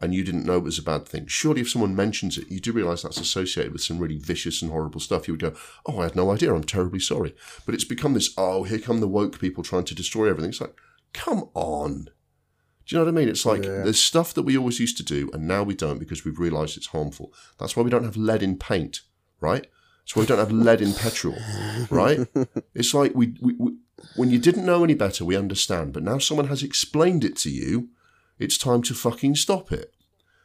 and 0.00 0.14
you 0.14 0.24
didn't 0.24 0.46
know 0.46 0.56
it 0.58 0.64
was 0.64 0.78
a 0.78 0.82
bad 0.82 1.06
thing. 1.06 1.26
Surely, 1.26 1.60
if 1.60 1.70
someone 1.70 1.94
mentions 1.94 2.38
it, 2.38 2.50
you 2.50 2.58
do 2.60 2.72
realise 2.72 3.02
that's 3.02 3.20
associated 3.20 3.72
with 3.72 3.82
some 3.82 3.98
really 3.98 4.16
vicious 4.16 4.62
and 4.62 4.70
horrible 4.70 5.00
stuff. 5.00 5.28
You 5.28 5.34
would 5.34 5.40
go, 5.42 5.54
"Oh, 5.86 6.00
I 6.00 6.04
had 6.04 6.16
no 6.16 6.30
idea. 6.30 6.54
I'm 6.54 6.64
terribly 6.64 7.00
sorry." 7.00 7.34
But 7.66 7.74
it's 7.74 7.84
become 7.84 8.14
this, 8.14 8.32
"Oh, 8.38 8.62
here 8.64 8.78
come 8.78 9.00
the 9.00 9.08
woke 9.08 9.38
people 9.40 9.62
trying 9.62 9.84
to 9.84 9.94
destroy 9.94 10.28
everything." 10.30 10.50
It's 10.50 10.60
like, 10.60 10.74
come 11.12 11.50
on. 11.54 12.04
Do 12.86 12.96
you 12.96 12.98
know 12.98 13.04
what 13.04 13.10
I 13.14 13.20
mean? 13.20 13.28
It's 13.28 13.46
like 13.46 13.64
Yeah. 13.64 13.82
there's 13.82 14.00
stuff 14.00 14.34
that 14.34 14.42
we 14.42 14.56
always 14.56 14.80
used 14.80 14.96
to 14.96 15.04
do, 15.04 15.30
and 15.32 15.46
now 15.46 15.62
we 15.62 15.74
don't 15.74 15.98
because 15.98 16.24
we've 16.24 16.38
realised 16.40 16.76
it's 16.76 16.88
harmful. 16.88 17.32
That's 17.58 17.76
why 17.76 17.82
we 17.82 17.90
don't 17.90 18.04
have 18.04 18.16
lead 18.16 18.42
in 18.42 18.56
paint, 18.58 19.02
right? 19.40 19.66
That's 20.02 20.16
why 20.16 20.20
we 20.22 20.26
don't 20.26 20.38
have 20.38 20.50
lead 20.50 20.80
in 20.80 20.94
petrol, 20.94 21.36
right? 21.90 22.26
It's 22.74 22.94
like 22.94 23.14
we, 23.14 23.34
we, 23.40 23.54
we 23.58 23.72
when 24.16 24.30
you 24.30 24.38
didn't 24.38 24.64
know 24.64 24.82
any 24.82 24.94
better, 24.94 25.24
we 25.24 25.36
understand, 25.36 25.92
but 25.92 26.02
now 26.02 26.18
someone 26.18 26.48
has 26.48 26.62
explained 26.62 27.22
it 27.22 27.36
to 27.36 27.50
you. 27.50 27.90
It's 28.40 28.58
time 28.58 28.82
to 28.82 28.94
fucking 28.94 29.36
stop 29.36 29.70
it. 29.70 29.94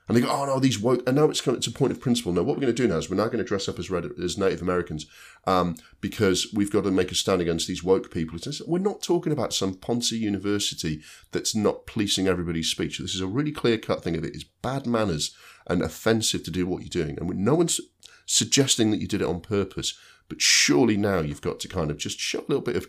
And 0.08 0.16
they 0.16 0.22
go, 0.22 0.30
oh 0.30 0.46
no, 0.46 0.60
these 0.60 0.80
woke, 0.80 1.02
and 1.08 1.16
now 1.16 1.30
it's 1.30 1.46
of, 1.48 1.56
it's 1.56 1.66
a 1.66 1.72
point 1.72 1.92
of 1.92 2.00
principle. 2.00 2.32
Now, 2.32 2.44
what 2.44 2.58
we're 2.58 2.62
going 2.62 2.76
to 2.76 2.84
do 2.84 2.88
now 2.88 2.98
is 2.98 3.10
we're 3.10 3.16
now 3.16 3.26
going 3.26 3.40
to 3.40 3.44
dress 3.44 3.68
up 3.68 3.80
as 3.80 3.90
red, 3.90 4.06
as 4.24 4.38
Native 4.38 4.62
Americans 4.62 5.08
um, 5.48 5.78
because 6.00 6.54
we've 6.54 6.70
got 6.70 6.84
to 6.84 6.92
make 6.92 7.12
a 7.12 7.16
stand 7.16 7.42
against 7.42 7.68
these 7.68 7.84
woke 7.84 8.12
people. 8.12 8.38
It's, 8.38 8.62
we're 8.68 8.78
not 8.78 9.02
talking 9.02 9.34
about 9.34 9.52
some 9.52 9.74
Ponzi 9.74 10.20
university 10.20 11.02
that's 11.32 11.56
not 11.56 11.88
policing 11.88 12.28
everybody's 12.28 12.70
speech. 12.70 13.00
This 13.00 13.16
is 13.16 13.22
a 13.22 13.26
really 13.26 13.52
clear 13.52 13.80
cut 13.80 14.04
thing 14.04 14.16
of 14.16 14.24
it. 14.24 14.36
It's 14.36 14.44
bad 14.44 14.86
manners 14.86 15.36
and 15.66 15.82
offensive 15.82 16.44
to 16.44 16.52
do 16.52 16.68
what 16.68 16.84
you're 16.84 17.04
doing, 17.04 17.18
and 17.20 17.28
no 17.44 17.56
one's 17.56 17.82
suggesting 18.28 18.92
that 18.92 19.02
you 19.02 19.08
did 19.08 19.22
it 19.22 19.28
on 19.28 19.40
purpose. 19.42 19.98
But 20.30 20.42
surely 20.42 20.98
now 20.98 21.22
you've 21.22 21.42
got 21.42 21.60
to 21.62 21.68
kind 21.68 21.90
of 21.90 21.98
just 21.98 22.20
show 22.20 22.40
a 22.40 22.48
little 22.48 22.62
bit 22.62 22.76
of 22.76 22.88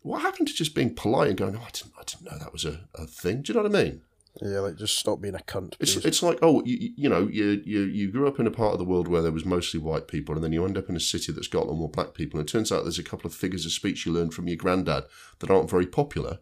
what 0.00 0.20
happened 0.22 0.48
to 0.48 0.54
just 0.54 0.74
being 0.74 0.94
polite 0.94 1.28
and 1.28 1.38
going, 1.38 1.56
oh, 1.56 1.62
I 1.62 1.70
didn't, 1.70 1.92
I 1.98 2.02
didn't 2.04 2.24
know 2.24 2.38
that 2.38 2.52
was 2.52 2.64
a, 2.66 2.88
a 2.94 3.06
thing. 3.06 3.40
Do 3.40 3.52
you 3.52 3.56
know 3.56 3.68
what 3.68 3.74
I 3.74 3.84
mean? 3.84 4.02
Yeah, 4.40 4.60
like 4.60 4.76
just 4.76 4.98
stop 4.98 5.20
being 5.20 5.34
a 5.34 5.38
cunt. 5.38 5.74
It's 5.78 5.96
it's 5.96 6.22
like 6.22 6.38
oh 6.40 6.62
you, 6.64 6.92
you 6.96 7.08
know 7.10 7.28
you, 7.28 7.62
you 7.66 7.82
you 7.82 8.10
grew 8.10 8.26
up 8.26 8.40
in 8.40 8.46
a 8.46 8.50
part 8.50 8.72
of 8.72 8.78
the 8.78 8.84
world 8.84 9.06
where 9.06 9.20
there 9.20 9.30
was 9.30 9.44
mostly 9.44 9.78
white 9.78 10.08
people 10.08 10.34
and 10.34 10.42
then 10.42 10.52
you 10.52 10.64
end 10.64 10.78
up 10.78 10.88
in 10.88 10.96
a 10.96 11.00
city 11.00 11.32
that's 11.32 11.48
got 11.48 11.64
a 11.64 11.66
lot 11.66 11.76
more 11.76 11.90
black 11.90 12.14
people 12.14 12.40
and 12.40 12.48
it 12.48 12.50
turns 12.50 12.72
out 12.72 12.82
there's 12.82 12.98
a 12.98 13.04
couple 13.04 13.26
of 13.26 13.34
figures 13.34 13.66
of 13.66 13.72
speech 13.72 14.06
you 14.06 14.12
learned 14.12 14.32
from 14.32 14.48
your 14.48 14.56
granddad 14.56 15.04
that 15.40 15.50
aren't 15.50 15.68
very 15.68 15.86
popular. 15.86 16.38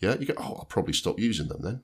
Yeah, 0.00 0.14
you 0.18 0.26
go 0.26 0.34
oh 0.36 0.54
I'll 0.58 0.66
probably 0.66 0.92
stop 0.92 1.18
using 1.18 1.48
them 1.48 1.62
then, 1.62 1.82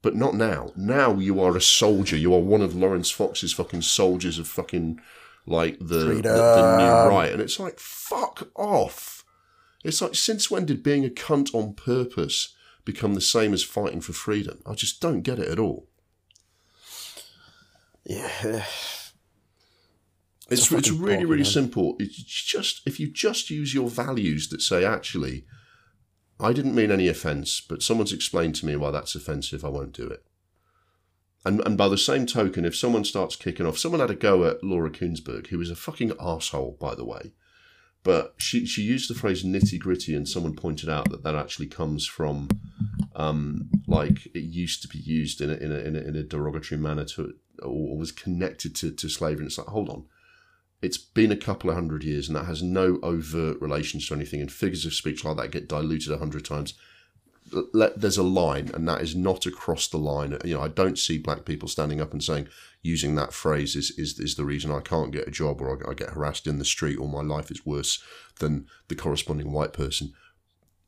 but 0.00 0.16
not 0.16 0.34
now. 0.34 0.72
Now 0.76 1.12
you 1.18 1.42
are 1.42 1.54
a 1.54 1.60
soldier. 1.60 2.16
You 2.16 2.32
are 2.32 2.40
one 2.40 2.62
of 2.62 2.74
Laurence 2.74 3.10
Fox's 3.10 3.52
fucking 3.52 3.82
soldiers 3.82 4.38
of 4.38 4.48
fucking 4.48 4.98
like 5.46 5.78
the 5.78 5.84
the, 5.84 6.22
the 6.22 6.76
new 6.78 7.10
right 7.10 7.30
and 7.30 7.42
it's 7.42 7.60
like 7.60 7.78
fuck 7.78 8.48
off. 8.54 9.26
It's 9.84 10.00
like 10.00 10.14
since 10.14 10.50
when 10.50 10.64
did 10.64 10.82
being 10.82 11.04
a 11.04 11.10
cunt 11.10 11.54
on 11.54 11.74
purpose 11.74 12.53
become 12.84 13.14
the 13.14 13.20
same 13.20 13.52
as 13.52 13.62
fighting 13.62 14.00
for 14.00 14.12
freedom? 14.12 14.60
I 14.66 14.74
just 14.74 15.00
don't 15.00 15.22
get 15.22 15.38
it 15.38 15.48
at 15.48 15.58
all. 15.58 15.88
yeah, 18.04 18.64
It's, 20.50 20.70
it's 20.70 20.90
really, 20.90 21.24
really 21.24 21.42
man. 21.42 21.44
simple. 21.50 21.96
It's 21.98 22.16
just 22.16 22.82
if 22.86 23.00
you 23.00 23.10
just 23.10 23.48
use 23.48 23.72
your 23.72 23.88
values 23.88 24.48
that 24.50 24.60
say, 24.60 24.84
actually, 24.84 25.46
I 26.38 26.52
didn't 26.52 26.74
mean 26.74 26.90
any 26.90 27.08
offence, 27.08 27.62
but 27.66 27.82
someone's 27.82 28.12
explained 28.12 28.54
to 28.56 28.66
me 28.66 28.76
why 28.76 28.90
that's 28.90 29.14
offensive, 29.14 29.64
I 29.64 29.68
won't 29.68 29.94
do 29.94 30.06
it. 30.06 30.22
And 31.46 31.60
and 31.66 31.78
by 31.78 31.88
the 31.88 31.98
same 31.98 32.26
token, 32.26 32.64
if 32.64 32.76
someone 32.76 33.04
starts 33.04 33.36
kicking 33.36 33.64
off, 33.66 33.78
someone 33.78 34.00
had 34.00 34.10
a 34.10 34.14
go 34.14 34.44
at 34.44 34.62
Laura 34.62 34.90
Kuenssberg, 34.90 35.46
who 35.48 35.58
was 35.58 35.70
a 35.70 35.76
fucking 35.76 36.12
asshole, 36.20 36.76
by 36.78 36.94
the 36.94 37.04
way. 37.04 37.32
But 38.04 38.34
she, 38.36 38.66
she 38.66 38.82
used 38.82 39.10
the 39.10 39.14
phrase 39.14 39.44
nitty 39.44 39.80
gritty, 39.80 40.14
and 40.14 40.28
someone 40.28 40.54
pointed 40.54 40.88
out 40.88 41.10
that 41.10 41.24
that 41.24 41.34
actually 41.34 41.66
comes 41.66 42.06
from, 42.06 42.48
um, 43.16 43.70
like 43.86 44.26
it 44.26 44.44
used 44.44 44.82
to 44.82 44.88
be 44.88 44.98
used 44.98 45.40
in 45.40 45.50
a, 45.50 45.54
in 45.54 45.72
a, 45.72 45.78
in 45.78 45.96
a, 45.96 46.00
in 46.00 46.16
a 46.16 46.22
derogatory 46.22 46.80
manner 46.80 47.04
to, 47.06 47.34
or 47.62 47.96
was 47.96 48.12
connected 48.12 48.76
to, 48.76 48.90
to 48.90 49.08
slavery. 49.08 49.40
And 49.40 49.46
it's 49.46 49.56
like, 49.56 49.68
hold 49.68 49.88
on, 49.88 50.04
it's 50.84 50.98
been 50.98 51.32
a 51.32 51.36
couple 51.36 51.70
of 51.70 51.76
hundred 51.76 52.04
years 52.04 52.28
and 52.28 52.36
that 52.36 52.44
has 52.44 52.62
no 52.62 52.98
overt 53.02 53.60
relations 53.60 54.06
to 54.06 54.14
anything 54.14 54.40
and 54.40 54.52
figures 54.52 54.84
of 54.84 54.92
speech 54.92 55.24
like 55.24 55.38
that 55.38 55.50
get 55.50 55.68
diluted 55.68 56.12
a 56.12 56.18
hundred 56.18 56.44
times. 56.44 56.74
Let, 57.72 58.00
there's 58.00 58.18
a 58.18 58.22
line 58.22 58.70
and 58.74 58.86
that 58.88 59.00
is 59.00 59.14
not 59.14 59.46
across 59.46 59.88
the 59.88 59.98
line. 59.98 60.36
You 60.44 60.54
know 60.54 60.60
i 60.60 60.68
don't 60.68 60.98
see 60.98 61.18
black 61.18 61.44
people 61.44 61.68
standing 61.68 62.00
up 62.00 62.12
and 62.12 62.22
saying 62.22 62.48
using 62.84 63.14
that 63.14 63.32
phrase 63.32 63.74
is, 63.74 63.90
is, 63.98 64.20
is 64.20 64.36
the 64.36 64.44
reason 64.44 64.70
i 64.70 64.78
can't 64.78 65.10
get 65.10 65.26
a 65.26 65.30
job 65.32 65.60
or 65.60 65.90
I, 65.90 65.94
get 65.94 66.10
harassed 66.10 66.46
in 66.46 66.58
the 66.58 66.64
street 66.64 66.98
or 66.98 67.08
my 67.08 67.22
life 67.22 67.50
is 67.50 67.64
worse 67.66 68.00
than 68.38 68.66
the 68.88 68.94
corresponding 68.94 69.50
white 69.50 69.72
person. 69.72 70.12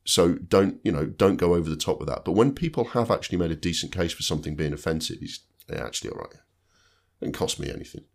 So 0.05 0.35
don't 0.35 0.79
you 0.83 0.91
know 0.91 1.05
don't 1.05 1.35
go 1.37 1.53
over 1.55 1.69
the 1.69 1.75
top 1.75 1.99
with 1.99 2.07
that. 2.07 2.23
But 2.23 2.33
when 2.33 2.53
people 2.53 2.85
have 2.85 3.11
actually 3.11 3.39
made 3.39 3.51
a 3.51 3.55
decent 3.55 3.91
case 3.91 4.13
for 4.13 4.23
something 4.23 4.55
being 4.55 4.73
offensive 4.73 5.17
it's 5.21 5.41
yeah, 5.69 5.83
actually 5.85 6.11
all 6.11 6.19
right. 6.19 6.33
It 6.33 7.25
didn't 7.25 7.35
cost 7.35 7.59
me 7.59 7.69
anything. 7.69 8.05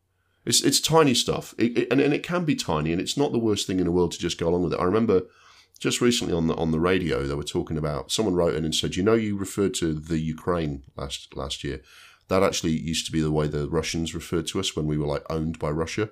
It's 0.47 0.62
it's 0.62 0.80
tiny 0.80 1.14
stuff, 1.14 1.55
it, 1.59 1.76
it- 1.76 1.89
and 1.91 2.01
and 2.01 2.14
it 2.14 2.22
can 2.22 2.45
be 2.45 2.55
tiny, 2.55 2.93
and 2.93 3.01
it's 3.01 3.16
not 3.16 3.33
the 3.33 3.39
worst 3.39 3.66
thing 3.66 3.78
in 3.78 3.87
the 3.87 3.93
world 3.93 4.12
to 4.12 4.18
just 4.18 4.39
go 4.39 4.49
along 4.49 4.62
with 4.64 4.72
it. 4.72 4.80
I 4.80 4.85
remember 4.85 5.22
just 5.78 6.01
recently 6.01 6.33
on 6.33 6.47
the 6.47 6.55
on 6.55 6.70
the 6.70 6.80
radio 6.80 7.26
they 7.26 7.35
were 7.35 7.43
talking 7.43 7.76
about 7.76 8.11
someone 8.12 8.35
wrote 8.35 8.55
in 8.55 8.64
and 8.64 8.74
said, 8.74 8.95
you 8.97 9.03
know, 9.03 9.14
you 9.14 9.37
referred 9.37 9.74
to 9.74 9.93
the 9.93 10.18
Ukraine 10.18 10.85
last 10.97 11.37
last 11.37 11.62
year. 11.64 11.80
That 12.33 12.43
actually 12.43 12.72
used 12.93 13.05
to 13.07 13.12
be 13.12 13.20
the 13.20 13.30
way 13.39 13.47
the 13.47 13.68
Russians 13.68 14.14
referred 14.14 14.47
to 14.49 14.61
us 14.61 14.74
when 14.74 14.87
we 14.87 14.97
were 14.97 15.11
like 15.14 15.24
owned 15.28 15.59
by 15.59 15.68
Russia, 15.68 16.09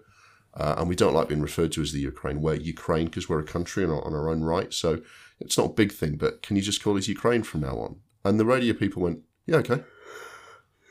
uh, 0.53 0.75
and 0.77 0.87
we 0.87 0.95
don't 0.95 1.15
like 1.15 1.29
being 1.29 1.41
referred 1.41 1.73
to 1.73 1.81
as 1.81 1.93
the 1.93 2.01
Ukraine. 2.13 2.43
We're 2.43 2.57
Ukraine 2.75 3.07
because 3.07 3.27
we're 3.27 3.41
a 3.41 3.55
country 3.57 3.83
and 3.85 3.93
on 3.93 4.13
our 4.19 4.29
own 4.29 4.43
right. 4.55 4.71
So 4.83 5.01
it's 5.43 5.57
not 5.57 5.71
a 5.71 5.81
big 5.83 5.93
thing, 6.01 6.17
but 6.17 6.43
can 6.43 6.57
you 6.57 6.63
just 6.63 6.83
call 6.83 6.99
us 6.99 7.09
Ukraine 7.09 7.43
from 7.43 7.63
now 7.63 7.77
on? 7.79 7.93
And 8.23 8.39
the 8.39 8.45
radio 8.45 8.75
people 8.75 9.01
went, 9.01 9.21
yeah, 9.47 9.61
okay. 9.63 9.83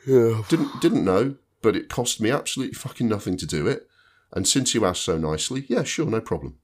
yeah. 0.04 0.42
Didn't 0.48 0.72
didn't 0.80 1.04
know, 1.04 1.36
but 1.62 1.76
it 1.76 1.88
cost 1.88 2.20
me 2.20 2.30
absolutely 2.32 2.74
fucking 2.74 3.08
nothing 3.08 3.36
to 3.36 3.46
do 3.46 3.68
it. 3.68 3.86
And 4.32 4.48
since 4.48 4.74
you 4.74 4.84
asked 4.84 5.04
so 5.04 5.16
nicely, 5.16 5.64
yeah, 5.68 5.84
sure, 5.84 6.06
no 6.06 6.20
problem. 6.20 6.58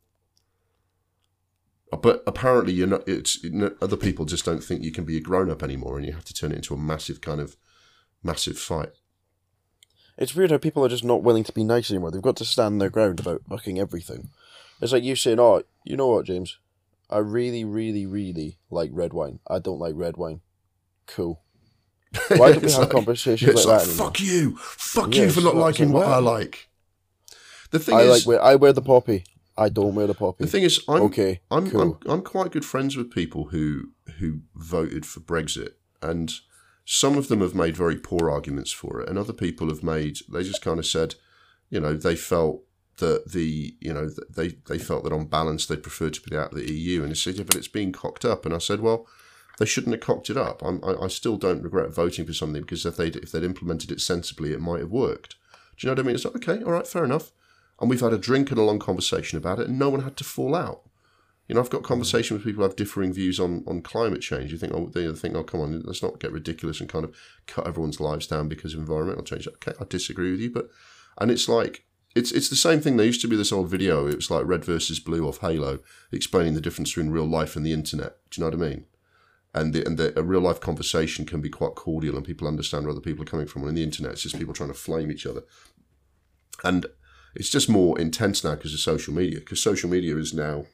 Uh, 1.92 1.98
But 2.06 2.24
apparently, 2.26 2.72
you're 2.72 2.94
not. 2.94 3.08
It's 3.08 3.32
it- 3.44 3.78
other 3.80 4.00
people 4.06 4.24
just 4.24 4.44
don't 4.44 4.64
think 4.66 4.82
you 4.82 4.90
can 4.90 5.04
be 5.04 5.16
a 5.16 5.20
grown 5.28 5.50
up 5.54 5.62
anymore, 5.62 5.96
and 5.96 6.04
you 6.06 6.14
have 6.14 6.24
to 6.30 6.34
turn 6.34 6.50
it 6.50 6.56
into 6.56 6.74
a 6.74 6.86
massive 6.92 7.20
kind 7.20 7.40
of 7.40 7.56
massive 8.26 8.58
fight. 8.58 8.90
It's 10.18 10.34
weird 10.34 10.50
how 10.50 10.58
people 10.58 10.84
are 10.84 10.88
just 10.88 11.04
not 11.04 11.22
willing 11.22 11.44
to 11.44 11.52
be 11.52 11.64
nice 11.64 11.90
anymore. 11.90 12.10
They've 12.10 12.22
got 12.22 12.36
to 12.36 12.44
stand 12.44 12.80
their 12.80 12.90
ground 12.90 13.20
about 13.20 13.42
fucking 13.48 13.78
everything. 13.78 14.30
It's 14.80 14.92
like 14.92 15.04
you 15.04 15.14
saying, 15.16 15.40
"Oh, 15.40 15.62
you 15.84 15.96
know 15.96 16.08
what, 16.08 16.26
James? 16.26 16.58
I 17.08 17.18
really, 17.18 17.64
really, 17.64 18.06
really 18.06 18.58
like 18.70 18.90
red 18.92 19.12
wine. 19.12 19.38
I 19.48 19.58
don't 19.58 19.78
like 19.78 19.94
red 19.94 20.16
wine. 20.16 20.40
Cool. 21.06 21.40
Why 22.28 22.52
don't 22.52 22.62
we 22.64 22.70
have 22.72 22.80
like- 22.80 22.90
conversations 22.90 23.54
like 23.54 23.66
like, 23.66 23.78
that 23.80 23.88
anymore? 23.88 24.06
fuck 24.06 24.20
you, 24.20 24.56
fuck 24.58 25.14
Yeah, 25.14 25.24
you 25.24 25.30
for 25.30 25.40
not 25.42 25.54
like- 25.54 25.78
liking 25.78 25.92
what 25.92 26.06
I 26.08 26.18
like. 26.18 26.68
The 27.70 27.78
thing 27.78 27.96
I 27.96 28.02
is, 28.02 28.26
like 28.26 28.40
I 28.40 28.56
wear 28.56 28.72
the 28.72 28.82
poppy. 28.82 29.24
I 29.58 29.68
don't 29.68 29.94
wear 29.94 30.06
the 30.06 30.14
poppy. 30.14 30.44
the 30.44 30.50
thing 30.50 30.62
is, 30.64 30.80
I'm 30.88 31.02
okay, 31.02 31.40
I'm, 31.50 31.70
cool. 31.70 31.80
I'm 32.04 32.10
I'm 32.10 32.22
quite 32.22 32.52
good 32.52 32.64
friends 32.64 32.96
with 32.96 33.10
people 33.10 33.46
who 33.46 33.92
who 34.18 34.40
voted 34.54 35.04
for 35.06 35.20
Brexit, 35.20 35.72
and 36.02 36.32
some 36.86 37.18
of 37.18 37.26
them 37.26 37.40
have 37.40 37.54
made 37.54 37.76
very 37.76 37.96
poor 37.96 38.30
arguments 38.30 38.70
for 38.70 39.00
it, 39.00 39.08
and 39.08 39.18
other 39.18 39.32
people 39.32 39.68
have 39.68 39.82
made 39.82 40.18
they 40.32 40.44
just 40.44 40.62
kind 40.62 40.78
of 40.78 40.86
said, 40.86 41.16
you 41.68 41.80
know, 41.80 41.94
they 41.94 42.16
felt 42.16 42.62
that 42.98 43.32
the 43.32 43.76
you 43.80 43.92
know 43.92 44.08
they 44.30 44.56
they 44.68 44.78
felt 44.78 45.04
that 45.04 45.12
on 45.12 45.26
balance 45.26 45.66
they 45.66 45.76
preferred 45.76 46.14
to 46.14 46.22
be 46.22 46.36
out 46.36 46.52
of 46.52 46.58
the 46.58 46.72
EU, 46.72 47.02
and 47.02 47.10
they 47.10 47.16
said, 47.16 47.34
yeah, 47.34 47.44
but 47.44 47.56
it's 47.56 47.68
being 47.68 47.92
cocked 47.92 48.24
up, 48.24 48.46
and 48.46 48.54
I 48.54 48.58
said, 48.58 48.80
well. 48.80 49.06
They 49.58 49.64
shouldn't 49.64 49.94
have 49.94 50.02
cocked 50.02 50.28
it 50.28 50.36
up. 50.36 50.62
I'm, 50.62 50.84
I, 50.84 51.04
I 51.04 51.08
still 51.08 51.38
don't 51.38 51.62
regret 51.62 51.88
voting 51.88 52.26
for 52.26 52.34
something 52.34 52.60
because 52.60 52.84
if 52.84 52.98
they'd, 52.98 53.16
if 53.16 53.32
they'd 53.32 53.42
implemented 53.42 53.90
it 53.90 54.02
sensibly, 54.02 54.52
it 54.52 54.60
might 54.60 54.80
have 54.80 54.90
worked. 54.90 55.36
Do 55.78 55.86
you 55.86 55.88
know 55.88 55.94
what 55.94 56.00
I 56.00 56.06
mean? 56.06 56.14
It's 56.14 56.26
like, 56.26 56.36
okay, 56.36 56.62
all 56.62 56.72
right, 56.72 56.86
fair 56.86 57.06
enough. 57.06 57.32
And 57.80 57.88
we've 57.88 58.02
had 58.02 58.12
a 58.12 58.18
drink 58.18 58.50
and 58.50 58.58
a 58.58 58.62
long 58.62 58.78
conversation 58.78 59.38
about 59.38 59.58
it, 59.58 59.68
and 59.68 59.78
no 59.78 59.88
one 59.88 60.02
had 60.02 60.18
to 60.18 60.24
fall 60.24 60.54
out. 60.54 60.82
You 61.48 61.54
know, 61.54 61.60
I've 61.60 61.70
got 61.70 61.84
conversation 61.84 62.36
with 62.36 62.44
people 62.44 62.62
who 62.62 62.68
have 62.68 62.76
differing 62.76 63.12
views 63.12 63.38
on, 63.38 63.62
on 63.66 63.80
climate 63.80 64.20
change. 64.20 64.50
You 64.50 64.58
think, 64.58 64.74
oh, 64.74 64.86
they 64.86 65.10
think, 65.12 65.36
oh, 65.36 65.44
come 65.44 65.60
on, 65.60 65.80
let's 65.84 66.02
not 66.02 66.18
get 66.18 66.32
ridiculous 66.32 66.80
and 66.80 66.88
kind 66.88 67.04
of 67.04 67.16
cut 67.46 67.66
everyone's 67.66 68.00
lives 68.00 68.26
down 68.26 68.48
because 68.48 68.74
of 68.74 68.80
environmental 68.80 69.22
change. 69.22 69.46
Okay, 69.46 69.72
I 69.80 69.84
disagree 69.84 70.32
with 70.32 70.40
you, 70.40 70.50
but 70.50 70.68
and 71.18 71.30
it's 71.30 71.48
like 71.48 71.84
it's 72.16 72.32
it's 72.32 72.48
the 72.48 72.56
same 72.56 72.80
thing. 72.80 72.96
There 72.96 73.06
used 73.06 73.20
to 73.20 73.28
be 73.28 73.36
this 73.36 73.52
old 73.52 73.68
video. 73.68 74.08
It 74.08 74.16
was 74.16 74.30
like 74.30 74.46
red 74.46 74.64
versus 74.64 74.98
blue 74.98 75.28
off 75.28 75.38
Halo, 75.38 75.80
explaining 76.10 76.54
the 76.54 76.60
difference 76.60 76.90
between 76.90 77.10
real 77.10 77.26
life 77.26 77.54
and 77.54 77.64
the 77.64 77.72
internet. 77.72 78.16
Do 78.30 78.40
you 78.40 78.44
know 78.44 78.56
what 78.56 78.66
I 78.66 78.70
mean? 78.70 78.86
And 79.54 79.72
the, 79.72 79.86
and 79.86 79.96
the, 79.96 80.18
a 80.18 80.22
real 80.22 80.40
life 80.40 80.60
conversation 80.60 81.24
can 81.24 81.40
be 81.40 81.48
quite 81.48 81.76
cordial, 81.76 82.16
and 82.16 82.26
people 82.26 82.48
understand 82.48 82.84
where 82.84 82.92
other 82.92 83.00
people 83.00 83.22
are 83.22 83.26
coming 83.26 83.46
from. 83.46 83.62
And 83.62 83.70
in 83.70 83.74
the 83.76 83.82
internet, 83.84 84.12
it's 84.12 84.22
just 84.22 84.38
people 84.38 84.52
trying 84.52 84.70
to 84.70 84.74
flame 84.74 85.12
each 85.12 85.26
other, 85.26 85.44
and 86.64 86.86
it's 87.34 87.50
just 87.50 87.68
more 87.68 87.98
intense 88.00 88.42
now 88.42 88.54
because 88.54 88.74
of 88.74 88.80
social 88.80 89.14
media. 89.14 89.38
Because 89.38 89.62
social 89.62 89.88
media 89.88 90.16
is 90.16 90.34
now 90.34 90.64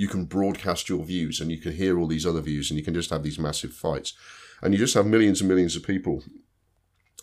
you 0.00 0.08
can 0.08 0.24
broadcast 0.24 0.88
your 0.88 1.04
views 1.04 1.42
and 1.42 1.50
you 1.50 1.58
can 1.58 1.72
hear 1.72 1.98
all 1.98 2.06
these 2.06 2.24
other 2.24 2.40
views 2.40 2.70
and 2.70 2.78
you 2.78 2.82
can 2.82 2.94
just 2.94 3.10
have 3.10 3.22
these 3.22 3.38
massive 3.38 3.70
fights. 3.70 4.14
And 4.62 4.72
you 4.72 4.78
just 4.78 4.94
have 4.94 5.04
millions 5.04 5.42
and 5.42 5.48
millions 5.48 5.76
of 5.76 5.82
people 5.82 6.24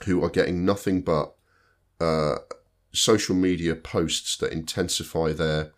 who 0.05 0.23
are 0.23 0.29
getting 0.29 0.63
nothing 0.63 1.01
but 1.01 1.33
uh, 1.99 2.35
social 2.93 3.33
media 3.33 3.73
posts 3.73 4.37
that 4.37 4.53
intensify 4.53 5.33
their 5.33 5.71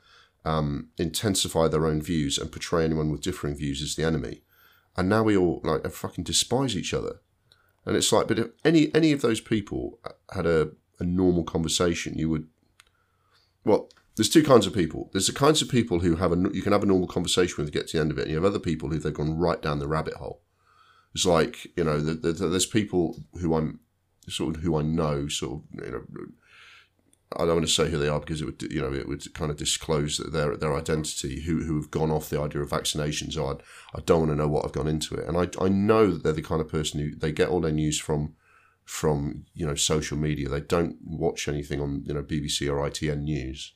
um, 0.43 0.89
intensify 0.97 1.69
their 1.69 1.85
own 1.85 2.01
views 2.01 2.37
and 2.37 2.51
portray 2.51 2.83
anyone 2.83 3.09
with 3.09 3.21
differing 3.21 3.55
views 3.55 3.81
as 3.81 3.95
the 3.95 4.03
enemy. 4.03 4.41
And 4.97 5.07
now 5.07 5.23
we 5.23 5.37
all 5.37 5.61
like 5.63 5.89
fucking 5.89 6.25
despise 6.25 6.75
each 6.75 6.93
other. 6.93 7.21
And 7.85 7.95
it's 7.95 8.11
like, 8.11 8.27
but 8.27 8.39
if 8.39 8.47
any 8.65 8.93
any 8.93 9.13
of 9.13 9.21
those 9.21 9.39
people 9.39 9.99
had 10.33 10.45
a, 10.45 10.71
a 10.99 11.05
normal 11.05 11.45
conversation, 11.45 12.17
you 12.17 12.27
would. 12.27 12.47
Well, 13.63 13.89
there's 14.19 14.27
two 14.27 14.43
kinds 14.43 14.67
of 14.67 14.73
people. 14.73 15.09
There's 15.13 15.27
the 15.27 15.33
kinds 15.33 15.61
of 15.61 15.69
people 15.69 16.01
who 16.01 16.17
have 16.17 16.33
a 16.33 16.49
you 16.51 16.61
can 16.61 16.73
have 16.73 16.83
a 16.83 16.85
normal 16.85 17.07
conversation 17.07 17.55
with 17.57 17.71
get 17.71 17.87
to 17.87 17.97
the 17.97 18.01
end 18.01 18.11
of 18.11 18.17
it, 18.17 18.23
and 18.23 18.31
you 18.31 18.35
have 18.35 18.43
other 18.43 18.59
people 18.59 18.89
who 18.89 18.99
they've 18.99 19.13
gone 19.13 19.37
right 19.37 19.61
down 19.61 19.79
the 19.79 19.87
rabbit 19.87 20.15
hole. 20.15 20.41
It's 21.15 21.25
like 21.25 21.67
you 21.77 21.85
know, 21.85 22.01
the, 22.01 22.15
the, 22.15 22.49
there's 22.49 22.65
people 22.65 23.23
who 23.39 23.55
I'm 23.55 23.79
sort 24.27 24.57
of 24.57 24.61
who 24.61 24.77
I 24.77 24.81
know, 24.81 25.29
sort 25.29 25.61
of 25.63 25.85
you 25.85 25.91
know. 25.91 26.03
I 27.37 27.45
don't 27.45 27.55
want 27.55 27.67
to 27.67 27.71
say 27.71 27.89
who 27.89 27.97
they 27.97 28.09
are 28.09 28.19
because 28.19 28.41
it 28.41 28.45
would, 28.45 28.61
you 28.63 28.81
know, 28.81 28.91
it 28.91 29.07
would 29.07 29.33
kind 29.33 29.51
of 29.51 29.55
disclose 29.55 30.17
their 30.17 30.57
their 30.57 30.75
identity. 30.75 31.43
Who 31.43 31.63
who 31.63 31.77
have 31.77 31.89
gone 31.89 32.11
off 32.11 32.29
the 32.29 32.41
idea 32.41 32.61
of 32.61 32.71
vaccinations. 32.71 33.37
I, 33.37 33.63
I 33.97 34.01
don't 34.01 34.27
want 34.27 34.31
to 34.31 34.35
know 34.35 34.49
what 34.49 34.65
I've 34.65 34.73
gone 34.73 34.89
into 34.89 35.15
it, 35.15 35.29
and 35.29 35.37
I 35.37 35.47
I 35.63 35.69
know 35.69 36.11
that 36.11 36.23
they're 36.23 36.33
the 36.33 36.41
kind 36.41 36.59
of 36.59 36.67
person 36.67 36.99
who 36.99 37.15
they 37.15 37.31
get 37.31 37.47
all 37.47 37.61
their 37.61 37.71
news 37.71 37.97
from 37.97 38.35
from 38.83 39.45
you 39.53 39.65
know 39.65 39.75
social 39.75 40.17
media. 40.17 40.49
They 40.49 40.59
don't 40.59 40.97
watch 41.05 41.47
anything 41.47 41.79
on 41.79 42.03
you 42.05 42.13
know 42.13 42.21
BBC 42.21 42.69
or 42.69 42.89
ITN 42.89 43.21
news, 43.21 43.75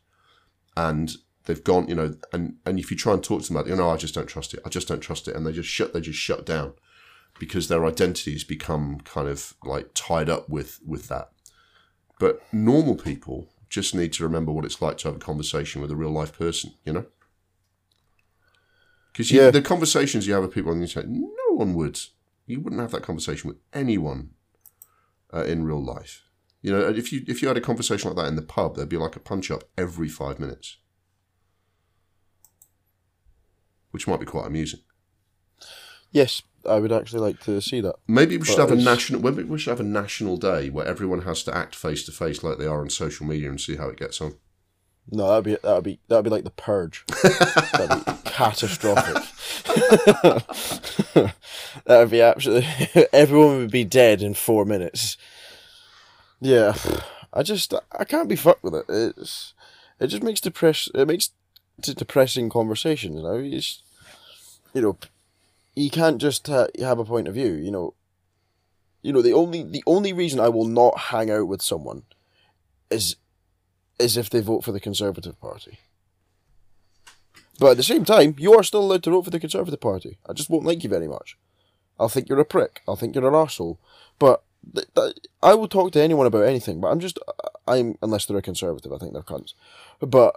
and 0.75 1.15
they've 1.45 1.63
gone 1.63 1.87
you 1.87 1.95
know 1.95 2.15
and 2.31 2.55
and 2.65 2.79
if 2.79 2.89
you 2.89 2.97
try 2.97 3.13
and 3.13 3.23
talk 3.23 3.41
to 3.41 3.47
them 3.47 3.57
about 3.57 3.67
it, 3.67 3.71
you 3.71 3.75
know 3.75 3.89
I 3.89 3.97
just 3.97 4.15
don't 4.15 4.27
trust 4.27 4.53
it. 4.53 4.61
I 4.65 4.69
just 4.69 4.87
don't 4.87 5.01
trust 5.01 5.27
it, 5.27 5.35
and 5.35 5.45
they 5.45 5.51
just 5.51 5.69
shut 5.69 5.93
they 5.93 6.01
just 6.01 6.19
shut 6.19 6.45
down 6.45 6.73
because 7.39 7.67
their 7.67 7.85
identities 7.85 8.43
become 8.43 8.99
kind 9.01 9.27
of 9.27 9.53
like 9.63 9.89
tied 9.93 10.29
up 10.29 10.49
with 10.49 10.79
with 10.85 11.07
that. 11.09 11.29
But 12.19 12.41
normal 12.53 12.95
people, 12.95 13.49
just 13.69 13.95
need 13.95 14.13
to 14.13 14.23
remember 14.23 14.51
what 14.51 14.65
it's 14.65 14.81
like 14.81 14.97
to 14.99 15.07
have 15.07 15.15
a 15.17 15.19
conversation 15.19 15.81
with 15.81 15.91
a 15.91 15.95
real 15.95 16.11
life 16.11 16.37
person, 16.37 16.73
you 16.85 16.93
know? 16.93 17.05
Because 19.11 19.31
Yeah. 19.31 19.49
the 19.51 19.61
conversations 19.61 20.27
you 20.27 20.33
have 20.33 20.43
with 20.43 20.53
people 20.53 20.71
on 20.71 20.77
the 20.79 20.85
internet, 20.85 21.09
no 21.09 21.55
one 21.55 21.73
would. 21.73 21.99
You 22.45 22.61
wouldn't 22.61 22.81
have 22.81 22.91
that 22.91 23.03
conversation 23.03 23.47
with 23.47 23.57
anyone 23.73 24.31
uh, 25.33 25.43
in 25.43 25.65
real 25.65 25.83
life. 25.83 26.23
You 26.63 26.71
know, 26.71 26.79
if 26.89 27.11
you 27.11 27.23
if 27.27 27.41
you 27.41 27.49
had 27.49 27.57
a 27.57 27.61
conversation 27.61 28.09
like 28.09 28.15
that 28.17 28.29
in 28.29 28.37
the 28.37 28.41
pub, 28.41 28.75
there'd 28.75 28.87
be 28.87 28.97
like 28.97 29.17
a 29.17 29.19
punch 29.19 29.51
up 29.51 29.65
every 29.77 30.07
five 30.07 30.39
minutes, 30.39 30.77
which 33.91 34.07
might 34.07 34.21
be 34.21 34.25
quite 34.25 34.47
amusing. 34.47 34.79
Yes, 36.11 36.41
I 36.67 36.79
would 36.79 36.93
actually 36.93 37.19
like 37.19 37.41
to 37.41 37.59
see 37.59 37.81
that. 37.81 37.95
Maybe 38.07 38.37
we 38.37 38.45
should 38.45 38.55
But 38.55 38.69
have 38.69 38.79
a 38.79 38.81
national. 38.81 39.21
Maybe 39.21 39.43
we 39.43 39.59
should 39.59 39.71
have 39.71 39.81
a 39.81 39.83
national 39.83 40.37
day 40.37 40.69
where 40.69 40.87
everyone 40.87 41.23
has 41.23 41.43
to 41.43 41.55
act 41.55 41.75
face 41.75 42.05
to 42.05 42.13
face 42.13 42.43
like 42.43 42.57
they 42.57 42.65
are 42.65 42.79
on 42.79 42.89
social 42.89 43.25
media 43.25 43.49
and 43.49 43.59
see 43.59 43.75
how 43.75 43.89
it 43.89 43.97
gets 43.99 44.21
on. 44.21 44.35
No, 45.11 45.27
that'd 45.27 45.43
be 45.43 45.57
that'd 45.61 45.83
be 45.83 45.99
that'd 46.07 46.23
be 46.23 46.29
like 46.29 46.45
the 46.45 46.51
purge. 46.51 47.03
that'd 47.73 48.05
be 48.05 48.13
catastrophic. 48.23 49.21
that'd 51.85 52.09
be 52.09 52.21
absolutely. 52.21 53.05
Everyone 53.13 53.57
would 53.57 53.71
be 53.71 53.83
dead 53.83 54.21
in 54.21 54.33
four 54.33 54.63
minutes. 54.63 55.17
Yeah, 56.43 56.75
I 57.31 57.41
just 57.41 57.73
I 57.97 58.03
can't 58.03 58.27
be 58.27 58.35
fucked 58.35 58.65
with 58.65 58.75
it. 58.75 58.85
It's 58.89 59.53
it 59.97 60.07
just 60.07 60.23
makes 60.23 60.41
depress. 60.41 60.89
It 60.93 61.07
makes 61.07 61.29
t- 61.81 61.93
depressing 61.93 62.49
conversations. 62.49 63.15
You 63.15 63.23
know, 63.23 63.37
it's 63.37 63.81
you 64.73 64.81
know, 64.81 64.97
you 65.73 65.89
can't 65.89 66.19
just 66.19 66.49
uh, 66.49 66.67
have 66.79 66.99
a 66.99 67.05
point 67.05 67.29
of 67.29 67.35
view. 67.35 67.53
You 67.53 67.71
know, 67.71 67.93
you 69.01 69.13
know 69.13 69.21
the 69.21 69.31
only 69.31 69.63
the 69.63 69.83
only 69.87 70.11
reason 70.11 70.41
I 70.41 70.49
will 70.49 70.67
not 70.67 70.97
hang 70.97 71.31
out 71.31 71.47
with 71.47 71.61
someone 71.61 72.03
is 72.91 73.15
is 73.97 74.17
if 74.17 74.29
they 74.29 74.41
vote 74.41 74.65
for 74.65 74.73
the 74.73 74.81
Conservative 74.81 75.39
Party. 75.39 75.79
But 77.57 77.71
at 77.71 77.77
the 77.77 77.83
same 77.83 78.03
time, 78.03 78.35
you 78.37 78.53
are 78.53 78.63
still 78.63 78.81
allowed 78.81 79.03
to 79.03 79.11
vote 79.11 79.23
for 79.23 79.29
the 79.29 79.39
Conservative 79.39 79.79
Party. 79.79 80.17
I 80.27 80.33
just 80.33 80.49
won't 80.49 80.65
like 80.65 80.83
you 80.83 80.89
very 80.89 81.07
much. 81.07 81.37
I'll 81.97 82.09
think 82.09 82.27
you're 82.27 82.39
a 82.39 82.43
prick. 82.45 82.81
I'll 82.85 82.97
think 82.97 83.15
you're 83.15 83.27
an 83.27 83.33
arsehole. 83.33 83.77
But 84.19 84.43
th- 84.73 84.87
th- 84.95 85.15
I 85.41 85.53
will 85.55 85.67
talk 85.67 85.91
to 85.93 86.01
anyone 86.01 86.27
about 86.27 86.45
anything. 86.45 86.79
But 86.81 86.87
I'm 86.89 86.99
just, 86.99 87.19
I'm 87.67 87.97
unless 88.01 88.25
they're 88.25 88.37
a 88.37 88.41
Conservative, 88.41 88.91
I 88.93 88.97
think 88.97 89.13
they're 89.13 89.21
cunts. 89.23 89.53
But 89.99 90.35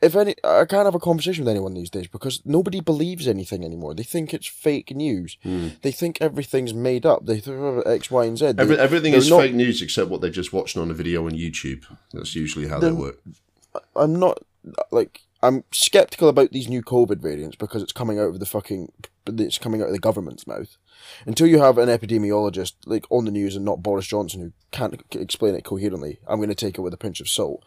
if 0.00 0.16
any, 0.16 0.34
I 0.42 0.64
can't 0.64 0.84
have 0.86 0.94
a 0.96 0.98
conversation 1.00 1.44
with 1.44 1.50
anyone 1.50 1.74
these 1.74 1.90
days 1.90 2.08
because 2.08 2.42
nobody 2.44 2.80
believes 2.80 3.28
anything 3.28 3.64
anymore. 3.64 3.94
They 3.94 4.02
think 4.02 4.34
it's 4.34 4.48
fake 4.48 4.94
news. 4.96 5.36
Hmm. 5.44 5.68
They 5.82 5.92
think 5.92 6.18
everything's 6.20 6.74
made 6.74 7.06
up. 7.06 7.26
They 7.26 7.38
think 7.38 7.86
X, 7.86 8.10
Y, 8.10 8.24
and 8.24 8.36
Z. 8.36 8.52
They- 8.52 8.62
Every, 8.62 8.78
everything 8.78 9.12
is 9.14 9.30
not- 9.30 9.42
fake 9.42 9.54
news 9.54 9.80
except 9.80 10.10
what 10.10 10.20
they've 10.20 10.32
just 10.32 10.52
watched 10.52 10.76
on 10.76 10.90
a 10.90 10.94
video 10.94 11.24
on 11.26 11.32
YouTube. 11.32 11.84
That's 12.12 12.34
usually 12.34 12.66
how 12.68 12.80
they 12.80 12.90
work. 12.92 13.20
I'm 13.94 14.18
not 14.18 14.38
like 14.90 15.20
I'm 15.42 15.64
skeptical 15.72 16.28
about 16.28 16.52
these 16.52 16.68
new 16.68 16.82
COVID 16.82 17.18
variants 17.18 17.56
because 17.56 17.82
it's 17.82 17.92
coming 17.92 18.18
out 18.18 18.28
of 18.28 18.38
the 18.38 18.46
fucking 18.46 18.92
it's 19.26 19.58
coming 19.58 19.82
out 19.82 19.88
of 19.88 19.92
the 19.92 19.98
government's 19.98 20.46
mouth. 20.46 20.76
Until 21.26 21.48
you 21.48 21.58
have 21.58 21.78
an 21.78 21.88
epidemiologist 21.88 22.74
like 22.86 23.04
on 23.10 23.24
the 23.24 23.32
news 23.32 23.56
and 23.56 23.64
not 23.64 23.82
Boris 23.82 24.06
Johnson 24.06 24.40
who 24.40 24.52
can't 24.70 25.02
explain 25.14 25.56
it 25.56 25.64
coherently, 25.64 26.20
I'm 26.28 26.38
going 26.38 26.48
to 26.48 26.54
take 26.54 26.78
it 26.78 26.82
with 26.82 26.94
a 26.94 26.98
pinch 26.98 27.20
of 27.20 27.28
salt. 27.28 27.64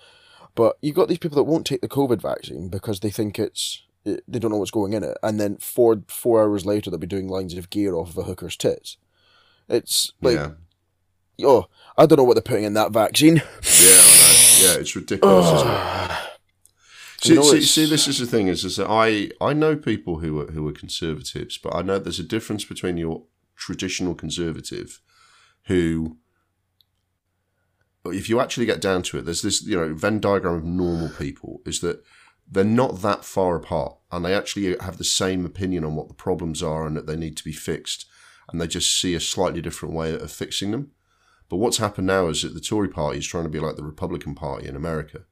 But 0.55 0.77
you've 0.81 0.95
got 0.95 1.09
these 1.09 1.17
people 1.17 1.35
that 1.35 1.43
won't 1.43 1.65
take 1.65 1.81
the 1.81 1.89
COVID 1.89 2.21
vaccine 2.21 2.69
because 2.69 3.01
they 3.01 3.09
think 3.09 3.37
it's 3.37 3.83
it, 4.05 4.23
they 4.25 4.39
don't 4.39 4.51
know 4.51 4.57
what's 4.57 4.71
going 4.71 4.93
in 4.93 5.03
it, 5.03 5.17
and 5.21 5.37
then 5.37 5.57
four 5.57 6.01
four 6.07 6.41
hours 6.41 6.65
later 6.65 6.89
they'll 6.89 6.99
be 6.99 7.07
doing 7.07 7.27
lines 7.27 7.53
of 7.55 7.69
gear 7.69 7.95
off 7.95 8.11
of 8.11 8.17
a 8.17 8.23
hooker's 8.23 8.55
tits. 8.55 8.95
It's 9.67 10.13
like 10.21 10.35
yeah, 10.35 10.51
oh, 11.43 11.65
I 11.97 12.05
don't 12.05 12.17
know 12.17 12.23
what 12.23 12.35
they're 12.35 12.41
putting 12.41 12.63
in 12.63 12.73
that 12.75 12.91
vaccine. 12.91 13.35
yeah, 13.35 13.41
I. 13.63 14.57
Yeah, 14.61 14.73
it's 14.79 14.95
ridiculous. 14.95 15.45
Ah. 15.65 16.24
See, 17.25 17.41
see, 17.41 17.61
see, 17.61 17.85
this 17.85 18.07
is 18.07 18.19
the 18.19 18.25
thing: 18.25 18.47
is, 18.47 18.63
is 18.63 18.77
that 18.77 18.89
I 18.89 19.31
I 19.41 19.53
know 19.53 19.75
people 19.75 20.19
who 20.19 20.39
are 20.41 20.51
who 20.51 20.67
are 20.67 20.73
conservatives, 20.73 21.57
but 21.57 21.75
I 21.75 21.81
know 21.81 21.99
there's 21.99 22.19
a 22.19 22.23
difference 22.23 22.65
between 22.65 22.97
your 22.97 23.23
traditional 23.55 24.15
conservative, 24.15 25.01
who, 25.63 26.17
if 28.05 28.29
you 28.29 28.39
actually 28.39 28.65
get 28.65 28.81
down 28.81 29.01
to 29.03 29.17
it, 29.17 29.25
there's 29.25 29.41
this 29.41 29.63
you 29.65 29.75
know 29.75 29.93
Venn 29.93 30.19
diagram 30.19 30.55
of 30.55 30.65
normal 30.65 31.09
people 31.09 31.61
is 31.65 31.79
that 31.81 32.03
they're 32.49 32.63
not 32.63 33.01
that 33.01 33.25
far 33.25 33.55
apart, 33.55 33.97
and 34.11 34.23
they 34.23 34.33
actually 34.33 34.77
have 34.79 34.97
the 34.97 35.03
same 35.03 35.45
opinion 35.45 35.83
on 35.83 35.95
what 35.95 36.07
the 36.07 36.13
problems 36.13 36.61
are 36.61 36.85
and 36.85 36.95
that 36.95 37.07
they 37.07 37.15
need 37.15 37.37
to 37.37 37.43
be 37.43 37.51
fixed, 37.51 38.05
and 38.49 38.61
they 38.61 38.67
just 38.67 38.99
see 38.99 39.15
a 39.15 39.19
slightly 39.19 39.61
different 39.61 39.95
way 39.95 40.13
of 40.13 40.31
fixing 40.31 40.71
them. 40.71 40.91
But 41.49 41.57
what's 41.57 41.77
happened 41.77 42.07
now 42.07 42.27
is 42.27 42.41
that 42.41 42.53
the 42.53 42.59
Tory 42.59 42.89
party 42.89 43.19
is 43.19 43.27
trying 43.27 43.43
to 43.43 43.49
be 43.49 43.59
like 43.59 43.75
the 43.75 43.83
Republican 43.83 44.35
Party 44.35 44.67
in 44.67 44.75
America. 44.75 45.25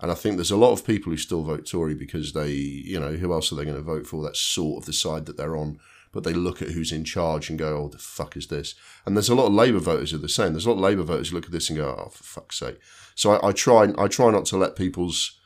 And 0.00 0.10
I 0.10 0.14
think 0.14 0.36
there's 0.36 0.50
a 0.50 0.56
lot 0.56 0.72
of 0.72 0.86
people 0.86 1.10
who 1.10 1.16
still 1.16 1.42
vote 1.42 1.66
Tory 1.66 1.94
because 1.94 2.32
they, 2.32 2.50
you 2.50 3.00
know, 3.00 3.12
who 3.12 3.32
else 3.32 3.50
are 3.50 3.54
they 3.54 3.64
going 3.64 3.76
to 3.76 3.82
vote 3.82 4.06
for? 4.06 4.22
That's 4.22 4.40
sort 4.40 4.82
of 4.82 4.86
the 4.86 4.92
side 4.92 5.26
that 5.26 5.36
they're 5.36 5.56
on. 5.56 5.78
But 6.12 6.24
they 6.24 6.34
look 6.34 6.62
at 6.62 6.70
who's 6.70 6.92
in 6.92 7.04
charge 7.04 7.48
and 7.48 7.58
go, 7.58 7.76
oh, 7.76 7.88
the 7.88 7.98
fuck 7.98 8.36
is 8.36 8.46
this? 8.48 8.74
And 9.04 9.16
there's 9.16 9.28
a 9.28 9.34
lot 9.34 9.46
of 9.46 9.54
Labour 9.54 9.78
voters 9.78 10.10
who 10.10 10.18
are 10.18 10.20
the 10.20 10.28
same. 10.28 10.52
There's 10.52 10.66
a 10.66 10.70
lot 10.70 10.76
of 10.76 10.82
Labour 10.82 11.02
voters 11.02 11.30
who 11.30 11.36
look 11.36 11.46
at 11.46 11.52
this 11.52 11.68
and 11.68 11.78
go, 11.78 11.88
oh, 11.98 12.10
for 12.10 12.24
fuck's 12.24 12.58
sake. 12.58 12.78
So 13.14 13.32
I, 13.32 13.48
I 13.48 13.52
try, 13.52 13.92
I 13.98 14.06
try 14.08 14.30
not 14.30 14.44
to 14.46 14.56
let 14.56 14.76
people's 14.76 15.38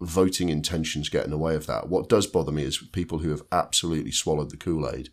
voting 0.00 0.48
intentions 0.48 1.08
get 1.08 1.24
in 1.24 1.30
the 1.30 1.38
way 1.38 1.54
of 1.54 1.66
that. 1.66 1.88
What 1.88 2.08
does 2.08 2.26
bother 2.26 2.52
me 2.52 2.64
is 2.64 2.78
people 2.92 3.18
who 3.18 3.30
have 3.30 3.42
absolutely 3.52 4.12
swallowed 4.12 4.50
the 4.50 4.56
Kool 4.56 4.88
Aid 4.88 5.10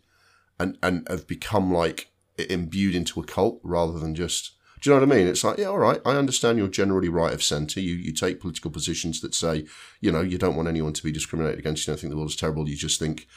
and, 0.58 0.76
and 0.82 1.06
have 1.08 1.26
become 1.26 1.72
like 1.72 2.12
imbued 2.36 2.94
into 2.94 3.20
a 3.20 3.24
cult 3.24 3.60
rather 3.62 3.98
than 3.98 4.14
just. 4.14 4.56
Do 4.82 4.90
you 4.90 4.96
know 4.96 5.06
what 5.06 5.14
I 5.14 5.16
mean? 5.16 5.28
It's 5.28 5.44
like, 5.44 5.58
yeah, 5.58 5.66
all 5.66 5.78
right, 5.78 6.00
I 6.04 6.16
understand 6.16 6.58
you're 6.58 6.66
generally 6.66 7.08
right 7.08 7.32
of 7.32 7.40
centre. 7.40 7.78
You 7.78 7.94
you 7.94 8.12
take 8.12 8.40
political 8.40 8.68
positions 8.68 9.20
that 9.20 9.32
say, 9.32 9.64
you 10.00 10.10
know, 10.10 10.22
you 10.22 10.38
don't 10.38 10.56
want 10.56 10.68
anyone 10.68 10.92
to 10.92 11.02
be 11.04 11.12
discriminated 11.12 11.60
against. 11.60 11.86
You 11.86 11.92
don't 11.92 12.00
think 12.00 12.10
the 12.10 12.16
world 12.16 12.30
is 12.30 12.36
terrible. 12.36 12.68
You 12.68 12.74
just 12.74 12.98
think, 12.98 13.28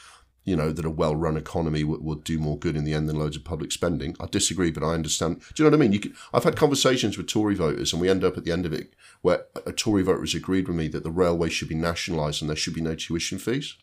you 0.44 0.56
know, 0.56 0.72
that 0.72 0.84
a 0.84 0.90
well 0.90 1.14
run 1.14 1.36
economy 1.36 1.84
would, 1.84 2.02
would 2.02 2.24
do 2.24 2.40
more 2.40 2.58
good 2.58 2.74
in 2.74 2.82
the 2.82 2.94
end 2.94 3.08
than 3.08 3.20
loads 3.20 3.36
of 3.36 3.44
public 3.44 3.70
spending. 3.70 4.16
I 4.18 4.26
disagree, 4.26 4.72
but 4.72 4.82
I 4.82 4.94
understand. 4.94 5.38
Do 5.54 5.62
you 5.62 5.70
know 5.70 5.76
what 5.76 5.80
I 5.80 5.84
mean? 5.84 5.92
You 5.92 6.00
can, 6.00 6.16
I've 6.34 6.42
had 6.42 6.56
conversations 6.56 7.16
with 7.16 7.28
Tory 7.28 7.54
voters, 7.54 7.92
and 7.92 8.02
we 8.02 8.08
end 8.08 8.24
up 8.24 8.36
at 8.36 8.44
the 8.44 8.50
end 8.50 8.66
of 8.66 8.72
it 8.72 8.94
where 9.22 9.46
a 9.64 9.72
Tory 9.72 10.02
voter 10.02 10.20
has 10.20 10.34
agreed 10.34 10.66
with 10.66 10.76
me 10.76 10.88
that 10.88 11.04
the 11.04 11.12
railway 11.12 11.48
should 11.48 11.68
be 11.68 11.76
nationalised 11.76 12.42
and 12.42 12.48
there 12.48 12.56
should 12.56 12.74
be 12.74 12.80
no 12.80 12.96
tuition 12.96 13.38
fees. 13.38 13.76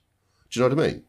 Do 0.52 0.60
you 0.60 0.68
know 0.68 0.76
what 0.76 0.84
I 0.84 0.88
mean? 0.90 1.04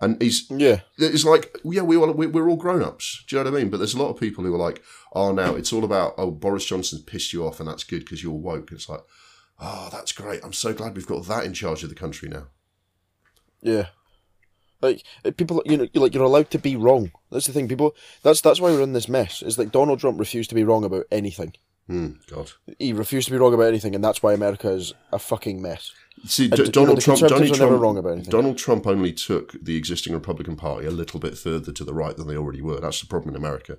And 0.00 0.20
he's 0.20 0.46
Yeah, 0.50 0.80
it's 0.98 1.24
like 1.24 1.56
yeah 1.64 1.82
we 1.82 1.96
all 1.96 2.12
we- 2.12 2.26
we're 2.26 2.48
all 2.50 2.56
grown 2.56 2.82
ups 2.82 3.24
do 3.26 3.36
you 3.36 3.42
know 3.44 3.50
what 3.50 3.56
i 3.56 3.60
mean 3.62 3.70
but 3.70 3.78
there's 3.78 3.94
a 3.94 3.98
lot 4.02 4.10
of 4.10 4.20
people 4.20 4.44
who 4.44 4.54
are 4.54 4.58
like 4.58 4.82
oh 5.14 5.32
now 5.32 5.54
it's 5.54 5.72
all 5.72 5.84
about 5.84 6.12
oh 6.18 6.30
boris 6.30 6.66
johnson's 6.66 7.00
pissed 7.02 7.32
you 7.32 7.46
off 7.46 7.60
and 7.60 7.68
that's 7.68 7.82
good 7.84 8.00
because 8.00 8.22
you're 8.22 8.32
woke 8.32 8.72
it's 8.72 8.90
like 8.90 9.00
oh 9.58 9.88
that's 9.90 10.12
great 10.12 10.40
i'm 10.44 10.52
so 10.52 10.74
glad 10.74 10.94
we've 10.94 11.06
got 11.06 11.24
that 11.26 11.44
in 11.46 11.54
charge 11.54 11.82
of 11.82 11.88
the 11.88 11.94
country 11.94 12.28
now 12.28 12.48
Yeah, 13.62 13.86
like 14.82 15.02
uh, 15.24 15.30
people, 15.36 15.62
you 15.64 15.76
know, 15.78 15.88
you're 15.92 16.02
like 16.02 16.14
you're 16.14 16.22
allowed 16.24 16.50
to 16.50 16.58
be 16.58 16.76
wrong. 16.76 17.10
That's 17.30 17.46
the 17.46 17.52
thing. 17.54 17.66
People, 17.66 17.96
that's 18.22 18.42
that's 18.42 18.60
why 18.60 18.70
we're 18.70 18.82
in 18.82 18.92
this 18.92 19.08
mess. 19.08 19.42
It's 19.42 19.56
like 19.58 19.72
Donald 19.72 19.98
Trump 20.00 20.18
refused 20.20 20.50
to 20.50 20.54
be 20.54 20.62
wrong 20.64 20.84
about 20.84 21.06
anything. 21.10 21.54
hmm 21.88 22.10
god 22.30 22.52
He 22.78 22.92
refused 22.92 23.26
to 23.28 23.32
be 23.32 23.38
wrong 23.38 23.54
about 23.54 23.68
anything, 23.68 23.94
and 23.94 24.04
that's 24.04 24.22
why 24.22 24.34
America 24.34 24.68
is 24.70 24.92
a 25.10 25.18
fucking 25.18 25.62
mess. 25.62 25.92
See 26.24 26.44
And, 26.44 26.52
D- 26.52 26.58
you 26.58 26.64
know, 26.64 26.70
donald 26.72 27.00
trump 27.00 27.20
donald 27.20 27.54
trump 27.54 27.80
wrong 27.80 27.98
about 27.98 28.12
anything. 28.12 28.30
donald 28.30 28.58
trump 28.58 28.86
only 28.86 29.12
took 29.12 29.52
the 29.62 29.76
existing 29.76 30.12
republican 30.14 30.56
party 30.56 30.86
a 30.86 30.90
little 30.90 31.20
bit 31.20 31.36
further 31.36 31.72
to 31.72 31.84
the 31.84 31.94
right 31.94 32.16
than 32.16 32.26
they 32.26 32.36
already 32.36 32.62
were 32.62 32.80
that's 32.80 33.00
the 33.00 33.06
problem 33.06 33.34
in 33.34 33.36
america 33.36 33.78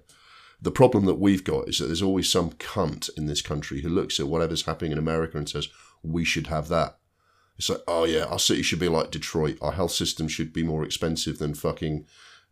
the 0.62 0.72
problem 0.72 1.06
that 1.06 1.20
we've 1.20 1.44
got 1.44 1.68
is 1.70 1.78
that 1.80 1.86
there's 1.86 2.02
always 2.02 2.32
some 2.32 2.52
cunt 2.52 3.10
in 3.18 3.26
this 3.28 3.42
country 3.42 3.82
who 3.82 3.90
looks 3.90 4.20
at 4.20 4.28
whatever's 4.28 4.66
happening 4.66 4.92
in 4.92 4.98
america 4.98 5.38
and 5.38 5.50
says 5.50 5.70
we 6.04 6.24
should 6.24 6.48
have 6.48 6.68
that 6.70 6.98
It's 7.58 7.70
like, 7.70 7.82
oh 7.88 8.06
yeah, 8.06 8.26
our 8.26 8.40
city 8.40 8.62
should 8.64 8.80
be 8.80 8.88
like 8.88 9.10
Detroit. 9.10 9.58
Our 9.62 9.72
health 9.72 9.92
system 9.92 10.28
should 10.28 10.54
be 10.54 10.62
more 10.64 10.84
expensive 10.86 11.40
than 11.40 11.56
fucking, 11.56 12.06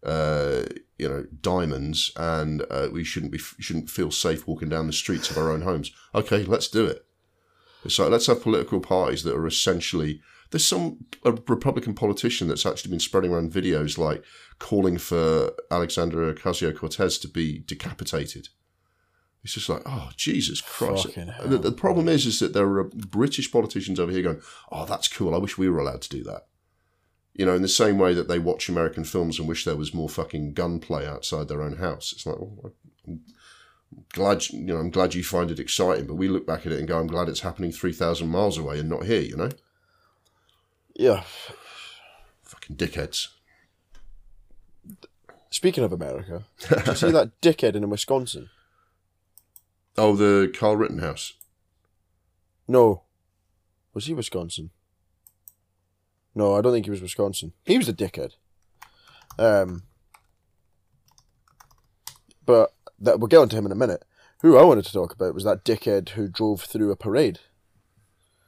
uh, 0.04 0.64
you 0.98 1.08
know, 1.08 1.26
diamonds, 1.42 2.12
and 2.18 2.64
uh, 2.72 2.90
we 2.92 3.04
shouldn't 3.04 3.32
be 3.32 3.38
shouldn't 3.38 3.90
feel 3.92 4.10
safe 4.10 4.48
walking 4.48 4.70
down 4.70 4.88
the 4.88 4.94
streets 4.94 5.30
of 5.30 5.38
our 5.38 5.52
own 5.52 5.62
homes. 5.62 5.92
Okay, 6.16 6.44
let's 6.44 6.68
do 6.68 6.86
it. 6.88 7.05
It's 7.86 8.00
like 8.00 8.10
let's 8.10 8.28
have 8.28 8.42
political 8.42 8.80
parties 8.80 9.24
that 9.24 9.36
are 9.36 9.48
essentially. 9.48 10.22
There's 10.52 10.66
some 10.66 11.06
a 11.24 11.32
Republican 11.32 11.96
politician 11.96 12.48
that's 12.48 12.66
actually 12.66 12.92
been 12.92 13.00
spreading 13.00 13.32
around 13.32 13.52
videos 13.52 13.98
like 13.98 14.24
calling 14.60 14.98
for 14.98 15.52
Alexandria 15.72 16.34
Ocasio 16.34 16.76
Cortez 16.76 17.18
to 17.20 17.28
be 17.28 17.60
decapitated. 17.60 18.50
It's 19.44 19.54
just 19.54 19.70
like, 19.70 19.84
oh 19.86 20.10
Jesus 20.18 20.62
Christ! 20.62 21.14
The, 21.46 21.60
the 21.60 21.72
problem 21.72 22.10
is, 22.10 22.26
is 22.26 22.40
that 22.40 22.54
there 22.54 22.68
are 22.78 22.84
British 22.86 23.52
politicians 23.52 24.00
over 24.00 24.12
here 24.12 24.24
going, 24.24 24.42
"Oh, 24.72 24.86
that's 24.86 25.08
cool. 25.08 25.36
I 25.36 25.40
wish 25.40 25.58
we 25.58 25.70
were 25.70 25.80
allowed 25.80 26.02
to 26.04 26.10
do 26.10 26.24
that." 26.24 26.48
You 27.34 27.46
know, 27.46 27.54
in 27.54 27.62
the 27.62 27.68
same 27.68 27.98
way 28.00 28.14
that 28.14 28.28
they 28.28 28.40
watch 28.40 28.70
American 28.70 29.04
films 29.04 29.38
and 29.38 29.48
wish 29.48 29.66
there 29.66 29.76
was 29.76 29.94
more 29.94 30.10
fucking 30.10 30.54
gunplay 30.54 31.06
outside 31.06 31.48
their 31.48 31.62
own 31.62 31.78
house. 31.78 32.14
It's 32.14 32.26
like, 32.26 32.38
well, 32.40 32.74
glad 34.14 34.48
you 34.50 34.62
know, 34.62 34.78
I'm 34.78 34.90
glad 34.90 35.14
you 35.14 35.24
find 35.24 35.52
it 35.52 35.60
exciting, 35.60 36.06
but 36.08 36.16
we 36.16 36.28
look 36.28 36.46
back 36.48 36.66
at 36.66 36.72
it 36.72 36.80
and 36.80 36.88
go, 36.88 37.00
"I'm 37.00 37.08
glad 37.08 37.30
it's 37.30 37.42
happening 37.42 37.72
three 37.72 37.94
thousand 37.94 38.30
miles 38.30 38.58
away 38.58 38.80
and 38.80 38.90
not 38.90 39.06
here." 39.06 39.22
You 39.22 39.38
know, 39.38 39.50
Yeah. 40.96 41.24
fucking 42.44 42.76
dickheads. 42.76 43.28
Speaking 45.50 45.84
of 45.84 45.94
America, 45.94 46.46
did 46.70 46.88
you 46.88 46.96
see 46.96 47.12
that 47.12 47.32
dickhead 47.42 47.76
in 47.76 47.90
Wisconsin? 47.90 48.50
Oh, 49.98 50.16
the 50.16 50.52
Kyle 50.54 50.76
Rittenhouse. 50.76 51.34
No. 52.68 53.04
Was 53.94 54.06
he 54.08 54.14
Wisconsin? 54.14 54.72
No, 56.34 56.54
I 56.56 56.60
don't 56.62 56.74
think 56.74 56.86
he 56.86 56.92
was 56.92 57.02
Wisconsin. 57.02 57.54
He 57.64 57.78
was 57.78 57.88
a 57.88 57.94
dickhead. 57.94 58.34
Um, 59.40 59.84
but 62.46 62.75
that 63.00 63.20
we'll 63.20 63.28
get 63.28 63.38
onto 63.38 63.58
him 63.58 63.66
in 63.66 63.72
a 63.72 63.76
minute. 63.76 64.04
Who 64.42 64.58
I 64.58 64.64
wanted 64.64 64.86
to 64.86 64.94
talk 64.94 65.14
about 65.14 65.34
was 65.34 65.44
that 65.44 65.64
dickhead 65.64 66.10
who 66.10 66.28
drove 66.28 66.62
through 66.62 66.92
a 66.92 66.96
parade. 66.96 67.40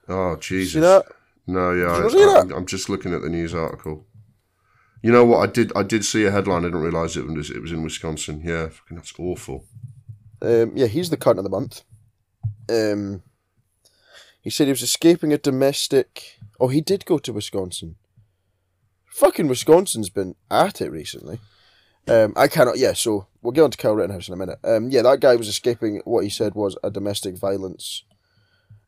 Oh 0.08 0.36
Jesus! 0.36 0.74
See 0.74 0.80
that? 0.80 1.06
No, 1.48 1.72
yeah, 1.72 1.86
I, 1.88 2.56
I'm 2.56 2.66
just 2.66 2.90
looking 2.90 3.14
at 3.14 3.22
the 3.22 3.30
news 3.30 3.56
article. 3.56 4.06
You 5.02 5.12
know 5.12 5.24
what? 5.24 5.48
I 5.48 5.52
did. 5.52 5.72
I 5.76 5.84
did 5.84 6.04
see 6.04 6.26
a 6.26 6.32
headline. 6.32 6.64
I 6.64 6.68
didn't 6.68 6.82
realize 6.82 7.16
it 7.16 7.28
was. 7.28 7.50
It 7.50 7.62
was 7.62 7.72
in 7.72 7.84
Wisconsin. 7.84 8.42
Yeah, 8.44 8.68
fucking 8.68 8.98
that's 8.98 9.14
awful. 9.18 9.66
Um, 10.42 10.74
yeah, 10.76 10.88
he's 10.88 11.10
the 11.10 11.18
cunt 11.18 11.38
of 11.38 11.44
the 11.44 11.50
month. 11.50 11.84
Um, 12.70 13.24
he 14.42 14.50
said 14.50 14.68
he 14.68 14.72
was 14.72 14.82
escaping 14.82 15.34
a 15.34 15.38
domestic. 15.38 16.38
Oh, 16.60 16.68
he 16.68 16.82
did 16.82 17.06
go 17.06 17.18
to 17.20 17.34
Wisconsin. 17.34 17.96
Fucking 19.08 19.48
Wisconsin's 19.48 20.10
been 20.10 20.36
at 20.52 20.82
it 20.82 20.92
recently. 20.92 21.40
Um, 22.10 22.34
I 22.36 22.48
cannot. 22.48 22.78
Yeah, 22.78 22.94
so 22.94 23.28
we'll 23.42 23.52
get 23.52 23.64
on 23.64 23.72
to 23.72 23.78
Kyle 23.78 23.96
Rittenhouse 23.96 24.28
in 24.28 24.34
a 24.34 24.38
minute. 24.38 24.60
Um, 24.64 24.90
yeah, 24.90 25.02
that 25.02 25.20
guy 25.20 25.36
was 25.36 25.48
escaping 25.48 26.02
what 26.06 26.24
he 26.24 26.30
said 26.30 26.56
was 26.56 26.78
a 26.84 26.90
domestic 26.90 27.38
violence 27.38 28.04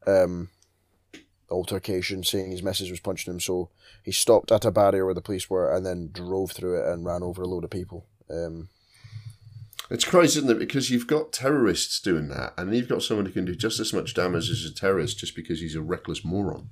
um, 0.08 0.50
altercation, 1.50 2.24
saying 2.24 2.52
his 2.52 2.64
missus 2.64 2.90
was 2.90 3.00
punching 3.02 3.34
him. 3.34 3.40
So 3.40 3.70
he 4.04 4.12
stopped 4.12 4.52
at 4.52 4.66
a 4.66 4.72
barrier 4.72 5.06
where 5.06 5.14
the 5.14 5.22
police 5.22 5.50
were 5.50 5.74
and 5.76 5.86
then 5.86 6.12
drove 6.14 6.52
through 6.52 6.80
it 6.80 6.88
and 6.88 7.06
ran 7.06 7.24
over 7.24 7.42
a 7.42 7.48
load 7.48 7.64
of 7.66 7.70
people. 7.70 8.06
Um, 8.30 8.70
It's 9.90 10.06
crazy, 10.06 10.40
isn't 10.40 10.52
it? 10.52 10.60
Because 10.60 10.90
you've 10.90 11.08
got 11.08 11.34
terrorists 11.34 12.00
doing 12.00 12.30
that, 12.30 12.54
and 12.58 12.74
you've 12.74 12.88
got 12.88 13.04
someone 13.04 13.26
who 13.26 13.32
can 13.34 13.46
do 13.46 13.56
just 13.56 13.80
as 13.80 13.92
much 13.92 14.14
damage 14.14 14.50
as 14.50 14.64
a 14.64 14.74
terrorist 14.74 15.18
just 15.20 15.36
because 15.36 15.60
he's 15.60 15.76
a 15.76 15.82
reckless 15.82 16.24
moron. 16.24 16.70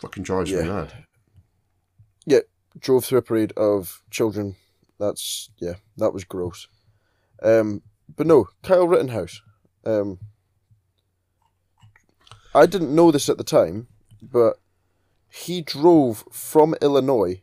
Fucking 0.00 0.22
drives 0.22 0.52
me 0.52 0.62
mad. 0.62 0.92
yeah, 2.26 2.40
drove 2.80 3.04
through 3.04 3.18
a 3.18 3.22
parade 3.22 3.52
of 3.56 4.02
children. 4.10 4.56
That's 4.98 5.50
yeah, 5.60 5.74
that 5.96 6.12
was 6.12 6.24
gross. 6.24 6.66
Um, 7.42 7.82
but 8.14 8.26
no, 8.26 8.48
Kyle 8.62 8.86
Rittenhouse. 8.88 9.40
Um, 9.84 10.18
I 12.54 12.66
didn't 12.66 12.94
know 12.94 13.10
this 13.10 13.28
at 13.28 13.38
the 13.38 13.44
time, 13.44 13.88
but 14.22 14.54
he 15.30 15.60
drove 15.60 16.24
from 16.32 16.74
Illinois 16.80 17.42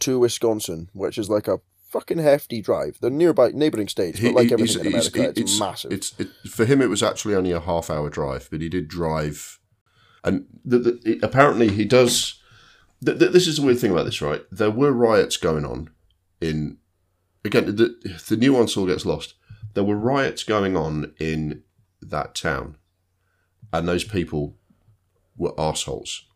to 0.00 0.18
Wisconsin, 0.18 0.88
which 0.92 1.18
is 1.18 1.28
like 1.28 1.48
a 1.48 1.60
fucking 1.90 2.18
hefty 2.18 2.62
drive. 2.62 2.98
They're 3.00 3.10
nearby 3.10 3.50
neighboring 3.52 3.88
states, 3.88 4.20
but 4.20 4.32
like 4.34 4.52
everything 4.52 4.82
in 4.82 4.86
America, 4.88 5.18
he's- 5.22 5.32
it's, 5.36 5.58
massive. 5.60 5.92
It's 5.92 6.14
it, 6.18 6.28
for 6.48 6.64
him. 6.64 6.80
It 6.80 6.88
was 6.88 7.02
actually 7.02 7.34
only 7.34 7.50
a 7.52 7.60
half-hour 7.60 8.08
drive, 8.10 8.48
but 8.50 8.60
he 8.62 8.68
did 8.68 8.88
drive, 8.88 9.58
and 10.24 10.46
the, 10.64 10.78
the, 10.78 11.00
it- 11.04 11.22
apparently 11.22 11.68
he 11.68 11.84
does. 11.84 12.39
Th- 13.04 13.18
th- 13.18 13.32
this 13.32 13.46
is 13.46 13.56
the 13.56 13.62
weird 13.62 13.78
thing 13.78 13.92
about 13.92 14.04
this, 14.04 14.22
right? 14.22 14.42
There 14.50 14.70
were 14.70 14.92
riots 14.92 15.36
going 15.36 15.64
on 15.64 15.90
in. 16.40 16.78
Again, 17.44 17.76
the 17.76 18.20
the 18.28 18.36
nuance 18.36 18.76
all 18.76 18.86
gets 18.86 19.06
lost. 19.06 19.34
There 19.74 19.84
were 19.84 19.96
riots 19.96 20.44
going 20.44 20.76
on 20.76 21.14
in 21.18 21.62
that 22.02 22.34
town, 22.34 22.76
and 23.72 23.88
those 23.88 24.04
people 24.04 24.56
were 25.36 25.58
assholes. 25.58 26.26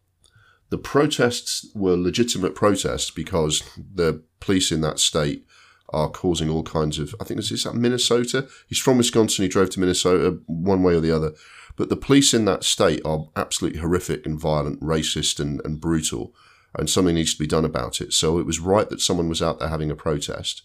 The 0.71 0.79
protests 0.79 1.67
were 1.75 1.97
legitimate 1.97 2.55
protests 2.55 3.11
because 3.11 3.63
the 3.77 4.23
police 4.41 4.73
in 4.73 4.81
that 4.81 4.99
state 4.99 5.47
are 5.91 6.09
causing 6.09 6.49
all 6.49 6.63
kinds 6.63 6.99
of. 6.99 7.15
I 7.21 7.25
think 7.25 7.39
this 7.39 7.53
is 7.53 7.65
that 7.65 7.75
Minnesota. 7.75 8.49
He's 8.67 8.79
from 8.79 8.99
Wisconsin. 8.99 9.43
He 9.43 9.49
drove 9.49 9.71
to 9.71 9.81
Minnesota 9.81 10.39
one 10.47 10.83
way 10.83 10.95
or 10.95 11.01
the 11.01 11.15
other. 11.15 11.33
But 11.77 11.89
the 11.89 11.97
police 11.97 12.33
in 12.33 12.45
that 12.47 12.65
state 12.65 13.03
are 13.05 13.29
absolutely 13.37 13.81
horrific 13.81 14.27
and 14.27 14.39
violent, 14.39 14.81
racist 14.81 15.41
and, 15.41 15.61
and 15.65 15.81
brutal, 15.81 16.35
and 16.75 16.91
something 16.91 17.15
needs 17.15 17.35
to 17.35 17.39
be 17.39 17.47
done 17.47 17.65
about 17.65 18.01
it. 18.01 18.13
So 18.13 18.39
it 18.39 18.47
was 18.47 18.61
right 18.61 18.89
that 18.89 19.01
someone 19.01 19.29
was 19.29 19.43
out 19.43 19.59
there 19.59 19.69
having 19.69 19.91
a 19.91 19.97
protest. 19.97 20.63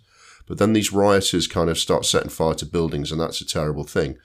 But 0.47 0.57
then 0.57 0.74
these 0.74 0.91
rioters 0.91 1.47
kind 1.47 1.70
of 1.70 1.78
start 1.78 2.05
setting 2.05 2.30
fire 2.30 2.55
to 2.55 2.66
buildings, 2.66 3.12
and 3.12 3.22
that's 3.22 3.41
a 3.41 3.45
terrible 3.45 3.84
thing. 3.84 4.18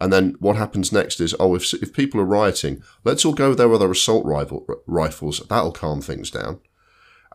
And 0.00 0.12
then 0.12 0.34
what 0.40 0.56
happens 0.56 0.92
next 0.92 1.20
is, 1.20 1.34
oh, 1.38 1.54
if, 1.54 1.72
if 1.74 1.92
people 1.92 2.20
are 2.20 2.24
rioting, 2.24 2.82
let's 3.04 3.24
all 3.24 3.34
go 3.34 3.54
there 3.54 3.68
with 3.68 3.82
our 3.82 3.90
assault 3.90 4.24
rival, 4.24 4.66
rifles. 4.86 5.40
That'll 5.48 5.72
calm 5.72 6.00
things 6.00 6.30
down. 6.30 6.60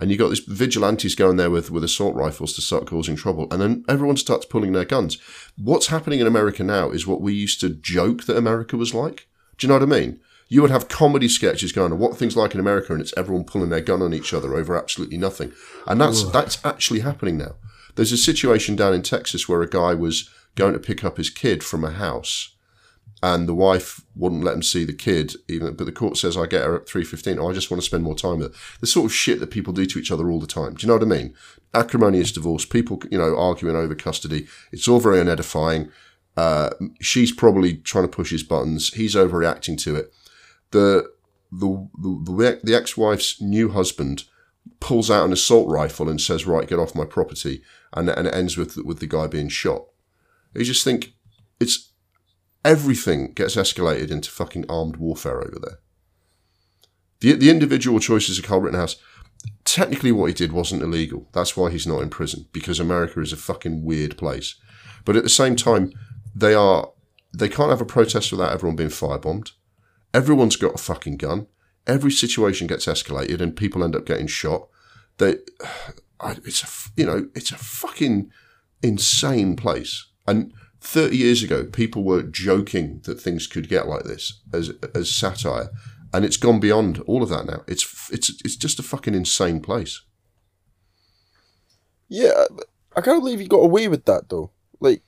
And 0.02 0.12
you 0.12 0.18
got 0.18 0.30
these 0.30 0.40
vigilantes 0.40 1.16
going 1.16 1.38
there 1.38 1.50
with, 1.50 1.72
with 1.72 1.84
assault 1.84 2.16
rifles 2.16 2.54
to 2.54 2.62
start 2.62 2.88
causing 2.88 3.16
trouble. 3.16 3.48
And 3.52 3.62
then 3.62 3.86
everyone 3.88 4.18
starts 4.18 4.46
pulling 4.46 4.74
their 4.74 4.84
guns. 4.84 5.18
What's 5.58 5.88
happening 5.88 6.20
in 6.20 6.28
America 6.28 6.64
now 6.64 6.90
is 6.90 7.08
what 7.08 7.22
we 7.22 7.34
used 7.34 7.62
to 7.62 7.70
joke 7.70 8.26
that 8.26 8.36
America 8.36 8.76
was 8.76 8.94
like. 8.94 9.28
Do 9.58 9.66
you 9.66 9.70
know 9.70 9.80
what 9.80 9.84
I 9.84 10.00
mean? 10.00 10.20
You 10.48 10.62
would 10.62 10.72
have 10.72 10.88
comedy 10.88 11.28
sketches 11.28 11.72
going 11.72 11.92
on. 11.92 12.00
What 12.00 12.18
things 12.18 12.38
like 12.38 12.54
in 12.54 12.60
America, 12.60 12.94
and 12.94 13.02
it's 13.02 13.14
everyone 13.18 13.46
pulling 13.46 13.70
their 13.70 13.82
gun 13.82 14.02
on 14.02 14.14
each 14.14 14.34
other 14.34 14.54
over 14.56 14.78
absolutely 14.78 15.18
nothing. 15.18 15.52
And 15.88 16.00
that's 16.00 16.24
that's 16.32 16.64
actually 16.64 17.00
happening 17.00 17.38
now. 17.38 17.56
There's 17.96 18.12
a 18.12 18.18
situation 18.18 18.76
down 18.76 18.94
in 18.94 19.02
Texas 19.02 19.50
where 19.50 19.62
a 19.62 19.70
guy 19.70 19.94
was 19.94 20.30
going 20.56 20.74
to 20.74 20.80
pick 20.80 21.04
up 21.04 21.18
his 21.18 21.30
kid 21.30 21.64
from 21.64 21.84
a 21.84 21.92
house 21.92 22.56
and 23.24 23.48
the 23.48 23.56
wife 23.56 24.02
wouldn't 24.16 24.44
let 24.44 24.56
him 24.56 24.64
see 24.64 24.84
the 24.84 24.94
kid 24.94 25.34
even 25.48 25.74
but 25.76 25.86
the 25.86 25.92
court 25.92 26.18
says 26.18 26.38
I 26.38 26.46
get 26.46 26.64
her 26.64 26.76
at 26.76 26.86
3.15 26.86 27.40
oh, 27.40 27.50
I 27.50 27.54
just 27.54 27.72
want 27.72 27.82
to 27.82 27.86
spend 27.86 28.04
more 28.04 28.16
time 28.16 28.40
with 28.40 28.54
her. 28.54 28.60
The 28.82 28.88
sort 28.88 29.06
of 29.06 29.14
shit 29.14 29.40
that 29.40 29.52
people 29.52 29.74
do 29.74 29.86
to 29.86 30.00
each 30.00 30.12
other 30.12 30.30
all 30.30 30.40
the 30.40 30.48
time. 30.48 30.76
Do 30.76 30.86
you 30.86 30.88
know 30.88 30.98
what 30.98 31.04
I 31.04 31.18
mean? 31.18 31.34
Acrimonious 31.74 32.32
divorce 32.32 32.66
people 32.66 33.02
you 33.10 33.18
know 33.18 33.36
arguing 33.38 33.76
over 33.76 33.96
custody. 33.96 34.48
It's 34.72 34.88
all 34.88 35.00
very 35.00 35.20
unedifying. 35.20 35.92
Uh, 36.38 36.72
she's 37.02 37.32
probably 37.32 37.78
trying 37.78 38.04
to 38.04 38.16
push 38.16 38.32
his 38.32 38.44
buttons. 38.44 38.94
He's 38.94 39.16
overreacting 39.16 39.78
to 39.80 39.96
it 39.96 40.14
the 40.72 41.10
the 41.52 41.88
the, 41.98 42.60
the, 42.64 42.76
ex-wife's 42.76 43.40
new 43.40 43.70
husband 43.70 44.24
pulls 44.80 45.10
out 45.10 45.26
an 45.26 45.32
assault 45.32 45.70
rifle 45.70 46.10
and 46.10 46.20
says 46.20 46.46
right 46.46 46.68
get 46.68 46.80
off 46.80 46.96
my 46.96 47.06
property 47.06 47.62
and, 47.94 48.10
and 48.10 48.28
it 48.28 48.34
ends 48.34 48.58
with 48.58 48.78
with 48.78 49.00
the 49.00 49.08
guy 49.08 49.28
being 49.28 49.48
shot 49.48 49.86
you 50.56 50.66
just 50.66 50.84
think 50.84 51.14
it's 51.60 51.92
everything 52.64 53.32
gets 53.34 53.56
escalated 53.56 54.10
into 54.10 54.32
fucking 54.32 54.66
armed 54.70 54.98
warfare 54.98 55.40
over 55.40 55.60
there. 55.62 55.80
The, 57.20 57.34
the 57.34 57.50
individual 57.50 58.00
choices 58.00 58.40
of 58.40 58.46
Kyle 58.46 58.60
Rittenhouse, 58.60 58.96
technically 59.64 60.12
what 60.12 60.28
he 60.28 60.34
did 60.34 60.52
wasn't 60.52 60.82
illegal. 60.82 61.30
That's 61.32 61.56
why 61.56 61.70
he's 61.70 61.88
not 61.88 62.02
in 62.02 62.10
prison, 62.10 62.48
because 62.52 62.80
America 62.80 63.22
is 63.22 63.32
a 63.32 63.38
fucking 63.38 63.84
weird 63.84 64.18
place. 64.18 64.56
But 65.06 65.16
at 65.16 65.24
the 65.24 65.30
same 65.30 65.56
time, 65.56 65.94
they 66.36 66.54
are 66.54 66.92
they 67.34 67.50
can't 67.50 67.70
have 67.70 67.82
a 67.82 67.86
protest 67.86 68.32
without 68.32 68.54
everyone 68.54 68.78
being 68.78 68.90
firebombed. 68.90 69.52
Everyone's 70.16 70.56
got 70.56 70.76
a 70.76 70.78
fucking 70.78 71.18
gun. 71.18 71.48
Every 71.86 72.12
situation 72.12 72.68
gets 72.68 72.86
escalated 72.86 73.42
and 73.42 73.54
people 73.54 73.84
end 73.84 73.98
up 73.98 74.06
getting 74.06 74.28
shot. 74.28 74.70
They, 75.18 75.40
it's 76.46 76.64
a, 76.64 76.92
you 76.96 77.06
know, 77.06 77.28
it's 77.36 77.52
a 77.52 77.58
fucking 77.58 78.32
insane 78.82 79.58
place. 79.58 80.08
And 80.26 80.54
30 80.80 81.18
years 81.18 81.44
ago, 81.44 81.66
people 81.66 82.06
were 82.06 82.24
joking 82.24 83.02
that 83.04 83.20
things 83.20 83.46
could 83.46 83.68
get 83.68 83.88
like 83.88 84.04
this 84.04 84.42
as 84.54 84.72
as 84.94 85.14
satire, 85.14 85.70
and 86.14 86.24
it's 86.24 86.38
gone 86.38 86.60
beyond 86.62 87.00
all 87.00 87.22
of 87.22 87.30
that 87.30 87.46
now. 87.46 87.64
It's 87.68 88.10
it's 88.10 88.30
it's 88.46 88.56
just 88.56 88.80
a 88.80 88.84
fucking 88.84 89.16
insane 89.16 89.60
place. 89.60 90.02
yeah, 92.08 92.46
I 92.96 93.02
can't 93.02 93.22
believe 93.22 93.40
he 93.40 93.48
got 93.48 93.58
away 93.58 93.88
with 93.90 94.06
that 94.06 94.30
though. 94.30 94.52
Like, 94.80 95.02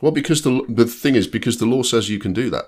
Well, 0.00 0.12
because 0.12 0.42
the 0.42 0.64
the 0.68 0.86
thing 0.86 1.16
is, 1.16 1.26
because 1.26 1.58
the 1.58 1.66
law 1.66 1.82
says 1.82 2.08
you 2.08 2.18
can 2.18 2.32
do 2.32 2.48
that. 2.50 2.66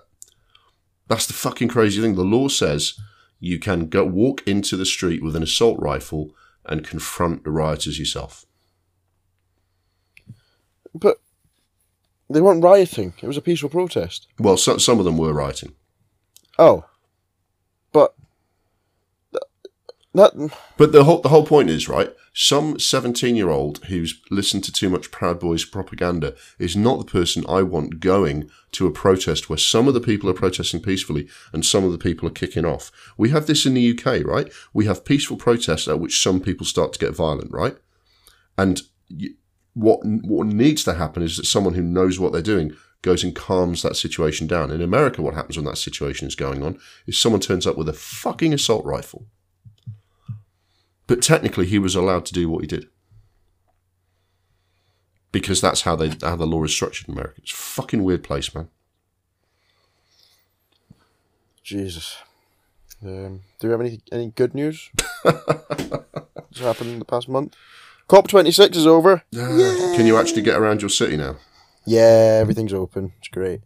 That's 1.09 1.27
the 1.27 1.33
fucking 1.33 1.69
crazy 1.69 2.01
thing. 2.01 2.15
The 2.15 2.23
law 2.23 2.49
says 2.49 2.99
you 3.41 3.59
can 3.59 3.89
go 3.89 4.05
walk 4.05 4.43
into 4.47 4.77
the 4.77 4.87
street 4.87 5.23
with 5.23 5.37
an 5.37 5.43
assault 5.43 5.79
rifle 5.81 6.35
and 6.65 6.87
confront 6.87 7.45
the 7.45 7.51
rioters 7.51 7.99
yourself. 7.99 8.47
but 10.95 11.19
they 12.31 12.41
weren't 12.41 12.63
rioting. 12.65 13.13
It 13.21 13.27
was 13.27 13.37
a 13.37 13.43
peaceful 13.43 13.69
protest. 13.69 14.29
Well, 14.39 14.57
so, 14.57 14.79
some 14.79 14.99
of 14.99 15.05
them 15.05 15.19
were 15.19 15.33
rioting. 15.33 15.75
Oh, 16.59 16.85
but 17.93 18.15
th- 19.33 19.43
that 20.15 20.33
But 20.77 20.93
the 20.93 21.05
whole 21.05 21.21
the 21.21 21.29
whole 21.29 21.47
point 21.47 21.71
is 21.71 21.89
right. 21.89 22.15
Some 22.33 22.79
seventeen 22.79 23.37
year 23.37 23.51
old 23.51 23.85
who's 23.87 24.21
listened 24.31 24.65
to 24.65 24.73
too 24.73 24.89
much 24.89 25.11
Proud 25.11 25.41
Boys 25.41 25.65
propaganda 25.65 26.35
is 26.59 26.77
not 26.77 26.99
the 26.99 27.11
person 27.11 27.45
I 27.49 27.63
want 27.63 28.01
going 28.01 28.51
to 28.73 28.87
a 28.87 28.93
protest 28.93 29.49
where 29.49 29.59
some 29.59 29.89
of 29.89 29.95
the 29.95 30.01
people 30.01 30.31
are 30.31 30.35
protesting 30.35 30.81
peacefully 30.81 31.29
and 31.53 31.65
some 31.65 31.85
of 31.85 31.93
the 31.93 31.99
people 31.99 32.29
are 32.29 32.33
kicking 32.33 32.65
off. 32.65 32.91
We 33.17 33.31
have 33.31 33.47
this 33.47 33.67
in 33.67 33.75
the 33.75 33.91
UK, 33.91 34.25
right? 34.25 34.53
We 34.73 34.87
have 34.87 35.05
peaceful 35.05 35.37
protests 35.37 35.89
at 35.89 36.01
which 36.01 36.23
some 36.23 36.41
people 36.41 36.67
start 36.67 36.93
to 36.95 36.99
get 36.99 37.15
violent, 37.15 37.53
right? 37.53 37.77
And 38.57 38.83
what 39.75 40.01
what 40.05 40.47
needs 40.47 40.85
to 40.85 40.95
happen 40.95 41.23
is 41.23 41.37
that 41.37 41.47
someone 41.47 41.75
who 41.75 41.83
knows 41.83 42.19
what 42.19 42.33
they're 42.33 42.43
doing 42.43 42.77
goes 43.03 43.23
and 43.23 43.35
calms 43.35 43.83
that 43.83 43.97
situation 43.97 44.47
down. 44.47 44.71
In 44.71 44.81
America, 44.81 45.21
what 45.23 45.35
happens 45.35 45.57
when 45.57 45.67
that 45.67 45.77
situation 45.77 46.27
is 46.27 46.35
going 46.35 46.63
on 46.63 46.79
is 47.07 47.21
someone 47.21 47.41
turns 47.41 47.67
up 47.67 47.77
with 47.77 47.89
a 47.89 47.93
fucking 47.93 48.55
assault 48.55 48.85
rifle. 48.85 49.27
But 51.07 51.23
technically, 51.23 51.67
he 51.67 51.79
was 51.79 51.95
allowed 51.95 52.25
to 52.27 52.33
do 52.33 52.49
what 52.49 52.63
he 52.63 52.67
did 52.67 52.89
because 55.33 55.61
that's 55.61 55.83
how 55.83 55.97
they 55.97 56.11
how 56.23 56.37
the 56.37 56.47
law 56.47 56.63
is 56.65 56.73
structured 56.73 57.09
in 57.09 57.15
America. 57.15 57.35
It's 57.43 57.53
a 57.53 57.57
fucking 57.57 58.03
weird 58.05 58.23
place, 58.23 58.55
man. 58.55 58.69
Jesus. 61.63 62.17
Um, 63.03 63.41
do 63.61 63.67
we 63.67 63.71
have 63.73 63.81
any 63.81 64.01
any 64.13 64.31
good 64.31 64.55
news? 64.55 64.91
What's 65.23 66.61
happened 66.61 66.91
in 66.91 66.99
the 66.99 67.05
past 67.05 67.29
month? 67.29 67.55
COP 68.09 68.29
twenty 68.29 68.51
six 68.51 68.77
is 68.77 68.87
over. 68.87 69.23
Can 69.33 70.07
you 70.07 70.17
actually 70.17 70.43
get 70.43 70.57
around 70.57 70.81
your 70.83 70.89
city 70.91 71.17
now? 71.17 71.37
Yeah, 71.87 72.39
everything's 72.41 72.73
open. 72.73 73.13
It's 73.19 73.29
great. 73.29 73.61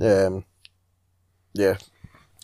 Um, 0.00 0.44
yeah, 1.54 1.76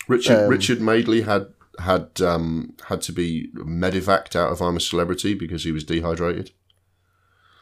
Richard 0.08 0.44
Um, 0.44 0.48
Richard 0.50 0.80
Madeley 0.80 1.22
had 1.22 1.48
had 1.80 2.20
um, 2.20 2.74
had 2.88 3.00
to 3.02 3.12
be 3.12 3.50
medevaced 3.54 4.36
out 4.36 4.52
of 4.52 4.60
I'm 4.60 4.76
a 4.76 4.80
Celebrity 4.80 5.34
because 5.34 5.64
he 5.64 5.72
was 5.72 5.84
dehydrated. 5.84 6.50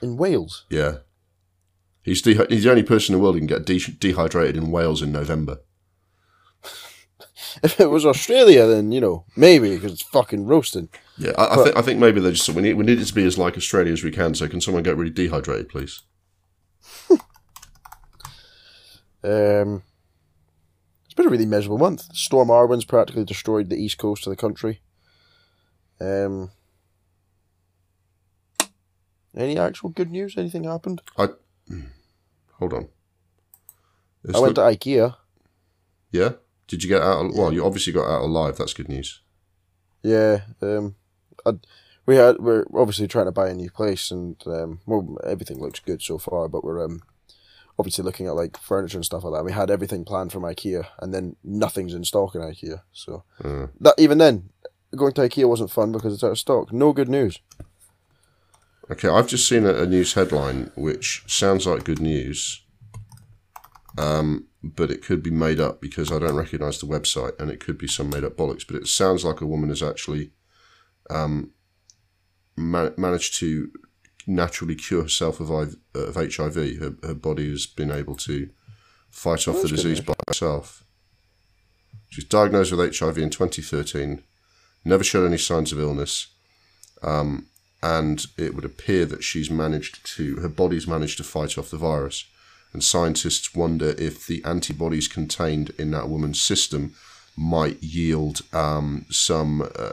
in 0.02 0.16
Wales. 0.16 0.64
Yeah, 0.70 0.98
he's 2.02 2.22
de- 2.22 2.47
he's 2.48 2.64
the 2.64 2.70
only 2.70 2.82
person 2.82 3.14
in 3.14 3.18
the 3.18 3.22
world 3.22 3.34
who 3.36 3.40
can 3.40 3.47
get 3.47 3.64
de- 3.66 3.78
dehydrated 3.98 4.56
in 4.56 4.70
Wales 4.70 5.02
in 5.02 5.12
November. 5.12 5.59
If 7.62 7.80
it 7.80 7.90
was 7.90 8.06
Australia, 8.06 8.66
then 8.66 8.93
you 8.93 9.01
know 9.01 9.24
maybe 9.36 9.74
because 9.74 9.93
it's 9.93 10.02
fucking 10.02 10.47
roasting. 10.47 10.89
Yeah, 11.18 11.32
I, 11.36 11.60
I 11.60 11.64
think 11.64 11.76
I 11.76 11.82
think 11.82 12.01
maybe 12.01 12.18
they 12.20 12.30
just 12.30 12.48
we 12.48 12.62
need 12.62 12.74
we 12.74 12.84
need 12.84 12.98
it 13.01 13.05
to 13.05 13.14
be 13.14 13.26
as 13.26 13.36
like 13.36 13.56
Australia 13.59 13.93
as 13.93 14.02
we 14.02 14.10
can. 14.10 14.34
So 14.34 14.48
can 14.48 14.60
someone 14.62 14.82
get 14.82 14.97
really 14.97 15.10
dehydrated, 15.10 15.68
please? 15.68 16.02
Um, 19.24 19.82
it's 21.12 21.16
been 21.18 21.26
a 21.26 21.30
really 21.30 21.44
miserable 21.44 21.76
month. 21.76 22.05
Storm 22.16 22.48
Arwen's 22.48 22.86
practically 22.86 23.26
destroyed 23.26 23.68
the 23.68 23.76
east 23.76 23.98
coast 23.98 24.26
of 24.26 24.30
the 24.30 24.36
country. 24.36 24.80
Um, 26.01 26.52
any 29.36 29.59
actual 29.59 29.90
good 29.90 30.10
news? 30.10 30.39
Anything 30.39 30.64
happened? 30.64 31.02
I 31.18 31.28
hold 32.55 32.72
on. 32.72 32.89
It's 34.24 34.39
I 34.39 34.40
went 34.40 34.56
not- 34.56 34.70
to 34.70 34.78
IKEA. 34.78 35.16
yeah. 36.10 36.30
Did 36.66 36.82
you 36.82 36.89
get 36.89 37.02
out? 37.02 37.26
Of, 37.26 37.34
well, 37.36 37.52
you 37.52 37.62
obviously 37.66 37.93
got 37.93 38.09
out 38.10 38.22
alive. 38.22 38.56
That's 38.56 38.72
good 38.72 38.89
news. 38.89 39.20
Yeah, 40.02 40.40
um, 40.62 40.94
I, 41.44 41.52
we 42.06 42.16
had 42.16 42.39
we're 42.39 42.64
obviously 42.74 43.06
trying 43.06 43.26
to 43.26 43.32
buy 43.32 43.51
a 43.51 43.55
new 43.55 43.70
place, 43.70 44.10
and 44.10 44.43
um, 44.47 44.80
well, 44.86 45.18
everything 45.26 45.60
looks 45.60 45.80
good 45.80 46.01
so 46.01 46.16
far. 46.16 46.48
But 46.48 46.64
we're 46.64 46.82
um, 46.82 47.02
obviously 47.78 48.04
looking 48.04 48.26
at 48.26 48.34
like 48.34 48.56
furniture 48.58 48.98
and 48.98 49.04
stuff 49.04 49.24
like 49.24 49.34
that. 49.34 49.44
We 49.44 49.52
had 49.52 49.70
everything 49.70 50.04
planned 50.04 50.32
from 50.32 50.42
IKEA, 50.42 50.86
and 51.00 51.12
then 51.12 51.36
nothing's 51.42 51.94
in 51.94 52.04
stock 52.04 52.34
in 52.34 52.40
IKEA. 52.40 52.82
So 52.92 53.24
Uh, 53.42 53.68
that 53.80 53.94
even 53.98 54.18
then, 54.18 54.50
going 54.96 55.12
to 55.14 55.22
IKEA 55.22 55.48
wasn't 55.48 55.70
fun 55.70 55.92
because 55.92 56.14
it's 56.14 56.24
out 56.24 56.32
of 56.32 56.38
stock. 56.38 56.72
No 56.72 56.92
good 56.92 57.08
news. 57.08 57.40
Okay, 58.90 59.08
I've 59.08 59.28
just 59.28 59.48
seen 59.48 59.64
a, 59.64 59.74
a 59.74 59.86
news 59.86 60.14
headline 60.14 60.70
which 60.76 61.24
sounds 61.26 61.66
like 61.66 61.84
good 61.84 62.00
news, 62.00 62.64
um, 63.96 64.48
but 64.62 64.90
it 64.90 65.02
could 65.04 65.22
be 65.22 65.30
made 65.30 65.60
up 65.60 65.80
because 65.80 66.12
I 66.12 66.18
don't 66.18 66.36
recognise 66.36 66.78
the 66.78 66.86
website, 66.86 67.38
and 67.40 67.50
it 67.50 67.60
could 67.60 67.78
be 67.78 67.88
some 67.88 68.10
made 68.10 68.24
up 68.24 68.36
bollocks. 68.36 68.66
But 68.66 68.76
it 68.76 68.88
sounds 68.88 69.24
like 69.24 69.40
a 69.40 69.46
woman 69.46 69.70
has 69.70 69.82
actually 69.82 70.32
um, 71.10 71.52
ma- 72.56 72.90
managed 72.96 73.38
to 73.38 73.70
naturally 74.26 74.74
cure 74.74 75.02
herself 75.02 75.40
of, 75.40 75.50
I- 75.50 75.98
of 75.98 76.14
HIV. 76.14 76.54
Her, 76.54 76.94
her 77.02 77.14
body 77.14 77.50
has 77.50 77.66
been 77.66 77.90
able 77.90 78.16
to 78.16 78.50
fight 79.10 79.48
off 79.48 79.56
the 79.56 79.68
That's 79.68 79.70
good 79.70 79.76
disease 79.76 80.00
by 80.00 80.14
herself. 80.28 80.84
She 82.10 82.20
was 82.20 82.28
diagnosed 82.28 82.72
with 82.72 82.98
HIV 82.98 83.18
in 83.18 83.30
2013, 83.30 84.22
never 84.84 85.04
showed 85.04 85.26
any 85.26 85.38
signs 85.38 85.72
of 85.72 85.80
illness 85.80 86.28
and 87.82 88.26
it 88.38 88.54
would 88.54 88.64
appear 88.64 89.04
that 89.06 89.24
she's 89.24 89.50
managed 89.50 90.04
to 90.14 90.36
her 90.36 90.48
body's 90.48 90.86
managed 90.86 91.16
to 91.18 91.24
fight 91.24 91.58
off 91.58 91.70
the 91.70 91.76
virus 91.76 92.24
and 92.72 92.82
scientists 92.82 93.54
wonder 93.54 93.90
if 93.98 94.26
the 94.26 94.42
antibodies 94.44 95.08
contained 95.08 95.70
in 95.78 95.90
that 95.90 96.08
woman's 96.08 96.40
system 96.40 96.94
might 97.36 97.82
yield 97.82 98.42
um, 98.52 99.04
some 99.10 99.62
uh, 99.62 99.92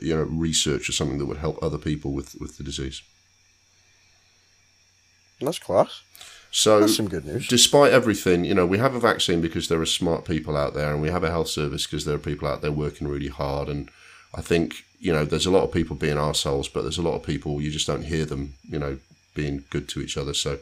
you 0.00 0.14
know 0.14 0.22
research 0.24 0.88
or 0.88 0.92
something 0.92 1.18
that 1.18 1.26
would 1.26 1.38
help 1.38 1.60
other 1.62 1.78
people 1.78 2.12
with 2.12 2.36
with 2.40 2.56
the 2.58 2.64
disease 2.64 3.02
That's 5.40 5.58
class. 5.58 6.02
so 6.50 6.80
That's 6.80 6.96
some 6.96 7.08
good 7.08 7.24
news. 7.24 7.48
despite 7.48 7.92
everything, 7.92 8.44
you 8.44 8.54
know, 8.54 8.66
we 8.66 8.78
have 8.78 8.94
a 8.94 9.00
vaccine 9.00 9.40
because 9.40 9.68
there 9.68 9.80
are 9.80 9.86
smart 9.86 10.24
people 10.24 10.56
out 10.56 10.74
there, 10.74 10.92
and 10.92 11.00
we 11.02 11.10
have 11.10 11.24
a 11.24 11.30
health 11.30 11.48
service 11.48 11.86
because 11.86 12.04
there 12.04 12.16
are 12.16 12.18
people 12.18 12.46
out 12.48 12.60
there 12.62 12.72
working 12.72 13.08
really 13.08 13.28
hard. 13.28 13.68
And 13.68 13.88
I 14.34 14.40
think, 14.40 14.84
you 15.00 15.12
know, 15.12 15.24
there's 15.24 15.46
a 15.46 15.50
lot 15.50 15.64
of 15.64 15.72
people 15.72 15.96
being 15.96 16.16
arseholes, 16.16 16.72
but 16.72 16.82
there's 16.82 16.98
a 16.98 17.02
lot 17.02 17.14
of 17.16 17.22
people 17.22 17.60
you 17.62 17.70
just 17.70 17.86
don't 17.86 18.04
hear 18.04 18.24
them, 18.24 18.54
you 18.68 18.78
know, 18.78 18.98
being 19.34 19.64
good 19.70 19.88
to 19.90 20.00
each 20.00 20.16
other. 20.16 20.34
So, 20.34 20.58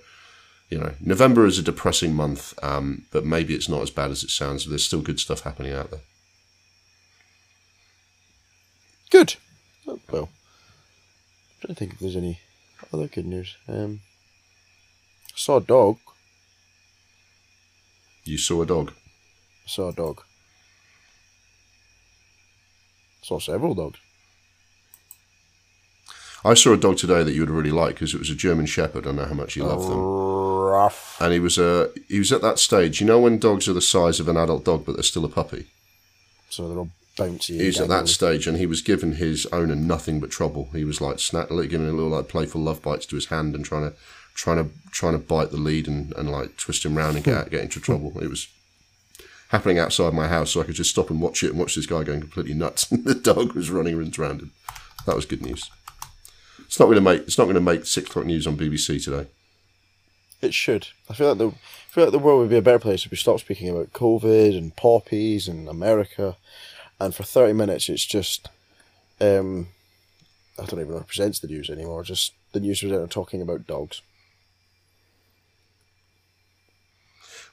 you 0.71 0.79
know, 0.79 0.93
November 1.01 1.47
is 1.47 1.59
a 1.59 1.63
depressing 1.63 2.15
month, 2.15 2.53
um, 2.63 3.07
but 3.11 3.25
maybe 3.25 3.55
it's 3.55 3.69
not 3.69 3.83
as 3.83 3.91
bad 3.91 4.11
as 4.11 4.23
it 4.23 4.31
sounds. 4.31 4.67
There's 4.67 4.85
still 4.85 5.01
good 5.01 5.19
stuff 5.19 5.41
happening 5.41 5.73
out 5.73 5.91
there. 5.91 6.01
Good. 9.11 9.37
Oh, 9.87 9.99
Well, 10.11 10.29
trying 11.61 11.75
to 11.75 11.79
think 11.79 11.95
if 11.95 11.99
there's 12.01 12.17
any 12.17 12.41
other 12.93 13.07
good 13.09 13.25
news. 13.27 13.57
Um, 13.67 14.01
I 14.05 14.08
saw 15.39 15.59
a 15.59 15.61
dog. 15.61 15.99
You 18.25 18.39
saw 18.39 18.63
a 18.63 18.67
dog. 18.67 18.93
Saw 19.67 19.89
a 19.89 19.93
dog. 19.93 20.23
saw 23.23 23.39
several 23.39 23.75
dogs. 23.75 23.99
I 26.45 26.55
saw 26.55 26.73
a 26.73 26.77
dog 26.77 26.97
today 26.97 27.23
that 27.23 27.33
you 27.33 27.41
would 27.43 27.51
really 27.51 27.71
like 27.71 27.95
because 27.97 28.15
it 28.15 28.19
was 28.19 28.31
a 28.31 28.35
German 28.35 28.67
Shepherd. 28.67 29.07
I 29.07 29.13
know 29.13 29.27
how 29.27 29.35
much 29.35 29.55
you 29.55 29.65
love 29.65 29.87
them. 29.87 29.99
Rough. 30.01 31.21
and 31.21 31.33
he 31.33 31.41
was 31.41 31.59
uh, 31.59 31.89
he 32.09 32.19
was 32.19 32.33
at 32.33 32.43
that 32.43 32.59
stage. 32.59 33.01
You 33.01 33.07
know 33.07 33.21
when 33.21 33.39
dogs 33.39 33.69
are 33.69 33.73
the 33.75 33.81
size 33.83 34.21
of 34.21 34.29
an 34.29 34.37
adult 34.37 34.65
dog, 34.65 34.85
but 34.87 34.95
they're 34.95 35.03
still 35.03 35.25
a 35.25 35.29
puppy. 35.29 35.67
So 36.49 36.69
they're 36.69 36.79
all 36.79 36.91
bouncy. 37.17 37.51
and 37.51 37.61
He 37.61 37.67
was 37.67 37.81
at 37.81 37.89
that 37.89 38.09
stage, 38.09 38.47
and 38.47 38.57
he 38.57 38.67
was 38.67 38.81
giving 38.83 39.15
his 39.15 39.47
owner 39.47 39.75
nothing 39.75 40.21
but 40.21 40.31
trouble. 40.31 40.69
He 40.73 40.85
was 40.85 41.01
like 41.01 41.19
snap, 41.19 41.49
giving 41.49 41.89
a 41.89 41.93
little 41.93 42.11
like 42.11 42.29
playful 42.29 42.61
love 42.61 42.81
bites 42.83 43.07
to 43.07 43.17
his 43.17 43.27
hand 43.27 43.55
and 43.55 43.65
trying 43.65 43.91
to 43.91 43.97
trying 44.39 44.65
to 44.65 44.71
trying 44.93 45.15
to 45.15 45.19
bite 45.19 45.51
the 45.51 45.57
lead 45.57 45.89
and, 45.89 46.15
and 46.17 46.31
like 46.31 46.57
twist 46.57 46.87
him 46.87 46.97
round 46.97 47.17
and 47.17 47.25
get 47.25 47.51
get 47.51 47.63
into 47.63 47.81
trouble. 47.81 48.17
It 48.23 48.31
was 48.31 48.47
happening 49.49 49.81
outside 49.81 50.15
my 50.15 50.29
house, 50.29 50.53
so 50.53 50.61
I 50.61 50.65
could 50.65 50.77
just 50.77 50.91
stop 50.91 51.11
and 51.11 51.21
watch 51.21 51.43
it 51.43 51.51
and 51.51 51.59
watch 51.59 51.75
this 51.75 51.87
guy 51.87 52.05
going 52.05 52.21
completely 52.21 52.55
nuts. 52.55 52.85
the 52.91 53.15
dog 53.15 53.55
was 53.55 53.71
running 53.71 53.95
around 53.95 54.41
him. 54.41 54.53
That 55.07 55.17
was 55.17 55.27
good 55.27 55.43
news. 55.43 55.69
It's 56.61 56.79
not 56.79 56.87
going 56.87 56.97
to 56.97 57.01
make 57.01 57.23
it's 57.23 57.37
not 57.37 57.45
going 57.45 57.55
to 57.57 57.61
make 57.61 57.85
six 57.85 58.09
o'clock 58.09 58.27
news 58.27 58.47
on 58.47 58.57
BBC 58.57 59.03
today. 59.03 59.29
It 60.41 60.55
should. 60.55 60.87
I 61.11 61.15
feel 61.15 61.31
like 61.31 61.39
the 61.39 61.49
I 61.49 61.91
feel 61.91 62.05
like 62.05 62.13
the 62.13 62.21
world 62.21 62.41
would 62.41 62.51
be 62.51 62.59
a 62.59 62.63
better 62.63 62.79
place 62.79 63.05
if 63.05 63.11
we 63.11 63.17
stopped 63.17 63.41
speaking 63.41 63.71
about 63.71 63.93
COVID 63.93 64.57
and 64.57 64.77
poppies 64.77 65.49
and 65.49 65.69
America, 65.69 66.37
and 67.01 67.13
for 67.13 67.25
thirty 67.25 67.55
minutes 67.55 67.89
it's 67.89 68.07
just, 68.07 68.49
um, 69.21 69.67
I 70.61 70.65
don't 70.65 70.81
even 70.81 70.95
know 70.95 71.01
presents 71.01 71.41
the 71.41 71.49
news 71.49 71.71
anymore. 71.71 72.05
Just 72.05 72.35
the 72.53 72.61
news 72.61 72.81
presenter 72.81 73.09
talking 73.09 73.43
about 73.43 73.67
dogs. 73.67 74.01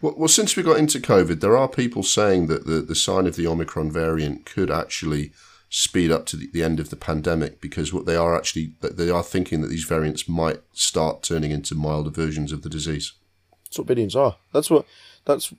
Well, 0.02 0.14
well, 0.18 0.28
since 0.28 0.56
we 0.56 0.64
got 0.64 0.78
into 0.78 1.00
COVID, 1.00 1.40
there 1.40 1.58
are 1.58 1.68
people 1.68 2.04
saying 2.04 2.48
that 2.48 2.66
the, 2.66 2.82
the 2.82 2.96
sign 2.96 3.28
of 3.28 3.36
the 3.36 3.48
Omicron 3.48 3.92
variant 3.92 4.46
could 4.46 4.70
actually 4.70 5.32
speed 5.70 6.12
up 6.12 6.26
to 6.28 6.38
the, 6.38 6.50
the 6.54 6.64
end 6.64 6.80
of 6.80 6.90
the 6.90 6.96
pandemic 6.96 7.60
because 7.60 7.92
what 7.92 8.06
they 8.06 8.16
are 8.16 8.36
actually 8.36 8.74
they 8.82 9.10
are 9.10 9.24
thinking 9.24 9.62
that 9.62 9.68
these 9.68 9.84
variants 9.84 10.30
might 10.30 10.62
start 10.72 11.24
turning 11.24 11.52
into 11.52 11.76
milder 11.76 12.10
versions 12.10 12.52
of 12.52 12.62
the 12.62 12.70
disease. 12.70 13.14
That's 13.66 13.80
what 13.80 13.88
variants 13.88 14.16
are. 14.16 14.38
That's 14.54 14.70
what. 14.70 14.86
That's 15.26 15.54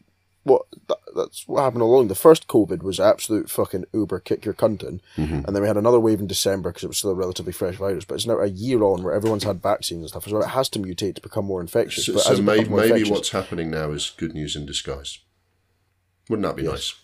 what. 0.47 0.62
That, 0.89 0.98
that's 1.14 1.48
what 1.48 1.62
happened 1.62 1.81
along. 1.82 2.09
The 2.09 2.14
first 2.14 2.47
COVID 2.47 2.82
was 2.82 3.01
absolute 3.01 3.48
fucking 3.51 3.85
uber 3.94 4.20
kick 4.20 4.44
your 4.44 4.52
cunt 4.55 4.82
in, 4.82 5.01
and 5.16 5.44
then 5.47 5.62
we 5.62 5.66
had 5.68 5.77
another 5.78 5.98
wave 6.01 6.20
in 6.20 6.27
December 6.27 6.70
because 6.70 6.85
it 6.85 6.89
was 6.89 6.98
still 6.98 7.10
a 7.10 7.14
relatively 7.14 7.52
fresh 7.52 7.77
virus. 7.77 8.05
But 8.05 8.16
it's 8.16 8.27
now 8.27 8.39
a 8.39 8.47
year 8.47 8.82
on 8.82 9.02
where 9.02 9.14
everyone's 9.14 9.44
had 9.44 9.62
vaccines 9.62 10.01
and 10.02 10.09
stuff, 10.10 10.24
so 10.28 10.39
it 10.43 10.48
has 10.48 10.68
to 10.70 10.78
mutate 10.78 11.14
to 11.14 11.23
become 11.23 11.44
more 11.47 11.60
infectious. 11.62 12.05
So, 12.06 12.16
so 12.18 12.32
it 12.35 12.43
maybe, 12.43 12.68
infectious- 12.68 13.10
what's 13.10 13.31
happening 13.31 13.70
now 13.70 13.90
is 13.93 14.12
good 14.16 14.35
news 14.35 14.56
in 14.56 14.66
disguise. 14.66 15.18
Wouldn't 16.28 16.47
that 16.47 16.56
be 16.56 16.64
Yes. 16.64 16.73
nice? 16.73 16.94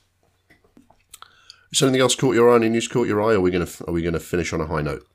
Has 1.73 1.83
anything 1.83 2.03
else 2.03 2.15
caught 2.15 2.35
your 2.35 2.51
eye? 2.51 2.57
Any 2.57 2.69
news 2.69 2.87
caught 2.89 3.07
your 3.07 3.23
eye? 3.23 3.33
Are 3.35 3.41
we 3.41 3.51
gonna 3.51 3.69
are 3.89 3.93
we 3.95 4.03
gonna 4.03 4.21
finish 4.21 4.53
on 4.53 4.61
a 4.61 4.67
high 4.67 4.83
note? 4.83 5.07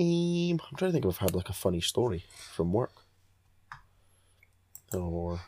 Um, 0.00 0.58
I'm 0.70 0.76
trying 0.76 0.90
to 0.90 0.92
think 0.92 1.04
if 1.04 1.10
I've 1.10 1.18
had 1.28 1.34
like 1.36 1.48
a 1.48 1.52
funny 1.54 1.80
story 1.80 2.24
from 2.52 2.72
work. 2.72 2.92
Or 4.92 5.40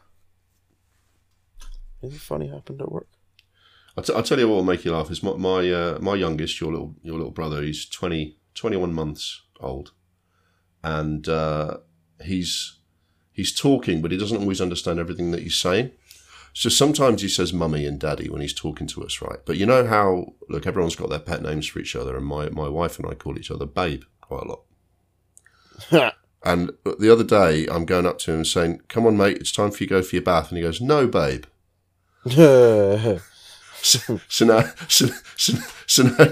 anything 2.02 2.18
funny 2.18 2.48
happened 2.48 2.80
at 2.80 2.92
work? 2.92 3.08
I'll, 3.96 4.04
t- 4.04 4.12
I'll 4.14 4.22
tell 4.22 4.38
you 4.38 4.48
what 4.48 4.56
will 4.56 4.64
make 4.64 4.84
you 4.84 4.92
laugh 4.92 5.10
is 5.10 5.22
my 5.22 5.32
my, 5.34 5.70
uh, 5.70 5.98
my 6.00 6.14
youngest, 6.14 6.60
your 6.60 6.70
little 6.70 6.94
your 7.02 7.16
little 7.16 7.32
brother. 7.32 7.62
He's 7.62 7.86
20, 7.86 8.38
21 8.54 8.92
months 8.92 9.42
old, 9.60 9.92
and 10.84 11.28
uh, 11.28 11.78
he's 12.22 12.78
he's 13.32 13.54
talking, 13.54 14.00
but 14.00 14.12
he 14.12 14.18
doesn't 14.18 14.38
always 14.38 14.60
understand 14.60 14.98
everything 14.98 15.32
that 15.32 15.42
he's 15.42 15.56
saying. 15.56 15.90
So 16.52 16.68
sometimes 16.68 17.22
he 17.22 17.28
says 17.28 17.52
"mummy" 17.52 17.86
and 17.86 17.98
"daddy" 17.98 18.28
when 18.28 18.40
he's 18.40 18.54
talking 18.54 18.86
to 18.88 19.04
us, 19.04 19.20
right? 19.20 19.38
But 19.44 19.56
you 19.56 19.66
know 19.66 19.86
how 19.86 20.34
look, 20.48 20.66
everyone's 20.66 20.96
got 20.96 21.10
their 21.10 21.18
pet 21.18 21.42
names 21.42 21.66
for 21.66 21.80
each 21.80 21.96
other, 21.96 22.16
and 22.16 22.26
my 22.26 22.48
my 22.50 22.68
wife 22.68 22.98
and 22.98 23.08
I 23.08 23.14
call 23.14 23.38
each 23.38 23.50
other 23.50 23.66
"babe" 23.66 24.02
quite 24.20 24.42
a 24.44 24.48
lot. 24.48 26.14
And 26.44 26.70
the 26.84 27.12
other 27.12 27.24
day, 27.24 27.66
I'm 27.66 27.84
going 27.84 28.06
up 28.06 28.20
to 28.20 28.30
him 28.30 28.38
and 28.38 28.46
saying, 28.46 28.82
"Come 28.86 29.06
on, 29.06 29.16
mate, 29.16 29.38
it's 29.38 29.50
time 29.50 29.72
for 29.72 29.82
you 29.82 29.88
to 29.88 29.94
go 29.96 30.02
for 30.02 30.14
your 30.14 30.22
bath," 30.22 30.50
and 30.50 30.56
he 30.56 30.62
goes, 30.62 30.80
"No, 30.80 31.08
babe." 31.08 31.44
So, 33.80 34.44
now, 34.44 34.64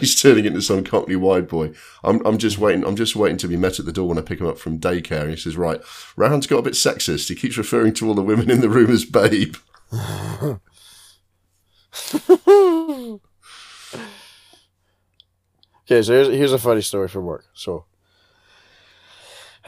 he's 0.01 0.21
turning 0.21 0.45
into 0.45 0.61
some 0.61 0.85
company 0.85 1.17
wide 1.17 1.49
boy. 1.49 1.73
I'm, 2.03 2.25
I'm 2.27 2.39
just 2.39 2.59
waiting. 2.59 2.85
I'm 2.85 2.97
just 2.97 3.17
waiting 3.17 3.39
to 3.39 3.49
be 3.49 3.57
met 3.57 3.79
at 3.79 3.87
the 3.87 3.93
door 3.93 4.09
when 4.09 4.19
I 4.19 4.23
pick 4.23 4.41
him 4.41 4.49
up 4.49 4.59
from 4.59 4.79
daycare. 4.79 5.23
And 5.23 5.31
he 5.31 5.37
says, 5.37 5.57
"Right, 5.57 5.81
Round's 6.17 6.47
got 6.47 6.59
a 6.59 6.63
bit 6.63 6.75
sexist. 6.75 7.29
He 7.29 7.35
keeps 7.35 7.57
referring 7.57 7.95
to 7.95 8.09
all 8.09 8.15
the 8.15 8.23
women 8.23 8.51
in 8.51 8.61
the 8.61 8.69
room 8.69 8.91
as 8.91 9.05
babe." 9.05 9.57
Okay, 15.89 16.03
so 16.03 16.13
here's, 16.13 16.29
here's 16.29 16.53
a 16.53 16.59
funny 16.59 16.81
story 16.81 17.07
from 17.07 17.27
work. 17.27 17.45
So, 17.55 17.85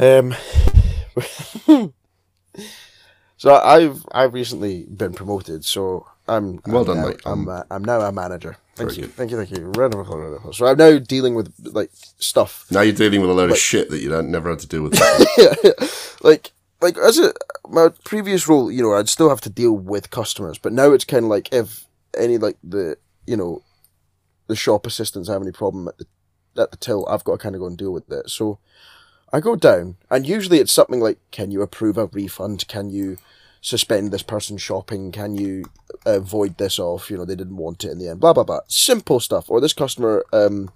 um, 0.00 0.34
so 3.36 3.54
I've 3.54 4.04
I've 4.10 4.34
recently 4.34 4.84
been 4.86 5.12
promoted. 5.12 5.64
So 5.64 6.08
I'm 6.28 6.60
Well 6.66 6.82
I'm 6.82 6.86
done, 6.86 6.96
now, 6.98 7.08
mate. 7.08 7.20
I'm 7.24 7.48
uh, 7.48 7.62
I'm 7.70 7.84
now 7.84 8.00
a 8.00 8.12
manager. 8.12 8.56
Thank 8.76 8.96
you, 8.96 9.02
good. 9.04 9.14
thank 9.14 9.30
you, 9.30 9.36
thank 9.36 9.50
you. 9.50 9.66
Round 9.72 9.94
of 9.94 10.00
applause, 10.00 10.18
round 10.18 10.34
of 10.34 10.38
applause. 10.38 10.56
So 10.58 10.66
I'm 10.66 10.76
now 10.76 10.98
dealing 10.98 11.34
with 11.34 11.52
like 11.72 11.90
stuff 11.92 12.66
Now 12.70 12.82
you're 12.82 12.94
dealing 12.94 13.20
with 13.20 13.30
a 13.30 13.32
load 13.32 13.50
of 13.50 13.58
shit 13.58 13.90
that 13.90 14.00
you 14.00 14.08
don't 14.08 14.30
never 14.30 14.50
had 14.50 14.60
to 14.60 14.68
deal 14.68 14.82
with. 14.82 14.92
before. 14.92 15.74
like 16.30 16.52
like 16.80 16.96
as 16.98 17.18
a 17.18 17.32
my 17.68 17.88
previous 18.04 18.46
role, 18.46 18.70
you 18.70 18.82
know, 18.82 18.94
I'd 18.94 19.08
still 19.08 19.28
have 19.28 19.40
to 19.42 19.50
deal 19.50 19.72
with 19.72 20.10
customers, 20.10 20.58
but 20.58 20.72
now 20.72 20.92
it's 20.92 21.04
kind 21.04 21.24
of 21.24 21.30
like 21.30 21.52
if 21.52 21.86
any 22.16 22.38
like 22.38 22.56
the 22.62 22.96
you 23.26 23.36
know 23.36 23.62
the 24.46 24.56
shop 24.56 24.86
assistants 24.86 25.28
have 25.28 25.42
any 25.42 25.52
problem 25.52 25.88
at 25.88 25.98
the 25.98 26.06
at 26.56 26.70
the 26.70 26.76
till, 26.76 27.06
I've 27.08 27.24
got 27.24 27.32
to 27.32 27.38
kind 27.38 27.54
of 27.54 27.60
go 27.60 27.66
and 27.66 27.76
deal 27.78 27.92
with 27.92 28.10
it. 28.10 28.30
So 28.30 28.58
I 29.32 29.40
go 29.40 29.56
down, 29.56 29.96
and 30.10 30.26
usually 30.26 30.58
it's 30.58 30.72
something 30.72 31.00
like, 31.00 31.18
can 31.30 31.50
you 31.50 31.62
approve 31.62 31.98
a 31.98 32.06
refund? 32.06 32.66
Can 32.68 32.90
you 32.90 33.18
suspend 33.60 34.10
this 34.10 34.22
person 34.22 34.56
shopping? 34.58 35.12
Can 35.12 35.34
you 35.34 35.64
avoid 36.06 36.58
this 36.58 36.78
off? 36.78 37.10
You 37.10 37.18
know, 37.18 37.24
they 37.24 37.36
didn't 37.36 37.56
want 37.56 37.84
it 37.84 37.90
in 37.90 37.98
the 37.98 38.08
end. 38.08 38.20
Blah 38.20 38.32
blah 38.32 38.44
blah. 38.44 38.60
Simple 38.68 39.20
stuff. 39.20 39.50
Or 39.50 39.60
this 39.60 39.72
customer 39.72 40.24
um 40.32 40.70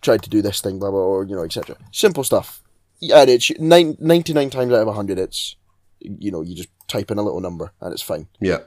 tried 0.00 0.22
to 0.22 0.30
do 0.30 0.42
this 0.42 0.60
thing. 0.60 0.78
Blah 0.78 0.90
blah. 0.90 1.00
Or 1.00 1.24
you 1.24 1.36
know, 1.36 1.44
etc. 1.44 1.76
Simple 1.90 2.24
stuff. 2.24 2.62
Yeah, 3.02 3.22
and 3.22 3.30
it's 3.30 3.50
nine, 3.58 3.96
99 3.98 4.48
times 4.50 4.72
out 4.72 4.82
of 4.82 4.86
100, 4.86 5.18
it's, 5.18 5.56
you 5.98 6.30
know, 6.30 6.40
you 6.40 6.54
just 6.54 6.68
type 6.86 7.10
in 7.10 7.18
a 7.18 7.22
little 7.22 7.40
number 7.40 7.72
and 7.80 7.92
it's 7.92 8.00
fine. 8.00 8.28
yeah. 8.40 8.58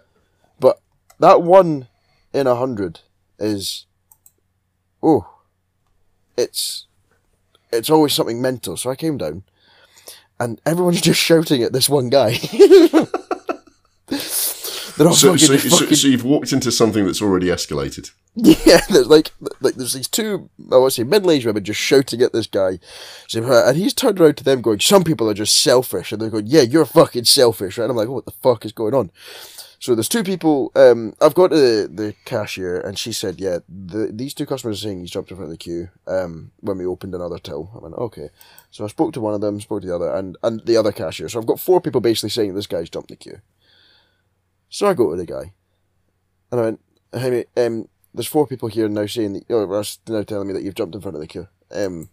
But 0.59 0.81
that 1.19 1.41
one 1.41 1.87
in 2.33 2.45
a 2.45 2.55
hundred 2.55 2.99
is, 3.39 3.85
oh, 5.01 5.25
it's, 6.35 6.87
it's 7.71 7.89
always 7.89 8.13
something 8.13 8.41
mental. 8.41 8.75
So 8.75 8.89
I 8.89 8.97
came 8.97 9.17
down 9.17 9.43
and 10.37 10.59
everyone's 10.65 10.99
just 11.09 11.21
shouting 11.21 11.63
at 11.63 11.71
this 11.71 11.87
one 11.87 12.09
guy. 12.09 12.31
They're 14.97 15.07
all 15.07 15.13
So, 15.13 15.35
so, 15.35 15.57
fucking 15.57 15.95
so 15.95 16.07
you've 16.07 16.23
walked 16.23 16.53
into 16.53 16.71
something 16.71 17.05
that's 17.05 17.21
already 17.21 17.47
escalated. 17.47 18.11
Yeah, 18.35 18.81
there's 18.89 19.07
like 19.07 19.31
like 19.61 19.75
there's 19.75 19.93
these 19.93 20.07
two 20.07 20.49
I 20.71 20.77
want 20.77 20.93
to 20.93 21.01
say 21.01 21.03
middle 21.03 21.31
aged 21.31 21.45
women 21.45 21.63
just 21.63 21.79
shouting 21.79 22.21
at 22.21 22.33
this 22.33 22.47
guy, 22.47 22.79
uh, 23.35 23.67
and 23.67 23.77
he's 23.77 23.93
turned 23.93 24.19
around 24.19 24.37
to 24.37 24.43
them 24.43 24.61
going, 24.61 24.79
"Some 24.79 25.03
people 25.03 25.29
are 25.29 25.33
just 25.33 25.61
selfish," 25.61 26.11
and 26.11 26.21
they're 26.21 26.29
going, 26.29 26.47
"Yeah, 26.47 26.61
you're 26.61 26.85
fucking 26.85 27.25
selfish," 27.25 27.77
right? 27.77 27.85
And 27.85 27.91
I'm 27.91 27.97
like, 27.97 28.09
"What 28.09 28.25
the 28.25 28.31
fuck 28.31 28.65
is 28.65 28.71
going 28.71 28.93
on?" 28.93 29.11
So 29.79 29.93
there's 29.93 30.09
two 30.09 30.23
people. 30.23 30.71
Um, 30.75 31.13
I've 31.21 31.35
got 31.35 31.51
the 31.51 31.89
the 31.93 32.15
cashier, 32.25 32.79
and 32.79 32.97
she 32.97 33.11
said, 33.11 33.39
"Yeah, 33.39 33.59
the, 33.69 34.09
these 34.11 34.33
two 34.33 34.45
customers 34.45 34.79
are 34.79 34.87
saying 34.87 35.01
he's 35.01 35.11
jumped 35.11 35.31
in 35.31 35.37
front 35.37 35.51
of 35.51 35.51
the 35.51 35.63
queue." 35.63 35.89
Um, 36.07 36.51
when 36.61 36.77
we 36.77 36.85
opened 36.85 37.13
another 37.13 37.39
till, 37.39 37.71
I 37.75 37.79
went, 37.79 37.95
"Okay." 37.95 38.29
So 38.71 38.83
I 38.83 38.87
spoke 38.87 39.13
to 39.13 39.21
one 39.21 39.33
of 39.33 39.41
them, 39.41 39.61
spoke 39.61 39.81
to 39.81 39.87
the 39.87 39.95
other, 39.95 40.11
and 40.11 40.37
and 40.43 40.65
the 40.65 40.77
other 40.77 40.91
cashier. 40.91 41.29
So 41.29 41.39
I've 41.39 41.45
got 41.45 41.59
four 41.59 41.81
people 41.81 42.01
basically 42.01 42.29
saying 42.29 42.53
this 42.55 42.67
guy's 42.67 42.89
jumped 42.89 43.09
the 43.09 43.15
queue. 43.15 43.41
So 44.75 44.87
I 44.87 44.93
go 44.93 45.09
to 45.09 45.15
the 45.15 45.25
guy, 45.25 45.53
and 46.51 46.59
I 46.59 46.63
went, 46.65 46.81
"Hey 47.13 47.29
mate, 47.29 47.47
um, 47.55 47.87
there's 48.13 48.27
four 48.27 48.45
people 48.45 48.67
here 48.67 48.89
now 48.89 49.05
saying 49.05 49.31
that 49.31 49.45
you're 49.47 49.65
now 50.09 50.23
telling 50.23 50.49
me 50.49 50.53
that 50.53 50.63
you've 50.63 50.75
jumped 50.75 50.95
in 50.95 50.99
front 50.99 51.15
of 51.15 51.21
the 51.21 51.27
queue. 51.27 51.47
Um, 51.71 52.09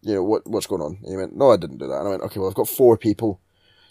you 0.00 0.14
know 0.14 0.22
what 0.22 0.46
what's 0.46 0.68
going 0.68 0.80
on?" 0.80 0.98
And 1.02 1.08
he 1.08 1.16
went, 1.16 1.34
"No, 1.34 1.50
I 1.50 1.56
didn't 1.56 1.78
do 1.78 1.88
that." 1.88 1.98
And 1.98 2.06
I 2.06 2.10
went, 2.10 2.22
"Okay, 2.22 2.38
well, 2.38 2.48
I've 2.48 2.54
got 2.54 2.68
four 2.68 2.96
people 2.96 3.40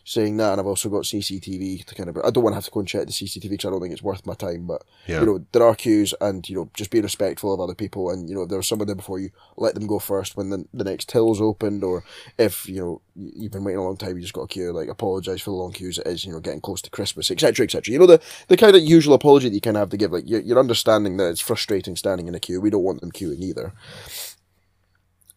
saying 0.04 0.38
that, 0.38 0.52
and 0.52 0.62
I've 0.62 0.68
also 0.68 0.90
got 0.90 1.04
CCTV 1.04 1.86
to 1.86 1.96
kind 1.96 2.10
of. 2.10 2.18
I 2.18 2.30
don't 2.32 2.44
want 2.44 2.54
to 2.54 2.56
have 2.56 2.66
to 2.66 2.72
go 2.72 2.80
and 2.80 2.88
check 2.90 3.06
the 3.06 3.12
CCTV 3.14 3.50
because 3.52 3.66
I 3.66 3.70
don't 3.70 3.82
think 3.82 3.94
it's 3.94 4.02
worth 4.04 4.26
my 4.26 4.34
time. 4.34 4.66
But 4.68 4.84
Yeah. 5.08 5.20
you 5.22 5.26
know, 5.26 5.46
there 5.52 5.64
are 5.64 5.76
queues, 5.76 6.14
and 6.22 6.48
you 6.50 6.56
know, 6.56 6.70
just 6.74 6.92
be 6.92 7.02
respectful 7.02 7.54
of 7.54 7.60
other 7.60 7.76
people. 7.76 8.10
And 8.10 8.30
you 8.30 8.36
know, 8.36 8.44
if 8.44 8.50
there 8.50 8.58
was 8.58 8.68
someone 8.68 8.88
there 8.88 8.96
before 8.96 9.20
you, 9.20 9.30
let 9.58 9.76
them 9.76 9.88
go 9.88 10.00
first 10.00 10.36
when 10.36 10.50
the, 10.50 10.66
the 10.74 10.84
next 10.84 11.10
till's 11.10 11.40
opened, 11.42 11.84
or 11.84 12.04
if 12.38 12.68
you 12.68 12.80
know 12.82 13.02
you've 13.16 13.52
been 13.52 13.64
waiting 13.64 13.80
a 13.80 13.84
long 13.84 13.98
time, 13.98 14.16
you 14.16 14.22
just 14.22 14.34
got 14.34 14.44
a 14.44 14.48
queue. 14.48 14.72
Like, 14.72 14.90
apologise 14.90 15.42
for 15.42 15.52
the 15.52 15.56
long 15.58 15.72
queues. 15.74 15.98
It 16.00 16.08
is 16.08 16.26
you 16.26 16.32
know 16.32 16.40
getting 16.40 16.62
close 16.62 16.82
to 16.84 16.90
Christmas, 16.90 17.30
etc., 17.32 17.64
etc. 17.66 17.92
You 17.94 18.00
know 18.00 18.08
the 18.08 18.22
the 18.48 18.58
kind 18.58 18.76
of 18.76 18.82
usual 18.82 19.14
apology 19.14 19.50
that 19.50 19.56
you 19.56 19.62
kind 19.62 19.78
of 19.78 19.82
have 19.82 19.90
to 19.90 19.98
give. 19.98 20.12
Like, 20.12 20.28
you're, 20.28 20.42
you're 20.42 20.60
understanding 20.60 21.18
that 21.18 21.30
it's 21.30 21.42
frustrating 21.42 21.96
standing 21.96 22.28
in 22.28 22.36
a 22.36 22.40
queue. 22.40 22.60
We 22.62 22.70
don't 22.70 22.84
want 22.84 23.02
them 23.02 23.12
queuing 23.12 23.42
either. 23.42 23.74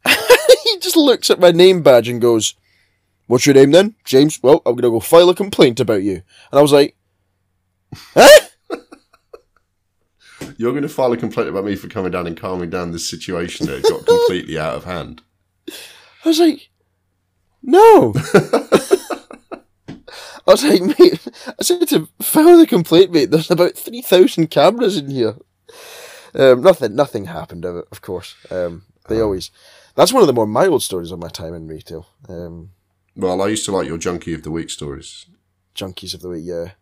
he 0.06 0.78
just 0.80 0.96
looks 0.96 1.30
at 1.30 1.40
my 1.40 1.50
name 1.50 1.82
badge 1.82 2.08
and 2.08 2.20
goes. 2.20 2.54
What's 3.26 3.46
your 3.46 3.54
name 3.54 3.70
then? 3.70 3.94
James. 4.04 4.42
Well, 4.42 4.62
I'm 4.66 4.76
gonna 4.76 4.90
go 4.90 5.00
file 5.00 5.30
a 5.30 5.34
complaint 5.34 5.80
about 5.80 6.02
you. 6.02 6.22
And 6.50 6.58
I 6.58 6.62
was 6.62 6.72
like, 6.72 6.96
huh? 8.14 8.28
You're 10.56 10.72
going 10.72 10.82
to 10.82 10.88
file 10.88 11.12
a 11.12 11.16
complaint 11.16 11.48
about 11.48 11.64
me 11.64 11.74
for 11.74 11.88
coming 11.88 12.12
down 12.12 12.26
and 12.26 12.36
calming 12.36 12.70
down 12.70 12.92
this 12.92 13.08
situation 13.08 13.66
that 13.66 13.82
got 13.82 14.06
completely 14.06 14.58
out 14.58 14.74
of 14.74 14.84
hand. 14.84 15.22
I 15.68 16.28
was 16.28 16.38
like, 16.38 16.70
no. 17.62 18.14
I 20.46 20.50
was 20.50 20.64
like, 20.64 20.82
mate, 20.82 21.26
I 21.46 21.62
said 21.62 21.88
to 21.88 22.08
file 22.20 22.58
the 22.58 22.66
complaint, 22.66 23.10
mate. 23.10 23.30
There's 23.30 23.50
about 23.50 23.74
3,000 23.74 24.48
cameras 24.48 24.98
in 24.98 25.10
here. 25.10 25.36
Um, 26.34 26.62
nothing, 26.62 26.94
nothing 26.94 27.24
happened 27.26 27.64
of 27.64 27.76
it, 27.76 27.86
of 27.90 28.02
course. 28.02 28.36
Um, 28.50 28.82
they 29.08 29.20
always, 29.20 29.50
that's 29.94 30.12
one 30.12 30.22
of 30.22 30.26
the 30.26 30.34
more 30.34 30.46
mild 30.46 30.82
stories 30.82 31.10
of 31.10 31.18
my 31.18 31.28
time 31.28 31.54
in 31.54 31.66
retail. 31.66 32.06
Um, 32.28 32.70
Well, 33.16 33.40
I 33.42 33.48
used 33.48 33.64
to 33.66 33.72
like 33.72 33.86
your 33.86 33.98
junkie 33.98 34.34
of 34.34 34.42
the 34.42 34.50
week 34.50 34.70
stories. 34.70 35.26
junkies 35.74 36.14
of 36.14 36.20
the 36.20 36.28
week, 36.28 36.44
yeah. 36.44 36.72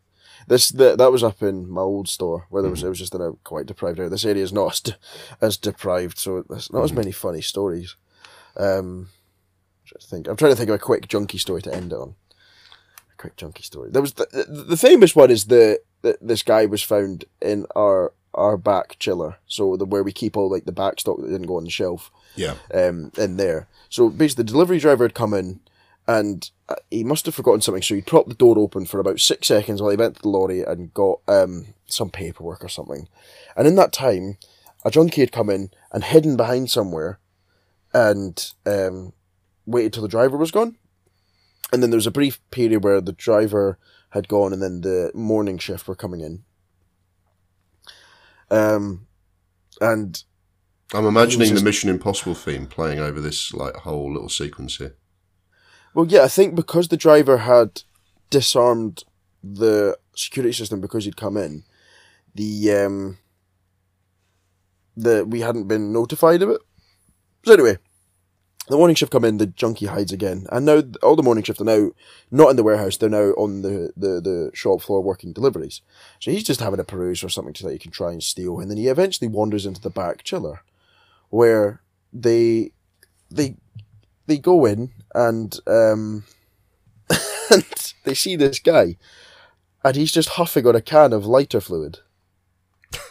This 0.49 0.71
the, 0.71 0.97
that 0.97 1.13
was 1.13 1.23
up 1.23 1.43
in 1.43 1.69
my 1.71 1.83
old 1.83 2.09
store 2.09 2.47
where 2.51 2.63
there 2.63 2.71
was 2.71 2.83
it 2.83 2.89
was 2.89 2.99
just 2.99 3.15
in 3.15 3.21
a 3.21 3.33
quite 3.45 3.67
deprived 3.67 3.99
area. 3.99 4.11
This 4.11 4.25
area 4.25 4.43
is 4.43 4.53
not 4.53 4.73
as, 4.73 4.81
de- 4.81 4.97
as 5.41 5.57
deprived, 5.57 6.19
so 6.19 6.43
there's 6.49 6.73
not 6.73 6.83
as 6.83 6.93
many 6.93 7.13
funny 7.13 7.43
stories. 7.43 7.95
Um, 8.57 9.09
I'm 9.09 9.87
trying 9.87 10.01
to 10.01 10.07
think. 10.09 10.29
I'm 10.29 10.37
trying 10.37 10.53
to 10.53 10.57
think 10.57 10.69
of 10.71 10.75
a 10.75 10.79
quick 10.81 11.07
junkie 11.09 11.39
story 11.39 11.63
to 11.63 11.73
end 11.75 11.93
it 11.93 11.97
on. 11.97 12.17
A 13.13 13.17
quick 13.17 13.37
junkie 13.37 13.63
story. 13.63 13.91
There 13.91 14.03
was 14.03 14.15
the, 14.15 14.27
the, 14.33 14.65
the 14.71 14.77
famous 14.77 15.15
one 15.15 15.31
is 15.31 15.45
the, 15.47 15.81
the 16.03 16.19
this 16.21 16.43
guy 16.43 16.67
was 16.67 16.83
found 16.83 17.25
in 17.41 17.67
our 17.77 18.13
our 18.35 18.57
back 18.57 18.97
chiller, 18.99 19.37
so 19.47 19.77
the 19.77 19.85
where 19.85 20.03
we 20.03 20.13
keep 20.13 20.37
all 20.37 20.51
like 20.51 20.65
the 20.65 20.73
back 20.73 20.99
stock 20.99 21.19
that 21.21 21.29
didn't 21.31 21.47
go 21.47 21.57
on 21.59 21.65
the 21.65 21.71
shelf 21.71 22.11
Yeah. 22.35 22.55
um, 22.75 23.13
in 23.17 23.37
there. 23.37 23.69
So 23.91 24.09
basically, 24.09 24.43
the 24.45 24.53
delivery 24.53 24.79
driver 24.81 25.05
had 25.05 25.15
come 25.15 25.35
in 25.35 25.61
and 26.07 26.51
uh, 26.69 26.77
he 26.91 27.05
must 27.05 27.27
have 27.27 27.35
forgotten 27.35 27.61
something. 27.61 27.83
So 27.83 27.95
he 27.95 28.03
propped 28.03 28.29
the 28.29 28.35
door 28.35 28.59
open 28.59 28.87
for 28.87 28.99
about 28.99 29.21
six 29.21 29.49
seconds 29.49 29.81
while 29.81 29.91
he 29.91 29.97
went 29.97 30.17
to 30.17 30.23
the 30.23 30.29
lorry 30.29 30.63
and 30.63 30.93
got 30.93 31.21
um, 31.29 31.75
some 31.87 32.11
paperwork 32.11 32.65
or 32.65 32.69
something. 32.69 33.09
And 33.57 33.67
in 33.67 33.77
that 33.77 33.93
time, 33.93 34.39
a 34.85 34.91
junkie 34.91 35.21
had 35.21 35.33
come 35.33 35.49
in 35.49 35.71
and 35.93 36.05
hidden 36.05 36.37
behind 36.37 36.71
somewhere 36.71 37.21
and 37.95 38.53
um, 38.67 39.13
waited 39.67 39.93
till 39.93 40.03
the 40.03 40.09
driver 40.09 40.37
was 40.37 40.51
gone. 40.51 40.77
And 41.73 41.83
then 41.83 41.91
there 41.91 41.99
was 41.99 42.07
a 42.07 42.13
brief 42.13 42.41
period 42.51 42.85
where 42.85 43.01
the 43.01 43.13
driver 43.13 43.79
had 44.11 44.29
gone 44.29 44.53
and 44.53 44.63
then 44.63 44.81
the 44.83 45.11
morning 45.15 45.59
shift 45.59 45.89
were 45.89 45.95
coming 45.95 46.21
in. 46.21 46.45
Um, 48.51 49.07
and 49.81 50.23
I'm 50.93 51.07
imagining 51.07 51.55
the 51.55 51.63
Mission 51.63 51.89
Impossible 51.89 52.35
theme 52.35 52.67
playing 52.67 52.99
over 52.99 53.21
this 53.21 53.55
like 53.55 53.75
whole 53.77 54.13
little 54.13 54.29
sequence 54.29 54.77
here. 54.77 54.97
Well, 55.95 56.07
yeah, 56.07 56.23
I 56.23 56.29
think 56.29 56.55
because 56.55 56.89
the 56.89 56.97
driver 56.97 57.39
had 57.39 57.83
disarmed 58.31 59.05
the 59.43 59.99
security 60.15 60.53
system 60.53 60.81
because 60.81 61.05
he'd 61.05 61.17
come 61.17 61.37
in, 61.37 61.65
the 62.35 62.73
um, 62.73 63.19
the 64.97 65.25
we 65.25 65.41
hadn't 65.41 65.69
been 65.69 65.93
notified 65.93 66.43
of 66.43 66.51
it. 66.51 66.61
So 67.45 67.53
anyway, 67.53 67.77
the 68.69 68.77
morning 68.77 68.95
shift 68.95 69.13
come 69.13 69.25
in, 69.25 69.37
the 69.37 69.47
junkie 69.47 69.87
hides 69.87 70.13
again, 70.13 70.47
and 70.51 70.65
now 70.65 70.83
all 71.03 71.17
the 71.17 71.23
morning 71.23 71.45
shift 71.45 71.61
are 71.61 71.65
now 71.65 71.91
not 72.31 72.51
in 72.51 72.57
the 72.57 72.63
warehouse; 72.63 72.97
they're 72.97 73.11
now 73.11 73.33
on 73.33 73.63
the 73.63 73.93
the, 73.97 74.21
the 74.21 74.51
shop 74.55 74.81
floor 74.81 75.03
working 75.03 75.33
deliveries. 75.33 75.83
So 76.21 76.31
he's 76.31 76.45
just 76.45 76.61
having 76.61 76.81
a 76.81 76.85
peruse 76.85 77.23
or 77.23 77.29
something 77.29 77.55
so 77.55 77.67
that 77.67 77.73
he 77.75 77.79
can 77.79 77.91
try 77.91 78.13
and 78.13 78.23
steal, 78.23 78.61
and 78.61 78.71
then 78.71 78.79
he 78.79 78.89
eventually 78.89 79.29
wanders 79.29 79.67
into 79.67 79.81
the 79.81 79.91
back 79.91 80.23
chiller, 80.23 80.63
where 81.29 81.83
they 82.15 82.73
they 83.31 83.57
they 84.27 84.39
go 84.39 84.65
in 84.65 84.93
and 85.15 85.59
um 85.67 86.25
and 87.51 87.93
they 88.05 88.15
see 88.15 88.37
this 88.37 88.59
guy 88.59 88.97
and 89.85 89.97
he's 89.97 90.13
just 90.13 90.31
huffing 90.31 90.67
on 90.67 90.77
a 90.77 90.81
can 90.81 91.13
of 91.13 91.27
lighter 91.27 91.61
fluid. 91.61 91.99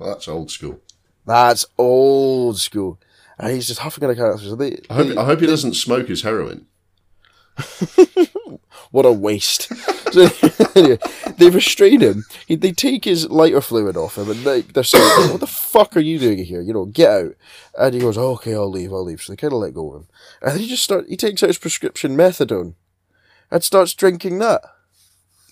That's 0.00 0.26
old 0.28 0.50
school. 0.50 0.80
That's 1.26 1.66
old 1.76 2.58
school. 2.58 2.98
And 3.38 3.52
he's 3.52 3.66
just 3.68 3.80
huffing 3.80 4.04
on 4.04 4.10
a 4.10 4.14
can 4.14 4.26
of 4.26 4.40
so 4.40 4.54
they, 4.56 4.78
I 4.88 4.94
hope, 4.94 5.08
they- 5.08 5.16
I 5.16 5.24
hope 5.24 5.40
he 5.40 5.46
doesn't 5.46 5.74
smoke 5.74 6.08
his 6.08 6.22
heroin. 6.22 6.66
what 8.90 9.04
a 9.06 9.12
waste. 9.12 9.70
So, 10.10 10.28
anyway, 10.74 10.98
they 11.36 11.50
restrain 11.50 12.00
him. 12.00 12.24
He, 12.46 12.56
they 12.56 12.72
take 12.72 13.04
his 13.04 13.28
lighter 13.28 13.60
fluid 13.60 13.96
off 13.96 14.18
him, 14.18 14.30
and 14.30 14.40
they, 14.40 14.62
they're 14.62 14.84
saying, 14.84 15.30
"What 15.30 15.40
the 15.40 15.46
fuck 15.46 15.96
are 15.96 16.00
you 16.00 16.18
doing 16.18 16.44
here? 16.44 16.60
You 16.60 16.72
know, 16.72 16.84
get 16.86 17.10
out." 17.10 17.34
And 17.78 17.94
he 17.94 18.00
goes, 18.00 18.18
oh, 18.18 18.32
"Okay, 18.32 18.54
I'll 18.54 18.70
leave. 18.70 18.92
I'll 18.92 19.04
leave." 19.04 19.22
So 19.22 19.32
they 19.32 19.36
kind 19.36 19.52
of 19.52 19.58
let 19.60 19.74
go 19.74 19.92
of 19.92 20.02
him, 20.02 20.08
and 20.42 20.60
he 20.60 20.68
just 20.68 20.82
start. 20.82 21.06
He 21.08 21.16
takes 21.16 21.42
out 21.42 21.48
his 21.48 21.58
prescription 21.58 22.16
methadone, 22.16 22.74
and 23.50 23.64
starts 23.64 23.94
drinking 23.94 24.38
that. 24.38 24.62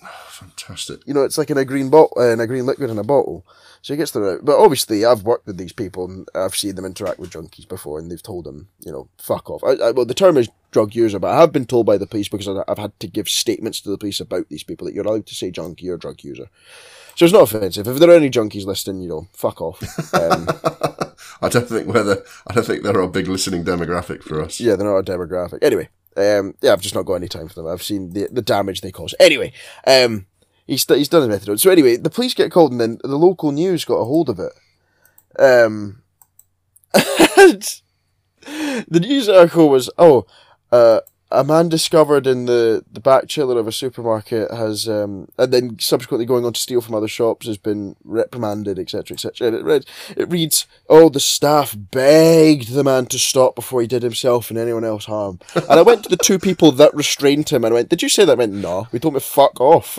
Fantastic. 0.28 1.00
You 1.06 1.14
know, 1.14 1.24
it's 1.24 1.38
like 1.38 1.50
in 1.50 1.58
a 1.58 1.64
green 1.64 1.90
bottle, 1.90 2.16
uh, 2.16 2.30
in 2.30 2.40
a 2.40 2.46
green 2.46 2.66
liquid 2.66 2.90
in 2.90 2.98
a 2.98 3.04
bottle. 3.04 3.46
So 3.82 3.94
he 3.94 3.98
gets 3.98 4.10
the 4.10 4.20
route. 4.20 4.44
But 4.44 4.58
obviously, 4.58 5.04
I've 5.04 5.22
worked 5.22 5.46
with 5.46 5.56
these 5.56 5.72
people 5.72 6.04
and 6.04 6.28
I've 6.34 6.56
seen 6.56 6.74
them 6.74 6.84
interact 6.84 7.18
with 7.18 7.30
junkies 7.30 7.68
before, 7.68 7.98
and 7.98 8.10
they've 8.10 8.22
told 8.22 8.44
them, 8.44 8.68
you 8.80 8.92
know, 8.92 9.08
fuck 9.18 9.50
off. 9.50 9.62
I, 9.64 9.72
I, 9.72 9.90
well, 9.92 10.04
the 10.04 10.14
term 10.14 10.36
is 10.36 10.48
drug 10.70 10.94
user, 10.94 11.18
but 11.18 11.32
I 11.32 11.40
have 11.40 11.52
been 11.52 11.66
told 11.66 11.86
by 11.86 11.96
the 11.96 12.06
police 12.06 12.28
because 12.28 12.48
I, 12.48 12.62
I've 12.68 12.78
had 12.78 12.98
to 13.00 13.06
give 13.06 13.28
statements 13.28 13.80
to 13.82 13.90
the 13.90 13.98
police 13.98 14.20
about 14.20 14.48
these 14.48 14.62
people 14.62 14.86
that 14.86 14.94
you're 14.94 15.06
allowed 15.06 15.26
to 15.26 15.34
say 15.34 15.50
junkie 15.50 15.88
or 15.88 15.96
drug 15.96 16.22
user. 16.22 16.48
So 17.14 17.24
it's 17.24 17.34
not 17.34 17.42
offensive. 17.42 17.88
If 17.88 17.98
there 17.98 18.10
are 18.10 18.16
any 18.16 18.30
junkies 18.30 18.66
listening, 18.66 19.02
you 19.02 19.08
know, 19.08 19.28
fuck 19.32 19.60
off. 19.60 19.82
Um, 20.14 20.48
I 21.42 21.48
don't 21.48 21.68
think 21.68 21.92
whether 21.92 22.22
I 22.46 22.54
don't 22.54 22.64
think 22.64 22.82
they're 22.82 23.00
a 23.00 23.08
big 23.08 23.28
listening 23.28 23.64
demographic 23.64 24.22
for 24.22 24.40
us. 24.40 24.60
yeah, 24.60 24.76
they're 24.76 24.86
not 24.86 24.98
a 24.98 25.02
demographic. 25.02 25.58
Anyway, 25.62 25.88
um, 26.16 26.54
yeah, 26.60 26.72
I've 26.72 26.80
just 26.80 26.94
not 26.94 27.06
got 27.06 27.14
any 27.14 27.28
time 27.28 27.48
for 27.48 27.54
them. 27.54 27.66
I've 27.66 27.82
seen 27.82 28.10
the 28.10 28.28
the 28.30 28.42
damage 28.42 28.80
they 28.80 28.92
cause. 28.92 29.14
Anyway, 29.18 29.52
um, 29.86 30.26
he's 30.68 30.84
he's 30.84 31.08
done 31.08 31.28
his 31.28 31.40
methadone. 31.40 31.58
So 31.58 31.70
anyway, 31.70 31.96
the 31.96 32.10
police 32.10 32.34
get 32.34 32.52
called, 32.52 32.70
and 32.70 32.80
then 32.80 32.98
the 33.02 33.18
local 33.18 33.50
news 33.50 33.84
got 33.84 33.96
a 33.96 34.04
hold 34.04 34.28
of 34.28 34.38
it. 34.38 34.52
Um, 35.40 36.02
and 37.36 37.80
the 38.88 39.00
news 39.00 39.28
article 39.28 39.68
was, 39.68 39.90
oh, 39.98 40.26
uh, 40.70 41.00
a 41.30 41.44
man 41.44 41.68
discovered 41.68 42.26
in 42.26 42.46
the, 42.46 42.84
the 42.90 43.00
back 43.00 43.28
chiller 43.28 43.58
of 43.58 43.66
a 43.66 43.72
supermarket 43.72 44.50
has, 44.50 44.88
um, 44.88 45.28
and 45.36 45.52
then 45.52 45.78
subsequently 45.78 46.24
going 46.24 46.44
on 46.44 46.54
to 46.54 46.60
steal 46.60 46.80
from 46.80 46.94
other 46.94 47.08
shops 47.08 47.46
has 47.46 47.58
been 47.58 47.96
reprimanded, 48.04 48.78
etc., 48.78 49.14
etc. 49.14 49.48
And 49.48 49.56
it 49.56 49.64
reads, 49.64 49.86
it 50.16 50.30
reads, 50.30 50.66
oh, 50.88 51.08
the 51.08 51.20
staff 51.20 51.76
begged 51.76 52.72
the 52.72 52.84
man 52.84 53.06
to 53.06 53.18
stop 53.18 53.54
before 53.54 53.80
he 53.80 53.86
did 53.86 54.02
himself 54.02 54.48
and 54.50 54.58
anyone 54.58 54.84
else 54.84 55.04
harm. 55.04 55.38
And 55.54 55.78
I 55.78 55.82
went 55.82 56.04
to 56.04 56.08
the 56.08 56.16
two 56.16 56.38
people 56.38 56.72
that 56.72 56.94
restrained 56.94 57.50
him 57.50 57.64
and 57.64 57.72
I 57.72 57.76
went, 57.76 57.90
did 57.90 58.02
you 58.02 58.08
say 58.08 58.24
that? 58.24 58.32
I 58.32 58.34
went, 58.34 58.52
no, 58.52 58.88
we 58.92 58.98
told 58.98 59.14
me 59.14 59.20
fuck 59.20 59.60
off. 59.60 59.98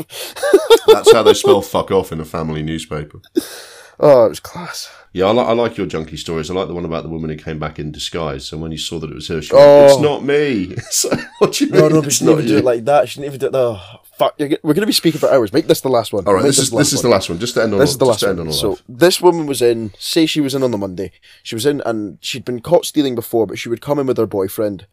That's 0.88 1.12
how 1.12 1.24
they 1.24 1.34
spell 1.34 1.62
"fuck 1.62 1.92
off" 1.92 2.12
in 2.12 2.20
a 2.20 2.26
family 2.26 2.64
newspaper. 2.64 3.22
oh, 4.00 4.26
it 4.26 4.30
was 4.30 4.40
class. 4.40 4.90
Yeah, 5.12 5.26
I, 5.26 5.32
li- 5.32 5.40
I 5.40 5.54
like 5.54 5.76
your 5.76 5.88
junkie 5.88 6.18
stories. 6.18 6.52
I 6.52 6.54
like 6.54 6.68
the 6.68 6.74
one 6.76 6.86
about 6.86 7.02
the 7.02 7.10
woman 7.10 7.32
who 7.32 7.36
came 7.36 7.58
back 7.58 7.80
in 7.80 7.92
disguise. 7.92 8.46
So 8.48 8.58
when 8.58 8.72
you 8.72 8.78
saw 8.78 9.00
that 9.00 9.10
it 9.10 9.16
was 9.16 9.28
her, 9.30 9.42
she 9.42 9.52
Oh. 9.54 9.58
went, 9.58 9.92
"It's 9.92 10.02
not 10.02 10.24
me." 10.24 10.76
so, 10.92 11.10
what 11.40 11.54
do 11.54 11.66
you 11.66 11.72
mean? 11.72 11.82
No, 11.82 11.88
no, 11.88 12.02
she 12.10 12.20
didn't 12.26 12.28
not 12.28 12.34
even 12.44 12.46
do 12.48 12.58
it 12.58 12.64
like 12.64 12.86
that. 12.86 13.10
She 13.10 13.20
didn't 13.20 13.34
even 13.34 13.40
do 13.40 13.48
it. 13.48 13.56
Oh, 13.56 13.82
fuck. 14.18 14.36
We're 14.38 14.48
going 14.62 14.76
to 14.76 14.86
be 14.86 14.92
speaking 14.92 15.20
for 15.20 15.32
hours. 15.32 15.52
Make 15.52 15.66
this 15.68 15.82
the 15.82 15.90
last 15.90 16.14
one. 16.14 16.28
All 16.28 16.34
right, 16.36 16.44
Make 16.44 16.50
this 16.50 16.60
is 16.60 16.70
the 16.70 16.78
this 16.78 16.92
last 16.92 16.94
is 16.94 17.04
one. 17.04 17.10
the 17.10 17.16
last 17.16 17.30
one. 17.30 17.40
Just 17.40 17.54
to 17.56 17.64
end 17.64 17.74
on 17.74 17.80
This 17.80 17.90
all- 17.90 17.94
is 17.94 17.98
the 17.98 18.06
last 18.06 18.22
one. 18.38 18.40
on 18.48 18.54
So 18.54 18.72
that. 18.76 18.82
this 18.88 19.20
woman 19.20 19.48
was 19.48 19.62
in. 19.64 19.94
Say 19.98 20.28
she 20.28 20.42
was 20.42 20.54
in 20.54 20.62
on 20.62 20.70
the 20.72 20.78
Monday. 20.78 21.12
She 21.42 21.56
was 21.56 21.66
in, 21.66 21.82
and 21.88 22.20
she'd 22.22 22.46
been 22.46 22.60
caught 22.60 22.86
stealing 22.86 23.16
before, 23.16 23.48
but 23.48 23.58
she 23.58 23.68
would 23.70 23.82
come 23.82 23.98
in 23.98 24.06
with 24.06 24.18
her 24.18 24.28
boyfriend, 24.28 24.86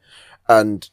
and 0.48 0.88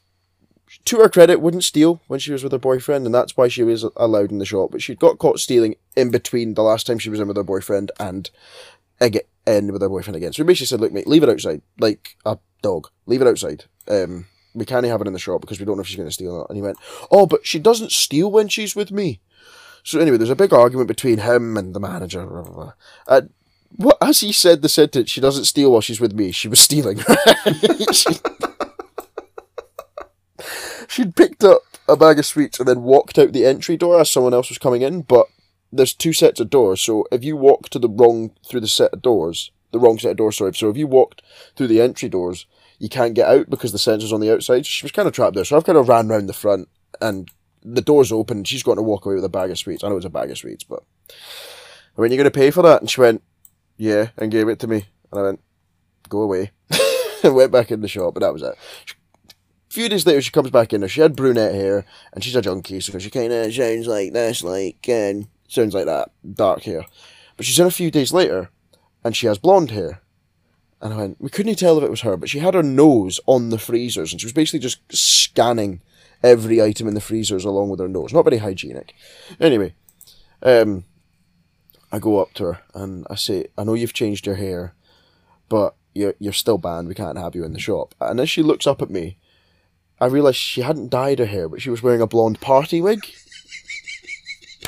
to 0.86 0.96
her 0.98 1.08
credit, 1.08 1.40
wouldn't 1.40 1.62
steal 1.64 2.02
when 2.08 2.18
she 2.18 2.32
was 2.32 2.42
with 2.42 2.50
her 2.52 2.58
boyfriend, 2.58 3.06
and 3.06 3.14
that's 3.14 3.36
why 3.36 3.48
she 3.48 3.62
was 3.62 3.86
allowed 3.96 4.30
in 4.32 4.38
the 4.38 4.44
shop. 4.44 4.70
But 4.72 4.82
she'd 4.82 4.98
got 4.98 5.18
caught 5.18 5.38
stealing 5.38 5.76
in 5.96 6.10
between 6.10 6.54
the 6.54 6.62
last 6.62 6.86
time 6.86 6.98
she 6.98 7.10
was 7.10 7.20
in 7.20 7.28
with 7.28 7.36
her 7.36 7.44
boyfriend 7.44 7.90
and 8.00 8.28
again 9.04 9.22
in 9.46 9.72
with 9.72 9.82
her 9.82 9.88
boyfriend 9.88 10.16
again. 10.16 10.32
So 10.32 10.42
we 10.42 10.48
basically 10.48 10.66
said, 10.66 10.80
"Look, 10.80 10.92
mate, 10.92 11.06
leave 11.06 11.22
it 11.22 11.28
outside, 11.28 11.62
like 11.78 12.16
a 12.24 12.38
dog. 12.62 12.88
Leave 13.06 13.22
it 13.22 13.28
outside. 13.28 13.64
Um, 13.88 14.26
we 14.54 14.64
can't 14.64 14.86
have 14.86 15.00
it 15.00 15.06
in 15.06 15.12
the 15.12 15.18
shop 15.18 15.40
because 15.40 15.58
we 15.58 15.66
don't 15.66 15.76
know 15.76 15.82
if 15.82 15.86
she's 15.86 15.96
going 15.96 16.08
to 16.08 16.12
steal 16.14 16.38
not." 16.38 16.48
And 16.48 16.56
he 16.56 16.62
went, 16.62 16.78
"Oh, 17.10 17.26
but 17.26 17.46
she 17.46 17.58
doesn't 17.58 17.92
steal 17.92 18.30
when 18.30 18.48
she's 18.48 18.74
with 18.74 18.90
me." 18.90 19.20
So 19.82 20.00
anyway, 20.00 20.16
there's 20.16 20.30
a 20.30 20.36
big 20.36 20.52
argument 20.52 20.88
between 20.88 21.18
him 21.18 21.56
and 21.56 21.74
the 21.74 21.80
manager. 21.80 22.24
Blah, 22.26 22.42
blah, 22.42 22.72
blah. 23.06 23.20
What 23.76 23.98
as 24.00 24.20
he 24.20 24.32
said 24.32 24.62
the 24.62 24.68
sentence, 24.68 25.10
"She 25.10 25.20
doesn't 25.20 25.44
steal 25.44 25.72
while 25.72 25.80
she's 25.80 26.00
with 26.00 26.12
me." 26.12 26.30
She 26.30 26.48
was 26.48 26.60
stealing. 26.60 26.98
she, 27.92 28.14
she'd 30.88 31.16
picked 31.16 31.44
up 31.44 31.62
a 31.88 31.96
bag 31.96 32.18
of 32.18 32.26
sweets 32.26 32.58
and 32.58 32.68
then 32.68 32.82
walked 32.82 33.18
out 33.18 33.32
the 33.32 33.44
entry 33.44 33.76
door 33.76 34.00
as 34.00 34.10
someone 34.10 34.32
else 34.32 34.48
was 34.48 34.58
coming 34.58 34.82
in. 34.82 35.02
But 35.02 35.26
there's 35.76 35.94
two 35.94 36.12
sets 36.12 36.40
of 36.40 36.50
doors, 36.50 36.80
so 36.80 37.04
if 37.10 37.24
you 37.24 37.36
walk 37.36 37.68
to 37.70 37.78
the 37.78 37.88
wrong 37.88 38.32
through 38.46 38.60
the 38.60 38.68
set 38.68 38.92
of 38.92 39.02
doors, 39.02 39.50
the 39.72 39.80
wrong 39.80 39.98
set 39.98 40.12
of 40.12 40.16
doors, 40.16 40.36
sorry. 40.36 40.54
So 40.54 40.68
if 40.68 40.76
you 40.76 40.86
walked 40.86 41.22
through 41.56 41.68
the 41.68 41.80
entry 41.80 42.08
doors, 42.08 42.46
you 42.78 42.88
can't 42.88 43.14
get 43.14 43.28
out 43.28 43.50
because 43.50 43.72
the 43.72 43.78
sensor's 43.78 44.12
on 44.12 44.20
the 44.20 44.32
outside. 44.32 44.66
She 44.66 44.84
was 44.84 44.92
kind 44.92 45.08
of 45.08 45.14
trapped 45.14 45.34
there, 45.34 45.44
so 45.44 45.56
I've 45.56 45.64
kind 45.64 45.78
of 45.78 45.88
ran 45.88 46.08
round 46.08 46.28
the 46.28 46.32
front 46.32 46.68
and 47.00 47.28
the 47.64 47.80
door's 47.80 48.12
open. 48.12 48.44
She's 48.44 48.62
got 48.62 48.74
to 48.74 48.82
walk 48.82 49.06
away 49.06 49.14
with 49.14 49.24
a 49.24 49.28
bag 49.28 49.50
of 49.50 49.58
sweets. 49.58 49.82
I 49.82 49.88
know 49.88 49.96
it's 49.96 50.06
a 50.06 50.10
bag 50.10 50.30
of 50.30 50.38
sweets, 50.38 50.64
but 50.64 50.82
I 51.96 52.00
went, 52.00 52.12
You're 52.12 52.22
going 52.22 52.32
to 52.32 52.38
pay 52.38 52.50
for 52.50 52.62
that?" 52.62 52.80
And 52.80 52.90
she 52.90 53.00
went, 53.00 53.22
"Yeah," 53.76 54.10
and 54.16 54.30
gave 54.30 54.48
it 54.48 54.58
to 54.60 54.66
me. 54.66 54.86
And 55.10 55.20
I 55.20 55.22
went, 55.22 55.40
"Go 56.08 56.22
away," 56.22 56.52
and 57.22 57.34
went 57.34 57.52
back 57.52 57.70
in 57.70 57.80
the 57.80 57.88
shop. 57.88 58.16
And 58.16 58.22
that 58.22 58.32
was 58.32 58.42
it. 58.42 58.54
A 58.54 59.74
few 59.74 59.88
days 59.88 60.06
later, 60.06 60.22
she 60.22 60.30
comes 60.30 60.50
back 60.50 60.72
in. 60.72 60.86
She 60.86 61.00
had 61.00 61.16
brunette 61.16 61.54
hair, 61.54 61.84
and 62.12 62.22
she's 62.22 62.36
a 62.36 62.42
junkie, 62.42 62.80
so 62.80 62.98
she 62.98 63.10
kind 63.10 63.32
of 63.32 63.52
sounds 63.52 63.86
like 63.86 64.12
this, 64.12 64.44
like 64.44 64.86
sounds 65.48 65.74
like 65.74 65.86
that, 65.86 66.10
dark 66.34 66.62
hair. 66.62 66.84
But 67.36 67.46
she's 67.46 67.58
in 67.58 67.66
a 67.66 67.70
few 67.70 67.90
days 67.90 68.12
later, 68.12 68.50
and 69.02 69.16
she 69.16 69.26
has 69.26 69.38
blonde 69.38 69.70
hair. 69.70 70.00
And 70.80 70.92
I 70.92 70.96
went, 70.96 71.20
we 71.20 71.30
couldn't 71.30 71.54
tell 71.56 71.78
if 71.78 71.84
it 71.84 71.90
was 71.90 72.02
her, 72.02 72.16
but 72.16 72.28
she 72.28 72.40
had 72.40 72.54
her 72.54 72.62
nose 72.62 73.18
on 73.26 73.50
the 73.50 73.58
freezers, 73.58 74.12
and 74.12 74.20
she 74.20 74.26
was 74.26 74.32
basically 74.32 74.60
just 74.60 74.80
scanning 74.92 75.80
every 76.22 76.60
item 76.60 76.88
in 76.88 76.94
the 76.94 77.00
freezers 77.00 77.44
along 77.44 77.68
with 77.68 77.80
her 77.80 77.88
nose. 77.88 78.12
Not 78.12 78.24
very 78.24 78.38
hygienic. 78.38 78.94
Anyway, 79.40 79.74
um, 80.42 80.84
I 81.92 81.98
go 81.98 82.20
up 82.20 82.32
to 82.34 82.44
her 82.44 82.60
and 82.74 83.06
I 83.08 83.14
say, 83.14 83.46
I 83.56 83.64
know 83.64 83.74
you've 83.74 83.92
changed 83.92 84.26
your 84.26 84.34
hair, 84.36 84.74
but 85.48 85.76
you're 85.94 86.14
you're 86.18 86.32
still 86.32 86.58
banned. 86.58 86.88
We 86.88 86.94
can't 86.94 87.18
have 87.18 87.34
you 87.34 87.44
in 87.44 87.52
the 87.52 87.60
shop. 87.60 87.94
And 88.00 88.18
as 88.18 88.28
she 88.28 88.42
looks 88.42 88.66
up 88.66 88.82
at 88.82 88.90
me, 88.90 89.18
I 90.00 90.06
realised 90.06 90.36
she 90.36 90.62
hadn't 90.62 90.90
dyed 90.90 91.18
her 91.18 91.26
hair, 91.26 91.48
but 91.48 91.62
she 91.62 91.70
was 91.70 91.82
wearing 91.82 92.00
a 92.00 92.06
blonde 92.06 92.40
party 92.40 92.80
wig. 92.80 93.06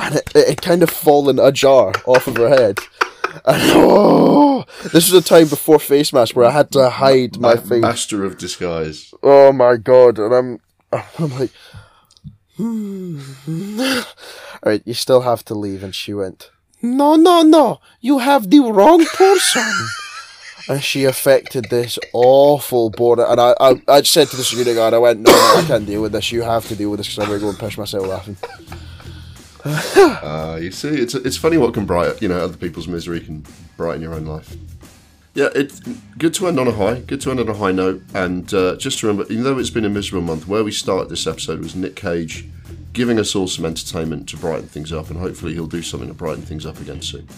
And 0.00 0.16
it, 0.16 0.30
it 0.34 0.48
had 0.48 0.62
kind 0.62 0.82
of 0.82 0.90
fallen 0.90 1.38
ajar 1.38 1.92
off 2.06 2.26
of 2.26 2.36
her 2.36 2.48
head. 2.48 2.78
And 3.44 3.62
oh, 3.74 4.64
this 4.82 5.10
was 5.10 5.12
a 5.12 5.22
time 5.22 5.48
before 5.48 5.78
face 5.78 6.12
mask 6.12 6.36
where 6.36 6.46
I 6.46 6.50
had 6.50 6.70
to 6.72 6.90
hide 6.90 7.38
my 7.38 7.54
Ma- 7.54 7.60
face. 7.60 7.82
Master 7.82 8.24
of 8.24 8.38
disguise. 8.38 9.12
Oh 9.22 9.52
my 9.52 9.76
god! 9.76 10.18
And 10.18 10.34
I'm, 10.34 10.60
I'm 11.18 11.38
like, 11.38 11.50
hmm. 12.56 13.20
all 13.48 14.04
right, 14.64 14.82
you 14.84 14.94
still 14.94 15.22
have 15.22 15.44
to 15.46 15.54
leave. 15.54 15.82
And 15.82 15.94
she 15.94 16.14
went, 16.14 16.50
no, 16.82 17.16
no, 17.16 17.42
no, 17.42 17.80
you 18.00 18.18
have 18.18 18.50
the 18.50 18.60
wrong 18.60 19.04
person. 19.06 19.64
and 20.68 20.82
she 20.82 21.04
affected 21.04 21.66
this 21.70 21.98
awful 22.12 22.90
border. 22.90 23.24
And 23.26 23.40
I, 23.40 23.54
I, 23.60 23.82
I 23.88 24.02
said 24.02 24.28
to 24.28 24.36
the 24.36 24.44
security 24.44 24.74
guard, 24.74 24.94
I 24.94 24.98
went, 24.98 25.20
no, 25.20 25.30
no, 25.30 25.54
I 25.56 25.64
can't 25.66 25.86
deal 25.86 26.02
with 26.02 26.12
this. 26.12 26.32
You 26.32 26.42
have 26.42 26.66
to 26.68 26.76
deal 26.76 26.90
with 26.90 26.98
this 26.98 27.08
because 27.08 27.20
I'm 27.20 27.28
going 27.28 27.40
to 27.40 27.44
go 27.44 27.50
and 27.50 27.58
piss 27.58 27.78
myself 27.78 28.06
laughing. 28.06 28.36
Uh, 29.66 30.58
you 30.60 30.70
see, 30.70 30.88
it's 30.88 31.14
it's 31.14 31.36
funny 31.36 31.56
what 31.56 31.74
can 31.74 31.86
brighten, 31.86 32.16
you 32.20 32.28
know, 32.28 32.38
other 32.38 32.56
people's 32.56 32.88
misery 32.88 33.20
can 33.20 33.44
brighten 33.76 34.02
your 34.02 34.14
own 34.14 34.24
life. 34.24 34.56
Yeah, 35.34 35.48
it's 35.54 35.80
good 36.16 36.32
to 36.34 36.48
end 36.48 36.58
on 36.58 36.66
a 36.66 36.72
high. 36.72 37.00
Good 37.00 37.20
to 37.22 37.30
end 37.30 37.40
on 37.40 37.48
a 37.48 37.54
high 37.54 37.72
note. 37.72 38.02
And 38.14 38.52
uh, 38.54 38.76
just 38.76 39.02
remember, 39.02 39.30
even 39.30 39.44
though 39.44 39.58
it's 39.58 39.70
been 39.70 39.84
a 39.84 39.90
miserable 39.90 40.26
month, 40.26 40.48
where 40.48 40.64
we 40.64 40.72
started 40.72 41.10
this 41.10 41.26
episode 41.26 41.58
was 41.60 41.76
Nic 41.76 41.94
Cage 41.94 42.46
giving 42.94 43.18
us 43.18 43.34
all 43.34 43.46
some 43.46 43.66
entertainment 43.66 44.26
to 44.30 44.38
brighten 44.38 44.66
things 44.66 44.92
up, 44.92 45.10
and 45.10 45.18
hopefully 45.18 45.52
he'll 45.52 45.66
do 45.66 45.82
something 45.82 46.08
to 46.08 46.14
brighten 46.14 46.42
things 46.42 46.64
up 46.64 46.80
again 46.80 47.02
soon. 47.02 47.28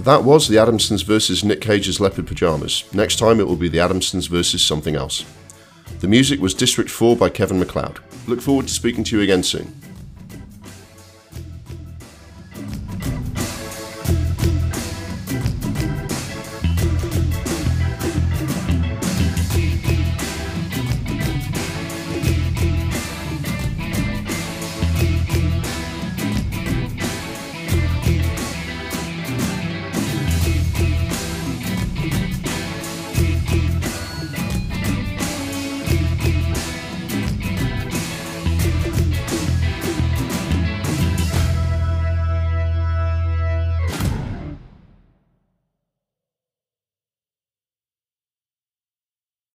That 0.00 0.24
was 0.24 0.48
the 0.48 0.56
Adamsons 0.56 1.04
versus 1.04 1.44
Nic 1.44 1.60
Cage's 1.60 2.00
Leopard 2.00 2.26
Pajamas. 2.26 2.84
Next 2.94 3.18
time 3.18 3.40
it 3.40 3.46
will 3.46 3.56
be 3.56 3.68
the 3.68 3.78
Adamsons 3.78 4.28
versus 4.28 4.64
something 4.64 4.96
else. 4.96 5.26
The 6.00 6.08
music 6.08 6.40
was 6.40 6.54
District 6.54 6.88
4 6.88 7.16
by 7.16 7.28
Kevin 7.28 7.58
MacLeod. 7.58 7.98
Look 8.28 8.42
forward 8.42 8.68
to 8.68 8.74
speaking 8.74 9.04
to 9.04 9.16
you 9.16 9.22
again 9.22 9.42
soon. 9.42 9.72